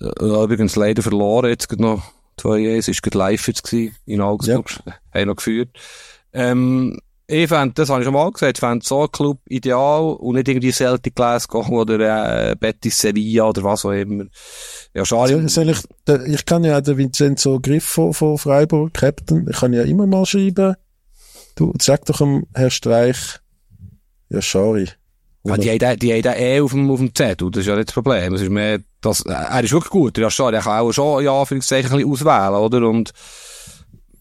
kann, 0.00 0.08
äh, 0.20 0.44
übrigens 0.44 0.76
leider 0.76 1.02
verloren, 1.02 1.50
jetzt 1.50 1.70
noch 1.78 2.02
2-1, 2.40 2.90
ist 2.90 3.02
gerade 3.02 3.18
live 3.18 3.46
jetzt 3.46 3.64
gewesen, 3.64 3.96
in 4.06 4.20
Augsburg, 4.20 4.70
ja. 4.86 4.94
haben 5.14 5.28
noch 5.28 5.36
geführt. 5.36 5.70
Ähm, 6.32 6.98
ich 7.30 7.46
fänd, 7.46 7.78
das 7.78 7.90
habe 7.90 8.00
ich 8.00 8.06
schon 8.06 8.14
mal 8.14 8.30
gesagt, 8.32 8.56
ich 8.56 8.60
fände 8.60 8.84
so 8.84 9.02
ein 9.02 9.12
Club 9.12 9.38
ideal 9.48 10.14
und 10.14 10.36
nicht 10.36 10.48
irgendwie 10.48 10.72
Celtic 10.72 11.14
Glasgow 11.14 11.68
oder 11.70 12.50
äh, 12.50 12.56
Betis 12.56 12.98
Sevilla 12.98 13.50
oder 13.50 13.62
was 13.64 13.84
auch 13.84 13.92
immer. 13.92 14.24
Ja, 14.94 15.04
schade. 15.04 15.46
Soll, 15.48 15.68
ich, 15.68 15.82
ich 16.26 16.46
kann 16.46 16.64
ja 16.64 16.80
den 16.80 16.96
Vincenzo 16.96 17.60
Griff 17.60 17.84
von, 17.84 18.14
von 18.14 18.38
Freiburg, 18.38 18.94
Captain, 18.94 19.46
ich 19.48 19.58
kann 19.58 19.74
ja 19.74 19.82
immer 19.82 20.06
mal 20.06 20.24
schreiben. 20.24 20.74
Du, 21.58 21.72
sag 21.80 22.04
doch 22.06 22.18
dem 22.18 22.44
Herr 22.54 22.70
Streich, 22.70 23.16
ja, 24.30 24.40
sorry. 24.40 24.88
Ja, 25.44 25.56
die 25.56 25.70
haben, 25.70 25.78
den- 25.78 25.98
die 25.98 26.12
haben 26.12 26.22
den 26.22 26.34
eh 26.34 26.60
auf 26.60 26.70
dem, 26.72 26.90
auf 26.90 26.98
dem 26.98 27.14
Zettel, 27.14 27.50
das 27.50 27.62
ist 27.62 27.66
ja 27.66 27.74
nicht 27.76 27.88
das 27.88 27.94
Problem. 27.94 28.34
Es 28.34 28.42
ist 28.42 28.50
mehr, 28.50 28.78
das, 29.00 29.22
er 29.22 29.64
ist 29.64 29.72
wirklich 29.72 29.90
gut, 29.90 30.18
ja 30.18 30.30
schon, 30.30 30.52
er 30.54 30.60
kann 30.60 30.80
auch 30.80 30.92
schon, 30.92 31.24
ja, 31.24 31.32
Anführungszeichen, 31.38 31.90
ein 31.90 31.96
bisschen 31.98 32.12
auswählen, 32.28 32.54
oder? 32.54 32.88
Und, 32.88 33.12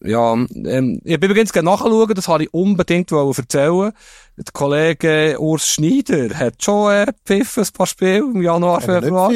ja, 0.03 0.33
ähm, 0.33 1.01
ich 1.03 1.19
bin 1.19 1.29
übrigens 1.31 1.51
gerne 1.53 1.69
nachschauen, 1.69 2.13
das 2.15 2.27
habe 2.27 2.43
ich 2.43 2.53
unbedingt 2.53 3.11
erzählen. 3.11 3.91
Der 4.37 4.45
Kollege 4.53 5.35
Urs 5.39 5.67
Schneider 5.67 6.33
hat 6.35 6.63
schon, 6.63 6.91
äh, 6.93 7.07
pfiffen, 7.25 7.63
ein 7.63 7.69
paar 7.73 7.87
Spiele 7.87 8.17
im 8.19 8.41
Januar, 8.41 8.79
Februar. 9.01 9.31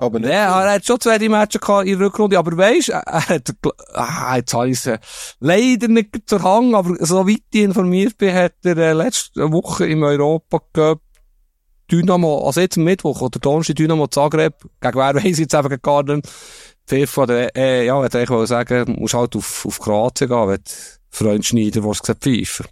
Aber 0.00 0.18
nicht 0.18 0.30
Ja, 0.30 0.62
er 0.64 0.72
hat 0.72 0.86
schon 0.86 0.98
zwei, 0.98 1.18
drei 1.18 1.28
Matches 1.28 1.60
gehabt 1.60 1.86
in 1.86 1.98
der 1.98 2.06
Rückrunde, 2.06 2.38
aber 2.38 2.56
weisst, 2.56 2.88
er 2.88 3.28
hat, 3.28 3.52
ah, 3.92 4.36
jetzt 4.36 4.54
habe 4.54 4.70
ich 4.70 4.78
es 4.78 4.86
äh, 4.86 4.98
leider 5.40 5.88
nicht 5.88 6.16
zur 6.24 6.42
Hang, 6.42 6.74
aber 6.74 6.96
soweit 7.00 7.42
ich 7.52 7.60
informiert 7.60 8.16
bin, 8.16 8.34
hat 8.34 8.54
er 8.64 8.78
äh, 8.78 8.92
letzte 8.94 9.52
Woche 9.52 9.86
im 9.86 10.02
Europa 10.02 10.62
Cup 10.72 11.02
Dynamo, 11.92 12.46
also 12.46 12.60
jetzt 12.60 12.78
am 12.78 12.84
Mittwoch 12.84 13.20
oder 13.20 13.38
Donnerstag 13.40 13.76
Dynamo 13.76 14.06
Zagreb, 14.06 14.54
gegen 14.80 14.98
wer 14.98 15.14
weiss 15.16 15.24
ich 15.24 15.38
jetzt 15.40 15.54
einfach 15.54 15.82
gar 15.82 16.02
nicht, 16.04 16.26
Pfiff 16.86 17.18
oder, 17.18 17.54
äh, 17.54 17.84
ja, 17.84 18.02
hätte 18.02 18.22
ich 18.22 18.30
wollte 18.30 18.46
sagen, 18.46 18.96
musst 18.98 19.12
halt 19.12 19.36
auf, 19.36 19.66
auf 19.66 19.80
Kroatien 19.80 20.30
gehen, 20.30 20.48
wenn 20.48 20.62
Freund 21.10 21.44
Schneider, 21.44 21.84
was 21.84 22.00
gesagt 22.00 22.22
pfeifen. 22.22 22.66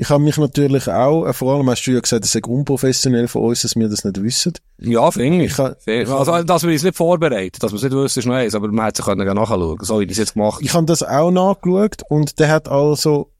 Ich 0.00 0.08
habe 0.08 0.22
mich 0.24 0.38
natürlich 0.38 0.88
auch, 0.88 1.26
äh, 1.26 1.32
vor 1.34 1.54
allem 1.54 1.68
hast 1.68 1.84
du 1.84 1.90
ja 1.90 2.00
gesagt, 2.00 2.24
es 2.24 2.34
ist 2.34 2.46
unprofessionell 2.46 3.28
von 3.28 3.42
uns, 3.42 3.60
dass 3.60 3.76
wir 3.76 3.86
das 3.88 4.02
nicht 4.02 4.22
wissen. 4.22 4.54
Ja, 4.78 5.10
finde 5.10 5.44
ich. 5.44 5.52
Ich 5.52 5.58
ha- 5.58 5.76
Also, 5.86 6.42
dass 6.42 6.62
wir 6.62 6.70
uns 6.72 6.82
nicht 6.82 6.96
vorbereiten, 6.96 7.58
dass 7.60 7.70
wir 7.72 7.76
es 7.76 7.82
nicht 7.82 7.92
wissen, 7.94 8.18
ist 8.20 8.24
noch 8.26 8.34
eins, 8.34 8.54
aber 8.54 8.68
man 8.68 8.86
hätte 8.86 8.96
sich 9.02 9.04
können 9.04 9.34
nachschauen 9.34 9.76
so 9.82 10.00
wie 10.00 10.04
ich 10.04 10.12
es 10.12 10.16
jetzt 10.16 10.32
gemacht 10.32 10.60
Ich 10.62 10.72
habe 10.72 10.86
das 10.86 11.02
auch 11.02 11.30
nachgeschaut 11.30 12.02
und 12.08 12.38
der 12.38 12.48
hat 12.48 12.68
also, 12.70 13.30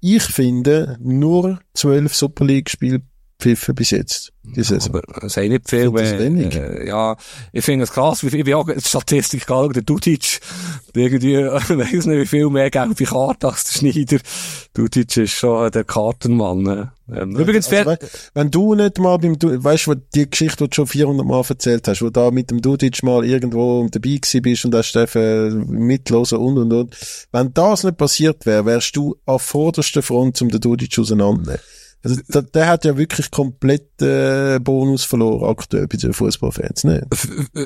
ich 0.00 0.22
finde, 0.22 0.98
nur 1.00 1.58
zwölf 1.72 2.14
Super 2.14 2.44
League-Spiele 2.44 3.00
pfiffen 3.40 3.74
bis 3.74 3.90
jetzt. 3.90 4.32
Die 4.42 4.62
Saison. 4.62 4.96
Aber 4.96 5.24
es 5.24 5.36
haben 5.36 5.48
nicht 5.48 5.68
viel 5.68 5.80
Ich 5.80 5.84
finde 5.86 6.02
das 6.02 6.10
mehr. 6.12 6.20
wenig. 6.20 6.56
Äh, 6.56 6.88
ja, 6.88 7.16
ich 7.52 7.64
finde 7.64 7.84
es 7.84 7.92
krass, 7.92 8.24
wie 8.24 8.30
viel, 8.30 8.38
ich 8.40 8.44
bin 8.44 8.54
auch 8.54 8.66
die 8.66 8.80
Statistik 8.80 9.40
geschaut, 9.46 9.76
der 9.76 9.82
Dudic, 9.82 10.40
irgendwie, 10.94 11.34
ich 11.36 11.68
weiss 11.78 12.06
nicht, 12.06 12.18
wie 12.20 12.26
viel 12.26 12.48
mehr 12.48 12.70
gelbe 12.70 13.04
Karten 13.04 13.46
als 13.46 13.64
der 13.64 13.78
Schneider. 13.78 14.16
Dudic 14.74 15.16
ist 15.18 15.32
schon 15.32 15.70
der 15.70 15.84
Kartenmann. 15.84 16.66
äh. 16.66 16.86
Ähm, 17.12 17.36
übrigens, 17.36 17.68
Also, 17.68 17.84
fair, 17.84 17.86
we 17.86 17.98
wenn 18.34 18.50
du 18.50 18.74
nicht 18.74 18.98
mal 18.98 19.18
beim, 19.18 19.38
du 19.38 19.62
weißt 19.62 19.88
du, 19.88 19.94
die 20.14 20.30
Geschichte, 20.30 20.64
die 20.64 20.70
du 20.70 20.74
schon 20.74 20.86
400 20.86 21.26
Mal 21.26 21.42
erzählt 21.48 21.86
hast, 21.88 22.02
wo 22.02 22.08
da 22.10 22.30
mit 22.30 22.50
dem 22.50 22.62
Dudic 22.62 23.02
mal 23.02 23.24
irgendwo 23.24 23.86
dabei 23.90 24.16
gewesen 24.16 24.42
bist 24.42 24.64
und 24.64 24.74
hast 24.74 24.92
dürfen 24.94 25.66
mitlosen 25.68 26.38
und 26.38 26.56
und 26.58 26.72
und. 26.72 26.96
Wenn 27.32 27.52
das 27.52 27.84
nicht 27.84 27.98
passiert 27.98 28.46
wäre, 28.46 28.64
wärst 28.64 28.96
du 28.96 29.16
auf 29.26 29.42
vorderster 29.42 30.02
Front, 30.02 30.40
um 30.40 30.48
den 30.48 30.60
Dudic 30.60 30.98
auseinanderzunehmen. 30.98 31.60
Also, 32.02 32.20
der, 32.28 32.42
der 32.42 32.66
hat 32.66 32.84
ja 32.84 32.96
wirklich 32.96 33.30
komplett 33.30 34.00
äh, 34.00 34.58
Bonus 34.58 35.04
verloren 35.04 35.50
aktuell 35.50 35.86
bei 35.86 35.98
den 35.98 36.14
Fußballfans, 36.14 36.84
ne? 36.84 37.06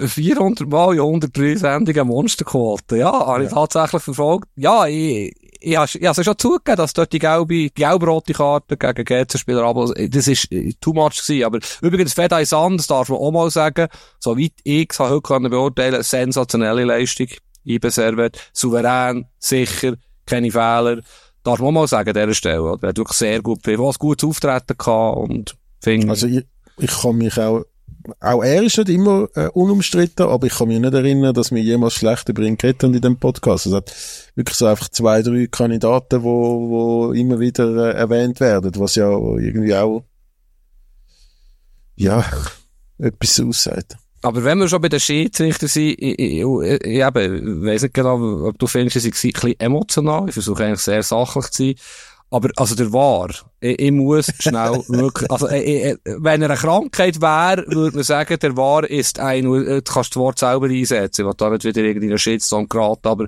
400 0.07 0.69
Mal 0.69 0.95
in 0.95 1.01
103 1.01 1.57
Sendungen 1.57 2.09
Monsterquote. 2.09 2.97
Ja, 2.97 3.13
habe 3.13 3.45
ich 3.45 3.51
tatsächlich 3.51 4.03
verfolgt. 4.03 4.49
Ja, 4.57 4.87
ich, 4.87 5.33
ich, 5.61 5.95
ich 6.01 6.07
habe 6.07 6.25
schon 6.25 6.39
zugegeben, 6.39 6.77
dass 6.77 6.93
dort 6.93 7.13
die 7.13 7.19
gelbe, 7.21 7.55
die 7.55 7.73
gelb-rote 7.73 8.33
Karte 8.33 8.77
gegen 8.77 9.05
GC-Spieler, 9.05 9.63
aber 9.63 9.95
das 9.95 10.29
ist 10.29 10.51
äh, 10.51 10.73
too 10.81 10.93
much 10.93 11.23
gewesen. 11.25 11.45
Aber 11.45 11.61
übrigens, 11.81 12.13
Fedai 12.13 12.45
Sand, 12.45 12.81
das 12.81 12.89
darf 12.89 13.09
man 13.09 13.19
auch 13.19 13.31
mal 13.31 13.51
sagen, 13.51 13.89
soweit 14.19 14.53
ich 14.65 14.89
es 14.91 14.99
heute 14.99 15.21
können 15.23 15.51
beurteilen, 15.51 16.03
sensationelle 16.03 16.85
Leistung. 16.85 17.29
IB 17.65 17.89
Servet, 17.89 18.39
souverän, 18.53 19.27
sicher, 19.39 19.95
keine 20.27 20.51
Fehler. 20.51 21.01
Darf 21.45 21.61
man 21.61 21.75
mal 21.75 21.87
sagen, 21.87 22.09
an 22.09 22.15
dieser 22.15 22.35
Stelle. 22.35 22.63
Oder? 22.63 22.83
Er 22.83 22.89
hat 22.89 22.97
wirklich 22.97 23.19
sehr 23.19 23.43
gut, 23.43 23.61
was 23.67 23.99
gutes 23.99 24.29
Auftreten 24.29 24.77
gehabt 24.79 25.19
und 25.19 25.57
finde. 25.81 26.09
Also, 26.09 26.27
ich, 26.27 26.47
ich 26.79 26.91
kann 26.91 27.17
mich 27.17 27.39
auch, 27.39 27.65
auch 28.21 28.43
er 28.43 28.63
ist 28.63 28.79
nicht 28.79 28.89
immer 28.89 29.29
äh, 29.35 29.49
unumstritten, 29.49 30.27
aber 30.27 30.47
ich 30.47 30.55
kann 30.55 30.69
mich 30.69 30.81
nicht 30.81 30.95
erinnern, 30.95 31.35
dass 31.35 31.53
wir 31.53 31.63
jemals 31.63 31.95
schlecht 31.95 32.29
über 32.31 32.43
ihn 32.43 32.57
geredet 32.57 32.83
haben 32.83 32.95
in 32.95 33.03
dem 33.03 33.19
Podcast. 33.19 33.67
Es 33.67 33.75
hat 33.75 33.95
wirklich 34.35 34.57
so 34.57 34.67
einfach 34.67 34.89
zwei, 34.89 35.23
drei 35.23 35.47
Kandidaten, 35.47 36.23
wo, 36.23 36.71
wo 36.71 37.13
immer 37.13 37.39
wieder 37.39 37.93
äh, 37.93 37.97
erwähnt 37.99 38.41
werden, 38.41 38.73
was 38.77 38.95
ja 38.95 39.11
irgendwie 39.11 39.75
auch, 39.75 40.03
ja, 41.95 42.25
etwas 42.99 43.39
aussagt. 43.41 43.97
Aber 44.25 44.43
wenn 44.43 44.59
wir 44.59 44.69
schon 44.69 44.81
bei 44.81 44.89
den 44.89 45.01
Schiedsrichter 45.01 45.69
sind, 45.69 45.97
ich, 45.99 46.19
ich, 46.19 46.41
ich, 46.41 46.85
ich 46.85 47.07
eben, 47.07 47.65
weiss 47.65 47.83
nicht 47.83 47.95
genau, 47.95 48.49
ob 48.49 48.59
du 48.59 48.67
findest, 48.67 48.95
sie 48.95 49.01
sind 49.01 49.15
ein 49.15 49.33
bisschen 49.33 49.61
emotional. 49.61 50.29
Ich 50.29 50.35
versuche 50.35 50.65
eigentlich 50.65 50.81
sehr 50.81 51.03
sachlich 51.03 51.51
zu 51.51 51.65
sein. 51.65 51.75
Aber, 52.31 52.49
also 52.57 52.75
der 52.75 52.93
war, 52.93 53.29
ich, 53.61 53.79
ich 53.79 53.93
muss 53.93 54.33
schnell 54.41 54.83
wirklich, 54.89 55.31
also, 55.31 55.49
ich, 55.51 55.97
wenn 56.05 56.43
er 56.43 56.51
eine 56.51 56.59
Krankheit 56.59 57.21
wäre, 57.21 57.65
würde 57.69 57.97
man 57.97 58.03
sagen, 58.03 58.39
der 58.41 58.57
war 58.57 58.89
ist 58.89 59.21
ein, 59.21 59.45
du 59.45 59.83
kannst 59.83 60.11
das 60.11 60.17
Wort 60.17 60.39
selber 60.39 60.67
einsetzen, 60.67 61.21
ich 61.21 61.27
will 61.27 61.35
da 61.37 61.51
nicht 61.51 61.65
wieder 61.65 61.83
irgendwie 61.83 62.09
einen 62.09 62.19
Shitstorm 62.19 62.69
geraten, 62.69 63.07
aber 63.07 63.27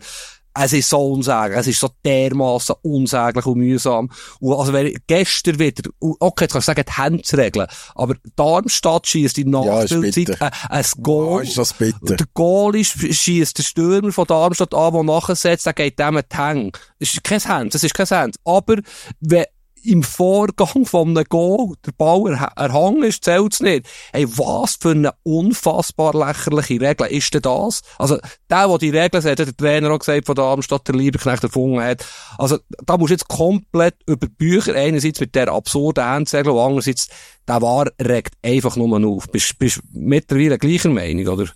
es 0.58 0.72
ist 0.72 0.88
so 0.88 1.12
unsäglich, 1.12 1.58
es 1.58 1.66
ist 1.66 1.80
so 1.80 1.90
dermaßen 2.04 2.76
unsäglich 2.82 3.46
und 3.46 3.58
mühsam. 3.58 4.10
Und 4.40 4.58
also 4.58 4.72
wenn 4.72 4.96
gestern 5.06 5.58
wieder, 5.58 5.90
okay, 6.00 6.44
jetzt 6.44 6.52
kannst 6.52 6.68
du 6.68 6.72
sagen, 6.72 6.84
die 6.86 7.02
Hände 7.02 7.68
aber 7.94 8.14
Darmstadt 8.36 9.06
schießt 9.06 9.38
in 9.38 9.50
Nachspielzeit 9.50 10.28
ja, 10.28 10.36
ein, 10.40 10.52
ein 10.70 10.84
Goal. 11.02 11.26
Oh, 11.26 11.38
ist 11.40 11.58
das 11.58 11.74
bitter. 11.74 12.16
Der 12.16 12.26
Goal 12.34 12.82
schießt 12.82 13.58
der 13.58 13.62
Stürmer 13.62 14.12
von 14.12 14.26
Darmstadt 14.26 14.74
an, 14.74 14.92
der 14.92 15.02
nachsetzt, 15.02 15.66
der 15.66 15.72
geht 15.72 15.98
dem 15.98 16.20
die 16.20 16.36
Hänge. 16.36 16.72
Es 16.98 17.14
ist 17.14 17.24
kein 17.24 17.44
Hand, 17.44 17.74
es 17.74 17.84
ist 17.84 17.94
kein 17.94 18.06
Hand. 18.06 18.36
Aber 18.44 18.76
wenn, 19.20 19.44
im 19.86 20.02
Vorgang 20.02 20.84
von 20.84 21.16
einem 21.16 21.24
Goal 21.24 21.74
der 21.84 21.92
Ball 21.92 22.32
erhangen 22.56 23.02
ist, 23.04 23.24
zählt's 23.24 23.60
nicht. 23.60 23.86
Hey, 24.12 24.26
was 24.28 24.76
für 24.80 24.90
eine 24.90 25.12
unfassbar 25.22 26.14
lächerliche 26.14 26.80
Regel 26.80 27.06
ist 27.08 27.32
denn 27.34 27.42
das? 27.42 27.82
Also, 27.98 28.18
der, 28.50 28.68
der 28.68 28.78
die 28.78 28.90
Regeln 28.90 29.22
sagt, 29.22 29.40
hat 29.40 29.46
der 29.46 29.56
Trainer 29.56 29.90
auch 29.90 29.98
gesagt, 29.98 30.26
von 30.26 30.34
der 30.34 30.44
Darmstadt 30.44 30.88
der 30.88 30.94
Lieberknecht 30.94 31.44
erfunden 31.44 31.80
hat. 31.80 32.04
Also, 32.38 32.58
da 32.84 32.96
musst 32.96 33.10
du 33.10 33.14
jetzt 33.14 33.28
komplett 33.28 33.94
über 34.06 34.26
Bücher, 34.26 34.74
einerseits 34.74 35.20
mit 35.20 35.34
der 35.34 35.48
absurden 35.48 36.04
Endregel 36.04 36.52
und 36.52 36.60
andererseits, 36.60 37.08
der 37.46 37.62
war 37.62 37.86
regt 38.00 38.34
einfach 38.42 38.76
nur 38.76 39.06
auf. 39.06 39.28
Bist, 39.28 39.58
bist 39.58 39.80
mittlerweile 39.92 40.58
gleicher 40.58 40.90
Meinung, 40.90 41.26
oder? 41.28 41.50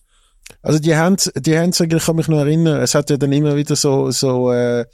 Also, 0.62 0.78
die 0.78 0.97
Hand, 0.97 1.32
die 1.36 1.59
Handsregel 1.59 2.01
kann 2.01 2.16
mich 2.16 2.28
noch 2.28 2.39
erinnern. 2.39 2.81
Es 2.81 2.94
hat 2.94 3.11
ja 3.11 3.16
dann 3.16 3.32
immer 3.32 3.57
wieder 3.57 3.77
so, 3.77 4.11
so, 4.11 4.52
äh, 4.52 4.85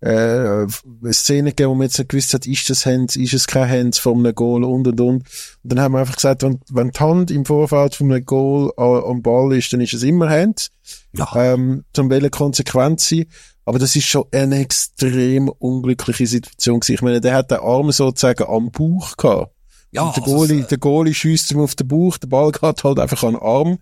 äh, 0.00 0.08
eine 0.08 1.12
Szene 1.12 1.50
gegeben, 1.50 1.70
wo 1.70 1.74
man 1.74 1.86
jetzt 1.86 1.98
nicht 1.98 2.10
gewusst 2.10 2.34
hat, 2.34 2.46
ist 2.46 2.70
das 2.70 2.86
Hand, 2.86 3.16
ist 3.16 3.34
es 3.34 3.46
kein 3.46 3.68
Hand 3.68 3.96
von 3.96 4.18
einem 4.18 4.34
Goal 4.34 4.64
und 4.64 4.86
und 4.86 5.00
und. 5.00 5.00
Und 5.00 5.24
dann 5.64 5.80
haben 5.80 5.92
wir 5.92 6.00
einfach 6.00 6.14
gesagt, 6.14 6.42
wenn, 6.42 6.60
wenn 6.70 6.90
die 6.90 7.00
Hand 7.00 7.30
im 7.30 7.44
Vorfeld 7.44 7.96
von 7.96 8.12
einem 8.12 8.24
Goal 8.24 8.72
am 8.76 9.22
Ball 9.22 9.56
ist, 9.56 9.72
dann 9.72 9.80
ist 9.80 9.94
es 9.94 10.02
immer 10.02 10.28
Hand. 10.30 10.70
Ja. 11.14 11.28
Ähm, 11.34 11.84
zum 11.92 12.10
welche 12.10 12.30
Konsequenz 12.30 13.08
sein. 13.08 13.26
Aber 13.64 13.78
das 13.78 13.96
ist 13.96 14.06
schon 14.06 14.24
eine 14.32 14.60
extrem 14.60 15.48
unglückliche 15.48 16.26
Situation 16.26 16.80
gewesen. 16.80 16.94
Ich 16.94 17.02
meine, 17.02 17.20
der 17.20 17.34
hat 17.34 17.50
den 17.50 17.58
Arm 17.58 17.90
sozusagen 17.92 18.44
am 18.44 18.70
Bauch 18.70 19.16
gehabt. 19.16 19.52
Ja, 19.90 20.02
und 20.02 20.16
der 20.16 20.22
Goalie, 20.22 20.56
also, 20.56 20.68
der 20.68 20.78
Goalie 20.78 21.14
schießt 21.14 21.50
ihm 21.52 21.60
auf 21.60 21.74
den 21.74 21.88
Bauch, 21.88 22.18
der 22.18 22.28
Ball 22.28 22.52
geht 22.52 22.84
halt 22.84 22.98
einfach 22.98 23.22
an 23.24 23.34
den 23.34 23.42
Arm 23.42 23.78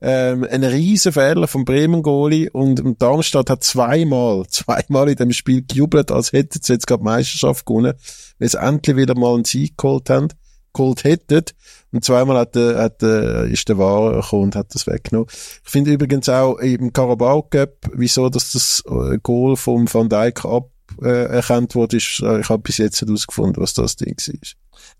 ähm, 0.00 0.46
ein 0.48 0.62
riesen 0.62 1.12
Fehler 1.12 1.48
vom 1.48 1.64
Bremen 1.64 2.02
Goalie 2.02 2.50
und, 2.50 2.80
Darmstadt 3.02 3.50
hat 3.50 3.64
zweimal, 3.64 4.46
zweimal 4.48 5.08
in 5.08 5.16
dem 5.16 5.32
Spiel 5.32 5.64
gejubelt, 5.66 6.12
als 6.12 6.32
hätten 6.32 6.60
sie 6.62 6.74
jetzt 6.74 6.86
gerade 6.86 7.02
Meisterschaft 7.02 7.66
gewonnen, 7.66 7.94
weil 8.38 8.48
sie 8.48 8.60
endlich 8.60 8.96
wieder 8.96 9.16
mal 9.16 9.34
einen 9.34 9.44
Sieg 9.44 9.76
geholt 9.76 10.08
haben, 10.10 10.28
geholt 10.72 11.04
hätten. 11.04 11.44
Und 11.90 12.04
zweimal 12.04 12.36
hat, 12.38 12.54
der, 12.54 12.76
hat, 12.78 13.02
der, 13.02 13.44
ist 13.44 13.68
der 13.68 13.78
War 13.78 14.14
gekommen 14.14 14.44
und 14.44 14.56
hat 14.56 14.74
das 14.74 14.86
weggenommen. 14.86 15.28
Ich 15.30 15.70
finde 15.70 15.92
übrigens 15.92 16.28
auch 16.28 16.58
im 16.58 16.92
Carabao 16.92 17.42
Cup, 17.42 17.90
wieso, 17.92 18.28
dass 18.28 18.52
das 18.52 18.84
äh, 18.86 19.18
Goal 19.22 19.56
vom 19.56 19.92
Van 19.92 20.08
Dijk 20.08 20.44
ab, 20.44 20.70
äh, 21.02 21.24
erkannt 21.24 21.74
wurde, 21.74 21.96
ist, 21.96 22.20
äh, 22.22 22.40
ich 22.40 22.48
habe 22.48 22.62
bis 22.62 22.78
jetzt 22.78 23.00
herausgefunden, 23.00 23.62
was 23.62 23.74
das 23.74 23.96
Ding 23.96 24.16
war. 24.16 24.50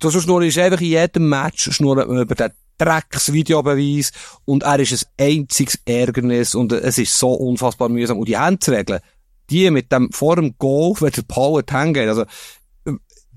Du 0.00 0.10
schnurrst 0.10 0.58
einfach 0.58 0.80
in 0.80 0.88
jedem 0.88 1.28
Match 1.28 1.70
schnurren 1.72 2.08
über 2.18 2.34
den 2.34 2.50
Drecksvideobeweis 2.78 4.12
und 4.44 4.62
er 4.62 4.78
ist 4.78 5.08
ein 5.18 5.40
einziges 5.40 5.80
Ärgernis 5.84 6.54
und 6.54 6.70
es 6.72 6.98
ist 6.98 7.18
so 7.18 7.32
unfassbar 7.32 7.88
mühsam. 7.88 8.18
Und 8.18 8.28
die 8.28 8.38
Handregeln, 8.38 9.00
die 9.50 9.68
mit 9.70 9.90
dem, 9.92 10.12
vor 10.12 10.36
dem 10.36 10.56
Goal, 10.58 10.94
wenn 11.00 11.10
der 11.10 11.22
Power 11.22 11.62
hängen, 11.68 12.08
also, 12.08 12.24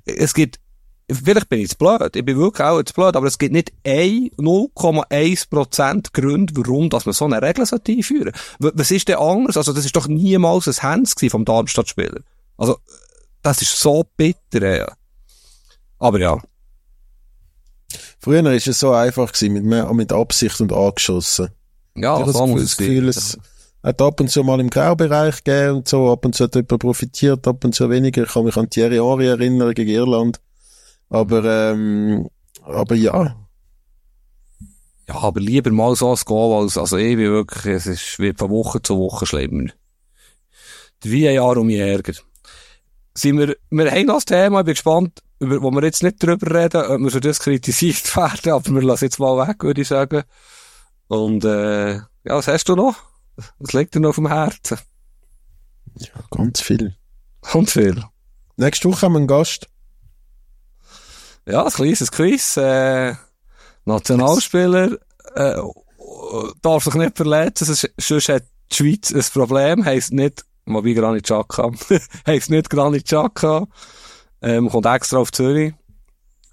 es 0.05 0.33
gibt, 0.33 0.59
vielleicht 1.09 1.49
bin 1.49 1.59
ich 1.59 1.69
jetzt 1.69 1.77
blöd, 1.77 2.15
ich 2.15 2.25
bin 2.25 2.37
wirklich 2.37 2.65
auch 2.65 2.77
jetzt 2.77 2.95
blöd, 2.95 3.15
aber 3.15 3.27
es 3.27 3.37
gibt 3.37 3.53
nicht 3.53 3.71
0,1% 3.85 6.13
Gründe, 6.13 6.53
warum, 6.55 6.89
dass 6.89 7.05
man 7.05 7.13
so 7.13 7.25
eine 7.25 7.41
Regel 7.41 7.61
einführen 7.61 8.33
sollte. 8.59 8.77
Was 8.77 8.91
ist 8.91 9.07
denn 9.07 9.17
anders? 9.17 9.57
Also, 9.57 9.73
das 9.73 9.85
ist 9.85 9.95
doch 9.95 10.07
niemals 10.07 10.67
ein 10.67 10.83
Hands 10.83 11.13
vom 11.29 11.45
Darmstadt-Spieler. 11.45 12.21
Also, 12.57 12.77
das 13.41 13.61
ist 13.61 13.79
so 13.79 14.05
bitter, 14.17 14.77
ja. 14.77 14.91
Aber 15.99 16.19
ja. 16.19 16.41
Früher 18.21 18.43
war 18.43 18.53
es 18.53 18.65
so 18.65 18.91
einfach 18.91 19.31
gewesen, 19.31 19.53
mit, 19.53 19.93
mit 19.93 20.13
Absicht 20.13 20.61
und 20.61 20.71
angeschossen. 20.71 21.49
Ja, 21.95 22.21
ich 22.21 22.27
so 22.27 22.45
muss 22.45 22.61
das 22.61 22.77
Gefühl, 22.77 23.09
es 23.09 23.37
hat 23.81 23.99
ab 23.99 24.19
und 24.19 24.29
zu 24.29 24.43
mal 24.43 24.59
im 24.59 24.69
Graubereich 24.69 25.43
gegeben 25.43 25.77
und 25.77 25.87
so, 25.87 26.11
ab 26.11 26.23
und 26.23 26.35
zu 26.35 26.43
hat 26.43 26.53
jemand 26.53 26.79
profitiert, 26.79 27.47
ab 27.47 27.65
und 27.65 27.73
zu 27.73 27.89
weniger. 27.89 28.23
Ich 28.23 28.29
kann 28.29 28.45
mich 28.45 28.55
an 28.57 28.69
Thierry 28.69 28.97
Henry 28.97 29.25
erinnern 29.25 29.73
gegen 29.73 29.89
Irland. 29.89 30.39
Aber, 31.09 31.43
ähm, 31.43 32.29
aber 32.61 32.93
ja. 32.93 33.35
Ja, 35.07 35.15
aber 35.15 35.39
lieber 35.39 35.71
mal 35.71 35.95
so 35.95 36.11
ein 36.11 36.19
Goal 36.23 36.61
als, 36.61 36.77
also 36.77 36.97
ich 36.97 37.15
bin 37.15 37.31
wirklich, 37.31 37.73
es 37.73 37.87
ist, 37.87 38.19
wird 38.19 38.37
von 38.37 38.51
Woche 38.51 38.83
zu 38.83 38.97
Woche 38.97 39.25
schlimmer. 39.25 39.71
Wie 41.01 41.27
ein 41.27 41.35
Jahr 41.35 41.57
um 41.57 41.65
mich 41.65 41.79
Ärger. 41.79 42.13
Sind 43.15 43.39
wir, 43.39 43.57
wir 43.71 43.91
haben 43.91 44.07
das 44.07 44.25
Thema, 44.25 44.59
ich 44.59 44.65
bin 44.65 44.73
gespannt, 44.75 45.23
über, 45.41 45.61
wo 45.61 45.71
wir 45.71 45.83
jetzt 45.83 46.03
nicht 46.03 46.21
drüber 46.21 46.53
reden, 46.55 46.83
ob 46.85 47.01
wir 47.01 47.11
für 47.11 47.19
das 47.19 47.39
kritisiert 47.39 48.15
werden, 48.15 48.51
aber 48.51 48.69
wir 48.69 48.81
lassen 48.83 49.05
jetzt 49.05 49.19
mal 49.19 49.47
weg, 49.47 49.63
würde 49.63 49.81
ich 49.81 49.87
sagen. 49.87 50.23
Und, 51.07 51.43
äh, 51.43 51.95
ja, 51.95 52.05
was 52.23 52.47
hast 52.47 52.69
du 52.69 52.75
noch? 52.75 52.95
Was 53.57 53.73
liegt 53.73 53.95
dir 53.95 53.99
noch 53.99 54.09
auf 54.09 54.15
dem 54.15 54.27
Herzen? 54.27 54.77
Ja, 55.95 56.09
ganz 56.29 56.61
viel. 56.61 56.95
Ganz 57.41 57.71
viel. 57.73 58.03
Nächste 58.55 58.89
Woche 58.89 59.01
haben 59.01 59.13
wir 59.13 59.17
einen 59.17 59.27
Gast. 59.27 59.67
Ja, 61.47 61.65
ein 61.65 61.71
kleines 61.71 62.11
Quiz, 62.11 62.55
äh, 62.57 63.15
Nationalspieler, 63.85 64.97
äh, 65.33 65.59
darf 66.61 66.83
sich 66.83 66.93
nicht 66.93 67.17
verletzen, 67.17 67.89
sonst 67.97 68.29
hat 68.29 68.43
die 68.71 68.75
Schweiz 68.75 69.11
ein 69.11 69.25
Problem, 69.33 69.83
heisst 69.83 70.13
nicht, 70.13 70.45
wobei 70.65 70.93
Granit 70.93 71.23
Xhaka, 71.23 71.71
heisst 72.27 72.51
nicht 72.51 72.69
Granit 72.69 73.05
Xhaka, 73.05 73.67
ähm, 74.41 74.69
kommt 74.69 74.85
extra 74.85 75.17
auf 75.17 75.31
Zürich. 75.31 75.73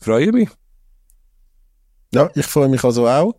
Freue 0.00 0.32
mich. 0.32 0.50
Ja, 2.12 2.30
ich 2.34 2.46
freue 2.46 2.68
mich 2.68 2.84
also 2.84 3.08
auch. 3.08 3.34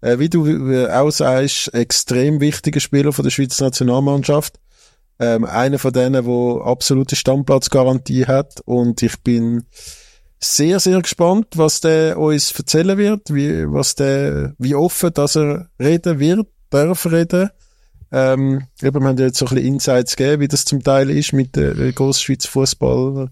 Äh, 0.00 0.18
wie 0.18 0.28
du 0.28 0.86
auch 0.90 1.10
sagst, 1.10 1.72
extrem 1.74 2.40
wichtiger 2.40 2.80
Spieler 2.80 3.12
von 3.12 3.22
der 3.22 3.30
Schweizer 3.30 3.64
Nationalmannschaft. 3.64 4.58
Ähm, 5.18 5.44
einer 5.44 5.78
von 5.78 5.92
denen, 5.92 6.24
der 6.24 6.66
absolute 6.66 7.14
Stammplatzgarantie 7.14 8.26
hat. 8.26 8.60
Und 8.64 9.02
ich 9.02 9.20
bin 9.22 9.64
sehr, 10.42 10.80
sehr 10.80 11.00
gespannt, 11.02 11.48
was 11.56 11.80
der 11.82 12.18
uns 12.18 12.52
erzählen 12.52 12.96
wird, 12.96 13.32
wie, 13.34 13.70
was 13.70 13.94
der, 13.94 14.54
wie 14.58 14.74
offen, 14.74 15.12
dass 15.12 15.36
er 15.36 15.68
reden 15.78 16.18
wird, 16.18 16.46
darf 16.70 17.04
reden. 17.06 17.50
Ähm, 18.12 18.66
eben, 18.82 19.02
wir 19.02 19.08
haben 19.08 19.18
jetzt 19.18 19.38
so 19.38 19.46
ein 19.46 19.54
bisschen 19.54 19.74
Insights 19.74 20.16
gegeben, 20.16 20.42
wie 20.42 20.48
das 20.48 20.64
zum 20.64 20.82
Teil 20.82 21.10
ist, 21.10 21.32
mit 21.32 21.56
äh, 21.56 21.92
Grossschweiz 21.92 22.46
Fußball 22.46 23.30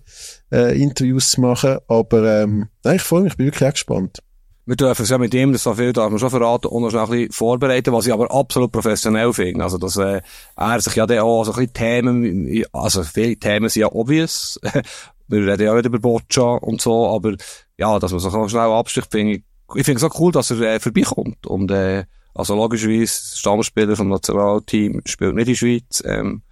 äh, 0.52 0.80
Interviews 0.80 1.32
zu 1.32 1.40
machen. 1.40 1.78
Aber 1.88 2.42
ähm, 2.42 2.68
nein, 2.84 2.96
ich 2.96 3.02
freue 3.02 3.22
mich, 3.22 3.32
ich 3.32 3.36
bin 3.36 3.46
wirklich 3.46 3.68
auch 3.68 3.72
gespannt. 3.72 4.18
Wir 4.66 4.76
dürfen 4.76 5.02
es 5.02 5.09
ja 5.09 5.16
mit 5.16 5.32
ihm, 5.32 5.52
das 5.52 5.62
so 5.62 5.74
viel 5.74 5.94
darf 5.94 6.10
man 6.10 6.18
schon 6.18 6.30
verraten, 6.30 6.68
und 6.68 6.82
noch 6.82 6.90
schnell 6.90 7.02
ein 7.02 7.10
bisschen 7.10 7.32
vorbereiten, 7.32 7.92
was 7.92 8.06
ich 8.06 8.12
aber 8.12 8.30
absolut 8.30 8.70
professionell 8.70 9.32
finde. 9.32 9.64
Also, 9.64 9.78
dass 9.78 9.96
äh, 9.96 10.20
er 10.56 10.80
sich 10.80 10.94
ja 10.94 11.06
dann 11.06 11.20
auch 11.20 11.44
so 11.44 11.52
ein 11.52 11.56
bisschen 11.56 11.72
Themen, 11.72 12.64
also 12.72 13.02
viele 13.02 13.36
Themen 13.36 13.70
sind 13.70 13.80
ja 13.80 13.90
obvious, 13.90 14.60
wir 15.28 15.46
reden 15.46 15.64
ja 15.64 15.74
nicht 15.74 15.86
über 15.86 15.98
Boccia 15.98 16.42
und 16.42 16.82
so, 16.82 17.09
aber 17.09 17.34
ja, 17.78 17.98
dass 17.98 18.12
man 18.12 18.20
so 18.20 18.48
schnell 18.48 18.60
absticht, 18.60 19.10
finde 19.10 19.36
ich, 19.36 19.42
ich 19.74 19.84
finde 19.84 20.05
es 20.05 20.05
auch 20.05 20.20
cool, 20.20 20.32
dass 20.32 20.50
er 20.50 20.60
äh, 20.60 20.80
vorbeikommt. 20.80 21.46
Und, 21.46 21.70
äh, 21.70 22.05
also 22.34 22.55
logischerweise, 22.55 23.36
Stammspieler 23.38 23.96
vom 23.96 24.09
Nationalteam 24.09 25.02
spielt 25.06 25.34
nicht 25.34 25.48
in 25.48 25.52
der 25.52 25.59
Schweiz. 25.59 26.02
Ähm, 26.05 26.42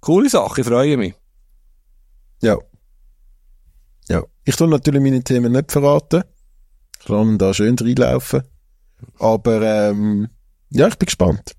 coole 0.00 0.28
Sache, 0.28 0.60
ich 0.60 0.66
freue 0.66 0.96
mich. 0.96 1.14
Ja. 2.40 2.56
Ja. 4.08 4.24
Ich 4.44 4.56
tue 4.56 4.68
natürlich 4.68 5.02
meine 5.02 5.22
Themen 5.22 5.52
nicht 5.52 5.70
verraten. 5.70 6.24
Ich 7.00 7.08
ihn 7.08 7.38
da 7.38 7.52
schön 7.52 7.76
reinlaufen. 7.78 8.42
Aber, 9.18 9.62
ähm, 9.62 10.28
ja, 10.70 10.88
ich 10.88 10.96
bin 10.96 11.06
gespannt. 11.06 11.54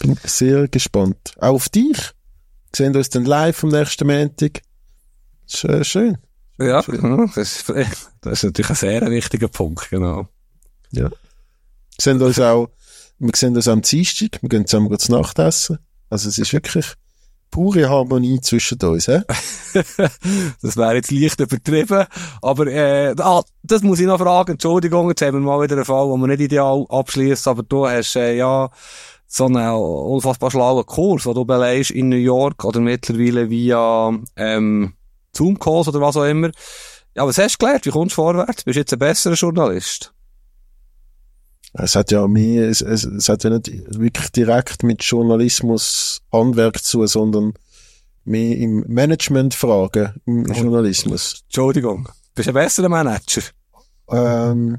Bin 0.00 0.16
sehr 0.24 0.68
gespannt. 0.68 1.34
Auch 1.38 1.54
auf 1.54 1.68
dich. 1.68 1.96
Wir 1.96 2.76
sehen 2.76 2.96
uns 2.96 3.10
dann 3.10 3.24
live 3.24 3.62
am 3.62 3.70
nächsten 3.70 4.06
Montag. 4.06 4.62
Ist, 5.46 5.64
äh, 5.64 5.84
schön. 5.84 6.18
Ja, 6.58 6.82
das 6.82 7.36
ist, 7.36 7.68
das 8.20 8.32
ist 8.32 8.44
natürlich 8.44 8.70
ein 8.70 8.76
sehr 8.76 9.10
wichtiger 9.10 9.48
Punkt, 9.48 9.90
genau. 9.90 10.28
Ja. 10.90 11.10
Wir 11.98 12.02
sehen 12.02 12.22
uns 12.22 12.40
auch, 12.40 12.68
wir 13.18 13.32
sehen 13.34 13.56
uns 13.56 13.68
am 13.68 13.82
Dienstag, 13.82 14.38
wir 14.40 14.48
gehen 14.48 14.66
zusammen 14.66 14.98
zu 14.98 15.12
Nacht 15.12 15.38
essen. 15.38 15.78
Also 16.10 16.28
es 16.28 16.38
ist 16.38 16.52
wirklich 16.52 16.94
pure 17.52 17.88
Harmonie 17.88 18.40
zwischen 18.40 18.80
uns, 18.82 19.06
hä? 19.06 19.22
das 20.62 20.76
wäre 20.76 20.94
jetzt 20.94 21.10
leicht 21.10 21.38
übertrieben, 21.38 22.06
aber 22.40 22.66
äh, 22.66 23.14
ah, 23.18 23.42
das 23.62 23.82
muss 23.82 24.00
ich 24.00 24.06
noch 24.06 24.18
fragen, 24.18 24.52
Entschuldigung, 24.52 25.08
jetzt 25.10 25.22
haben 25.22 25.34
wir 25.34 25.40
mal 25.40 25.62
wieder 25.62 25.76
einen 25.76 25.84
Fall, 25.84 26.08
wo 26.08 26.16
wir 26.16 26.26
nicht 26.26 26.40
ideal 26.40 26.84
abschließen, 26.88 27.50
aber 27.50 27.62
du 27.62 27.86
hast 27.86 28.16
äh, 28.16 28.36
ja 28.36 28.70
so 29.26 29.46
einen 29.46 29.70
unfassbar 29.70 30.50
schlauen 30.50 30.84
Kurs, 30.84 31.22
den 31.24 31.34
du 31.34 31.44
belegst 31.44 31.90
in 31.90 32.08
New 32.08 32.16
York 32.16 32.64
oder 32.64 32.80
mittlerweile 32.80 33.48
via 33.48 34.12
ähm, 34.36 34.94
Zoom-Calls 35.34 35.88
oder 35.88 36.00
was 36.00 36.16
auch 36.16 36.24
immer. 36.24 36.50
Ja, 37.14 37.26
was 37.26 37.38
hast 37.38 37.54
du 37.54 37.66
gelernt? 37.66 37.86
Wie 37.86 37.90
kommst 37.90 38.12
du 38.12 38.22
vorwärts? 38.22 38.64
Bist 38.64 38.76
du 38.76 38.80
jetzt 38.80 38.92
ein 38.92 38.98
besserer 38.98 39.34
Journalist? 39.34 40.12
Es 41.74 41.96
hat 41.96 42.10
ja 42.10 42.26
mehr, 42.28 42.68
es, 42.68 42.82
es, 42.82 43.04
es 43.04 43.28
hat 43.28 43.44
ja 43.44 43.50
nicht 43.50 43.70
wirklich 43.98 44.30
direkt 44.30 44.82
mit 44.82 45.02
Journalismus 45.02 46.20
Handwerk 46.30 46.82
zu, 46.82 47.06
sondern 47.06 47.54
mehr 48.24 48.56
im 48.58 48.84
Management 48.86 49.54
Fragen 49.54 50.12
im 50.26 50.46
oh. 50.50 50.52
Journalismus. 50.52 51.42
Entschuldigung. 51.44 52.08
Bist 52.34 52.46
du 52.46 52.50
ein 52.50 52.54
besserer 52.54 52.88
Manager? 52.88 53.42
Ähm, 54.10 54.78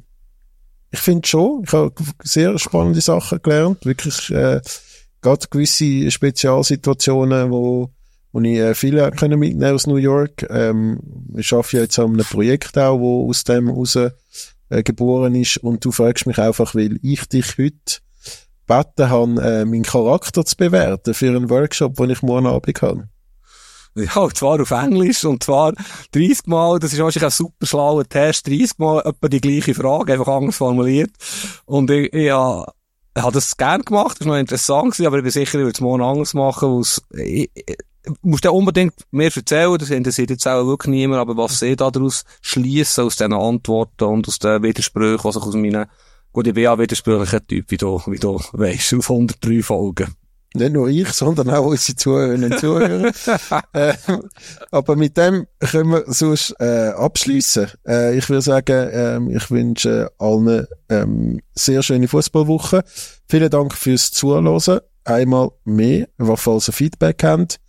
ich 0.91 0.99
finde 0.99 1.27
schon. 1.27 1.63
Ich 1.65 1.73
habe 1.73 1.93
sehr 2.23 2.57
spannende 2.59 3.01
Sachen 3.01 3.41
gelernt. 3.41 3.85
Wirklich, 3.85 4.29
äh, 4.29 4.61
gerade 5.21 5.47
gewisse 5.49 6.11
Spezialsituationen, 6.11 7.49
wo 7.49 7.89
wo 8.33 8.41
ich 8.41 8.57
äh, 8.57 8.73
viele 8.73 9.11
können 9.11 9.39
mitnehmen 9.39 9.75
aus 9.75 9.87
New 9.87 9.97
York. 9.97 10.45
Ähm, 10.49 10.99
ich 11.37 11.53
arbeite 11.53 11.77
ja 11.77 11.83
jetzt 11.83 11.99
an 11.99 12.13
einem 12.13 12.25
Projekt 12.25 12.77
auch, 12.77 12.99
wo 12.99 13.29
aus 13.29 13.43
dem 13.43 13.69
raus 13.69 13.97
äh, 14.69 14.83
geboren 14.83 15.35
ist 15.35 15.57
und 15.57 15.83
du 15.85 15.91
fragst 15.91 16.25
mich 16.25 16.37
einfach, 16.37 16.75
weil 16.75 16.99
ich 17.01 17.27
dich 17.27 17.57
heute 17.57 18.01
gebeten 18.65 19.09
habe, 19.09 19.41
äh, 19.41 19.65
meinen 19.65 19.83
Charakter 19.83 20.45
zu 20.45 20.55
bewerten 20.55 21.13
für 21.13 21.27
einen 21.27 21.49
Workshop, 21.49 21.95
den 21.95 22.11
ich 22.11 22.21
morgen 22.21 22.47
Abend 22.47 22.81
habe. 22.81 23.09
Ja, 23.95 24.21
und 24.21 24.35
zwar 24.35 24.59
auf 24.59 24.71
Englisch, 24.71 25.23
und 25.23 25.43
zwar 25.43 25.73
30 26.13 26.47
Mal, 26.47 26.79
das 26.79 26.93
ist 26.93 26.99
wahrscheinlich 26.99 27.25
ein 27.25 27.29
super 27.29 27.65
schlauer 27.65 28.07
Test, 28.09 28.47
30 28.47 28.79
Mal 28.79 29.01
etwa 29.05 29.27
die 29.27 29.41
gleiche 29.41 29.75
Frage, 29.75 30.13
einfach 30.13 30.29
anders 30.29 30.55
formuliert. 30.55 31.11
Und 31.65 31.91
ich, 31.91 32.11
ich, 32.11 32.25
ja, 32.25 32.65
ich 33.15 33.21
habe 33.21 33.33
das 33.33 33.55
gern 33.55 33.83
gemacht, 33.83 34.19
das 34.19 34.27
war 34.27 34.33
noch 34.33 34.39
interessant 34.39 34.99
aber 35.01 35.17
ich 35.17 35.23
bin 35.23 35.31
sicher, 35.31 35.59
ich 35.59 35.65
würde 35.65 35.73
es 35.75 35.81
morgen 35.81 36.01
anders 36.01 36.33
machen, 36.33 36.81
weil 37.11 37.47
musst 38.21 38.45
du 38.45 38.51
unbedingt 38.51 38.93
mehr 39.11 39.31
erzählen, 39.33 39.77
das 39.77 39.89
interessiert 39.89 40.29
jetzt 40.29 40.47
auch 40.47 40.65
wirklich 40.65 40.91
niemand, 40.91 41.21
aber 41.21 41.37
was 41.37 41.59
sie 41.59 41.75
daraus 41.75 42.23
schließen 42.41 43.03
aus 43.03 43.15
diesen 43.15 43.33
Antworten 43.33 44.05
und 44.05 44.27
aus 44.27 44.39
den 44.39 44.63
Widersprüchen, 44.63 45.23
was 45.23 45.35
ich 45.35 45.43
aus 45.43 45.55
meinen, 45.55 45.85
gut, 46.31 46.47
ich 46.47 46.53
bin 46.53 46.63
ja 46.63 46.77
widersprüchlicher 46.77 47.45
Typ, 47.45 47.71
wie 47.71 47.77
du, 47.77 48.01
wie 48.07 48.19
du 48.19 48.39
weisst, 48.53 48.93
auf 48.93 49.09
103 49.09 49.63
Folgen. 49.63 50.15
Nicht 50.55 50.73
nur 50.73 50.87
ich, 50.87 51.07
sondern 51.09 51.49
auch 51.49 51.65
unsere 51.65 51.95
Zuhörerinnen 51.95 52.51
und 52.53 52.59
Zuhörer. 52.59 53.11
äh, 53.73 53.93
aber 54.69 54.95
mit 54.95 55.17
dem 55.17 55.47
können 55.59 55.89
wir 55.89 56.03
sonst 56.05 56.55
äh, 56.59 56.89
abschließen. 56.89 57.71
Äh, 57.87 58.17
ich 58.19 58.29
würde 58.29 58.43
sagen, 58.43 58.89
äh, 59.31 59.35
ich 59.35 59.49
wünsche 59.49 60.11
allen 60.19 60.67
ähm, 60.89 61.41
sehr 61.55 61.81
schöne 61.81 62.07
Fußballwoche. 62.07 62.83
Vielen 63.27 63.49
Dank 63.49 63.73
fürs 63.73 64.11
Zuhören. 64.11 64.79
Einmal 65.05 65.49
mehr, 65.65 66.07
was 66.17 66.41
falls 66.41 66.69
ihr 66.69 66.73
Feedback 66.73 67.23
habt 67.23 67.59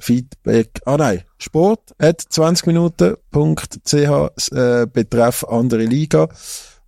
Feedback, 0.00 0.80
ah 0.86 0.96
nein, 0.96 1.22
Sport 1.38 1.94
at 1.98 2.20
20 2.20 2.66
Minuten.ch 2.66 3.92
äh, 3.94 4.86
betreff 4.86 5.44
andere 5.44 5.84
Liga 5.84 6.28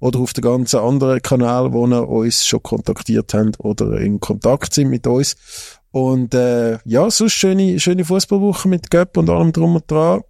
oder 0.01 0.19
auf 0.19 0.33
den 0.33 0.43
ganzen 0.43 0.81
anderen 0.81 1.23
Kanal, 1.23 1.73
wo 1.73 1.87
ihr 1.87 2.09
uns 2.09 2.47
schon 2.47 2.63
kontaktiert 2.63 3.33
habt 3.35 3.61
oder 3.61 3.99
in 3.99 4.21
Kontakt 4.21 4.75
sind 4.75 4.91
mit 4.91 5.07
uns. 5.07 5.37
Und 5.93 6.35
äh, 6.35 6.79
ja, 6.85 7.11
sonst 7.11 7.33
schöne, 7.35 7.79
schöne 7.79 8.05
Fußballwoche 8.05 8.69
mit 8.69 8.91
Göpp 8.91 9.17
und 9.17 9.31
allem 9.31 9.53
drum 9.53 9.77
und 9.77 9.91
dran. 9.91 10.23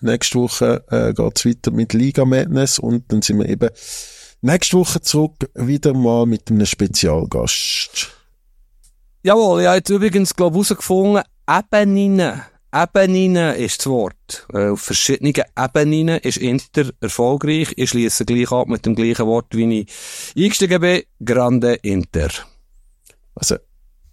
Nächste 0.00 0.38
Woche 0.38 0.84
äh, 0.88 1.12
geht's 1.12 1.44
weiter 1.44 1.70
mit 1.70 1.92
Liga 1.92 2.24
Madness 2.24 2.78
und 2.78 3.12
dann 3.12 3.22
sind 3.22 3.38
wir 3.38 3.48
eben 3.48 3.68
nächste 4.40 4.78
Woche 4.78 5.00
zurück 5.00 5.50
wieder 5.54 5.94
mal 5.94 6.26
mit 6.26 6.50
einem 6.50 6.66
Spezialgast. 6.66 8.10
Jawohl, 9.22 9.60
ich 9.60 9.66
habe 9.66 9.76
jetzt 9.76 9.90
übrigens, 9.90 10.34
glaube 10.34 10.58
ich, 10.58 10.68
herausgefunden, 10.68 11.22
Ebenen. 11.48 12.42
Ebenen 12.74 13.54
ist 13.56 13.80
das 13.80 13.86
Wort. 13.86 14.46
Äh, 14.52 14.68
auf 14.68 14.80
verschiedenen 14.80 15.34
Ebenen 15.58 16.18
ist 16.20 16.38
Inter 16.38 16.90
erfolgreich. 17.00 17.72
Ich 17.76 17.90
schließe 17.90 18.24
gleich 18.24 18.50
ab 18.50 18.68
mit 18.68 18.86
dem 18.86 18.94
gleichen 18.94 19.26
Wort, 19.26 19.54
wie 19.54 19.80
ich 19.80 19.92
eingestiegen 20.36 20.80
bin. 20.80 21.02
Grande 21.22 21.74
Inter. 21.74 22.30
Also, 23.34 23.56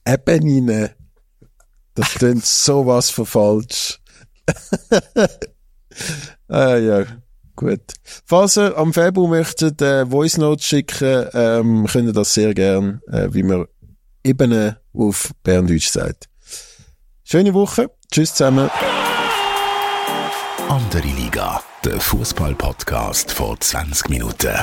Ebenen. 0.05 0.89
Das 1.95 2.13
klingt 2.15 2.45
sowas 2.45 3.09
von 3.09 3.25
falsch. 3.25 3.99
ah, 6.47 6.75
ja. 6.75 7.05
Gut. 7.55 7.93
Falls 8.25 8.57
ihr 8.57 8.77
am 8.77 8.93
Februar 8.93 9.29
möchtet, 9.29 9.81
äh, 9.81 10.05
Voice 10.05 10.37
Notes 10.37 10.65
schicken, 10.65 11.27
ähm, 11.33 11.87
könnt 11.91 12.07
ihr 12.07 12.13
das 12.13 12.33
sehr 12.33 12.53
gern, 12.53 13.01
äh, 13.07 13.27
wie 13.31 13.43
man 13.43 13.67
Ebene 14.23 14.79
auf 14.93 15.31
Berndeutsch 15.43 15.89
sagt. 15.89 16.29
Schöne 17.31 17.53
Woche. 17.53 17.91
Tschüss 18.11 18.33
zusammen. 18.33 18.71
Andere 20.67 21.07
Liga. 21.09 21.61
Der 21.85 22.01
Fußball-Podcast 22.01 23.31
vor 23.31 23.59
20 23.59 24.09
Minuten. 24.09 24.57